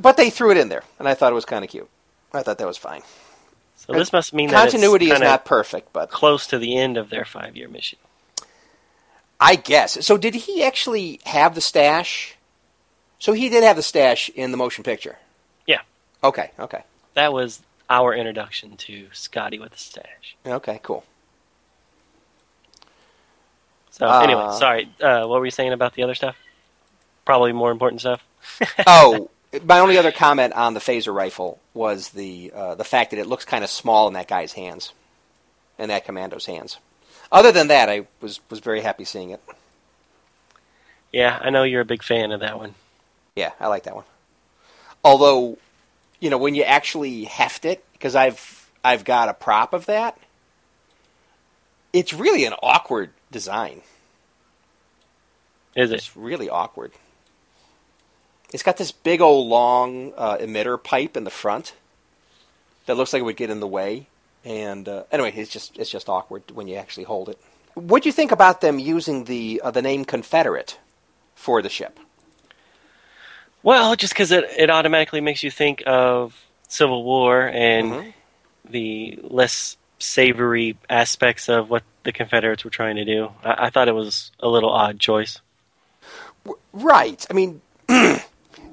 But 0.00 0.16
they 0.16 0.30
threw 0.30 0.50
it 0.50 0.56
in 0.56 0.68
there, 0.68 0.82
and 0.98 1.06
I 1.08 1.14
thought 1.14 1.32
it 1.32 1.34
was 1.34 1.44
kind 1.44 1.64
of 1.64 1.70
cute. 1.70 1.88
I 2.32 2.42
thought 2.42 2.58
that 2.58 2.66
was 2.66 2.78
fine. 2.78 3.02
So 3.76 3.92
this 3.92 4.12
must 4.12 4.32
mean 4.32 4.50
that 4.50 4.70
Continuity 4.70 5.10
is 5.10 5.20
not 5.20 5.44
perfect, 5.44 5.92
but 5.92 6.10
close 6.10 6.46
to 6.48 6.58
the 6.58 6.76
end 6.76 6.96
of 6.96 7.10
their 7.10 7.24
five-year 7.24 7.68
mission. 7.68 7.98
I 9.40 9.56
guess. 9.56 10.04
So 10.06 10.16
did 10.18 10.34
he 10.34 10.62
actually 10.62 11.18
have 11.24 11.54
the 11.54 11.60
stash? 11.62 12.36
So 13.18 13.32
he 13.32 13.48
did 13.48 13.64
have 13.64 13.76
the 13.76 13.82
stash 13.82 14.28
in 14.30 14.50
the 14.50 14.56
motion 14.56 14.84
picture. 14.84 15.16
Yeah. 15.66 15.80
Okay. 16.22 16.50
Okay. 16.58 16.82
That 17.14 17.32
was 17.32 17.60
our 17.88 18.14
introduction 18.14 18.76
to 18.76 19.08
Scotty 19.12 19.58
with 19.58 19.72
the 19.72 19.78
stash. 19.78 20.36
Okay. 20.46 20.78
Cool. 20.82 21.04
So 23.90 24.06
Uh, 24.06 24.20
anyway, 24.20 24.48
sorry. 24.58 24.88
Uh, 25.00 25.26
what 25.26 25.40
were 25.40 25.44
you 25.46 25.50
saying 25.50 25.72
about 25.72 25.94
the 25.94 26.02
other 26.02 26.14
stuff? 26.14 26.36
Probably 27.24 27.52
more 27.52 27.70
important 27.70 28.00
stuff. 28.00 28.22
oh, 28.86 29.30
my 29.64 29.80
only 29.80 29.98
other 29.98 30.12
comment 30.12 30.52
on 30.52 30.74
the 30.74 30.80
phaser 30.80 31.14
rifle 31.14 31.58
was 31.74 32.10
the 32.10 32.52
uh, 32.54 32.74
the 32.76 32.84
fact 32.84 33.10
that 33.10 33.18
it 33.18 33.26
looks 33.26 33.44
kind 33.44 33.64
of 33.64 33.70
small 33.70 34.06
in 34.06 34.14
that 34.14 34.28
guy's 34.28 34.52
hands, 34.52 34.92
in 35.78 35.88
that 35.88 36.04
commando's 36.04 36.46
hands. 36.46 36.78
Other 37.32 37.52
than 37.52 37.68
that, 37.68 37.88
I 37.88 38.06
was 38.20 38.40
was 38.48 38.60
very 38.60 38.80
happy 38.80 39.04
seeing 39.04 39.30
it. 39.30 39.40
Yeah, 41.12 41.38
I 41.40 41.50
know 41.50 41.64
you're 41.64 41.80
a 41.80 41.86
big 41.86 42.02
fan 42.02 42.30
of 42.30 42.40
that 42.40 42.58
one. 42.58 42.74
Yeah, 43.34 43.52
I 43.58 43.66
like 43.66 43.84
that 43.84 43.96
one. 43.96 44.04
Although, 45.02 45.58
you 46.20 46.30
know, 46.30 46.38
when 46.38 46.54
you 46.54 46.62
actually 46.62 47.24
heft 47.24 47.64
it, 47.64 47.84
because 47.92 48.14
I've 48.14 48.70
I've 48.84 49.04
got 49.04 49.28
a 49.28 49.34
prop 49.34 49.72
of 49.72 49.86
that, 49.86 50.16
it's 51.92 52.12
really 52.12 52.44
an 52.44 52.54
awkward 52.62 53.10
design. 53.32 53.82
Is 55.74 55.90
it? 55.90 55.96
It's 55.96 56.16
really 56.16 56.48
awkward. 56.48 56.92
It's 58.52 58.62
got 58.62 58.76
this 58.76 58.92
big 58.92 59.20
old 59.20 59.48
long 59.48 60.12
uh, 60.16 60.36
emitter 60.38 60.82
pipe 60.82 61.16
in 61.16 61.24
the 61.24 61.30
front 61.30 61.74
that 62.86 62.96
looks 62.96 63.12
like 63.12 63.20
it 63.20 63.24
would 63.24 63.36
get 63.36 63.50
in 63.50 63.60
the 63.60 63.66
way. 63.68 64.06
And 64.44 64.88
uh, 64.88 65.04
anyway, 65.12 65.32
it's 65.36 65.50
just 65.50 65.76
it's 65.78 65.90
just 65.90 66.08
awkward 66.08 66.42
when 66.52 66.66
you 66.66 66.76
actually 66.76 67.04
hold 67.04 67.28
it. 67.28 67.38
What 67.74 68.02
do 68.02 68.08
you 68.08 68.12
think 68.12 68.32
about 68.32 68.60
them 68.60 68.78
using 68.78 69.24
the 69.24 69.60
uh, 69.62 69.70
the 69.70 69.82
name 69.82 70.04
Confederate 70.04 70.78
for 71.34 71.62
the 71.62 71.68
ship? 71.68 72.00
Well, 73.62 73.94
just 73.94 74.14
because 74.14 74.32
it, 74.32 74.44
it 74.56 74.70
automatically 74.70 75.20
makes 75.20 75.42
you 75.42 75.50
think 75.50 75.82
of 75.86 76.34
Civil 76.68 77.04
War 77.04 77.48
and 77.52 77.92
Mhm. 77.92 78.12
the 78.68 79.18
less 79.22 79.76
savory 79.98 80.78
aspects 80.88 81.48
of 81.50 81.68
what 81.68 81.82
the 82.04 82.12
Confederates 82.12 82.64
were 82.64 82.70
trying 82.70 82.96
to 82.96 83.04
do. 83.04 83.30
I, 83.44 83.66
I 83.66 83.70
thought 83.70 83.88
it 83.88 83.94
was 83.94 84.32
a 84.40 84.48
little 84.48 84.70
odd 84.70 84.98
choice. 84.98 85.40
Right. 86.72 87.26
I 87.28 87.34
mean, 87.34 87.60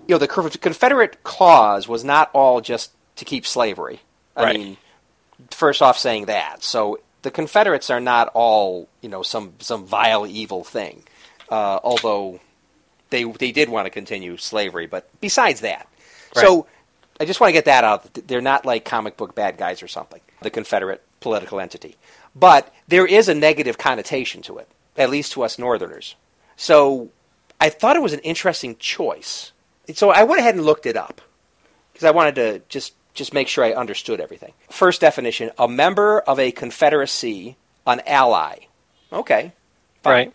you 0.07 0.15
know, 0.15 0.19
the 0.19 0.27
Confederate 0.27 1.23
clause 1.23 1.88
was 1.88 2.03
not 2.03 2.29
all 2.34 2.61
just 2.61 2.91
to 3.17 3.25
keep 3.25 3.45
slavery. 3.45 4.01
I 4.35 4.43
Right. 4.43 4.59
mean, 4.59 4.77
first 5.51 5.81
off, 5.81 5.97
saying 5.97 6.25
that. 6.25 6.63
So 6.63 6.99
the 7.23 7.31
Confederates 7.31 7.89
are 7.89 7.99
not 7.99 8.29
all, 8.34 8.88
you 9.01 9.09
know, 9.09 9.23
some 9.23 9.53
some 9.59 9.85
vile, 9.85 10.25
evil 10.27 10.63
thing. 10.63 11.03
Uh, 11.49 11.79
although 11.84 12.39
they 13.09 13.23
they 13.23 13.51
did 13.51 13.69
want 13.69 13.85
to 13.85 13.89
continue 13.89 14.38
slavery, 14.38 14.85
but 14.85 15.09
besides 15.21 15.61
that, 15.61 15.88
so 16.34 16.67
I 17.19 17.25
just 17.25 17.39
want 17.39 17.49
to 17.49 17.53
get 17.53 17.65
that 17.65 17.84
out. 17.84 18.13
They're 18.27 18.41
not 18.41 18.65
like 18.65 18.85
comic 18.85 19.17
book 19.17 19.34
bad 19.34 19.57
guys 19.57 19.81
or 19.81 19.88
something. 19.88 20.21
The 20.41 20.49
Confederate 20.49 21.01
political 21.19 21.59
entity, 21.59 21.95
but 22.35 22.73
there 22.88 23.05
is 23.05 23.27
a 23.27 23.34
negative 23.34 23.77
connotation 23.77 24.41
to 24.43 24.57
it, 24.59 24.67
at 24.97 25.09
least 25.09 25.31
to 25.34 25.43
us 25.43 25.57
Northerners. 25.57 26.15
So 26.57 27.09
I 27.59 27.69
thought 27.69 27.95
it 27.95 28.01
was 28.03 28.13
an 28.13 28.19
interesting 28.19 28.75
choice. 28.77 29.51
So 29.93 30.09
I 30.09 30.23
went 30.23 30.39
ahead 30.39 30.55
and 30.55 30.65
looked 30.65 30.85
it 30.85 30.97
up 30.97 31.22
because 31.93 32.05
I 32.05 32.11
wanted 32.11 32.35
to 32.35 32.61
just 32.69 32.93
just 33.14 33.34
make 33.34 33.47
sure 33.47 33.64
I 33.64 33.73
understood 33.73 34.19
everything. 34.19 34.53
First 34.69 35.01
definition: 35.01 35.51
a 35.57 35.68
member 35.68 36.19
of 36.22 36.39
a 36.39 36.51
confederacy, 36.51 37.55
an 37.85 38.01
ally. 38.05 38.59
Okay, 39.11 39.53
fine. 40.03 40.14
Right. 40.14 40.34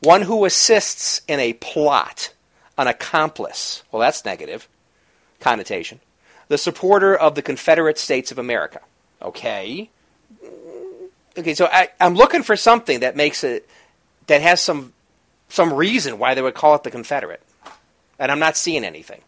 One 0.00 0.22
who 0.22 0.44
assists 0.44 1.22
in 1.28 1.38
a 1.38 1.52
plot, 1.54 2.32
an 2.76 2.88
accomplice. 2.88 3.82
Well, 3.92 4.00
that's 4.00 4.24
negative 4.24 4.68
connotation. 5.40 6.00
The 6.48 6.58
supporter 6.58 7.14
of 7.16 7.34
the 7.34 7.42
Confederate 7.42 7.98
States 7.98 8.32
of 8.32 8.38
America. 8.38 8.80
Okay. 9.20 9.90
Okay, 11.38 11.54
so 11.54 11.66
I, 11.66 11.88
I'm 12.00 12.14
looking 12.14 12.42
for 12.42 12.56
something 12.56 13.00
that 13.00 13.16
makes 13.16 13.42
it 13.44 13.68
that 14.26 14.42
has 14.42 14.60
some 14.60 14.92
some 15.48 15.72
reason 15.72 16.18
why 16.18 16.34
they 16.34 16.42
would 16.42 16.54
call 16.54 16.74
it 16.74 16.82
the 16.82 16.90
Confederate, 16.90 17.42
and 18.22 18.30
I'm 18.30 18.38
not 18.38 18.56
seeing 18.56 18.84
anything. 18.84 19.20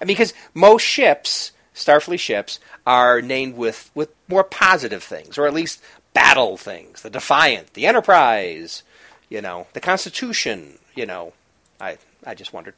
Mean, 0.00 0.08
because 0.08 0.34
most 0.52 0.82
ships, 0.82 1.52
Starfleet 1.72 2.18
ships, 2.18 2.58
are 2.84 3.22
named 3.22 3.56
with 3.56 3.90
with 3.94 4.10
more 4.26 4.42
positive 4.42 5.04
things, 5.04 5.38
or 5.38 5.46
at 5.46 5.54
least 5.54 5.80
battle 6.12 6.56
things. 6.56 7.02
The 7.02 7.10
Defiant, 7.10 7.74
the 7.74 7.86
Enterprise, 7.86 8.82
you 9.28 9.40
know, 9.40 9.68
the 9.72 9.80
Constitution. 9.80 10.78
You 10.96 11.06
know, 11.06 11.32
I 11.80 11.98
I 12.26 12.34
just 12.34 12.52
wondered. 12.52 12.74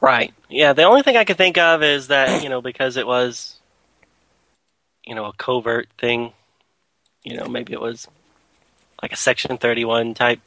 Right. 0.00 0.34
Yeah. 0.48 0.72
The 0.72 0.82
only 0.82 1.02
thing 1.02 1.16
I 1.16 1.22
could 1.24 1.36
think 1.36 1.56
of 1.56 1.84
is 1.84 2.08
that 2.08 2.42
you 2.42 2.48
know 2.48 2.60
because 2.60 2.96
it 2.96 3.06
was, 3.06 3.54
you 5.06 5.14
know, 5.14 5.26
a 5.26 5.32
covert 5.34 5.88
thing. 5.98 6.32
You 7.22 7.36
know, 7.36 7.46
maybe 7.46 7.72
it 7.72 7.80
was 7.80 8.08
like 9.00 9.12
a 9.12 9.16
Section 9.16 9.56
Thirty 9.58 9.84
One 9.84 10.14
type 10.14 10.40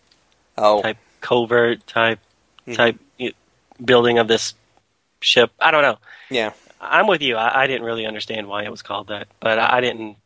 Oh, 0.57 0.81
type 0.81 0.97
covert 1.21 1.87
type 1.87 2.19
Mhm. 2.67 2.75
type 2.75 2.97
building 3.83 4.19
of 4.19 4.27
this 4.27 4.53
ship. 5.21 5.51
I 5.59 5.71
don't 5.71 5.81
know. 5.81 5.97
yeah. 6.29 6.53
I'm 6.81 7.07
with 7.07 7.21
you. 7.21 7.35
I, 7.35 7.63
I 7.63 7.67
didn't 7.67 7.83
really 7.83 8.05
understand 8.05 8.47
why 8.47 8.63
it 8.63 8.69
was 8.69 8.81
called 8.83 9.07
that, 9.07 9.27
but 9.39 9.57
I, 9.57 9.77
I 9.77 9.81
didn't 9.81 10.17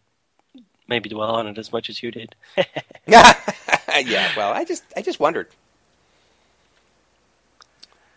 maybe 0.87 1.07
dwell 1.09 1.35
on 1.35 1.47
it 1.47 1.57
as 1.57 1.71
much 1.71 1.89
as 1.89 2.01
you 2.03 2.11
did. 2.11 2.35
yeah. 3.07 4.31
Well, 4.35 4.51
I 4.51 4.65
just 4.65 4.83
I 4.97 5.01
just 5.01 5.19
wondered. 5.19 5.47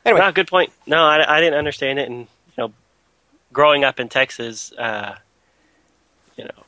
Anyway, 0.05 0.21
No, 0.21 0.33
good 0.33 0.49
point. 0.49 0.73
No, 0.87 1.05
I, 1.05 1.37
I 1.37 1.41
didn't 1.41 1.59
understand 1.59 1.99
it, 2.01 2.09
and 2.09 2.21
you 2.21 2.59
know, 2.59 2.73
growing 3.53 3.85
up 3.85 4.01
in 4.01 4.09
Texas, 4.09 4.73
uh, 4.73 5.17
you 6.37 6.45
know, 6.45 6.65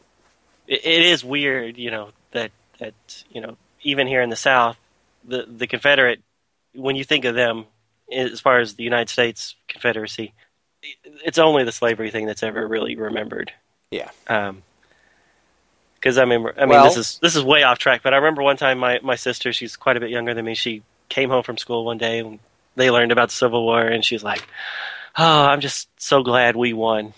it, 0.68 0.84
it 0.84 1.04
is 1.04 1.24
weird. 1.24 1.76
You 1.76 1.90
know 1.90 2.10
that 2.30 2.52
that 2.78 2.94
you 3.30 3.40
know 3.40 3.56
even 3.82 4.06
here 4.06 4.22
in 4.22 4.30
the 4.30 4.36
South, 4.36 4.76
the 5.24 5.44
the 5.48 5.66
Confederate, 5.66 6.22
when 6.74 6.94
you 6.94 7.02
think 7.04 7.24
of 7.24 7.34
them 7.34 7.64
as 8.12 8.40
far 8.40 8.58
as 8.60 8.74
the 8.74 8.84
United 8.84 9.08
States 9.08 9.54
Confederacy, 9.68 10.34
it's 11.24 11.38
only 11.38 11.64
the 11.64 11.72
slavery 11.72 12.10
thing 12.10 12.26
that's 12.26 12.42
ever 12.42 12.66
really 12.66 12.96
remembered. 12.96 13.52
yeah. 13.90 14.10
Um 14.28 14.62
'cause 16.00 16.16
because 16.16 16.18
I 16.18 16.22
remember, 16.22 16.54
I 16.58 16.60
mean, 16.62 16.68
Well- 16.70 16.84
this 16.84 16.96
is 16.98 17.18
this 17.22 17.34
is 17.36 17.42
way 17.42 17.62
off 17.62 17.78
track, 17.78 18.02
but 18.02 18.12
I 18.12 18.16
remember 18.18 18.42
one 18.42 18.56
time 18.58 18.78
my 18.78 18.98
my 19.02 19.14
sister, 19.16 19.52
she's 19.52 19.76
quite 19.76 19.96
a 19.96 20.00
bit 20.00 20.10
younger 20.10 20.34
than 20.34 20.44
me. 20.44 20.54
She 20.54 20.82
came 21.08 21.30
home 21.30 21.42
from 21.42 21.56
school 21.56 21.84
one 21.84 21.96
day 21.98 22.18
and 22.18 22.38
they 22.76 22.90
learned 22.90 23.12
about 23.12 23.28
the 23.30 23.34
Civil 23.34 23.64
War, 23.64 23.82
and 23.82 24.04
she's 24.04 24.22
like, 24.24 24.42
"Oh, 25.16 25.44
I'm 25.46 25.60
just 25.60 25.88
so 26.00 26.22
glad 26.22 26.56
we 26.56 26.72
won." 26.74 27.14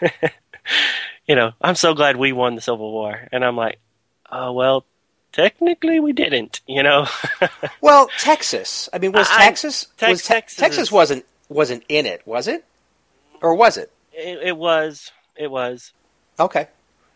you 1.26 1.34
know, 1.34 1.52
I'm 1.60 1.74
so 1.74 1.92
glad 1.94 2.16
we 2.16 2.32
won 2.32 2.54
the 2.54 2.60
Civil 2.60 2.90
War, 2.92 3.28
and 3.32 3.44
I'm 3.44 3.56
like, 3.56 3.78
"Oh 4.30 4.52
well, 4.52 4.84
technically 5.36 6.00
we 6.00 6.12
didn't." 6.12 6.60
You 6.66 6.82
know, 6.82 7.06
Well, 7.80 8.08
Texas. 8.18 8.88
I 8.92 8.98
mean, 8.98 9.12
was 9.12 9.28
I- 9.30 9.44
Texas 9.44 9.86
Tex- 9.98 10.10
was 10.10 10.22
Te- 10.22 10.28
Texas 10.34 10.58
Texas 10.58 10.90
wasn't 10.92 11.24
wasn't 11.48 11.84
in 11.88 12.06
it, 12.06 12.22
was 12.26 12.48
it? 12.48 12.64
Or 13.42 13.54
was 13.54 13.76
it? 13.76 13.92
it, 14.12 14.38
it 14.42 14.56
was, 14.56 15.12
it 15.36 15.50
was, 15.50 15.92
Okay. 16.40 16.66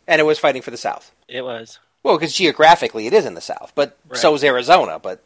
And 0.06 0.20
it 0.20 0.24
was 0.24 0.38
fighting 0.38 0.60
for 0.62 0.70
the 0.70 0.76
South. 0.76 1.10
it 1.28 1.42
was. 1.42 1.78
Well, 2.02 2.16
because 2.16 2.34
geographically 2.34 3.06
it 3.06 3.12
is 3.12 3.24
in 3.26 3.34
the 3.34 3.40
South, 3.40 3.72
but 3.74 3.97
so 4.14 4.30
Right. 4.30 4.34
is 4.36 4.44
Arizona. 4.44 4.98
But 4.98 5.22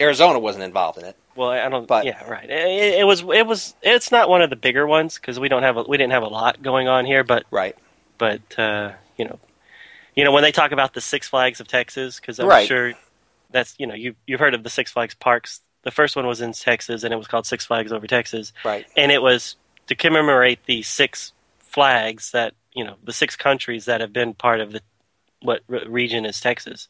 Arizona 0.00 0.38
wasn't 0.38 0.64
involved 0.64 0.98
in 0.98 1.04
it. 1.04 1.16
Well, 1.36 1.48
I 1.50 1.68
don't. 1.68 1.86
But- 1.86 2.04
yeah, 2.04 2.22
right. 2.28 2.48
It, 2.48 3.00
it 3.00 3.06
was. 3.06 3.22
It 3.22 3.46
was. 3.46 3.74
It's 3.82 4.10
not 4.12 4.28
one 4.28 4.42
of 4.42 4.50
the 4.50 4.56
bigger 4.56 4.86
ones 4.86 5.16
because 5.16 5.38
we 5.40 5.48
don't 5.48 5.62
have. 5.64 5.76
A, 5.78 5.82
we 5.82 5.96
didn't 5.96 6.12
have 6.12 6.22
a 6.22 6.28
lot 6.28 6.62
going 6.62 6.88
on 6.88 7.04
here, 7.06 7.24
but 7.24 7.44
Right. 7.50 7.76
but 8.18 8.40
uh, 8.58 8.92
you 9.16 9.24
know, 9.26 9.38
you 10.14 10.24
know 10.24 10.32
when 10.32 10.42
they 10.42 10.52
talk 10.52 10.72
about 10.72 10.94
the 10.94 11.00
Six 11.00 11.28
Flags 11.28 11.60
of 11.60 11.68
Texas, 11.68 12.20
because 12.20 12.38
I'm 12.38 12.46
Right. 12.48 12.66
sure 12.66 12.92
that's 13.50 13.74
you 13.78 13.86
know 13.86 13.94
you 13.94 14.14
you've 14.26 14.40
heard 14.40 14.54
of 14.54 14.62
the 14.62 14.70
Six 14.70 14.90
Flags 14.92 15.14
parks. 15.14 15.60
The 15.82 15.90
first 15.90 16.14
one 16.14 16.26
was 16.26 16.40
in 16.40 16.52
Texas, 16.52 17.02
and 17.02 17.12
it 17.12 17.16
was 17.16 17.26
called 17.26 17.46
Six 17.46 17.66
Flags 17.66 17.92
Over 17.92 18.06
Texas, 18.06 18.52
Right. 18.64 18.86
and 18.96 19.10
it 19.10 19.20
was 19.22 19.56
to 19.88 19.94
commemorate 19.96 20.64
the 20.66 20.82
six 20.82 21.32
flags 21.58 22.30
that 22.32 22.54
you 22.72 22.84
know 22.84 22.96
the 23.02 23.12
six 23.12 23.34
countries 23.36 23.86
that 23.86 24.00
have 24.00 24.12
been 24.12 24.32
part 24.34 24.60
of 24.60 24.72
the 24.72 24.80
what 25.40 25.60
re- 25.66 25.84
region 25.86 26.24
is 26.24 26.40
Texas. 26.40 26.88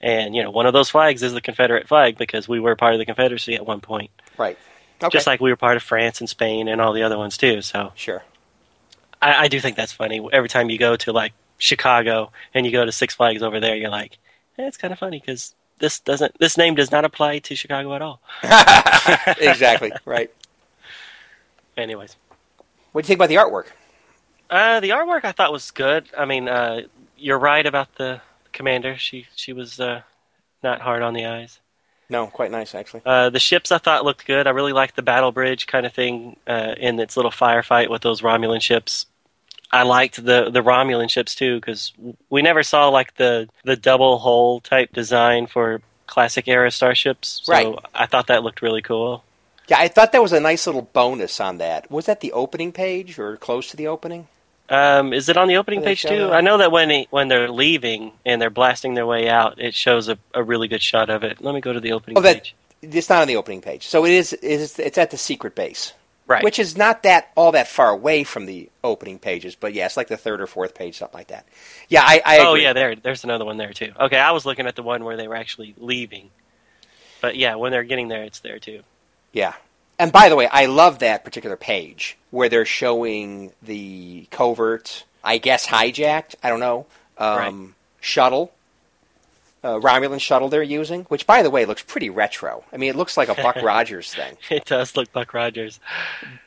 And 0.00 0.34
you 0.34 0.42
know, 0.42 0.50
one 0.50 0.64
of 0.64 0.72
those 0.72 0.88
flags 0.88 1.22
is 1.22 1.34
the 1.34 1.42
Confederate 1.42 1.86
flag 1.86 2.16
because 2.16 2.48
we 2.48 2.58
were 2.60 2.74
part 2.76 2.94
of 2.94 2.98
the 2.98 3.04
Confederacy 3.04 3.54
at 3.56 3.66
one 3.66 3.80
point, 3.80 4.10
Right. 4.38 4.56
Okay. 5.02 5.10
just 5.12 5.26
like 5.26 5.40
we 5.42 5.50
were 5.50 5.56
part 5.56 5.76
of 5.76 5.82
France 5.82 6.20
and 6.20 6.28
Spain 6.28 6.68
and 6.68 6.80
all 6.80 6.94
the 6.94 7.02
other 7.02 7.18
ones 7.18 7.36
too. 7.36 7.60
So 7.60 7.92
sure. 7.96 8.22
I, 9.20 9.44
I 9.44 9.48
do 9.48 9.60
think 9.60 9.76
that's 9.76 9.92
funny. 9.92 10.26
Every 10.32 10.48
time 10.48 10.70
you 10.70 10.78
go 10.78 10.96
to 10.96 11.12
like 11.12 11.34
Chicago 11.60 12.32
and 12.54 12.66
you 12.66 12.72
go 12.72 12.84
to 12.84 12.90
Six 12.90 13.14
Flags 13.14 13.42
over 13.42 13.60
there, 13.60 13.76
you're 13.76 13.90
like, 13.90 14.18
eh, 14.58 14.66
it's 14.66 14.76
kind 14.76 14.92
of 14.92 14.98
funny 14.98 15.20
because 15.20 15.54
this 15.78 16.00
doesn't 16.00 16.36
this 16.40 16.56
name 16.58 16.74
does 16.74 16.90
not 16.90 17.04
apply 17.04 17.38
to 17.38 17.54
Chicago 17.54 17.94
at 17.94 18.02
all. 18.02 18.20
exactly. 19.38 19.92
Right. 20.04 20.30
Anyways, 21.76 22.16
What 22.92 23.02
do 23.02 23.04
you 23.04 23.06
think 23.06 23.18
about 23.18 23.28
the 23.28 23.36
artwork? 23.36 23.66
uh, 24.50 24.80
the 24.80 24.90
artwork 24.90 25.24
I 25.24 25.32
thought 25.32 25.52
was 25.52 25.70
good. 25.70 26.06
I 26.18 26.24
mean, 26.24 26.48
uh, 26.48 26.82
you're 27.16 27.38
right 27.38 27.64
about 27.64 27.94
the 27.94 28.20
commander. 28.52 28.96
She 28.98 29.26
she 29.36 29.52
was 29.52 29.78
uh, 29.80 30.02
not 30.62 30.80
hard 30.80 31.02
on 31.02 31.14
the 31.14 31.26
eyes. 31.26 31.60
No, 32.08 32.26
quite 32.26 32.50
nice 32.50 32.74
actually. 32.74 33.02
Uh, 33.06 33.30
the 33.30 33.38
ships 33.38 33.70
I 33.70 33.78
thought 33.78 34.04
looked 34.04 34.26
good. 34.26 34.46
I 34.48 34.50
really 34.50 34.72
liked 34.72 34.96
the 34.96 35.02
battle 35.02 35.30
bridge 35.30 35.66
kind 35.68 35.86
of 35.86 35.92
thing 35.92 36.36
uh, 36.46 36.74
in 36.76 36.98
its 36.98 37.16
little 37.16 37.30
firefight 37.30 37.88
with 37.88 38.02
those 38.02 38.20
Romulan 38.20 38.60
ships. 38.60 39.06
I 39.72 39.82
liked 39.84 40.16
the 40.24 40.50
the 40.50 40.62
Romulan 40.62 41.08
ships 41.10 41.34
too 41.34 41.56
because 41.60 41.92
we 42.28 42.42
never 42.42 42.62
saw 42.62 42.88
like 42.88 43.16
the 43.16 43.48
the 43.64 43.76
double 43.76 44.18
hull 44.18 44.60
type 44.60 44.92
design 44.92 45.46
for 45.46 45.80
classic 46.06 46.48
era 46.48 46.70
starships. 46.70 47.40
So 47.44 47.52
Right. 47.52 47.74
I 47.94 48.06
thought 48.06 48.26
that 48.28 48.42
looked 48.42 48.62
really 48.62 48.82
cool. 48.82 49.22
Yeah, 49.68 49.78
I 49.78 49.86
thought 49.86 50.10
that 50.10 50.20
was 50.22 50.32
a 50.32 50.40
nice 50.40 50.66
little 50.66 50.82
bonus 50.92 51.38
on 51.40 51.58
that. 51.58 51.88
Was 51.90 52.06
that 52.06 52.20
the 52.20 52.32
opening 52.32 52.72
page 52.72 53.18
or 53.20 53.36
close 53.36 53.70
to 53.70 53.76
the 53.76 53.86
opening? 53.86 54.26
Um, 54.68 55.12
is 55.12 55.28
it 55.28 55.36
on 55.36 55.46
the 55.48 55.56
opening 55.56 55.82
page 55.82 56.02
too? 56.02 56.16
that? 56.28 56.32
I 56.32 56.40
know 56.40 56.58
that 56.58 56.72
when 56.72 57.06
when 57.10 57.28
they're 57.28 57.48
leaving 57.50 58.12
and 58.26 58.42
they're 58.42 58.50
blasting 58.50 58.94
their 58.94 59.06
way 59.06 59.28
out, 59.28 59.60
it 59.60 59.74
shows 59.74 60.08
a, 60.08 60.18
a 60.34 60.42
really 60.42 60.66
good 60.66 60.82
shot 60.82 61.10
of 61.10 61.22
it. 61.22 61.40
Let 61.40 61.54
me 61.54 61.60
go 61.60 61.72
to 61.72 61.80
the 61.80 61.92
opening 61.92 62.18
Oh, 62.18 62.20
that 62.22 62.36
page. 62.42 62.54
it's 62.82 63.08
not 63.08 63.22
on 63.22 63.28
the 63.28 63.36
opening 63.36 63.60
page. 63.62 63.86
So 63.86 64.04
it 64.04 64.10
is. 64.12 64.32
It's, 64.42 64.78
it's 64.80 64.98
at 64.98 65.10
the 65.12 65.16
secret 65.16 65.54
base, 65.54 65.92
Right. 66.30 66.44
which 66.44 66.60
is 66.60 66.76
not 66.76 67.02
that 67.02 67.32
all 67.34 67.50
that 67.52 67.66
far 67.66 67.90
away 67.90 68.22
from 68.22 68.46
the 68.46 68.70
opening 68.84 69.18
pages. 69.18 69.56
But 69.56 69.74
yeah, 69.74 69.86
it's 69.86 69.96
like 69.96 70.06
the 70.06 70.16
third 70.16 70.40
or 70.40 70.46
fourth 70.46 70.76
page, 70.76 70.98
something 70.98 71.18
like 71.18 71.26
that. 71.28 71.44
Yeah, 71.88 72.02
I. 72.04 72.22
I 72.24 72.38
oh 72.38 72.52
agree. 72.52 72.62
yeah, 72.62 72.72
there. 72.72 72.94
There's 72.94 73.24
another 73.24 73.44
one 73.44 73.56
there 73.56 73.72
too. 73.72 73.92
Okay, 73.98 74.16
I 74.16 74.30
was 74.30 74.46
looking 74.46 74.66
at 74.68 74.76
the 74.76 74.84
one 74.84 75.02
where 75.02 75.16
they 75.16 75.26
were 75.26 75.34
actually 75.34 75.74
leaving, 75.76 76.30
but 77.20 77.34
yeah, 77.34 77.56
when 77.56 77.72
they're 77.72 77.82
getting 77.82 78.06
there, 78.06 78.22
it's 78.22 78.38
there 78.38 78.60
too. 78.60 78.82
Yeah. 79.32 79.54
And 79.98 80.12
by 80.12 80.28
the 80.28 80.36
way, 80.36 80.46
I 80.46 80.66
love 80.66 81.00
that 81.00 81.24
particular 81.24 81.56
page 81.56 82.16
where 82.30 82.48
they're 82.48 82.64
showing 82.64 83.52
the 83.60 84.26
covert, 84.30 85.04
I 85.22 85.38
guess 85.38 85.66
hijacked, 85.66 86.36
I 86.42 86.48
don't 86.48 86.60
know, 86.60 86.86
um, 87.18 87.74
shuttle, 88.00 88.52
uh, 89.62 89.74
Romulan 89.74 90.20
shuttle 90.20 90.48
they're 90.48 90.62
using, 90.62 91.04
which 91.04 91.26
by 91.26 91.42
the 91.42 91.50
way 91.50 91.64
looks 91.64 91.82
pretty 91.82 92.10
retro. 92.10 92.64
I 92.72 92.76
mean, 92.76 92.90
it 92.90 92.96
looks 92.96 93.16
like 93.16 93.28
a 93.28 93.34
Buck 93.34 93.56
Rogers 93.62 94.12
thing. 94.12 94.36
It 94.50 94.64
does 94.64 94.96
look 94.96 95.12
Buck 95.12 95.34
Rogers. 95.34 95.80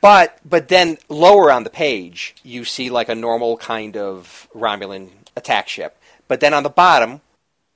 But 0.00 0.38
but 0.44 0.68
then 0.68 0.98
lower 1.08 1.50
on 1.52 1.64
the 1.64 1.70
page, 1.70 2.34
you 2.42 2.64
see 2.64 2.90
like 2.90 3.08
a 3.08 3.14
normal 3.14 3.56
kind 3.56 3.96
of 3.96 4.48
Romulan 4.54 5.10
attack 5.36 5.68
ship. 5.68 5.96
But 6.28 6.40
then 6.40 6.54
on 6.54 6.62
the 6.62 6.70
bottom, 6.70 7.20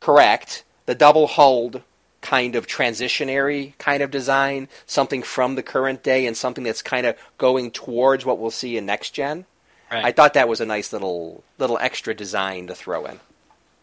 correct, 0.01 0.65
the 0.86 0.94
double 0.94 1.27
hulled 1.27 1.82
kind 2.20 2.56
of 2.56 2.66
transitionary 2.66 3.77
kind 3.78 4.02
of 4.02 4.10
design, 4.10 4.69
something 4.86 5.23
from 5.23 5.55
the 5.55 5.62
current 5.62 6.02
day 6.02 6.27
and 6.27 6.36
something 6.36 6.65
that's 6.65 6.82
kind 6.82 7.06
of 7.06 7.16
going 7.36 7.70
towards 7.70 8.24
what 8.24 8.39
we'll 8.39 8.51
see 8.51 8.77
in 8.77 8.86
next 8.86 9.10
gen. 9.10 9.44
Right. 9.90 10.05
I 10.05 10.12
thought 10.12 10.35
that 10.35 10.48
was 10.48 10.60
a 10.60 10.66
nice 10.66 10.93
little 10.93 11.44
little 11.59 11.78
extra 11.78 12.15
design 12.15 12.66
to 12.66 12.74
throw 12.74 13.06
in. 13.06 13.20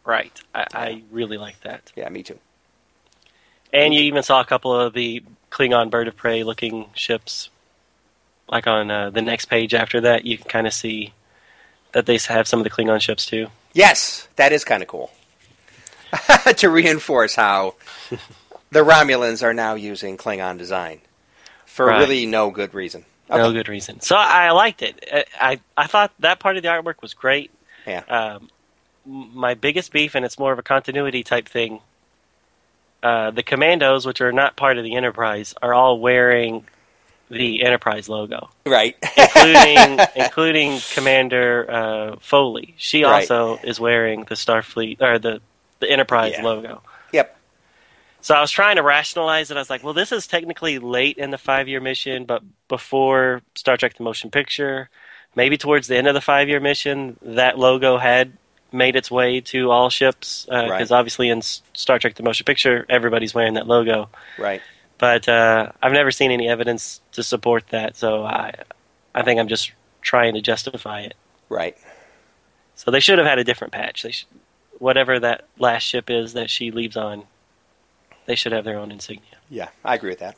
Right. 0.05 0.39
I, 0.53 0.65
I 0.73 1.03
really 1.11 1.37
like 1.37 1.59
that. 1.61 1.91
Yeah, 1.95 2.07
me 2.09 2.23
too. 2.23 2.39
And 3.73 3.93
you 3.93 4.01
even 4.01 4.23
saw 4.23 4.39
a 4.39 4.45
couple 4.45 4.73
of 4.73 4.93
the 4.93 5.23
Klingon 5.51 5.89
bird 5.89 6.07
of 6.07 6.15
prey 6.15 6.43
looking 6.43 6.85
ships. 6.93 7.49
Like 8.47 8.67
on 8.67 8.91
uh, 8.91 9.09
the 9.09 9.21
next 9.21 9.45
page 9.45 9.73
after 9.73 10.01
that, 10.01 10.25
you 10.25 10.37
can 10.37 10.47
kind 10.47 10.67
of 10.67 10.73
see 10.73 11.13
that 11.93 12.05
they 12.05 12.17
have 12.27 12.47
some 12.47 12.59
of 12.59 12.63
the 12.63 12.69
Klingon 12.69 13.01
ships 13.01 13.25
too. 13.25 13.47
Yes, 13.73 14.27
that 14.35 14.51
is 14.51 14.63
kind 14.63 14.81
of 14.83 14.87
cool. 14.87 15.11
to 16.57 16.69
reinforce 16.69 17.35
how 17.35 17.75
the 18.71 18.79
Romulans 18.81 19.43
are 19.43 19.53
now 19.53 19.73
using 19.75 20.15
Klingon 20.17 20.57
design 20.57 21.01
for 21.65 21.87
Right. 21.87 21.99
really 21.99 22.25
no 22.25 22.51
good 22.51 22.73
reason. 22.73 23.05
No 23.29 23.51
good 23.51 23.67
reason. 23.67 24.01
So 24.01 24.15
I 24.15 24.51
liked 24.51 24.83
it. 24.83 25.03
I, 25.11 25.25
I 25.41 25.59
I 25.75 25.87
thought 25.87 26.13
that 26.19 26.39
part 26.39 26.57
of 26.57 26.63
the 26.63 26.69
artwork 26.69 27.01
was 27.01 27.15
great. 27.15 27.49
Yeah. 27.87 28.01
Um, 28.07 28.49
my 29.05 29.53
biggest 29.53 29.91
beef, 29.91 30.15
and 30.15 30.25
it's 30.25 30.39
more 30.39 30.51
of 30.51 30.59
a 30.59 30.63
continuity 30.63 31.23
type 31.23 31.47
thing. 31.47 31.79
Uh, 33.03 33.31
the 33.31 33.43
commandos, 33.43 34.05
which 34.05 34.19
are 34.21 34.31
not 34.31 34.55
part 34.55 34.77
of 34.77 34.83
the 34.83 34.95
Enterprise, 34.95 35.53
are 35.61 35.73
all 35.73 35.99
wearing 35.99 36.65
the 37.29 37.63
Enterprise 37.63 38.07
logo, 38.09 38.49
Right. 38.65 38.95
including 39.17 39.99
including 40.15 40.79
Commander 40.93 41.69
uh, 41.69 42.15
Foley. 42.19 42.73
She 42.77 43.03
Right. 43.03 43.29
also 43.29 43.57
is 43.63 43.79
wearing 43.79 44.21
the 44.25 44.35
Starfleet 44.35 45.01
or 45.01 45.19
the 45.19 45.41
the 45.79 45.89
Enterprise 45.89 46.33
Yeah. 46.37 46.43
logo. 46.43 46.81
yep. 47.11 47.37
So 48.21 48.33
I 48.33 48.41
was 48.41 48.49
trying 48.49 48.77
to 48.77 48.83
rationalize 48.83 49.51
it. 49.51 49.57
I 49.57 49.59
was 49.59 49.69
like, 49.69 49.83
well, 49.83 49.93
this 49.93 50.11
is 50.11 50.25
technically 50.25 50.79
late 50.79 51.17
in 51.17 51.29
the 51.31 51.37
five 51.37 51.67
year 51.67 51.79
mission, 51.81 52.25
but 52.25 52.41
before 52.69 53.41
Star 53.55 53.75
Trek 53.77 53.95
the 53.97 54.03
Motion 54.03 54.31
Picture, 54.31 54.89
maybe 55.35 55.57
towards 55.57 55.87
the 55.87 55.95
end 55.97 56.07
of 56.07 56.13
the 56.15 56.21
five 56.21 56.47
year 56.47 56.59
mission, 56.59 57.17
that 57.21 57.59
logo 57.59 57.97
had 57.97 58.33
made 58.71 58.95
its 58.95 59.09
way 59.09 59.41
to 59.41 59.71
all 59.71 59.89
ships. 59.89 60.45
Because 60.45 60.69
Right. 60.69 60.91
obviously 60.91 61.29
in 61.29 61.41
Star 61.41 61.99
Trek 61.99 62.15
the 62.15 62.23
Motion 62.23 62.43
Picture, 62.45 62.85
everybody's 62.89 63.33
wearing 63.33 63.53
that 63.55 63.67
logo. 63.67 64.09
Right. 64.37 64.61
But 64.97 65.27
uh, 65.27 65.71
I've 65.81 65.91
never 65.91 66.11
seen 66.11 66.31
any 66.31 66.47
evidence 66.47 67.01
to 67.13 67.23
support 67.23 67.67
that, 67.69 67.95
so 67.97 68.23
I, 68.23 68.53
I 69.13 69.23
think 69.23 69.39
I'm 69.39 69.47
just 69.49 69.71
trying 70.01 70.35
to 70.35 70.41
justify 70.41 71.01
it. 71.01 71.15
Right. 71.49 71.77
So 72.75 72.91
they 72.91 72.99
should 72.99 73.17
have 73.17 73.27
had 73.27 73.39
a 73.39 73.43
different 73.43 73.73
patch. 73.73 74.03
They 74.03 74.11
should, 74.11 74.27
whatever 74.79 75.19
that 75.19 75.45
last 75.57 75.83
ship 75.83 76.09
is 76.09 76.33
that 76.33 76.49
she 76.49 76.71
leaves 76.71 76.95
on, 76.97 77.23
they 78.25 78.35
should 78.35 78.51
have 78.53 78.63
their 78.65 78.77
own 78.79 78.91
insignia. 78.91 79.37
Yeah, 79.49 79.69
I 79.83 79.95
agree 79.95 80.09
with 80.09 80.19
that. 80.19 80.37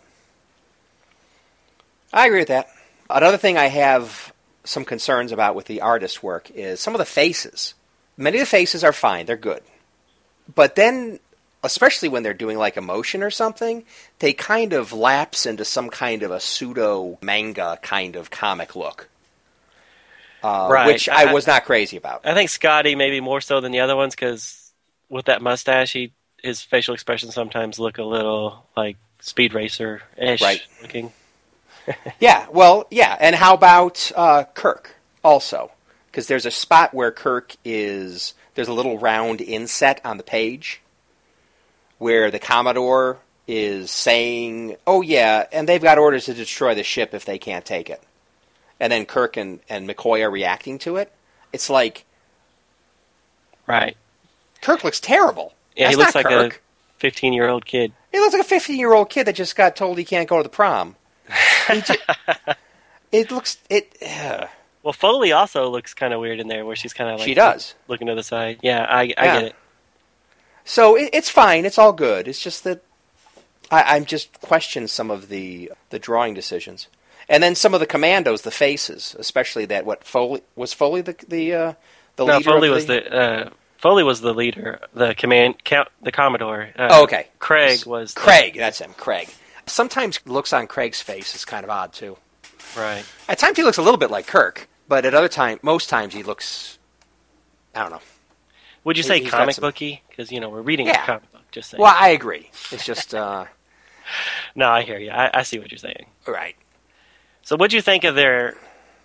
I 2.13 2.25
agree 2.27 2.39
with 2.39 2.47
that. 2.49 2.67
Another 3.09 3.37
thing 3.37 3.57
I 3.57 3.67
have 3.67 4.33
some 4.63 4.85
concerns 4.85 5.31
about 5.31 5.55
with 5.55 5.65
the 5.65 5.81
artist 5.81 6.21
work 6.23 6.49
is 6.51 6.79
some 6.79 6.93
of 6.93 6.99
the 6.99 7.05
faces. 7.05 7.73
Many 8.17 8.37
of 8.37 8.41
the 8.41 8.45
faces 8.49 8.83
are 8.83 8.93
fine, 8.93 9.25
they're 9.27 9.35
good. 9.37 9.61
But 10.53 10.75
then, 10.75 11.19
especially 11.63 12.09
when 12.09 12.23
they're 12.23 12.33
doing 12.33 12.57
like 12.57 12.77
emotion 12.77 13.21
or 13.21 13.29
something, 13.29 13.83
they 14.19 14.33
kind 14.33 14.73
of 14.73 14.91
lapse 14.93 15.45
into 15.45 15.63
some 15.65 15.89
kind 15.89 16.23
of 16.23 16.31
a 16.31 16.39
pseudo 16.39 17.17
manga 17.21 17.77
kind 17.81 18.15
of 18.15 18.29
comic 18.31 18.75
look. 18.75 19.07
Uh, 20.43 20.67
Right. 20.71 20.87
Which 20.87 21.09
I 21.09 21.29
I- 21.29 21.33
was 21.33 21.47
not 21.47 21.65
crazy 21.65 21.97
about. 21.97 22.21
I 22.25 22.33
think 22.33 22.49
Scotty 22.49 22.95
maybe 22.95 23.19
more 23.19 23.41
so 23.41 23.59
than 23.61 23.71
the 23.71 23.79
other 23.81 23.95
ones 23.95 24.15
because 24.15 24.71
with 25.09 25.25
that 25.25 25.41
mustache, 25.41 25.93
he 25.93 26.13
his 26.43 26.61
facial 26.61 26.93
expressions 26.93 27.33
sometimes 27.33 27.79
look 27.79 27.97
a 27.97 28.03
little 28.03 28.65
like 28.77 28.97
Speed 29.19 29.53
Racer 29.53 30.01
ish 30.17 30.41
Right. 30.41 30.61
looking. 30.81 31.11
Yeah, 32.19 32.47
well, 32.51 32.85
yeah. 32.91 33.15
And 33.17 33.33
how 33.33 33.53
about 33.53 34.11
uh, 34.15 34.43
Kirk 34.53 34.95
also? 35.23 35.71
Because 36.17 36.25
there's 36.29 36.47
a 36.47 36.51
spot 36.51 36.95
where 36.95 37.11
Kirk 37.11 37.55
is. 37.63 38.33
There's 38.55 38.67
a 38.69 38.73
little 38.73 38.97
round 38.97 39.39
inset 39.39 40.01
on 40.03 40.17
the 40.17 40.23
page 40.23 40.81
where 41.99 42.31
the 42.31 42.39
Commodore 42.39 43.19
is 43.47 43.91
saying, 43.91 44.77
"Oh 44.87 45.03
yeah," 45.03 45.45
and 45.51 45.69
they've 45.69 45.79
got 45.79 45.99
orders 45.99 46.25
to 46.25 46.33
destroy 46.33 46.73
the 46.73 46.81
ship 46.83 47.13
if 47.13 47.23
they 47.23 47.37
can't 47.37 47.63
take 47.65 47.87
it. 47.87 48.01
And 48.79 48.91
then 48.91 49.05
Kirk 49.05 49.37
and, 49.37 49.59
and 49.69 49.87
McCoy 49.87 50.23
are 50.23 50.31
reacting 50.31 50.79
to 50.79 50.95
it. 50.95 51.11
It's 51.53 51.69
like 51.69 52.03
Right. 53.67 53.95
Kirk 54.63 54.83
looks 54.83 54.99
terrible. 54.99 55.53
Yeah, 55.75 55.83
That's 55.85 55.97
he 55.97 56.01
looks 56.01 56.15
like 56.15 56.25
Kirk. 56.25 56.63
a 56.95 56.99
15 56.99 57.33
year 57.33 57.47
old 57.47 57.67
kid. 57.67 57.93
He 58.11 58.17
looks 58.19 58.33
like 58.33 58.41
a 58.41 58.49
15 58.49 58.79
year 58.79 58.91
old 58.91 59.11
kid 59.11 59.27
that 59.27 59.35
just 59.35 59.55
got 59.55 59.75
told 59.75 59.99
he 59.99 60.03
can't 60.03 60.27
go 60.27 60.37
to 60.37 60.43
the 60.43 60.49
prom. 60.49 60.95
He 61.71 61.81
ju- 61.81 61.93
it 63.11 63.29
looks 63.29 63.59
it. 63.69 63.95
ugh. 64.03 64.49
Well, 64.87 64.93
Foley 64.93 65.33
also 65.33 65.67
looks 65.69 65.93
kind 65.93 66.13
of 66.13 66.21
weird 66.21 66.39
in 66.39 66.47
there, 66.47 66.63
where 66.65 66.77
she's 66.77 66.93
kind 66.93 67.09
of 67.09 67.19
like 67.19 67.27
She 67.27 67.33
does. 67.33 67.75
looking 67.89 68.07
to 68.07 68.15
the 68.15 68.23
side. 68.23 68.59
Yeah, 68.61 68.85
I, 68.89 69.01
I 69.01 69.03
Yeah. 69.03 69.33
get 69.33 69.43
it. 69.43 69.55
So 70.63 70.95
it, 70.95 71.09
it's 71.11 71.29
fine. 71.29 71.65
It's 71.65 71.77
all 71.77 71.91
good. 71.91 72.25
It's 72.25 72.39
just 72.41 72.63
that 72.63 72.81
I, 73.69 73.97
I'm 73.97 74.05
just 74.05 74.39
questioning 74.39 74.87
some 74.87 75.11
of 75.11 75.27
the 75.27 75.73
the 75.89 75.99
drawing 75.99 76.33
decisions, 76.33 76.87
and 77.27 77.43
then 77.43 77.53
some 77.53 77.73
of 77.73 77.81
the 77.81 77.85
commandos, 77.85 78.43
the 78.43 78.49
faces, 78.51 79.13
especially 79.19 79.65
that 79.65 79.85
what 79.85 80.05
Foley 80.05 80.41
was 80.55 80.71
Foley 80.71 81.01
the 81.01 81.15
the 81.27 81.53
uh, 81.53 81.73
the 82.15 82.25
No, 82.25 82.37
leader. 82.37 82.49
Foley 82.49 82.69
was 82.69 82.85
the 82.85 83.13
uh, 83.13 83.49
Foley 83.77 84.03
was 84.05 84.21
the 84.21 84.33
leader, 84.33 84.79
the 84.93 85.13
command, 85.15 85.65
count, 85.65 85.89
the 86.01 86.13
Commodore. 86.13 86.69
Uh, 86.79 86.87
Oh, 86.91 87.03
okay. 87.03 87.27
Craig 87.39 87.85
was 87.85 88.13
the- 88.13 88.21
Craig. 88.21 88.55
That's 88.55 88.79
him, 88.79 88.93
Craig. 88.95 89.27
Sometimes 89.65 90.21
looks 90.25 90.53
on 90.53 90.65
Craig's 90.67 91.01
face 91.01 91.35
is 91.35 91.43
kind 91.43 91.65
of 91.65 91.69
odd 91.69 91.91
too. 91.91 92.17
right. 92.77 93.03
At 93.27 93.37
times 93.37 93.57
he 93.57 93.63
looks 93.63 93.77
a 93.77 93.81
little 93.81 93.97
bit 93.97 94.09
like 94.11 94.27
Kirk, 94.27 94.69
but 94.87 95.05
at 95.05 95.13
other 95.13 95.27
time, 95.29 95.59
most 95.61 95.89
times 95.89 96.13
he 96.13 96.23
looks. 96.23 96.77
I 97.75 97.81
don't 97.81 97.91
know. 97.91 98.01
Would 98.83 98.97
you 98.97 99.03
He- 99.03 99.07
say 99.07 99.21
comic 99.21 99.55
some- 99.55 99.61
booky? 99.61 100.03
Because 100.09 100.31
you 100.31 100.39
know 100.39 100.49
we're 100.49 100.61
reading 100.61 100.87
Yeah. 100.87 101.03
a 101.03 101.05
comic 101.05 101.31
book. 101.31 101.41
Just 101.51 101.69
saying. 101.71 101.81
Well, 101.81 101.95
I 101.97 102.09
agree. 102.09 102.49
It's 102.71 102.85
just 102.85 103.13
uh, 103.13 103.45
No, 104.55 104.69
I 104.69 104.83
hear 104.83 104.97
you. 104.99 105.11
I, 105.11 105.39
I 105.39 105.43
see 105.43 105.59
what 105.59 105.71
you're 105.71 105.77
saying. 105.77 106.05
right. 106.25 106.55
So, 107.43 107.55
what'd 107.55 107.71
you 107.73 107.81
think 107.81 108.03
of 108.03 108.15
their 108.15 108.57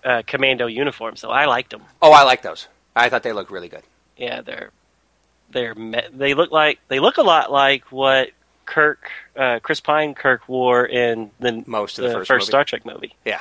uh, 0.04 0.22
commando 0.26 0.66
uniforms? 0.66 1.20
So, 1.20 1.30
I 1.30 1.44
liked 1.46 1.70
them. 1.70 1.82
Oh, 2.00 2.10
I 2.12 2.24
like 2.24 2.42
those. 2.42 2.66
I 2.96 3.09
thought 3.09 3.22
they 3.22 3.32
looked 3.32 3.50
really 3.52 3.68
good. 3.68 3.82
Yeah, 4.16 4.40
they're 4.42 4.70
they're 5.50 5.74
they 6.12 6.34
look 6.34 6.50
like 6.50 6.80
they 6.88 6.98
look 7.00 7.18
a 7.18 7.22
lot 7.22 7.52
like 7.52 7.90
what 7.92 8.30
Kirk, 8.64 9.10
uh, 9.36 9.60
Chris 9.62 9.80
Pine 9.80 10.14
Kirk 10.14 10.48
wore 10.48 10.84
in 10.86 11.30
the 11.40 11.62
Most 11.66 11.98
of 11.98 12.04
the 12.10 12.24
first 12.24 12.30
movie. 12.30 12.44
Star 12.44 12.64
Trek 12.64 12.84
movie. 12.86 13.14
Yeah. 13.24 13.40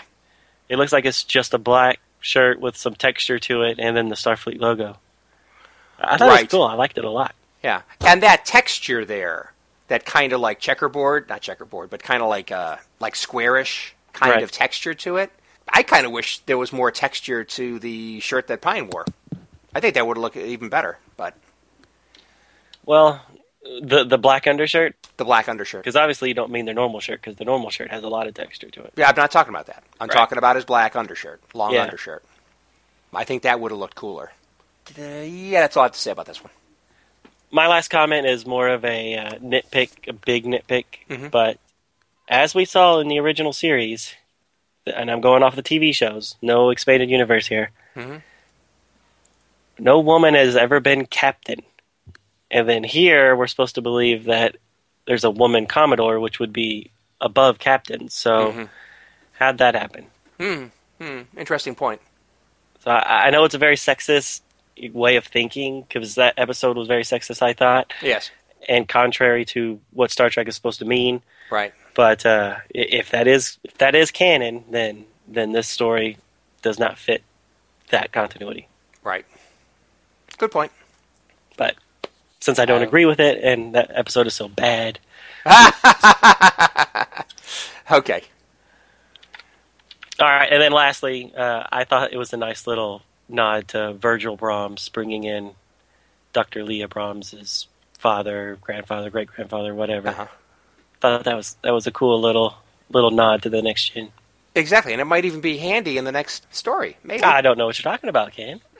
It 0.69 0.77
looks 0.77 0.91
like 0.93 1.05
it's 1.05 1.23
just 1.23 1.53
a 1.53 1.57
black 1.57 1.99
shirt 2.22 2.60
with 2.60 2.77
some 2.77 2.95
texture 2.95 3.39
to 3.39 3.64
it, 3.64 3.77
and 3.80 3.98
then 3.98 4.07
the 4.10 4.15
Starfleet 4.15 4.60
logo. 4.61 4.98
I 5.99 6.18
thought 6.18 6.39
it 6.39 6.43
was 6.43 6.52
cool. 6.52 6.64
I 6.64 6.76
liked 6.76 6.98
it 6.98 7.03
a 7.03 7.10
lot. 7.10 7.35
Yeah, 7.64 7.81
and 7.99 8.23
that 8.23 8.45
texture 8.45 9.06
there, 9.06 9.53
that 9.88 10.06
kind 10.06 10.34
of 10.34 10.39
like 10.41 10.60
checkerboard, 10.60 11.27
not 11.30 11.41
checkerboard, 11.41 11.89
but 11.89 12.02
kind 12.02 12.23
of 12.23 12.30
like 12.30 12.52
uh, 12.52 12.77
like 12.99 13.15
squarish 13.15 13.93
kind 14.14 14.34
Right. 14.35 14.43
of 14.43 14.52
texture 14.52 14.93
to 14.95 15.18
it. 15.18 15.31
I 15.69 15.84
kind 15.84 16.06
of 16.06 16.11
wish 16.11 16.39
there 16.39 16.57
was 16.57 16.73
more 16.73 16.91
texture 16.91 17.43
to 17.43 17.80
the 17.80 18.19
shirt 18.19 18.48
that 18.48 18.61
Pine 18.61 18.89
wore. 18.89 19.06
I 19.76 19.80
think 19.80 19.93
that 19.93 20.06
would 20.07 20.18
look 20.18 20.35
even 20.35 20.69
better, 20.69 20.98
but 21.18 21.35
Well, 22.85 23.22
the 23.81 24.03
the 24.03 24.17
black 24.17 24.47
undershirt, 24.47 24.95
the 25.17 25.25
black 25.25 25.47
undershirt. 25.47 25.83
because 25.83 25.95
obviously 25.95 26.29
you 26.29 26.33
don't 26.33 26.51
mean 26.51 26.65
their 26.65 26.73
normal 26.75 26.99
shirt, 26.99 27.21
because 27.21 27.35
the 27.38 27.45
normal 27.45 27.69
shirt 27.69 27.91
has 27.91 28.03
a 28.03 28.07
lot 28.09 28.27
of 28.27 28.33
texture 28.33 28.69
to 28.69 28.83
it. 28.83 28.93
Yeah, 28.97 29.09
I'm 29.09 29.15
not 29.15 29.31
talking 29.31 29.53
about 29.53 29.67
that. 29.67 29.83
I'm 29.99 30.07
Right. 30.07 30.15
talking 30.15 30.38
about 30.38 30.55
his 30.55 30.65
black 30.65 30.95
undershirt, 30.95 31.41
long 31.53 31.73
Yeah. 31.73 31.83
undershirt. 31.83 32.23
I 33.13 33.23
think 33.23 33.43
that 33.43 33.59
would 33.59 33.71
have 33.71 33.79
looked 33.79 33.95
cooler. 33.95 34.31
Yeah, 34.97 35.61
that's 35.61 35.77
all 35.77 35.83
I 35.83 35.85
have 35.85 35.91
to 35.93 35.99
say 35.99 36.11
about 36.11 36.25
this 36.25 36.43
one. 36.43 36.51
my 37.53 37.67
last 37.67 37.89
comment 37.89 38.25
is 38.25 38.45
more 38.45 38.69
of 38.69 38.85
a 38.85 39.15
uh, 39.17 39.31
nitpick, 39.39 40.07
a 40.07 40.13
big 40.13 40.45
nitpick. 40.45 40.85
Mhm. 41.09 41.29
But 41.31 41.57
as 42.29 42.55
we 42.55 42.63
saw 42.63 42.99
in 42.99 43.09
the 43.09 43.19
original 43.19 43.51
series, 43.51 44.15
and 44.88 45.11
I'm 45.11 45.19
going 45.19 45.43
off 45.43 45.57
the 45.57 45.61
TV 45.61 45.91
shows, 45.93 46.35
no 46.41 46.69
expanded 46.69 47.09
universe 47.09 47.47
here. 47.47 47.71
Mhm. 47.95 48.21
No 49.77 49.99
woman 49.99 50.33
has 50.35 50.55
ever 50.55 50.79
been 50.79 51.05
captain, 51.05 51.61
and 52.52 52.68
then 52.69 52.84
here 52.84 53.36
we're 53.36 53.48
supposed 53.48 53.76
to 53.76 53.82
believe 53.82 54.26
that 54.26 54.57
there's 55.07 55.23
a 55.23 55.32
woman 55.32 55.65
commodore, 55.65 56.19
which 56.19 56.40
would 56.40 56.53
be 56.53 56.91
above 57.19 57.57
captain. 57.60 58.10
So 58.10 58.52
Mhm. 58.52 58.69
how'd 59.34 59.57
that 59.60 59.73
happen? 59.76 60.06
Hmm. 60.40 60.65
Hmm. 60.99 61.22
Interesting 61.38 61.73
point. 61.76 62.02
So 62.84 62.91
I, 62.91 63.28
I 63.28 63.30
know 63.32 63.44
it's 63.45 63.56
a 63.56 63.60
very 63.60 63.76
sexist 63.78 64.41
way 64.94 65.15
of 65.15 65.26
thinking 65.26 65.82
because 65.84 66.15
that 66.15 66.34
episode 66.38 66.78
was 66.78 66.88
very 66.88 67.03
sexist. 67.03 67.41
I 67.41 67.53
thought, 67.53 67.94
Yes. 68.02 68.30
and 68.69 68.88
contrary 68.88 69.45
to 69.45 69.80
what 69.91 70.11
Star 70.11 70.30
Trek 70.30 70.48
is 70.48 70.56
supposed 70.56 70.80
to 70.80 70.86
mean. 70.86 71.22
Right. 71.49 71.73
But 71.94 72.26
uh, 72.26 72.57
if 72.69 73.10
that 73.11 73.28
is 73.28 73.57
if 73.64 73.78
that 73.80 73.95
is 73.95 74.11
canon, 74.11 74.64
then 74.69 75.06
then 75.28 75.52
this 75.52 75.68
story 75.68 76.18
does 76.61 76.80
not 76.80 76.98
fit 76.98 77.23
that 77.90 78.11
continuity. 78.11 78.68
Right. 79.03 79.26
Good 80.38 80.52
point. 80.52 80.72
Since 82.41 82.59
I 82.59 82.65
don't 82.65 82.81
agree 82.81 83.05
with 83.05 83.19
it, 83.22 83.41
and 83.43 83.76
that 83.76 83.91
episode 83.93 84.27
is 84.27 84.34
so 84.34 84.47
bad, 84.49 84.99
Okay. 87.91 88.23
all 90.19 90.27
right. 90.27 90.47
And 90.51 90.61
then 90.61 90.72
lastly, 90.72 91.34
uh, 91.35 91.63
I 91.72 91.84
thought 91.84 92.13
it 92.13 92.18
was 92.18 92.31
a 92.34 92.38
nice 92.38 92.65
little 92.68 93.01
nod 93.30 93.68
to 93.69 93.93
Virgil 93.93 94.38
Brahms 94.38 94.88
bringing 94.89 95.23
in 95.23 95.51
Dr. 96.34 96.63
Leah 96.63 96.88
Brahms's 96.88 97.68
father, 97.99 98.57
grandfather, 98.61 99.09
great 99.09 99.27
grandfather, 99.27 99.76
whatever. 99.76 100.09
Uh-huh. 100.09 100.27
Thought 101.01 101.23
that 101.26 101.35
was 101.35 101.57
that 101.63 101.72
was 101.73 101.88
a 101.88 101.91
cool 101.91 102.19
little 102.22 102.55
little 102.89 103.11
nod 103.11 103.41
to 103.43 103.49
the 103.49 103.61
next 103.61 103.89
gen. 103.93 104.11
Exactly, 104.55 104.91
and 104.93 105.01
it 105.01 105.05
might 105.05 105.26
even 105.26 105.41
be 105.41 105.57
handy 105.57 105.97
in 105.97 106.03
the 106.05 106.11
next 106.11 106.45
story. 106.53 106.97
Maybe. 107.03 107.23
I 107.23 107.41
don't 107.41 107.57
know 107.57 107.65
what 107.65 107.77
you're 107.81 107.91
talking 107.91 108.09
about, 108.09 108.34
Ken. 108.34 108.61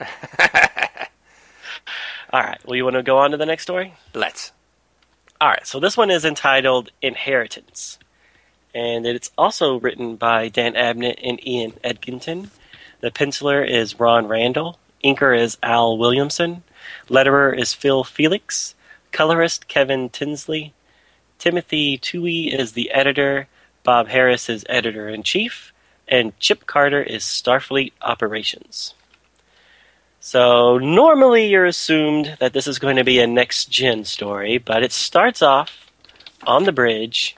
All 2.32 2.40
right. 2.40 2.58
Well, 2.64 2.76
you 2.76 2.84
want 2.84 2.96
to 2.96 3.02
go 3.02 3.18
on 3.18 3.32
to 3.32 3.36
the 3.36 3.46
next 3.46 3.64
story? 3.64 3.94
Let's. 4.14 4.52
All 5.40 5.48
right. 5.48 5.66
So 5.66 5.78
this 5.80 5.96
one 5.96 6.10
is 6.10 6.24
entitled 6.24 6.90
Inheritance, 7.02 7.98
and 8.74 9.06
it's 9.06 9.30
also 9.36 9.78
written 9.78 10.16
by 10.16 10.48
Dan 10.48 10.74
Abnett 10.74 11.18
and 11.22 11.46
Ian 11.46 11.72
Edginton. 11.84 12.48
The 13.00 13.10
penciler 13.10 13.68
is 13.68 14.00
Ron 14.00 14.28
Randall. 14.28 14.78
Inker 15.04 15.38
is 15.38 15.58
Al 15.62 15.98
Williamson. 15.98 16.62
Letterer 17.08 17.58
is 17.58 17.74
Phil 17.74 18.04
Felix. 18.04 18.74
Colorist 19.10 19.68
Kevin 19.68 20.08
Tinsley. 20.08 20.72
Timothy 21.38 21.98
Tuohy 21.98 22.56
is 22.56 22.72
the 22.72 22.92
editor. 22.92 23.48
Bob 23.82 24.08
Harris 24.08 24.48
is 24.48 24.64
editor 24.68 25.08
in 25.08 25.22
chief. 25.22 25.72
And 26.08 26.38
Chip 26.38 26.66
Carter 26.66 27.02
is 27.02 27.24
Starfleet 27.24 27.92
Operations. 28.00 28.94
So 30.24 30.78
normally 30.78 31.48
you're 31.48 31.66
assumed 31.66 32.36
that 32.38 32.52
this 32.52 32.68
is 32.68 32.78
going 32.78 32.94
to 32.94 33.02
be 33.02 33.18
a 33.18 33.26
next 33.26 33.68
gen 33.68 34.04
story, 34.04 34.56
but 34.56 34.84
it 34.84 34.92
starts 34.92 35.42
off 35.42 35.90
on 36.46 36.62
the 36.62 36.70
bridge 36.70 37.36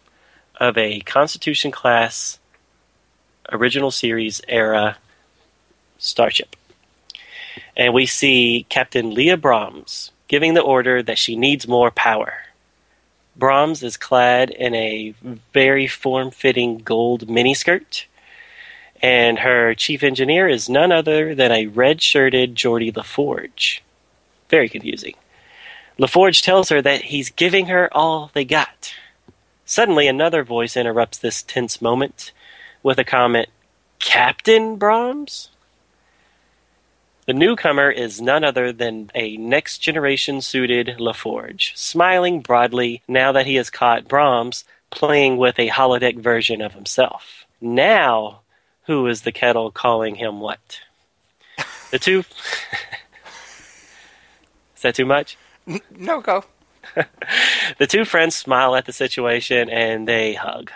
of 0.60 0.76
a 0.76 1.00
Constitution 1.00 1.70
class 1.70 2.38
original 3.50 3.90
series 3.90 4.42
era 4.48 4.98
starship. 5.96 6.56
And 7.74 7.94
we 7.94 8.04
see 8.04 8.66
Captain 8.68 9.14
Leah 9.14 9.38
Brahms 9.38 10.10
giving 10.28 10.52
the 10.52 10.60
order 10.60 11.02
that 11.02 11.16
she 11.16 11.36
needs 11.36 11.66
more 11.66 11.90
power. 11.90 12.34
Brahms 13.34 13.82
is 13.82 13.96
clad 13.96 14.50
in 14.50 14.74
a 14.74 15.14
very 15.54 15.86
form 15.86 16.30
fitting 16.30 16.76
gold 16.76 17.28
miniskirt 17.28 18.04
and 19.04 19.40
her 19.40 19.74
chief 19.74 20.02
engineer 20.02 20.48
is 20.48 20.70
none 20.70 20.90
other 20.90 21.34
than 21.34 21.52
a 21.52 21.66
red 21.66 22.00
shirted 22.00 22.54
Geordi 22.54 22.90
LaForge. 22.90 23.80
Very 24.48 24.66
confusing. 24.66 25.12
LaForge 25.98 26.42
tells 26.42 26.70
her 26.70 26.80
that 26.80 27.02
he's 27.02 27.28
giving 27.28 27.66
her 27.66 27.94
all 27.94 28.30
they 28.32 28.46
got. 28.46 28.94
Suddenly, 29.66 30.08
another 30.08 30.42
voice 30.42 30.74
interrupts 30.74 31.18
this 31.18 31.42
tense 31.42 31.82
moment 31.82 32.32
with 32.82 32.98
a 32.98 33.04
comment 33.04 33.50
Captain 33.98 34.76
Brahms? 34.76 35.50
The 37.26 37.34
newcomer 37.34 37.90
is 37.90 38.22
none 38.22 38.42
other 38.42 38.72
than 38.72 39.10
a 39.14 39.36
next 39.36 39.80
generation 39.80 40.40
suited 40.40 40.96
LaForge, 40.98 41.76
smiling 41.76 42.40
broadly 42.40 43.02
now 43.06 43.32
that 43.32 43.44
he 43.44 43.56
has 43.56 43.68
caught 43.68 44.08
Brahms 44.08 44.64
playing 44.88 45.36
with 45.36 45.58
a 45.58 45.68
holodeck 45.68 46.18
version 46.18 46.62
of 46.62 46.72
himself. 46.72 47.44
Now, 47.60 48.40
who 48.86 49.06
is 49.06 49.22
the 49.22 49.32
kettle 49.32 49.70
calling 49.70 50.16
him 50.16 50.40
what? 50.40 50.80
The 51.90 51.98
two. 51.98 52.18
is 54.76 54.82
that 54.82 54.94
too 54.94 55.06
much? 55.06 55.36
No, 55.96 56.20
go. 56.20 56.44
The 57.78 57.86
two 57.86 58.04
friends 58.04 58.36
smile 58.36 58.76
at 58.76 58.84
the 58.84 58.92
situation 58.92 59.70
and 59.70 60.06
they 60.06 60.34
hug. 60.34 60.70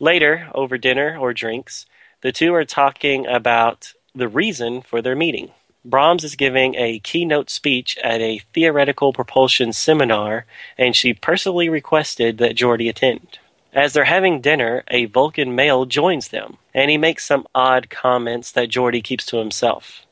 Later, 0.00 0.50
over 0.54 0.76
dinner 0.76 1.16
or 1.16 1.32
drinks, 1.32 1.86
the 2.20 2.32
two 2.32 2.52
are 2.54 2.64
talking 2.64 3.26
about 3.26 3.92
the 4.14 4.28
reason 4.28 4.82
for 4.82 5.00
their 5.00 5.14
meeting. 5.14 5.52
Brahms 5.84 6.24
is 6.24 6.34
giving 6.34 6.74
a 6.76 6.98
keynote 7.00 7.50
speech 7.50 7.98
at 8.02 8.20
a 8.20 8.40
theoretical 8.54 9.12
propulsion 9.12 9.72
seminar, 9.72 10.46
and 10.78 10.96
she 10.96 11.12
personally 11.12 11.68
requested 11.68 12.38
that 12.38 12.56
Geordi 12.56 12.88
attend. 12.88 13.38
As 13.74 13.92
they're 13.92 14.04
having 14.04 14.40
dinner, 14.40 14.84
a 14.88 15.06
Vulcan 15.06 15.56
male 15.56 15.84
joins 15.84 16.28
them, 16.28 16.58
and 16.72 16.92
he 16.92 16.96
makes 16.96 17.26
some 17.26 17.44
odd 17.56 17.90
comments 17.90 18.52
that 18.52 18.68
Geordi 18.68 19.02
keeps 19.02 19.26
to 19.26 19.38
himself. 19.38 20.06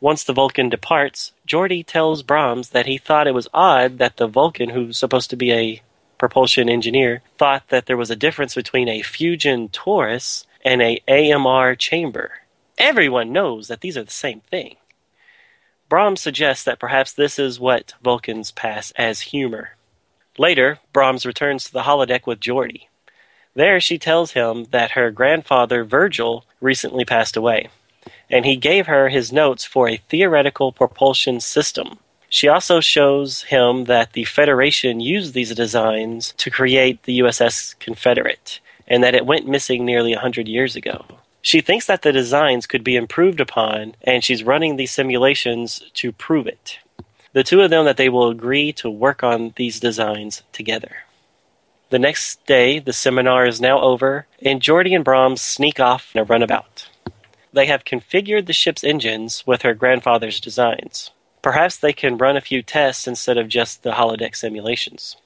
Once 0.00 0.24
the 0.24 0.32
Vulcan 0.32 0.70
departs, 0.70 1.32
Geordi 1.46 1.84
tells 1.84 2.22
Brahms 2.22 2.70
that 2.70 2.86
he 2.86 2.96
thought 2.96 3.26
it 3.26 3.34
was 3.34 3.48
odd 3.52 3.98
that 3.98 4.16
the 4.16 4.26
Vulcan, 4.26 4.70
who's 4.70 4.96
supposed 4.96 5.28
to 5.28 5.36
be 5.36 5.52
a 5.52 5.82
propulsion 6.16 6.70
engineer, 6.70 7.20
thought 7.36 7.68
that 7.68 7.84
there 7.84 7.98
was 7.98 8.10
a 8.10 8.16
difference 8.16 8.54
between 8.54 8.88
a 8.88 9.02
fusion 9.02 9.68
torus 9.68 10.46
and 10.64 10.80
a 10.80 11.02
AMR 11.06 11.74
chamber. 11.74 12.32
Everyone 12.78 13.30
knows 13.30 13.68
that 13.68 13.82
these 13.82 13.98
are 13.98 14.04
the 14.04 14.10
same 14.10 14.40
thing. 14.40 14.76
Brahms 15.90 16.22
suggests 16.22 16.64
that 16.64 16.80
perhaps 16.80 17.12
this 17.12 17.38
is 17.38 17.60
what 17.60 17.92
Vulcans 18.02 18.52
pass 18.52 18.90
as 18.92 19.20
humor. 19.20 19.76
Later, 20.40 20.78
Brahms 20.94 21.26
returns 21.26 21.64
to 21.64 21.72
the 21.74 21.82
holodeck 21.82 22.26
with 22.26 22.40
Geordi. 22.40 22.86
There, 23.54 23.78
she 23.78 23.98
tells 23.98 24.32
him 24.32 24.64
that 24.70 24.92
her 24.92 25.10
grandfather, 25.10 25.84
Virgil, 25.84 26.46
recently 26.62 27.04
passed 27.04 27.36
away, 27.36 27.68
and 28.30 28.46
he 28.46 28.56
gave 28.56 28.86
her 28.86 29.10
his 29.10 29.34
notes 29.34 29.66
for 29.66 29.86
a 29.86 29.98
theoretical 30.08 30.72
propulsion 30.72 31.40
system. 31.40 31.98
She 32.30 32.48
also 32.48 32.80
shows 32.80 33.42
him 33.42 33.84
that 33.84 34.14
the 34.14 34.24
Federation 34.24 34.98
used 34.98 35.34
these 35.34 35.54
designs 35.54 36.32
to 36.38 36.48
create 36.48 37.02
the 37.02 37.18
USS 37.18 37.78
Confederate, 37.78 38.60
and 38.88 39.04
that 39.04 39.14
it 39.14 39.26
went 39.26 39.46
missing 39.46 39.84
nearly 39.84 40.14
a 40.14 40.20
hundred 40.20 40.48
years 40.48 40.74
ago. 40.74 41.04
She 41.42 41.60
thinks 41.60 41.84
that 41.84 42.00
the 42.00 42.12
designs 42.12 42.66
could 42.66 42.82
be 42.82 42.96
improved 42.96 43.40
upon, 43.40 43.94
and 44.00 44.24
she's 44.24 44.42
running 44.42 44.76
these 44.76 44.90
simulations 44.90 45.82
to 45.96 46.12
prove 46.12 46.46
it. 46.46 46.78
The 47.32 47.44
two 47.44 47.60
of 47.60 47.70
them 47.70 47.84
that 47.84 47.96
they 47.96 48.08
will 48.08 48.28
agree 48.28 48.72
to 48.74 48.90
work 48.90 49.22
on 49.22 49.52
these 49.56 49.78
designs 49.78 50.42
together. 50.52 51.04
The 51.90 51.98
next 51.98 52.44
day, 52.46 52.78
the 52.78 52.92
seminar 52.92 53.46
is 53.46 53.60
now 53.60 53.80
over, 53.80 54.26
and 54.42 54.60
Geordi 54.60 54.94
and 54.94 55.04
Brahms 55.04 55.40
sneak 55.40 55.80
off 55.80 56.10
in 56.14 56.20
a 56.20 56.24
runabout. 56.24 56.88
They 57.52 57.66
have 57.66 57.84
configured 57.84 58.46
the 58.46 58.52
ship's 58.52 58.84
engines 58.84 59.44
with 59.46 59.62
her 59.62 59.74
grandfather's 59.74 60.40
designs. 60.40 61.10
Perhaps 61.42 61.78
they 61.78 61.92
can 61.92 62.18
run 62.18 62.36
a 62.36 62.40
few 62.40 62.62
tests 62.62 63.08
instead 63.08 63.38
of 63.38 63.48
just 63.48 63.82
the 63.82 63.92
holodeck 63.92 64.36
simulations. 64.36 65.16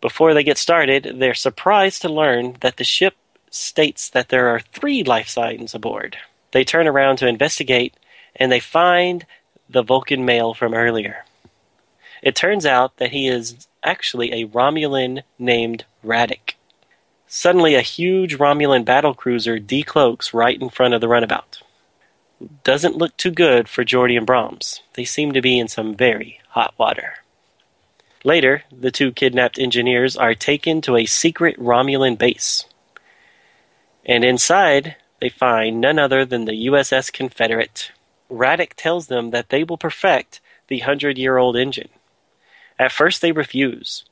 Before 0.00 0.32
they 0.32 0.44
get 0.44 0.58
started, 0.58 1.16
they're 1.18 1.34
surprised 1.34 2.02
to 2.02 2.08
learn 2.08 2.56
that 2.60 2.76
the 2.76 2.84
ship 2.84 3.14
states 3.50 4.08
that 4.10 4.28
there 4.28 4.48
are 4.48 4.60
three 4.60 5.02
life 5.02 5.28
signs 5.28 5.74
aboard. 5.74 6.16
They 6.52 6.64
turn 6.64 6.86
around 6.86 7.16
to 7.18 7.28
investigate, 7.28 7.94
and 8.36 8.52
they 8.52 8.60
find 8.60 9.26
the 9.68 9.82
Vulcan 9.82 10.24
male 10.24 10.54
from 10.54 10.74
earlier. 10.74 11.24
It 12.22 12.34
turns 12.34 12.66
out 12.66 12.96
that 12.96 13.12
he 13.12 13.28
is 13.28 13.68
actually 13.82 14.32
a 14.32 14.46
Romulan 14.46 15.22
named 15.38 15.84
Radek. 16.04 16.54
Suddenly, 17.26 17.74
a 17.74 17.82
huge 17.82 18.38
Romulan 18.38 18.84
battle 18.84 19.14
battlecruiser 19.14 19.64
decloaks 19.64 20.32
right 20.32 20.60
in 20.60 20.70
front 20.70 20.94
of 20.94 21.00
the 21.00 21.08
runabout. 21.08 21.60
Doesn't 22.64 22.96
look 22.96 23.16
too 23.16 23.30
good 23.30 23.68
for 23.68 23.84
Geordi 23.84 24.16
and 24.16 24.26
Brahms. 24.26 24.82
They 24.94 25.04
seem 25.04 25.32
to 25.32 25.40
be 25.40 25.58
in 25.58 25.68
some 25.68 25.94
very 25.94 26.40
hot 26.50 26.74
water. 26.78 27.14
Later, 28.24 28.64
the 28.70 28.90
two 28.90 29.12
kidnapped 29.12 29.58
engineers 29.58 30.16
are 30.16 30.34
taken 30.34 30.80
to 30.82 30.96
a 30.96 31.06
secret 31.06 31.58
Romulan 31.58 32.18
base. 32.18 32.64
And 34.04 34.24
inside, 34.24 34.96
they 35.20 35.28
find 35.28 35.80
none 35.80 35.98
other 35.98 36.24
than 36.24 36.44
the 36.44 36.66
USS 36.66 37.12
Confederate. 37.12 37.92
Radek 38.30 38.74
tells 38.74 39.06
them 39.06 39.30
that 39.30 39.50
they 39.50 39.64
will 39.64 39.78
perfect 39.78 40.40
the 40.68 40.80
hundred 40.80 41.18
year 41.18 41.36
old 41.36 41.56
engine. 41.56 41.88
At 42.78 42.92
first, 42.92 43.22
they 43.22 43.32
refuse. 43.32 44.04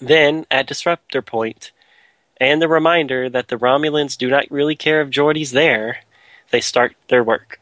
Then, 0.00 0.46
at 0.50 0.66
disruptor 0.66 1.22
point, 1.22 1.70
and 2.40 2.60
the 2.60 2.68
reminder 2.68 3.30
that 3.30 3.48
the 3.48 3.56
Romulans 3.56 4.18
do 4.18 4.28
not 4.28 4.50
really 4.50 4.74
care 4.74 5.00
if 5.00 5.10
Geordi's 5.10 5.52
there, 5.52 6.00
they 6.50 6.60
start 6.60 6.96
their 7.08 7.22
work. 7.22 7.60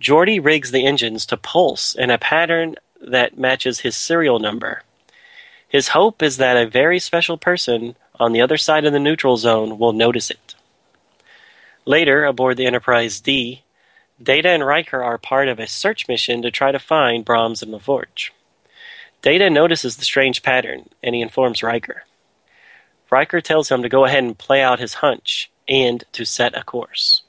Geordi 0.00 0.42
rigs 0.42 0.70
the 0.70 0.86
engines 0.86 1.26
to 1.26 1.36
pulse 1.36 1.94
in 1.94 2.10
a 2.10 2.18
pattern 2.18 2.76
that 3.00 3.38
matches 3.38 3.80
his 3.80 3.96
serial 3.96 4.38
number. 4.38 4.82
His 5.68 5.88
hope 5.88 6.22
is 6.22 6.36
that 6.36 6.56
a 6.56 6.68
very 6.68 6.98
special 6.98 7.36
person 7.36 7.96
on 8.18 8.32
the 8.32 8.40
other 8.40 8.56
side 8.56 8.84
of 8.84 8.92
the 8.92 9.00
neutral 9.00 9.36
zone 9.36 9.78
will 9.78 9.92
notice 9.92 10.30
it. 10.30 10.54
Later, 11.84 12.24
aboard 12.24 12.56
the 12.56 12.66
Enterprise 12.66 13.20
D, 13.20 13.62
Data 14.22 14.48
and 14.48 14.66
Riker 14.66 15.02
are 15.02 15.18
part 15.18 15.46
of 15.48 15.58
a 15.58 15.66
search 15.66 16.08
mission 16.08 16.40
to 16.40 16.50
try 16.50 16.72
to 16.72 16.78
find 16.78 17.24
Brahms 17.24 17.62
and 17.62 17.70
LaForge. 17.72 18.30
Data 19.20 19.50
notices 19.50 19.96
the 19.96 20.04
strange 20.04 20.42
pattern, 20.42 20.88
and 21.02 21.14
he 21.14 21.20
informs 21.20 21.62
Riker. 21.62 22.04
Riker 23.10 23.42
tells 23.42 23.70
him 23.70 23.82
to 23.82 23.88
go 23.90 24.06
ahead 24.06 24.24
and 24.24 24.38
play 24.38 24.62
out 24.62 24.80
his 24.80 24.94
hunch 24.94 25.50
and 25.68 26.04
to 26.12 26.24
set 26.24 26.56
a 26.56 26.64
course. 26.64 27.22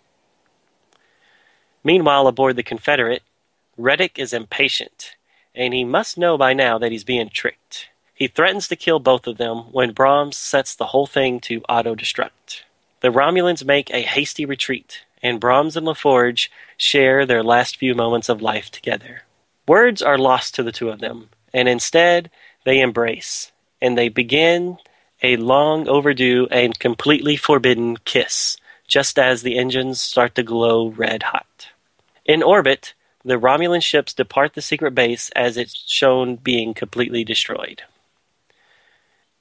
Meanwhile, 1.84 2.27
aboard 2.27 2.55
the 2.55 2.64
Confederate, 2.64 3.23
Radek 3.77 4.18
is 4.18 4.31
impatient, 4.31 5.15
and 5.53 5.73
he 5.73 5.84
must 5.84 6.18
know 6.18 6.38
by 6.38 6.53
now 6.53 6.77
that 6.77 6.91
he's 6.91 7.03
being 7.03 7.30
tricked. 7.30 7.89
He 8.14 8.27
threatens 8.27 8.68
to 8.69 8.76
kill 8.76 8.99
both 8.99 9.27
of 9.27 9.38
them 9.38 9.72
when 9.73 9.91
Brahms 9.91 10.38
sets 10.38 10.73
the 10.73 10.88
whole 10.88 11.05
thing 11.05 11.39
to 11.41 11.61
auto 11.68 11.95
destruct. 11.95 12.61
The 13.01 13.11
Romulans 13.11 13.65
make 13.65 13.91
a 13.91 14.01
hasty 14.01 14.45
retreat, 14.45 15.03
and 15.22 15.39
Brahms 15.39 15.76
and 15.76 15.88
LaForge 15.88 16.49
share 16.77 17.26
their 17.26 17.44
last 17.44 17.77
few 17.77 17.95
moments 17.95 18.30
of 18.30 18.41
life 18.41 18.69
together. 18.69 19.23
Words 19.68 20.02
are 20.02 20.18
lost 20.18 20.56
to 20.56 20.64
the 20.64 20.72
two 20.72 20.89
of 20.89 20.99
them, 20.99 21.30
and 21.53 21.68
instead 21.68 22.30
they 22.65 22.80
embrace, 22.80 23.52
and 23.81 23.98
they 23.98 24.10
begin 24.10 24.77
a 25.23 25.35
long 25.38 25.88
overdue 25.88 26.48
and 26.52 26.80
completely 26.80 27.35
forbidden 27.35 27.98
kiss, 27.98 28.57
just 28.88 29.18
as 29.18 29.41
the 29.41 29.57
engines 29.57 29.99
start 29.99 30.35
to 30.35 30.44
glow 30.44 30.89
red 30.89 31.23
hot. 31.23 31.69
In 32.26 32.44
orbit, 32.44 32.94
the 33.26 33.39
Romulan 33.39 33.81
ships 33.81 34.14
depart 34.14 34.53
the 34.53 34.61
secret 34.61 34.95
base 34.95 35.30
as 35.31 35.57
it's 35.57 35.84
shown 35.88 36.35
being 36.38 36.73
completely 36.73 37.23
destroyed. 37.23 37.81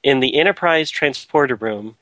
In 0.03 0.19
the 0.19 0.37
Enterprise 0.37 0.89
transporter 0.89 1.55
room, 1.55 1.95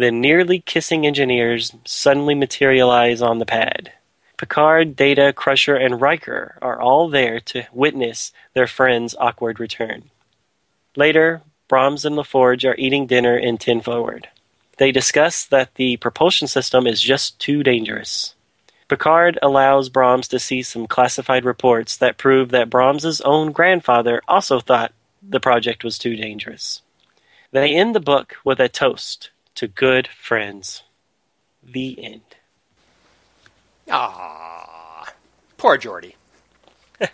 the 0.00 0.10
nearly 0.10 0.60
kissing 0.60 1.06
engineers 1.06 1.74
suddenly 1.84 2.34
materialize 2.34 3.20
on 3.20 3.38
the 3.38 3.44
pad. 3.44 3.92
Picard, 4.38 4.96
Data, 4.96 5.34
Crusher, 5.34 5.76
and 5.76 6.00
Riker 6.00 6.56
are 6.62 6.80
all 6.80 7.10
there 7.10 7.38
to 7.40 7.66
witness 7.70 8.32
their 8.54 8.66
friend's 8.66 9.14
awkward 9.18 9.60
return. 9.60 10.04
Later, 10.96 11.42
Brahms 11.68 12.06
and 12.06 12.16
LaForge 12.16 12.66
are 12.66 12.74
eating 12.78 13.06
dinner 13.06 13.36
in 13.36 13.58
Ten 13.58 13.82
Forward. 13.82 14.28
They 14.78 14.90
discuss 14.90 15.44
that 15.44 15.74
the 15.74 15.98
propulsion 15.98 16.48
system 16.48 16.86
is 16.86 17.02
just 17.02 17.38
too 17.38 17.62
dangerous. 17.62 18.34
Picard 18.88 19.38
allows 19.42 19.90
Brahms 19.90 20.28
to 20.28 20.38
see 20.38 20.62
some 20.62 20.86
classified 20.86 21.44
reports 21.44 21.98
that 21.98 22.16
prove 22.16 22.48
that 22.48 22.70
Brahms's 22.70 23.20
own 23.20 23.52
grandfather 23.52 24.22
also 24.26 24.60
thought 24.60 24.94
the 25.22 25.40
project 25.40 25.84
was 25.84 25.98
too 25.98 26.16
dangerous. 26.16 26.80
They 27.52 27.74
end 27.74 27.94
the 27.94 28.00
book 28.00 28.36
with 28.42 28.60
a 28.60 28.68
toast 28.70 29.28
to 29.60 29.68
good 29.68 30.08
friends. 30.08 30.82
The 31.62 32.02
end. 32.02 32.22
Ah, 33.90 35.12
poor 35.56 35.78
Geordi. 35.78 36.14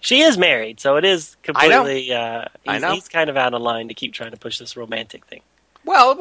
She 0.00 0.20
is 0.20 0.36
married, 0.36 0.80
so 0.80 0.96
it 0.96 1.04
is 1.04 1.36
completely. 1.42 2.12
Uh, 2.12 2.44
I 2.66 2.74
he's, 2.74 2.82
know. 2.82 2.92
he's 2.92 3.08
kind 3.08 3.30
of 3.30 3.38
out 3.38 3.54
of 3.54 3.62
line 3.62 3.88
to 3.88 3.94
keep 3.94 4.12
trying 4.12 4.32
to 4.32 4.36
push 4.36 4.58
this 4.58 4.76
romantic 4.76 5.24
thing. 5.24 5.40
Well, 5.84 6.14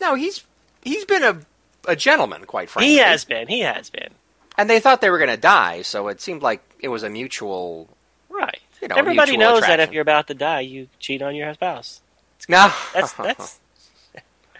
no, 0.00 0.14
he's 0.14 0.44
he's 0.82 1.04
been 1.04 1.24
a 1.24 1.40
a 1.86 1.96
gentleman, 1.96 2.44
quite 2.44 2.70
frankly. 2.70 2.92
He 2.92 2.98
has 2.98 3.24
been. 3.24 3.48
He 3.48 3.60
has 3.60 3.90
been. 3.90 4.10
and 4.56 4.70
they 4.70 4.78
thought 4.78 5.00
they 5.00 5.10
were 5.10 5.18
going 5.18 5.30
to 5.30 5.36
die, 5.36 5.82
so 5.82 6.06
it 6.08 6.20
seemed 6.20 6.42
like 6.42 6.62
it 6.80 6.88
was 6.88 7.02
a 7.02 7.10
mutual. 7.10 7.88
Right. 8.28 8.60
You 8.80 8.88
know, 8.88 8.94
Everybody 8.96 9.32
mutual 9.32 9.54
knows 9.54 9.62
that 9.62 9.80
if 9.80 9.92
you're 9.92 10.02
about 10.02 10.28
to 10.28 10.34
die, 10.34 10.60
you 10.60 10.88
cheat 11.00 11.22
on 11.22 11.34
your 11.34 11.52
spouse. 11.54 12.00
No, 12.48 12.72
That's 12.94 13.12
that's. 13.12 13.60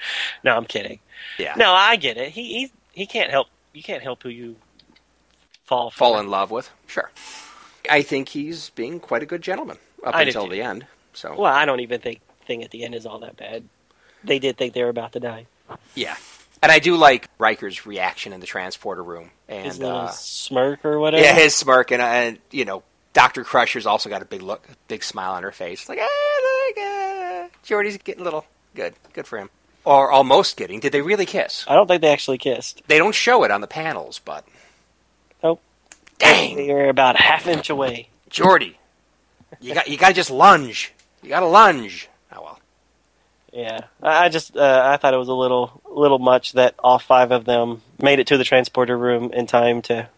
no, 0.44 0.56
I'm 0.56 0.64
kidding. 0.64 0.98
yeah. 1.38 1.54
No, 1.56 1.72
I 1.72 1.96
get 1.96 2.16
it. 2.16 2.30
He 2.30 2.42
he 2.54 2.72
he 2.92 3.06
can't 3.06 3.30
help. 3.30 3.48
You 3.72 3.82
can't 3.82 4.02
help 4.02 4.22
who 4.22 4.28
you 4.28 4.56
fall 5.64 5.90
fall 5.90 6.18
in 6.18 6.28
love 6.28 6.50
with. 6.50 6.70
Sure. 6.86 7.10
I 7.90 8.02
think 8.02 8.28
he's 8.30 8.70
being 8.70 9.00
quite 9.00 9.22
a 9.22 9.26
good 9.26 9.42
gentleman 9.42 9.78
up 10.04 10.14
I 10.14 10.22
until 10.22 10.44
too. 10.44 10.50
the 10.52 10.62
end. 10.62 10.86
So 11.14 11.34
Well, 11.36 11.52
I 11.52 11.64
don't 11.64 11.80
even 11.80 12.00
think 12.00 12.20
thing 12.46 12.62
at 12.62 12.70
the 12.70 12.84
end 12.84 12.94
is 12.94 13.06
all 13.06 13.18
that 13.20 13.36
bad. 13.36 13.64
They 14.24 14.38
did 14.38 14.56
think 14.56 14.74
they 14.74 14.82
were 14.82 14.88
about 14.88 15.12
to 15.12 15.20
die. 15.20 15.46
yeah, 15.94 16.16
and 16.62 16.70
I 16.70 16.78
do 16.78 16.96
like 16.96 17.28
Riker's 17.38 17.86
reaction 17.86 18.32
in 18.32 18.40
the 18.40 18.46
transporter 18.46 19.02
room 19.02 19.30
His 19.48 19.74
and 19.76 19.84
little 19.84 19.98
uh, 20.02 20.10
smirk 20.10 20.84
or 20.84 20.98
whatever. 21.00 21.22
yeah, 21.24 21.34
his 21.34 21.54
smirk 21.54 21.90
and, 21.90 22.00
and 22.00 22.38
you 22.50 22.64
know 22.64 22.82
Doctor 23.14 23.42
Crusher's 23.44 23.84
also 23.86 24.08
got 24.08 24.22
a 24.22 24.24
big 24.24 24.42
look, 24.42 24.66
big 24.88 25.02
smile 25.02 25.32
on 25.32 25.42
her 25.42 25.50
face, 25.52 25.88
like 25.88 25.98
ah, 26.00 26.64
like 26.76 26.86
uh, 26.86 27.48
Geordi's 27.64 27.96
getting 27.98 28.20
a 28.22 28.24
little 28.24 28.46
good, 28.74 28.94
good 29.12 29.26
for 29.26 29.38
him, 29.38 29.50
or 29.84 30.10
almost 30.10 30.56
getting. 30.56 30.80
Did 30.80 30.92
they 30.92 31.02
really 31.02 31.26
kiss? 31.26 31.64
I 31.68 31.74
don't 31.74 31.86
think 31.86 32.02
they 32.02 32.12
actually 32.12 32.38
kissed. 32.38 32.82
They 32.86 32.98
don't 32.98 33.14
show 33.14 33.44
it 33.44 33.50
on 33.50 33.60
the 33.60 33.66
panels, 33.66 34.20
but 34.24 34.44
Nope. 35.42 35.60
dang, 36.18 36.56
They 36.56 36.72
were 36.72 36.88
about 36.88 37.16
a 37.16 37.22
half 37.22 37.46
inch 37.46 37.68
away. 37.70 38.08
Geordi, 38.30 38.74
you 39.60 39.74
got 39.74 39.88
you 39.88 39.96
got 39.98 40.08
to 40.08 40.14
just 40.14 40.30
lunge. 40.30 40.92
You 41.22 41.28
got 41.28 41.40
to 41.40 41.46
lunge. 41.46 42.08
Oh 42.32 42.42
well. 42.42 42.58
Yeah, 43.52 43.80
I 44.02 44.30
just 44.30 44.56
uh, 44.56 44.82
I 44.84 44.96
thought 44.96 45.12
it 45.12 45.18
was 45.18 45.28
a 45.28 45.34
little 45.34 45.82
little 45.90 46.18
much 46.18 46.52
that 46.52 46.74
all 46.78 46.98
five 46.98 47.30
of 47.32 47.44
them 47.44 47.82
made 48.00 48.18
it 48.18 48.28
to 48.28 48.38
the 48.38 48.44
transporter 48.44 48.96
room 48.96 49.30
in 49.32 49.46
time 49.46 49.82
to 49.82 50.08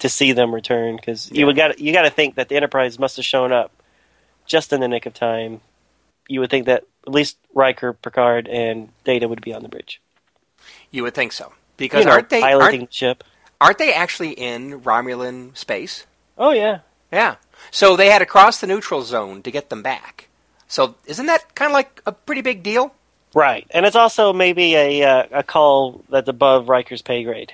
to 0.00 0.08
see 0.10 0.32
them 0.32 0.54
return 0.54 0.96
because 0.96 1.30
you 1.32 1.46
would 1.46 1.56
got 1.56 1.78
you 1.78 1.92
got 1.94 2.02
to 2.02 2.10
think 2.10 2.34
that 2.34 2.50
the 2.50 2.56
Enterprise 2.56 2.98
must 2.98 3.16
have 3.16 3.24
shown 3.24 3.50
up 3.50 3.72
just 4.44 4.74
in 4.74 4.80
the 4.80 4.88
nick 4.88 5.06
of 5.06 5.14
time. 5.14 5.62
You 6.28 6.40
would 6.40 6.50
think 6.50 6.66
that 6.66 6.84
at 7.06 7.12
least 7.12 7.38
Riker, 7.54 7.92
Picard, 7.92 8.48
and 8.48 8.88
Data 9.04 9.28
would 9.28 9.40
be 9.40 9.54
on 9.54 9.62
the 9.62 9.68
bridge. 9.68 10.00
You 10.90 11.02
would 11.04 11.14
think 11.14 11.32
so 11.32 11.52
because 11.76 12.00
you 12.00 12.06
know, 12.06 12.12
aren't 12.12 12.30
they 12.30 12.40
piloting 12.40 12.80
aren't, 12.80 12.90
the 12.90 12.96
ship? 12.96 13.24
aren't 13.60 13.78
they 13.78 13.92
actually 13.92 14.30
in 14.32 14.80
Romulan 14.80 15.56
space? 15.56 16.06
Oh 16.38 16.52
yeah, 16.52 16.80
Yeah. 17.12 17.36
So 17.70 17.96
they 17.96 18.10
had 18.10 18.18
to 18.18 18.26
cross 18.26 18.60
the 18.60 18.66
neutral 18.66 19.02
zone 19.02 19.42
to 19.42 19.50
get 19.50 19.70
them 19.70 19.82
back. 19.82 20.28
So 20.68 20.94
isn't 21.06 21.26
that 21.26 21.54
kind 21.54 21.70
of 21.70 21.74
like 21.74 22.02
a 22.06 22.12
pretty 22.12 22.42
big 22.42 22.62
deal? 22.62 22.94
Right, 23.34 23.66
and 23.70 23.84
it's 23.84 23.96
also 23.96 24.32
maybe 24.32 24.74
a 24.74 25.02
uh, 25.02 25.26
a 25.30 25.42
call 25.42 26.02
that's 26.08 26.28
above 26.28 26.68
Riker's 26.68 27.02
pay 27.02 27.22
grade, 27.24 27.52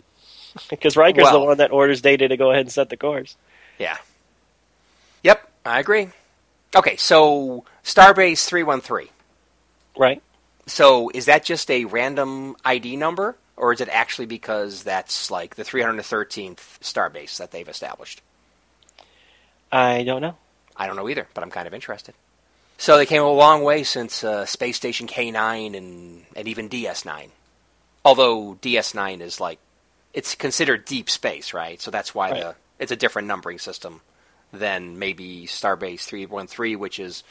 because 0.70 0.96
Riker's 0.96 1.24
Well- 1.24 1.40
the 1.40 1.46
one 1.46 1.58
that 1.58 1.72
orders 1.72 2.00
Data 2.00 2.28
to 2.28 2.36
go 2.36 2.50
ahead 2.50 2.62
and 2.62 2.72
set 2.72 2.88
the 2.88 2.96
course. 2.96 3.36
Yeah. 3.78 3.96
Yep, 5.24 5.48
I 5.66 5.80
agree. 5.80 6.08
Okay, 6.76 6.96
so 6.96 7.64
Starbase 7.84 8.46
313. 8.46 9.08
Right. 9.96 10.22
So 10.66 11.10
is 11.14 11.26
that 11.26 11.44
just 11.44 11.70
a 11.70 11.86
random 11.86 12.56
ID 12.64 12.96
number, 12.96 13.36
or 13.56 13.72
is 13.72 13.80
it 13.80 13.88
actually 13.90 14.26
because 14.26 14.82
that's 14.82 15.30
like 15.30 15.56
the 15.56 15.64
313th 15.64 16.78
starbase 16.80 17.38
that 17.38 17.50
they've 17.50 17.68
established? 17.68 18.20
I 19.72 20.02
don't 20.04 20.20
know. 20.20 20.36
I 20.76 20.86
don't 20.86 20.96
know 20.96 21.08
either, 21.08 21.26
but 21.34 21.42
I'm 21.42 21.50
kind 21.50 21.66
of 21.66 21.74
interested. 21.74 22.14
So 22.76 22.96
they 22.96 23.06
came 23.06 23.22
a 23.22 23.28
long 23.32 23.64
way 23.64 23.82
since 23.82 24.22
uh, 24.22 24.46
Space 24.46 24.76
Station 24.76 25.08
K9 25.08 25.76
and, 25.76 26.24
and 26.36 26.46
even 26.48 26.68
DS9. 26.68 27.30
Although 28.04 28.54
DS9 28.62 29.20
is 29.20 29.40
like, 29.40 29.58
it's 30.14 30.34
considered 30.34 30.84
deep 30.84 31.10
space, 31.10 31.52
right? 31.52 31.80
So 31.80 31.90
that's 31.90 32.14
why 32.14 32.30
Right. 32.30 32.40
the 32.40 32.54
it's 32.78 32.92
a 32.92 32.96
different 32.96 33.26
numbering 33.26 33.58
system 33.58 34.02
than 34.52 34.98
maybe 34.98 35.46
Starbase 35.46 36.00
313, 36.04 36.78
which 36.78 36.98
is 36.98 37.22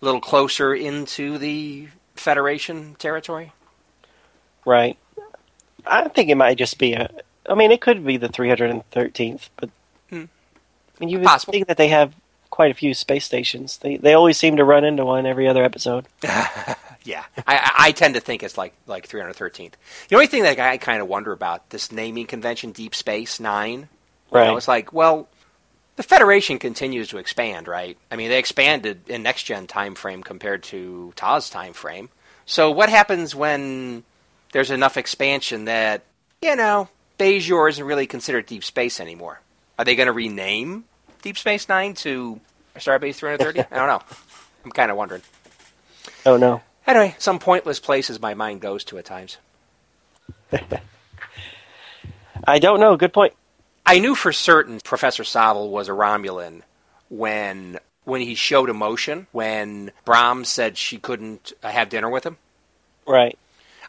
a 0.00 0.04
little 0.04 0.20
closer 0.20 0.74
into 0.74 1.38
the 1.38 1.88
Federation 2.14 2.94
territory. 2.98 3.52
Right. 4.64 4.96
I 5.86 6.08
think 6.08 6.28
it 6.30 6.34
might 6.36 6.58
just 6.58 6.78
be 6.78 6.94
a. 6.94 7.10
I 7.48 7.54
mean, 7.54 7.70
it 7.70 7.80
could 7.80 8.04
be 8.04 8.16
the 8.16 8.28
313th, 8.28 9.48
but 9.56 9.70
Hmm. 10.10 10.24
I 10.24 11.00
mean, 11.00 11.08
you 11.10 11.18
would 11.18 11.26
Possible. 11.26 11.52
think 11.52 11.68
that 11.68 11.76
they 11.76 11.88
have 11.88 12.14
quite 12.50 12.70
a 12.70 12.74
few 12.74 12.94
space 12.94 13.24
stations. 13.24 13.78
They 13.78 13.96
they 13.96 14.14
always 14.14 14.36
seem 14.36 14.56
to 14.56 14.64
run 14.64 14.84
into 14.84 15.04
one 15.04 15.26
every 15.26 15.46
other 15.48 15.64
episode. 15.64 16.06
Yeah, 17.04 17.22
I, 17.46 17.70
I- 17.78 17.92
tend 17.92 18.14
to 18.14 18.20
think 18.20 18.42
it's 18.42 18.58
like 18.58 18.72
like 18.88 19.08
313th. 19.08 19.74
The 20.08 20.16
only 20.16 20.26
thing 20.26 20.42
that 20.42 20.58
I 20.58 20.76
kind 20.76 21.00
of 21.00 21.06
wonder 21.06 21.30
about 21.30 21.70
this 21.70 21.92
naming 21.92 22.26
convention, 22.26 22.72
Deep 22.72 22.96
Space 22.96 23.38
Nine. 23.38 23.80
You 23.82 23.88
Right. 24.32 24.46
know, 24.48 24.56
it's 24.56 24.66
like, 24.66 24.92
well, 24.92 25.28
the 25.96 26.02
Federation 26.02 26.58
continues 26.58 27.08
to 27.08 27.18
expand, 27.18 27.66
right? 27.68 27.96
I 28.10 28.16
mean, 28.16 28.28
they 28.28 28.38
expanded 28.38 29.08
in 29.08 29.22
next 29.22 29.44
gen 29.44 29.66
time 29.66 29.94
frame 29.94 30.22
compared 30.22 30.62
to 30.64 31.12
TOS's 31.16 31.50
time 31.50 31.72
frame. 31.72 32.10
So 32.44 32.70
what 32.70 32.88
happens 32.88 33.34
when 33.34 34.04
there's 34.52 34.70
enough 34.70 34.96
expansion 34.96 35.64
that 35.64 36.04
you 36.40 36.54
know 36.54 36.88
Bajor 37.18 37.68
isn't 37.70 37.84
really 37.84 38.06
considered 38.06 38.46
deep 38.46 38.62
space 38.62 39.00
anymore? 39.00 39.40
Are 39.78 39.84
they 39.84 39.96
going 39.96 40.06
to 40.06 40.12
rename 40.12 40.84
Deep 41.22 41.36
Space 41.36 41.68
Nine 41.68 41.94
to 41.94 42.40
Starbase 42.76 43.16
330? 43.16 43.60
I 43.70 43.76
don't 43.76 43.88
know. 43.88 44.00
I'm 44.64 44.70
kind 44.70 44.90
of 44.90 44.96
wondering. 44.96 45.22
Oh 46.24 46.36
no. 46.36 46.62
Anyway, 46.86 47.16
some 47.18 47.38
pointless 47.38 47.80
places 47.80 48.20
my 48.20 48.34
mind 48.34 48.60
goes 48.60 48.84
to 48.84 48.98
at 48.98 49.04
times. 49.04 49.38
I 52.46 52.58
don't 52.58 52.80
know. 52.80 52.96
Good 52.96 53.12
point. 53.12 53.34
I 53.86 54.00
knew 54.00 54.16
for 54.16 54.32
certain 54.32 54.80
Professor 54.80 55.22
Saville 55.22 55.70
was 55.70 55.88
a 55.88 55.92
Romulan 55.92 56.62
when 57.08 57.78
when 58.04 58.20
he 58.20 58.34
showed 58.34 58.68
emotion 58.68 59.26
when 59.32 59.92
Brahms 60.04 60.48
said 60.48 60.76
she 60.76 60.98
couldn't 60.98 61.52
have 61.62 61.88
dinner 61.88 62.08
with 62.10 62.24
him. 62.24 62.36
Right. 63.06 63.38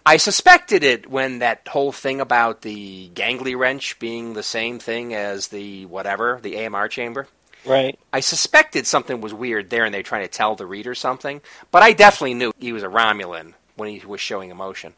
I 0.05 0.17
suspected 0.17 0.83
it 0.83 1.09
when 1.09 1.39
that 1.39 1.67
whole 1.67 1.91
thing 1.91 2.21
about 2.21 2.61
the 2.61 3.09
gangly 3.13 3.57
wrench 3.57 3.99
being 3.99 4.33
the 4.33 4.43
same 4.43 4.79
thing 4.79 5.13
as 5.13 5.49
the 5.49 5.85
whatever, 5.85 6.39
the 6.41 6.65
AMR 6.65 6.87
chamber. 6.87 7.27
Right. 7.65 7.99
I 8.13 8.21
suspected 8.21 8.87
something 8.87 9.19
was 9.19 9.33
weird 9.33 9.69
there 9.69 9.83
and 9.83 9.93
they 9.93 9.99
were 9.99 10.03
trying 10.03 10.23
to 10.23 10.29
tell 10.29 10.55
the 10.55 10.65
reader 10.65 10.95
something, 10.95 11.41
but 11.71 11.83
I 11.83 11.93
definitely 11.93 12.35
knew 12.35 12.53
he 12.57 12.71
was 12.71 12.83
a 12.83 12.87
Romulan 12.87 13.53
when 13.75 13.89
he 13.89 14.05
was 14.05 14.21
showing 14.21 14.49
emotion. 14.49 14.93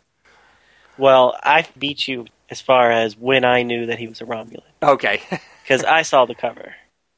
Well, 0.97 1.37
I 1.41 1.65
beat 1.77 2.07
you 2.07 2.27
as 2.51 2.61
far 2.61 2.91
as 2.91 3.17
when 3.17 3.43
I 3.45 3.63
knew 3.63 3.85
that 3.87 3.99
he 3.99 4.07
was 4.07 4.21
a 4.21 4.25
Romulan 4.25 4.61
Okay. 4.81 5.21
because 5.63 5.83
I 5.83 6.01
saw 6.03 6.25
the 6.25 6.35
cover 6.35 6.73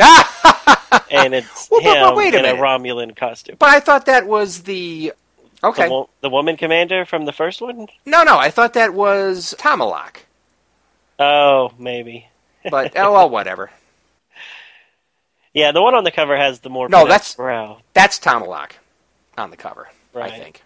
and 1.11 1.33
it's 1.33 1.69
Well, 1.71 1.81
him 1.81 1.93
but 2.03 2.15
wait 2.15 2.33
a 2.33 2.39
in 2.39 2.45
a. 2.45 2.53
Romulan 2.61 3.15
costume. 3.15 3.55
but 3.59 3.69
I 3.69 3.79
thought 3.79 4.05
that 4.07 4.27
was 4.27 4.63
the 4.63 5.13
Okay. 5.63 5.87
The, 5.87 6.05
the 6.21 6.29
woman 6.31 6.57
commander 6.57 7.05
from 7.05 7.25
the 7.25 7.31
first 7.31 7.61
one. 7.61 7.85
No, 8.03 8.23
no, 8.23 8.39
I 8.39 8.49
thought 8.49 8.73
that 8.73 8.95
was 8.95 9.53
Tomalak. 9.59 10.21
Oh, 11.19 11.71
maybe. 11.77 12.27
But 12.69 12.93
oh 12.97 13.13
well, 13.13 13.29
whatever. 13.29 13.69
Yeah, 15.53 15.73
the 15.73 15.81
one 15.81 15.95
on 15.95 16.05
the 16.05 16.11
cover 16.11 16.37
has 16.37 16.61
the 16.61 16.69
more 16.69 16.87
No, 16.87 17.03
that's- 17.05 17.35
brow. 17.35 17.81
That's 17.93 18.19
Tomalak 18.19 18.71
on 19.37 19.51
the 19.51 19.57
cover. 19.57 19.89
I 20.15 20.29
think. 20.29 20.63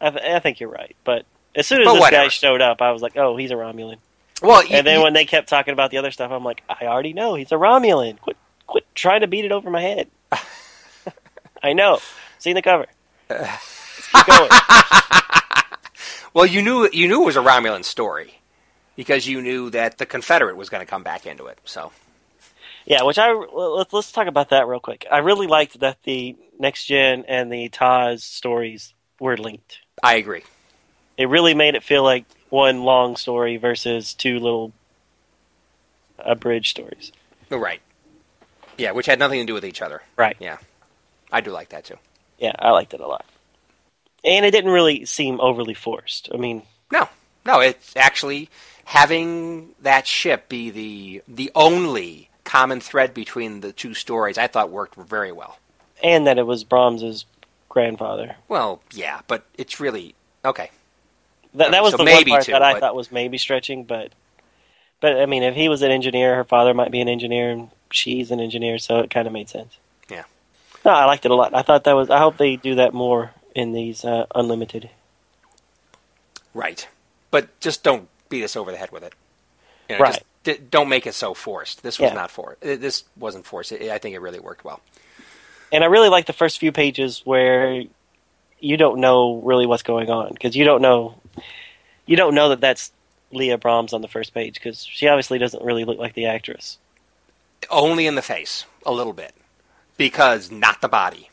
I, 0.00 0.10
th- 0.10 0.22
I 0.22 0.38
think 0.40 0.58
you're 0.60 0.68
right, 0.68 0.96
but 1.04 1.24
as 1.56 1.66
soon 1.66 1.80
as 1.80 1.86
But 1.86 1.94
this 1.94 2.00
whatever. 2.00 2.24
guy 2.24 2.28
showed 2.28 2.60
up, 2.62 2.80
I 2.82 2.92
was 2.92 3.02
like, 3.02 3.16
"Oh, 3.16 3.36
he's 3.36 3.50
a 3.50 3.54
Romulan." 3.54 3.96
Well, 4.42 4.62
y- 4.62 4.76
And 4.76 4.86
then 4.86 4.98
y- 4.98 5.04
when 5.04 5.12
they 5.14 5.24
kept 5.24 5.48
talking 5.48 5.72
about 5.72 5.90
the 5.90 5.96
other 5.98 6.10
stuff, 6.12 6.30
I'm 6.30 6.44
like, 6.44 6.62
"I 6.68 6.86
already 6.86 7.12
know 7.14 7.34
he's 7.34 7.50
a 7.52 7.56
Romulan. 7.56 8.20
Quit, 8.20 8.36
quit 8.66 8.84
trying 8.94 9.22
to 9.22 9.26
beat 9.26 9.44
it 9.44 9.52
over 9.52 9.70
my 9.70 9.80
head." 9.82 10.08
I 11.62 11.72
know. 11.72 11.98
Seen 12.38 12.54
the 12.54 12.62
cover. 12.62 12.86
Let's 13.28 14.08
keep 14.12 14.26
going. 14.26 14.50
well, 16.34 16.46
you 16.46 16.62
knew 16.62 16.88
you 16.92 17.08
knew 17.08 17.22
it 17.22 17.26
was 17.26 17.36
a 17.36 17.40
Romulan 17.42 17.84
story 17.84 18.34
because 18.94 19.26
you 19.26 19.40
knew 19.42 19.70
that 19.70 19.98
the 19.98 20.06
Confederate 20.06 20.56
was 20.56 20.68
going 20.68 20.80
to 20.84 20.86
come 20.90 21.02
back 21.02 21.26
into 21.26 21.46
it. 21.46 21.58
So 21.64 21.92
Yeah, 22.84 23.02
which 23.02 23.18
I 23.18 23.32
let's 23.32 23.92
let's 23.92 24.12
talk 24.12 24.26
about 24.26 24.50
that 24.50 24.66
real 24.68 24.80
quick. 24.80 25.06
I 25.10 25.18
really 25.18 25.46
liked 25.46 25.80
that 25.80 26.02
the 26.04 26.36
next 26.58 26.84
gen 26.86 27.24
and 27.26 27.50
the 27.50 27.68
TOS 27.70 28.22
stories 28.22 28.92
were 29.18 29.36
linked. 29.36 29.78
I 30.02 30.14
agree. 30.16 30.42
It 31.16 31.28
really 31.28 31.54
made 31.54 31.74
it 31.74 31.82
feel 31.82 32.02
like 32.02 32.24
one 32.50 32.82
long 32.84 33.16
story 33.16 33.56
versus 33.56 34.14
two 34.14 34.38
little 34.38 34.72
abridged 36.18 36.70
stories. 36.70 37.12
Oh, 37.50 37.58
right. 37.58 37.80
Yeah, 38.78 38.92
which 38.92 39.06
had 39.06 39.18
nothing 39.18 39.40
to 39.40 39.46
do 39.46 39.54
with 39.54 39.64
each 39.64 39.80
other. 39.82 40.02
Right. 40.16 40.36
Yeah, 40.38 40.58
I 41.32 41.40
do 41.40 41.50
like 41.50 41.70
that 41.70 41.84
too. 41.84 41.96
Yeah, 42.38 42.52
I 42.58 42.70
liked 42.70 42.92
it 42.94 43.00
a 43.00 43.06
lot. 43.06 43.24
And 44.24 44.44
it 44.44 44.50
didn't 44.50 44.72
really 44.72 45.04
seem 45.04 45.40
overly 45.40 45.74
forced. 45.74 46.28
I 46.34 46.36
mean, 46.36 46.62
No, 46.90 47.08
no, 47.44 47.60
it's 47.60 47.96
actually 47.96 48.50
having 48.84 49.70
that 49.80 50.06
ship 50.06 50.48
be 50.48 50.70
the 50.70 51.22
the 51.26 51.50
only 51.54 52.28
common 52.44 52.80
thread 52.80 53.14
between 53.14 53.60
the 53.60 53.72
two 53.72 53.94
stories. 53.94 54.36
I 54.38 54.46
thought 54.46 54.70
worked 54.70 54.94
very 54.96 55.32
well. 55.32 55.58
and 56.02 56.26
that 56.26 56.36
it 56.38 56.46
was 56.46 56.62
Brahms's 56.64 57.24
grandfather. 57.70 58.36
Well, 58.48 58.82
yeah, 58.92 59.20
but 59.26 59.44
it's 59.56 59.80
really 59.80 60.14
okay. 60.44 60.70
That, 61.54 61.70
that 61.72 61.82
was 61.82 61.92
So 61.92 61.98
the 61.98 62.04
one 62.04 62.24
part 62.24 62.44
two, 62.44 62.52
that 62.52 62.62
I 62.62 62.74
but- 62.74 62.80
thought 62.80 62.94
was 62.96 63.10
maybe 63.12 63.38
stretching, 63.38 63.84
but 63.84 64.12
but 65.00 65.18
I 65.20 65.26
mean, 65.26 65.42
if 65.42 65.54
he 65.54 65.68
was 65.68 65.82
an 65.82 65.90
engineer, 65.90 66.36
her 66.36 66.44
father 66.44 66.72
might 66.74 66.90
be 66.90 67.00
an 67.00 67.08
engineer, 67.08 67.50
and 67.50 67.70
she's 67.90 68.30
an 68.30 68.40
engineer, 68.40 68.78
so 68.78 68.98
it 69.00 69.10
kind 69.10 69.26
of 69.26 69.32
made 69.32 69.48
sense. 69.48 69.76
Yeah. 70.10 70.24
No, 70.84 70.90
I 70.92 71.04
liked 71.04 71.24
it 71.24 71.30
a 71.30 71.34
lot. 71.34 71.54
I 71.54 71.62
thought 71.62 71.84
that 71.84 71.92
was. 71.94 72.08
I 72.10 72.18
hope 72.18 72.36
they 72.38 72.56
do 72.56 72.76
that 72.76 72.94
more 72.94 73.32
in 73.54 73.72
these 73.72 74.04
uh, 74.04 74.26
unlimited. 74.34 74.90
Right. 76.54 76.88
But 77.30 77.58
just 77.60 77.82
don't 77.82 78.08
beat 78.28 78.44
us 78.44 78.56
over 78.56 78.70
the 78.70 78.76
head 78.76 78.90
with 78.92 79.02
it. 79.02 79.12
You 79.88 79.96
know, 79.96 80.02
Right. 80.02 80.12
Just 80.14 80.24
d- 80.60 80.64
don't 80.70 80.88
make 80.88 81.06
it 81.06 81.14
so 81.14 81.34
forced. 81.34 81.82
This 81.82 81.98
was 81.98 82.10
Yeah. 82.10 82.14
not 82.14 82.30
for. 82.30 82.56
uh, 82.62 82.76
This 82.76 83.04
wasn't 83.16 83.46
forced. 83.46 83.72
It, 83.72 83.90
I 83.90 83.98
think 83.98 84.14
it 84.14 84.20
really 84.20 84.40
worked 84.40 84.64
well. 84.64 84.80
And 85.72 85.82
I 85.84 85.88
really 85.88 86.08
like 86.08 86.26
the 86.26 86.32
first 86.32 86.58
few 86.58 86.72
pages 86.72 87.22
where 87.24 87.82
you 88.60 88.76
don't 88.76 89.00
know 89.00 89.36
really 89.44 89.66
what's 89.66 89.82
going 89.82 90.08
on 90.10 90.32
because 90.32 90.56
you 90.56 90.64
don't 90.64 90.80
know 90.80 91.16
you 92.06 92.16
don't 92.16 92.34
know 92.34 92.48
that 92.50 92.60
that's 92.60 92.92
Leah 93.32 93.58
Brahms 93.58 93.92
on 93.92 94.02
the 94.02 94.08
first 94.08 94.32
page 94.34 94.54
because 94.54 94.84
she 94.84 95.08
obviously 95.08 95.38
doesn't 95.38 95.64
really 95.64 95.84
look 95.84 95.98
like 95.98 96.14
the 96.14 96.26
actress. 96.26 96.78
Only 97.70 98.06
in 98.06 98.14
the 98.14 98.22
face, 98.22 98.64
a 98.84 98.92
little 98.92 99.12
bit, 99.12 99.34
because 99.96 100.50
not 100.50 100.80
the 100.80 100.88
body. 100.88 101.30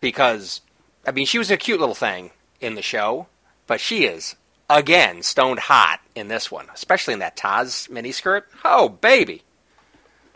Because 0.00 0.60
I 1.06 1.10
mean, 1.10 1.26
she 1.26 1.38
was 1.38 1.50
a 1.50 1.56
cute 1.56 1.80
little 1.80 1.94
thing 1.94 2.30
in 2.60 2.74
the 2.74 2.82
show, 2.82 3.26
but 3.66 3.80
she 3.80 4.04
is 4.04 4.36
again 4.68 5.22
stoned 5.22 5.60
hot 5.60 6.00
in 6.14 6.28
this 6.28 6.50
one, 6.50 6.66
especially 6.74 7.14
in 7.14 7.20
that 7.20 7.36
TOS 7.36 7.88
miniskirt. 7.88 8.42
Oh 8.64 8.88
baby! 8.88 9.42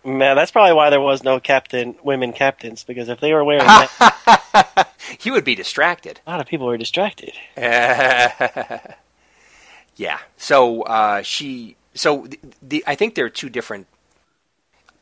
Man, 0.02 0.34
that's 0.36 0.50
probably 0.50 0.72
why 0.72 0.88
there 0.90 1.00
was 1.00 1.22
no 1.22 1.40
captain 1.40 1.94
women 2.02 2.32
captains 2.32 2.84
because 2.84 3.08
if 3.10 3.20
they 3.20 3.34
were 3.34 3.44
wearing 3.44 3.66
that, 3.66 4.88
he 5.18 5.30
would 5.30 5.44
be 5.44 5.54
distracted. 5.54 6.20
a 6.26 6.30
lot 6.30 6.40
of 6.40 6.46
people 6.46 6.66
were 6.66 6.78
distracted. 6.78 7.32
yeah. 9.96 10.18
So 10.36 10.82
uh, 10.82 11.22
she. 11.22 11.76
So 11.94 12.26
the, 12.28 12.38
the 12.62 12.84
I 12.86 12.94
think 12.94 13.14
there 13.14 13.24
are 13.26 13.30
two 13.30 13.48
different. 13.50 13.86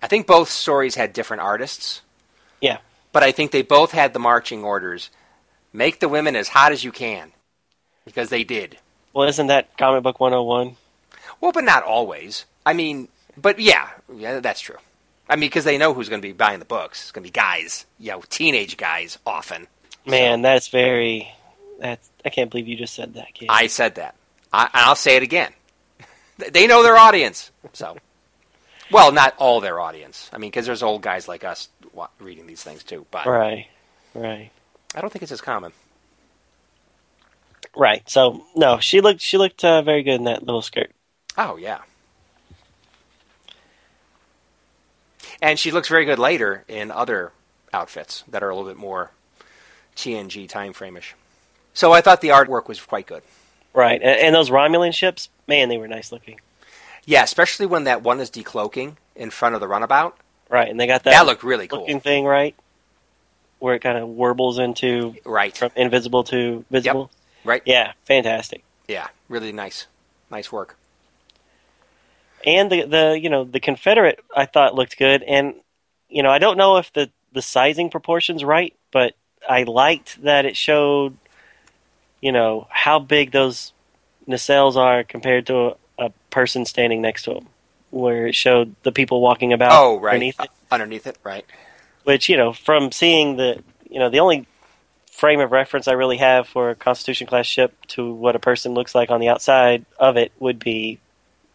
I 0.02 0.06
think 0.06 0.26
both 0.26 0.48
stories 0.48 0.94
had 0.94 1.12
different 1.12 1.42
artists, 1.42 2.02
Yeah, 2.60 2.78
but 3.12 3.22
I 3.24 3.32
think 3.32 3.50
they 3.50 3.62
both 3.62 3.90
had 3.92 4.12
the 4.12 4.18
marching 4.20 4.62
orders: 4.64 5.10
make 5.72 6.00
the 6.00 6.08
women 6.08 6.36
as 6.36 6.48
hot 6.48 6.72
as 6.72 6.84
you 6.84 6.92
can, 6.92 7.32
because 8.04 8.30
they 8.30 8.44
did. 8.44 8.78
well, 9.12 9.28
isn't 9.28 9.48
that 9.48 9.76
comic 9.76 10.02
book 10.04 10.20
101? 10.20 10.76
Well, 11.40 11.52
but 11.52 11.64
not 11.64 11.82
always. 11.82 12.44
I 12.64 12.74
mean, 12.74 13.08
but 13.36 13.58
yeah, 13.58 13.88
yeah, 14.14 14.38
that's 14.40 14.60
true. 14.60 14.76
I 15.28 15.36
mean, 15.36 15.48
because 15.48 15.64
they 15.64 15.76
know 15.78 15.92
who's 15.92 16.08
going 16.08 16.22
to 16.22 16.26
be 16.26 16.32
buying 16.32 16.58
the 16.58 16.64
books. 16.64 17.02
It's 17.02 17.12
going 17.12 17.22
to 17.22 17.28
be 17.28 17.32
guys, 17.32 17.86
you 17.98 18.12
know, 18.12 18.22
teenage 18.30 18.76
guys 18.76 19.18
often. 19.26 19.66
Man, 20.06 20.40
that's 20.42 20.68
very. 20.68 21.30
That's 21.78 22.08
I 22.24 22.30
can't 22.30 22.50
believe 22.50 22.66
you 22.66 22.76
just 22.76 22.94
said 22.94 23.14
that, 23.14 23.34
kid. 23.34 23.48
I 23.50 23.66
said 23.66 23.96
that. 23.96 24.14
I, 24.52 24.70
I'll 24.72 24.96
say 24.96 25.16
it 25.16 25.22
again. 25.22 25.52
They 26.38 26.66
know 26.66 26.82
their 26.82 26.96
audience. 26.96 27.50
So, 27.72 27.96
well, 28.90 29.12
not 29.12 29.34
all 29.38 29.60
their 29.60 29.80
audience. 29.80 30.30
I 30.32 30.38
mean, 30.38 30.50
because 30.50 30.66
there's 30.66 30.82
old 30.82 31.02
guys 31.02 31.28
like 31.28 31.44
us 31.44 31.68
reading 32.20 32.46
these 32.46 32.62
things 32.62 32.82
too. 32.84 33.04
But 33.10 33.26
right, 33.26 33.66
right, 34.14 34.50
I 34.94 35.00
don't 35.00 35.12
think 35.12 35.22
it's 35.24 35.32
as 35.32 35.40
common. 35.40 35.72
right. 37.76 38.08
So 38.08 38.44
no, 38.56 38.78
she 38.78 39.00
looked 39.00 39.20
she 39.20 39.36
looked 39.36 39.64
uh, 39.64 39.82
very 39.82 40.02
good 40.02 40.14
in 40.14 40.24
that 40.24 40.44
little 40.44 40.62
skirt. 40.62 40.92
Oh 41.36 41.56
yeah. 41.56 41.78
And 45.40 45.58
she 45.58 45.70
looks 45.70 45.88
very 45.88 46.04
good 46.04 46.18
later 46.18 46.64
in 46.68 46.90
other 46.90 47.32
outfits 47.72 48.24
that 48.28 48.42
are 48.42 48.50
a 48.50 48.56
little 48.56 48.68
bit 48.70 48.76
more 48.78 49.10
TNG 49.96 50.48
time 50.48 50.72
frame-ish. 50.72 51.14
So 51.74 51.92
I 51.92 52.00
thought 52.00 52.20
the 52.20 52.28
artwork 52.28 52.66
was 52.68 52.80
quite 52.80 53.06
good. 53.06 53.22
Right, 53.74 54.00
and, 54.02 54.18
and 54.20 54.34
those 54.34 54.50
Romulan 54.50 54.92
ships, 54.92 55.28
man, 55.46 55.68
they 55.68 55.78
were 55.78 55.86
nice 55.86 56.10
looking. 56.10 56.40
Yeah, 57.04 57.22
especially 57.22 57.66
when 57.66 57.84
that 57.84 58.02
one 58.02 58.18
is 58.20 58.30
decloaking 58.30 58.96
in 59.14 59.30
front 59.30 59.54
of 59.54 59.60
the 59.60 59.68
runabout. 59.68 60.16
Right, 60.48 60.68
and 60.68 60.80
they 60.80 60.86
got 60.86 61.04
that, 61.04 61.10
That 61.12 61.26
looked 61.26 61.44
really 61.44 61.68
cool. 61.68 61.80
looking 61.80 62.00
thing 62.00 62.24
right, 62.24 62.54
where 63.60 63.74
it 63.74 63.80
kind 63.80 63.98
of 63.98 64.08
warbles 64.08 64.58
into 64.58 65.14
Right. 65.24 65.56
from 65.56 65.70
invisible 65.76 66.24
to 66.24 66.64
visible. 66.70 67.10
Right. 67.44 67.62
Yeah, 67.64 67.92
fantastic. 68.04 68.64
Yeah, 68.88 69.08
really 69.28 69.52
nice. 69.52 69.86
Nice 70.30 70.50
work. 70.50 70.76
And 72.46 72.70
the 72.70 72.82
the 72.84 73.18
you 73.20 73.30
know 73.30 73.44
the 73.44 73.60
Confederate 73.60 74.20
I 74.34 74.46
thought 74.46 74.74
looked 74.74 74.98
good, 74.98 75.22
and 75.22 75.54
you 76.08 76.22
know 76.22 76.30
I 76.30 76.38
don't 76.38 76.56
know 76.56 76.76
if 76.76 76.92
the 76.92 77.10
the 77.32 77.42
sizing 77.42 77.90
proportions 77.90 78.44
right, 78.44 78.74
but 78.92 79.14
I 79.48 79.64
liked 79.64 80.22
that 80.22 80.44
it 80.46 80.56
showed 80.56 81.16
you 82.20 82.32
know 82.32 82.66
how 82.70 82.98
big 82.98 83.32
those 83.32 83.72
nacelles 84.26 84.76
are 84.76 85.04
compared 85.04 85.46
to 85.46 85.56
a, 85.56 85.76
a 85.98 86.10
person 86.30 86.64
standing 86.64 87.00
next 87.02 87.24
to 87.24 87.34
them, 87.34 87.48
where 87.90 88.26
it 88.26 88.34
showed 88.34 88.74
the 88.82 88.92
people 88.92 89.20
walking 89.20 89.52
about 89.52 89.72
Oh, 89.72 89.98
right. 90.00 90.14
underneath 90.14 90.40
it. 90.40 90.50
Uh, 90.70 90.74
underneath 90.74 91.06
it, 91.06 91.18
right. 91.24 91.44
Which 92.04 92.28
you 92.28 92.36
know 92.36 92.52
from 92.52 92.92
seeing 92.92 93.36
the 93.36 93.62
you 93.90 93.98
know 93.98 94.10
the 94.10 94.20
only 94.20 94.46
frame 95.12 95.40
of 95.40 95.50
reference 95.50 95.88
I 95.88 95.92
really 95.92 96.18
have 96.18 96.46
for 96.46 96.70
a 96.70 96.76
Constitution 96.76 97.26
class 97.26 97.44
ship 97.46 97.74
to 97.88 98.12
what 98.12 98.36
a 98.36 98.38
person 98.38 98.72
looks 98.74 98.94
like 98.94 99.10
on 99.10 99.18
the 99.20 99.28
outside 99.28 99.84
of 99.98 100.16
it 100.16 100.30
would 100.38 100.60
be 100.60 101.00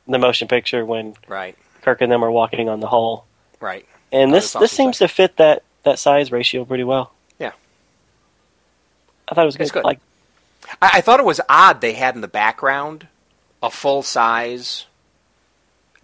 the 0.08 0.20
motion 0.20 0.48
picture 0.48 0.86
when 0.86 1.16
Right. 1.28 1.58
Kirk 1.82 2.02
and 2.02 2.12
them 2.12 2.24
are 2.24 2.32
walking 2.32 2.70
on 2.70 2.80
the 2.80 2.88
hull. 2.88 3.26
Right. 3.60 3.86
And 4.12 4.32
Oh, 4.32 4.36
this 4.36 4.54
this 4.54 4.72
seems 4.72 5.00
to 5.00 5.08
fit 5.08 5.38
that 5.38 5.64
that 5.84 6.00
size 6.00 6.32
ratio 6.32 6.66
pretty 6.66 6.84
well. 6.84 7.14
Yeah. 7.40 7.52
I 9.28 9.36
thought 9.36 9.44
it 9.44 9.46
was 9.46 9.58
good. 9.58 9.72
Good. 9.72 9.84
Like 9.84 10.00
I, 10.82 10.92
I 10.96 11.02
thought 11.02 11.20
it 11.20 11.26
was 11.26 11.42
odd 11.50 11.82
they 11.82 11.94
had 11.94 12.16
in 12.16 12.22
the 12.22 12.28
background 12.28 13.08
a 13.62 13.70
full 13.70 14.04
size 14.04 14.86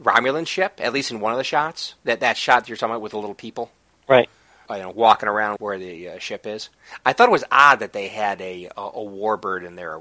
Romulan 0.01 0.47
ship, 0.47 0.79
at 0.81 0.93
least 0.93 1.11
in 1.11 1.19
one 1.19 1.33
of 1.33 1.37
the 1.37 1.43
shots. 1.43 1.95
That 2.05 2.21
that 2.21 2.37
shot 2.37 2.61
that 2.61 2.69
you're 2.69 2.77
talking 2.77 2.93
about 2.93 3.01
with 3.01 3.11
the 3.11 3.19
little 3.19 3.35
people, 3.35 3.69
right. 4.07 4.29
uh, 4.69 4.75
you 4.75 4.83
know, 4.83 4.89
walking 4.91 5.27
around 5.27 5.59
where 5.59 5.77
the 5.77 6.09
uh, 6.09 6.19
ship 6.19 6.47
is. 6.47 6.69
I 7.05 7.11
thought 7.13 7.27
it 7.27 7.33
was 7.33 7.43
odd 7.51 7.79
that 7.79 7.91
they 7.93 8.07
had 8.07 8.41
a 8.41 8.69
a, 8.77 8.81
a 8.81 9.05
warbird 9.05 9.65
in 9.65 9.75
there. 9.75 9.99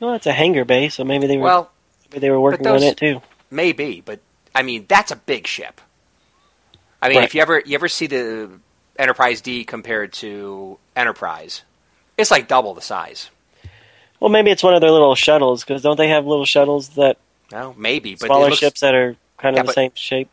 Well, 0.00 0.14
it's 0.14 0.26
a 0.26 0.32
hangar 0.32 0.64
bay, 0.66 0.88
so 0.90 1.04
maybe 1.04 1.26
they 1.26 1.38
were 1.38 1.44
Well, 1.44 1.70
maybe 2.14 2.20
they 2.20 2.30
were 2.30 2.40
working 2.40 2.62
those- 2.62 2.82
on 2.82 2.88
it 2.88 2.96
too. 2.96 3.20
maybe, 3.50 4.00
but 4.04 4.20
I 4.54 4.62
mean 4.62 4.86
that's 4.88 5.10
a 5.10 5.16
big 5.16 5.46
ship. 5.46 5.80
I 7.02 7.08
mean, 7.08 7.18
Right. 7.18 7.24
if 7.24 7.34
you 7.34 7.42
ever 7.42 7.60
you 7.66 7.74
ever 7.74 7.88
see 7.88 8.06
the 8.06 8.50
Enterprise 8.98 9.40
D 9.40 9.64
compared 9.64 10.12
to 10.14 10.78
Enterprise, 10.94 11.62
it's 12.16 12.30
like 12.30 12.46
double 12.48 12.74
the 12.74 12.80
size. 12.80 13.30
Well, 14.20 14.30
maybe 14.30 14.50
it's 14.52 14.62
one 14.62 14.74
of 14.74 14.80
their 14.80 14.92
little 14.92 15.16
shuttles 15.16 15.64
because 15.64 15.82
don't 15.82 15.96
they 15.96 16.08
have 16.08 16.24
little 16.26 16.46
shuttles 16.46 16.90
that 16.90 17.18
No, 17.50 17.74
maybe, 17.76 18.14
but 18.14 18.26
smaller 18.26 18.46
looks- 18.46 18.58
ships 18.58 18.80
that 18.80 18.94
are 18.94 19.16
kind 19.38 19.54
of 19.54 19.58
Yeah, 19.58 19.62
the 19.62 19.66
but- 19.66 19.74
same 19.74 19.92
shape? 19.94 20.28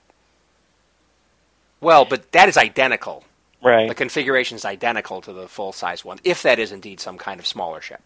Well, 1.82 2.06
but 2.06 2.32
that 2.32 2.48
is 2.48 2.58
identical. 2.58 3.24
Right. 3.64 3.88
The 3.88 3.96
configuration 3.96 4.56
is 4.56 4.66
identical 4.66 5.22
to 5.22 5.34
the 5.34 5.48
full 5.48 5.72
size 5.72 6.06
one, 6.06 6.20
if 6.24 6.42
that 6.44 6.58
is 6.60 6.72
indeed 6.72 7.00
some 7.00 7.18
kind 7.18 7.40
of 7.40 7.46
smaller 7.46 7.82
ship, 7.82 8.02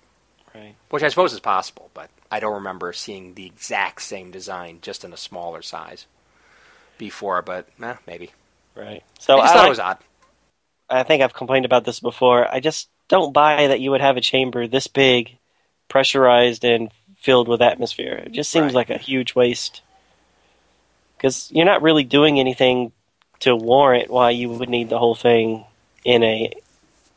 right. 0.54 0.76
which 0.90 1.04
I 1.04 1.10
suppose 1.10 1.34
is 1.34 1.40
possible, 1.40 1.90
but 1.94 2.10
I 2.36 2.40
don't 2.42 2.56
remember 2.56 2.92
seeing 2.92 3.34
the 3.36 3.46
exact 3.46 4.02
same 4.02 4.30
design 4.30 4.80
just 4.82 5.06
in 5.06 5.14
a 5.14 5.18
smaller 5.18 5.62
size 5.62 6.06
before. 6.98 7.42
But 7.42 7.70
eh, 7.82 7.96
maybe. 8.06 8.32
Right. 8.76 9.04
So 9.20 9.38
I 9.38 9.42
just 9.44 9.52
I, 9.52 9.54
thought 9.54 9.60
like- 9.60 9.68
it 9.68 9.70
was 9.70 9.80
odd. 9.80 9.98
I 10.90 11.04
think 11.04 11.24
I've 11.24 11.34
complained 11.34 11.66
about 11.66 11.86
this 11.86 12.00
before. 12.02 12.54
I 12.54 12.60
just 12.60 12.90
don't 13.08 13.32
buy 13.34 13.68
that 13.68 13.80
you 13.80 13.92
would 13.92 14.02
have 14.02 14.18
a 14.18 14.22
chamber 14.22 14.68
this 14.68 14.88
big, 14.88 15.38
pressurized 15.88 16.64
and 16.66 16.92
filled 17.18 17.48
with 17.48 17.62
atmosphere. 17.62 18.22
It 18.26 18.34
just 18.34 18.52
seems 18.52 18.66
Right. 18.74 18.76
like 18.76 18.90
a 18.90 18.98
huge 18.98 19.34
waste. 19.34 19.82
Because 21.18 21.50
you're 21.52 21.66
not 21.66 21.82
really 21.82 22.04
doing 22.04 22.40
anything 22.40 22.92
to 23.40 23.56
warrant 23.56 24.10
why 24.12 24.32
you 24.32 24.50
would 24.50 24.70
need 24.70 24.90
the 24.90 25.00
whole 25.00 25.16
thing 25.16 25.66
in 26.04 26.22
a 26.24 26.52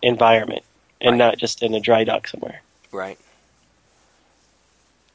environment 0.01 0.63
and 1.01 1.13
Right. 1.13 1.19
not 1.27 1.39
just 1.39 1.63
in 1.63 1.75
a 1.75 1.81
dry 1.81 2.05
dock 2.05 2.29
somewhere. 2.29 2.63
Right. 2.93 3.19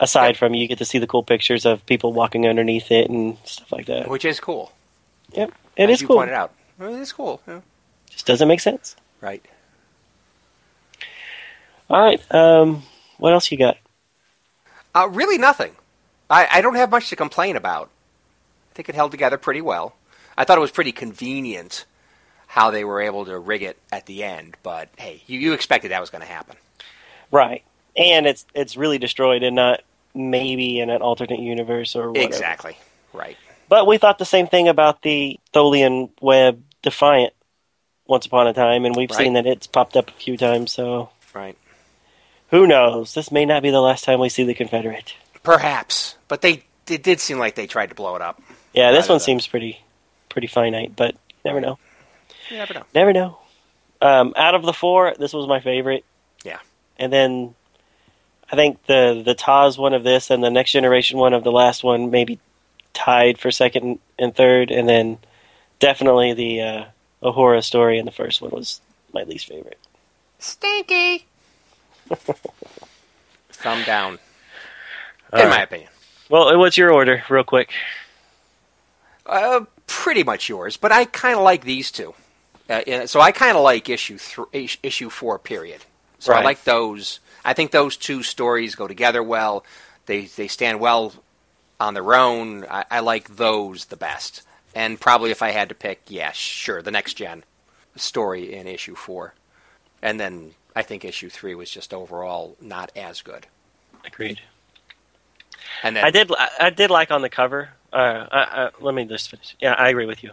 Aside 0.03 0.35
Yeah. 0.35 0.39
from 0.39 0.53
you 0.53 0.67
get 0.67 0.77
to 0.79 0.85
see 0.85 0.97
the 0.99 1.07
cool 1.07 1.23
pictures 1.23 1.65
of 1.65 1.85
people 1.85 2.11
walking 2.13 2.45
underneath 2.47 2.91
it 2.91 3.09
and 3.09 3.37
stuff 3.45 3.71
like 3.71 3.85
that. 3.87 4.07
Which 4.09 4.25
is 4.25 4.39
cool. 4.39 4.71
Yep, 5.31 5.51
it 5.77 5.89
as 5.89 5.95
is 5.95 6.01
you 6.01 6.07
cool. 6.07 6.17
pointed 6.17 6.35
out. 6.35 6.51
It 6.79 6.85
is 6.89 7.11
cool. 7.13 7.41
yeah. 7.47 7.61
Just 8.09 8.25
doesn't 8.25 8.47
make 8.47 8.59
sense. 8.59 8.95
Right. 9.21 9.43
All 11.89 12.01
right, 12.01 12.21
um, 12.33 12.83
what 13.17 13.33
else 13.33 13.51
you 13.51 13.57
got? 13.57 13.77
Uh, 14.95 15.07
really 15.11 15.37
nothing. 15.37 15.75
I, 16.29 16.47
I 16.51 16.61
don't 16.61 16.75
have 16.75 16.89
much 16.91 17.09
to 17.09 17.15
complain 17.15 17.55
about. 17.55 17.89
I 18.71 18.75
think 18.75 18.89
it 18.89 18.95
held 18.95 19.11
together 19.11 19.37
pretty 19.37 19.61
well. 19.61 19.95
I 20.37 20.43
thought 20.45 20.57
it 20.57 20.61
was 20.61 20.71
pretty 20.71 20.91
convenient 20.91 21.85
how 22.47 22.71
they 22.71 22.83
were 22.83 23.01
able 23.01 23.25
to 23.25 23.37
rig 23.37 23.63
it 23.63 23.77
at 23.91 24.05
the 24.05 24.23
end, 24.23 24.55
but 24.63 24.89
hey, 24.97 25.21
you, 25.27 25.39
you 25.39 25.53
expected 25.53 25.91
that 25.91 26.01
was 26.01 26.09
going 26.09 26.21
to 26.21 26.27
happen. 26.27 26.55
Right. 27.31 27.63
And 27.95 28.25
it's 28.25 28.45
it's 28.55 28.75
really 28.75 28.97
destroyed 28.97 29.43
and 29.43 29.55
not 29.55 29.81
maybe 30.13 30.79
in 30.79 30.89
an 30.89 31.01
alternate 31.01 31.39
universe 31.39 31.95
or 31.95 32.09
whatever. 32.09 32.27
Exactly. 32.27 32.77
Right. 33.13 33.37
But 33.69 33.87
we 33.87 33.97
thought 33.97 34.17
the 34.19 34.25
same 34.25 34.47
thing 34.47 34.67
about 34.67 35.01
the 35.01 35.39
Tholian 35.53 36.09
Web 36.21 36.61
Defiant 36.81 37.33
once 38.05 38.25
upon 38.25 38.47
a 38.47 38.53
time, 38.53 38.85
and 38.85 38.95
we've 38.95 39.09
Right. 39.09 39.17
seen 39.19 39.33
that 39.33 39.45
it's 39.47 39.67
popped 39.67 39.95
up 39.95 40.09
a 40.09 40.13
few 40.13 40.37
times, 40.37 40.71
so 40.73 41.09
Right. 41.33 41.55
who 42.49 42.67
knows? 42.67 43.13
This 43.13 43.31
may 43.31 43.45
not 43.45 43.63
be 43.63 43.69
the 43.71 43.81
last 43.81 44.03
time 44.03 44.19
we 44.19 44.29
see 44.29 44.43
the 44.43 44.53
Confederate. 44.53 45.13
Perhaps, 45.41 46.15
but 46.27 46.41
they 46.41 46.63
it 46.89 47.01
did 47.01 47.19
seem 47.21 47.39
like 47.39 47.55
they 47.55 47.65
tried 47.67 47.87
to 47.89 47.95
blow 47.95 48.15
it 48.17 48.21
up. 48.21 48.41
Yeah, 48.73 48.91
this 48.91 49.07
one 49.07 49.19
seems 49.21 49.47
pretty 49.47 49.79
pretty 50.29 50.47
finite, 50.47 50.95
but 50.95 51.15
never 51.45 51.61
know. 51.61 51.79
You 52.49 52.57
never 52.57 52.73
know. 52.73 52.83
Never 52.93 53.13
know. 53.13 53.37
Um, 54.01 54.33
out 54.35 54.53
of 54.55 54.63
the 54.63 54.73
four, 54.73 55.13
this 55.17 55.31
was 55.33 55.47
my 55.47 55.61
favorite. 55.61 56.03
Yeah. 56.43 56.59
And 56.97 57.11
then 57.13 57.55
I 58.53 58.55
think 58.55 58.85
the 58.85 59.23
the 59.25 59.33
TOS 59.33 59.79
one 59.79 59.95
of 59.95 60.03
this 60.03 60.29
and 60.29 60.43
the 60.43 60.51
next 60.51 60.73
generation 60.73 61.17
one 61.17 61.33
of 61.33 61.43
the 61.43 61.51
last 61.51 61.83
one 61.83 62.11
maybe 62.11 62.37
tied 62.93 63.39
for 63.39 63.49
second 63.49 63.97
and 64.19 64.35
third, 64.35 64.69
and 64.69 64.87
then 64.87 65.17
definitely 65.79 66.33
the 66.33 66.61
uh, 66.61 66.85
Uhura 67.23 67.63
story 67.63 67.97
in 67.97 68.05
the 68.05 68.11
first 68.11 68.43
one 68.43 68.51
was 68.51 68.79
my 69.11 69.23
least 69.23 69.47
favorite. 69.47 69.79
Stinky. 70.37 71.25
Thumb 73.49 73.83
down, 73.85 74.19
All 75.31 75.41
in 75.41 75.49
my 75.49 75.55
right. 75.55 75.63
opinion. 75.63 75.89
Well, 76.29 76.55
what's 76.59 76.77
your 76.77 76.91
order, 76.91 77.23
real 77.29 77.43
quick? 77.43 77.71
Uh, 79.25 79.61
pretty 79.87 80.23
much 80.23 80.47
yours, 80.47 80.77
but 80.77 80.91
I 80.91 81.05
kind 81.05 81.37
of 81.37 81.43
like 81.43 81.63
these 81.63 81.89
two. 81.91 82.13
Uh, 82.69 83.07
so 83.07 83.19
I 83.19 83.31
kind 83.31 83.57
of 83.57 83.63
like 83.63 83.89
issue 83.89 84.19
three, 84.19 84.69
issue 84.83 85.09
four, 85.09 85.39
period. 85.39 85.85
So 86.23 86.33
I 86.33 86.41
like 86.41 86.63
those. 86.63 87.19
I 87.43 87.53
think 87.53 87.71
those 87.71 87.97
two 87.97 88.23
stories 88.23 88.75
go 88.75 88.87
together 88.87 89.21
well. 89.21 89.65
They 90.05 90.25
they 90.25 90.47
stand 90.47 90.79
well 90.79 91.13
on 91.79 91.93
their 91.93 92.15
own. 92.15 92.65
I, 92.65 92.85
I 92.89 92.99
like 93.01 93.35
those 93.35 93.85
the 93.85 93.97
best. 93.97 94.41
And 94.73 94.99
probably 94.99 95.31
if 95.31 95.41
I 95.41 95.51
had 95.51 95.69
to 95.69 95.75
pick, 95.75 96.01
yeah, 96.07 96.31
sure, 96.31 96.81
the 96.81 96.91
next 96.91 97.15
gen 97.15 97.43
story 97.95 98.53
in 98.53 98.67
issue 98.67 98.95
four, 98.95 99.33
and 100.01 100.17
then 100.17 100.51
I 100.75 100.81
think 100.81 101.03
issue 101.03 101.29
three 101.29 101.55
was 101.55 101.69
just 101.69 101.93
overall 101.93 102.55
not 102.61 102.91
as 102.95 103.21
good. 103.21 103.45
Agreed. 104.05 104.39
And 105.83 105.95
then 105.95 106.05
I 106.05 106.09
did. 106.11 106.31
I, 106.31 106.49
I 106.59 106.69
did 106.69 106.89
like 106.89 107.11
on 107.11 107.21
the 107.21 107.29
cover. 107.29 107.69
Uh, 107.91 108.27
I, 108.31 108.39
I, 108.39 108.69
let 108.79 108.95
me 108.95 109.05
just 109.05 109.29
finish. 109.29 109.55
Yeah, 109.59 109.73
I 109.73 109.89
agree 109.89 110.05
with 110.05 110.23
you. 110.23 110.31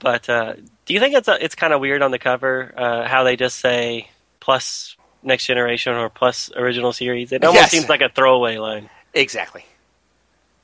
But 0.00 0.28
uh, 0.28 0.54
do 0.86 0.94
you 0.94 1.00
think 1.00 1.14
it's 1.14 1.28
a, 1.28 1.42
it's 1.44 1.54
kind 1.54 1.72
of 1.72 1.80
weird 1.80 2.02
on 2.02 2.10
the 2.10 2.18
cover 2.18 2.72
uh, 2.76 3.06
how 3.08 3.24
they 3.24 3.36
just 3.36 3.58
say 3.58 4.08
plus 4.40 4.96
next 5.22 5.46
generation 5.46 5.94
or 5.94 6.08
plus 6.08 6.50
original 6.56 6.92
series? 6.92 7.32
It 7.32 7.44
almost 7.44 7.62
Yes. 7.62 7.70
seems 7.72 7.88
like 7.88 8.00
a 8.00 8.08
throwaway 8.08 8.58
line. 8.58 8.90
Exactly. 9.14 9.64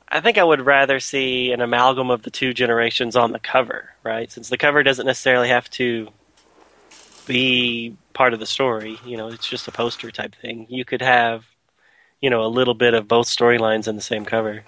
I 0.08 0.20
think 0.20 0.38
I 0.38 0.44
would 0.44 0.60
rather 0.64 1.00
see 1.00 1.50
an 1.52 1.60
amalgam 1.60 2.10
of 2.10 2.22
the 2.22 2.30
two 2.30 2.54
generations 2.54 3.16
on 3.16 3.32
the 3.32 3.40
cover, 3.40 3.90
right? 4.04 4.30
Since 4.30 4.48
the 4.48 4.58
cover 4.58 4.82
doesn't 4.82 5.06
necessarily 5.06 5.48
have 5.48 5.68
to 5.70 6.08
be 7.26 7.96
part 8.12 8.34
of 8.34 8.40
the 8.40 8.46
story, 8.46 8.98
you 9.04 9.16
know, 9.16 9.28
it's 9.28 9.48
just 9.48 9.66
a 9.66 9.72
poster 9.72 10.10
type 10.10 10.34
thing. 10.36 10.66
You 10.68 10.84
could 10.84 11.02
have, 11.02 11.44
you 12.20 12.30
know, 12.30 12.44
a 12.44 12.48
little 12.48 12.74
bit 12.74 12.94
of 12.94 13.08
both 13.08 13.26
storylines 13.26 13.88
in 13.88 13.96
the 13.96 14.02
same 14.02 14.24
cover. 14.24 14.64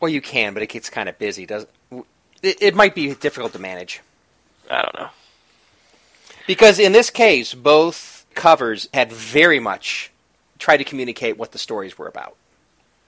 Well, 0.00 0.08
you 0.08 0.20
can, 0.20 0.54
but 0.54 0.62
it 0.62 0.68
gets 0.68 0.90
kind 0.90 1.08
of 1.08 1.18
busy. 1.18 1.44
Does 1.44 1.66
it, 2.42 2.62
it 2.62 2.74
might 2.74 2.94
be 2.94 3.14
difficult 3.14 3.52
to 3.52 3.58
manage 3.58 4.00
I 4.70 4.82
don't 4.82 4.94
know. 4.98 5.08
because 6.46 6.78
in 6.78 6.92
this 6.92 7.10
case, 7.10 7.54
both 7.54 8.26
covers 8.34 8.88
had 8.92 9.10
very 9.12 9.58
much 9.60 10.10
tried 10.58 10.78
to 10.78 10.84
communicate 10.84 11.38
what 11.38 11.52
the 11.52 11.58
stories 11.58 11.96
were 11.98 12.06
about. 12.08 12.36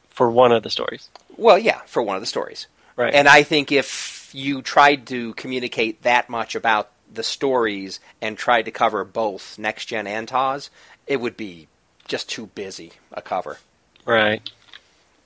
For 0.09 0.31
one 0.31 0.53
of 0.53 0.63
the 0.63 0.71
stories. 0.71 1.09
Well, 1.37 1.59
yeah, 1.59 1.81
for 1.87 2.03
one 2.03 2.17
of 2.17 2.23
the 2.23 2.27
stories. 2.27 2.67
Right. 2.97 3.15
And 3.15 3.29
I 3.29 3.43
think 3.43 3.73
if 3.73 4.31
you 4.35 4.63
tried 4.63 5.07
to 5.09 5.35
communicate 5.35 6.03
that 6.03 6.29
much 6.29 6.55
about 6.55 6.91
the 7.13 7.23
stories 7.23 7.99
and 8.21 8.37
tried 8.37 8.63
to 8.63 8.71
cover 8.71 9.05
both 9.05 9.59
next 9.59 9.87
gen 9.87 10.07
and 10.07 10.29
TOS, 10.29 10.71
it 11.07 11.21
would 11.21 11.37
be 11.37 11.67
just 12.07 12.29
too 12.29 12.47
busy 12.55 12.93
a 13.13 13.23
cover. 13.23 13.59
right. 14.05 14.49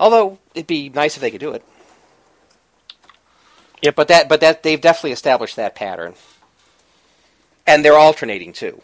Although 0.01 0.39
it'd 0.55 0.67
be 0.67 0.89
nice 0.89 1.17
if 1.17 1.21
they 1.21 1.31
could 1.31 1.41
do 1.41 1.53
it. 1.53 1.65
Yep. 3.85 3.97
But 3.97 4.09
that 4.09 4.29
but 4.31 4.41
that 4.41 4.63
they've 4.63 4.81
definitely 4.81 5.13
established 5.13 5.57
that 5.57 5.75
pattern. 5.75 6.15
And 7.67 7.85
they're 7.85 7.99
alternating 7.99 8.55
too. 8.55 8.81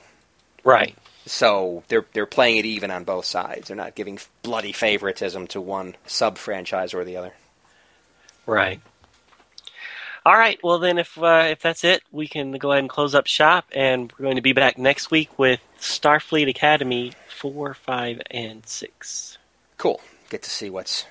Right. 0.63 0.95
So 1.25 1.85
they're 1.89 2.05
they're 2.13 2.27
playing 2.27 2.59
it 2.59 2.67
even 2.67 2.91
on 2.91 3.05
both 3.05 3.25
sides. 3.25 3.69
They're 3.69 3.77
not 3.79 3.95
giving 3.95 4.19
bloody 4.43 4.73
favoritism 4.73 5.47
to 5.49 5.61
one 5.61 5.97
sub 6.07 6.37
franchise 6.37 6.93
or 6.93 7.05
the 7.05 7.17
other. 7.17 7.33
Right. 8.45 8.83
All 10.27 10.35
right. 10.37 10.59
Well, 10.63 10.79
then, 10.79 10.99
if 10.99 11.17
uh, 11.17 11.47
if 11.49 11.63
that's 11.63 11.83
it, 11.83 12.03
we 12.13 12.29
can 12.29 12.53
go 12.53 12.73
ahead 12.73 12.81
and 12.81 12.91
close 12.91 13.15
up 13.15 13.27
shop, 13.27 13.65
and 13.73 14.13
we're 14.13 14.25
going 14.25 14.37
to 14.37 14.43
be 14.43 14.53
back 14.53 14.77
next 14.77 15.11
week 15.11 15.39
with 15.39 15.61
Starfleet 15.79 16.51
Academy 16.51 17.13
four, 17.27 17.73
five, 17.73 18.21
and 18.31 18.67
six. 18.67 19.39
Cool. 19.79 20.03
Get 20.29 20.43
to 20.43 20.51
see 20.51 20.69
what's 20.69 21.07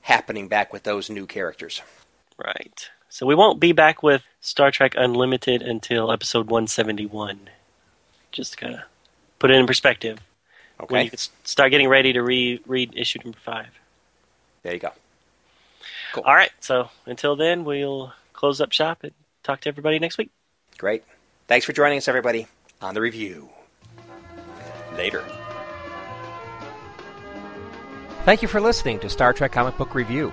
happening 0.00 0.48
back 0.48 0.72
with 0.72 0.84
those 0.84 1.10
new 1.10 1.26
characters. 1.26 1.82
Right. 2.38 2.88
So 3.14 3.26
we 3.26 3.36
won't 3.36 3.60
be 3.60 3.70
back 3.70 4.02
with 4.02 4.24
Star 4.40 4.72
Trek 4.72 4.94
Unlimited 4.96 5.62
until 5.62 6.10
episode 6.10 6.48
one 6.48 6.66
seventy 6.66 7.06
one. 7.06 7.48
Just 8.32 8.54
to 8.54 8.58
kind 8.58 8.74
of 8.74 8.80
put 9.38 9.52
it 9.52 9.54
in 9.54 9.68
perspective. 9.68 10.18
When 10.88 11.04
you 11.04 11.10
can 11.10 11.20
start 11.44 11.70
getting 11.70 11.86
ready 11.86 12.12
to 12.12 12.22
re- 12.24 12.60
read 12.66 12.92
issue 12.96 13.20
number 13.22 13.38
five. 13.38 13.68
There 14.64 14.74
you 14.74 14.80
go. 14.80 14.90
Cool. 16.12 16.24
All 16.26 16.34
right. 16.34 16.50
So 16.58 16.90
until 17.06 17.36
then, 17.36 17.62
we'll 17.62 18.12
close 18.32 18.60
up 18.60 18.72
shop 18.72 19.04
and 19.04 19.12
talk 19.44 19.60
to 19.60 19.68
everybody 19.68 20.00
next 20.00 20.18
week. 20.18 20.32
Great. 20.76 21.04
Thanks 21.46 21.64
for 21.64 21.72
joining 21.72 21.98
us, 21.98 22.08
everybody, 22.08 22.48
on 22.82 22.94
the 22.94 23.00
review. 23.00 23.48
Later. 24.96 25.24
Thank 28.24 28.42
you 28.42 28.48
for 28.48 28.60
listening 28.60 28.98
to 28.98 29.08
Star 29.08 29.32
Trek 29.32 29.52
Comic 29.52 29.78
Book 29.78 29.94
Review. 29.94 30.32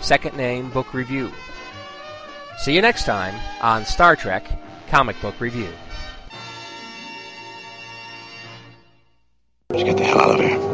second 0.00 0.36
name 0.36 0.70
Book 0.70 0.94
Review. 0.94 1.32
See 2.58 2.74
you 2.74 2.82
next 2.82 3.04
time 3.04 3.34
on 3.60 3.84
Star 3.84 4.16
Trek 4.16 4.46
Comic 4.88 5.20
Book 5.20 5.40
Review. 5.40 5.68
Get 9.70 9.96
the 9.96 10.04
hell 10.04 10.20
out 10.20 10.40
of 10.40 10.46
here. 10.46 10.73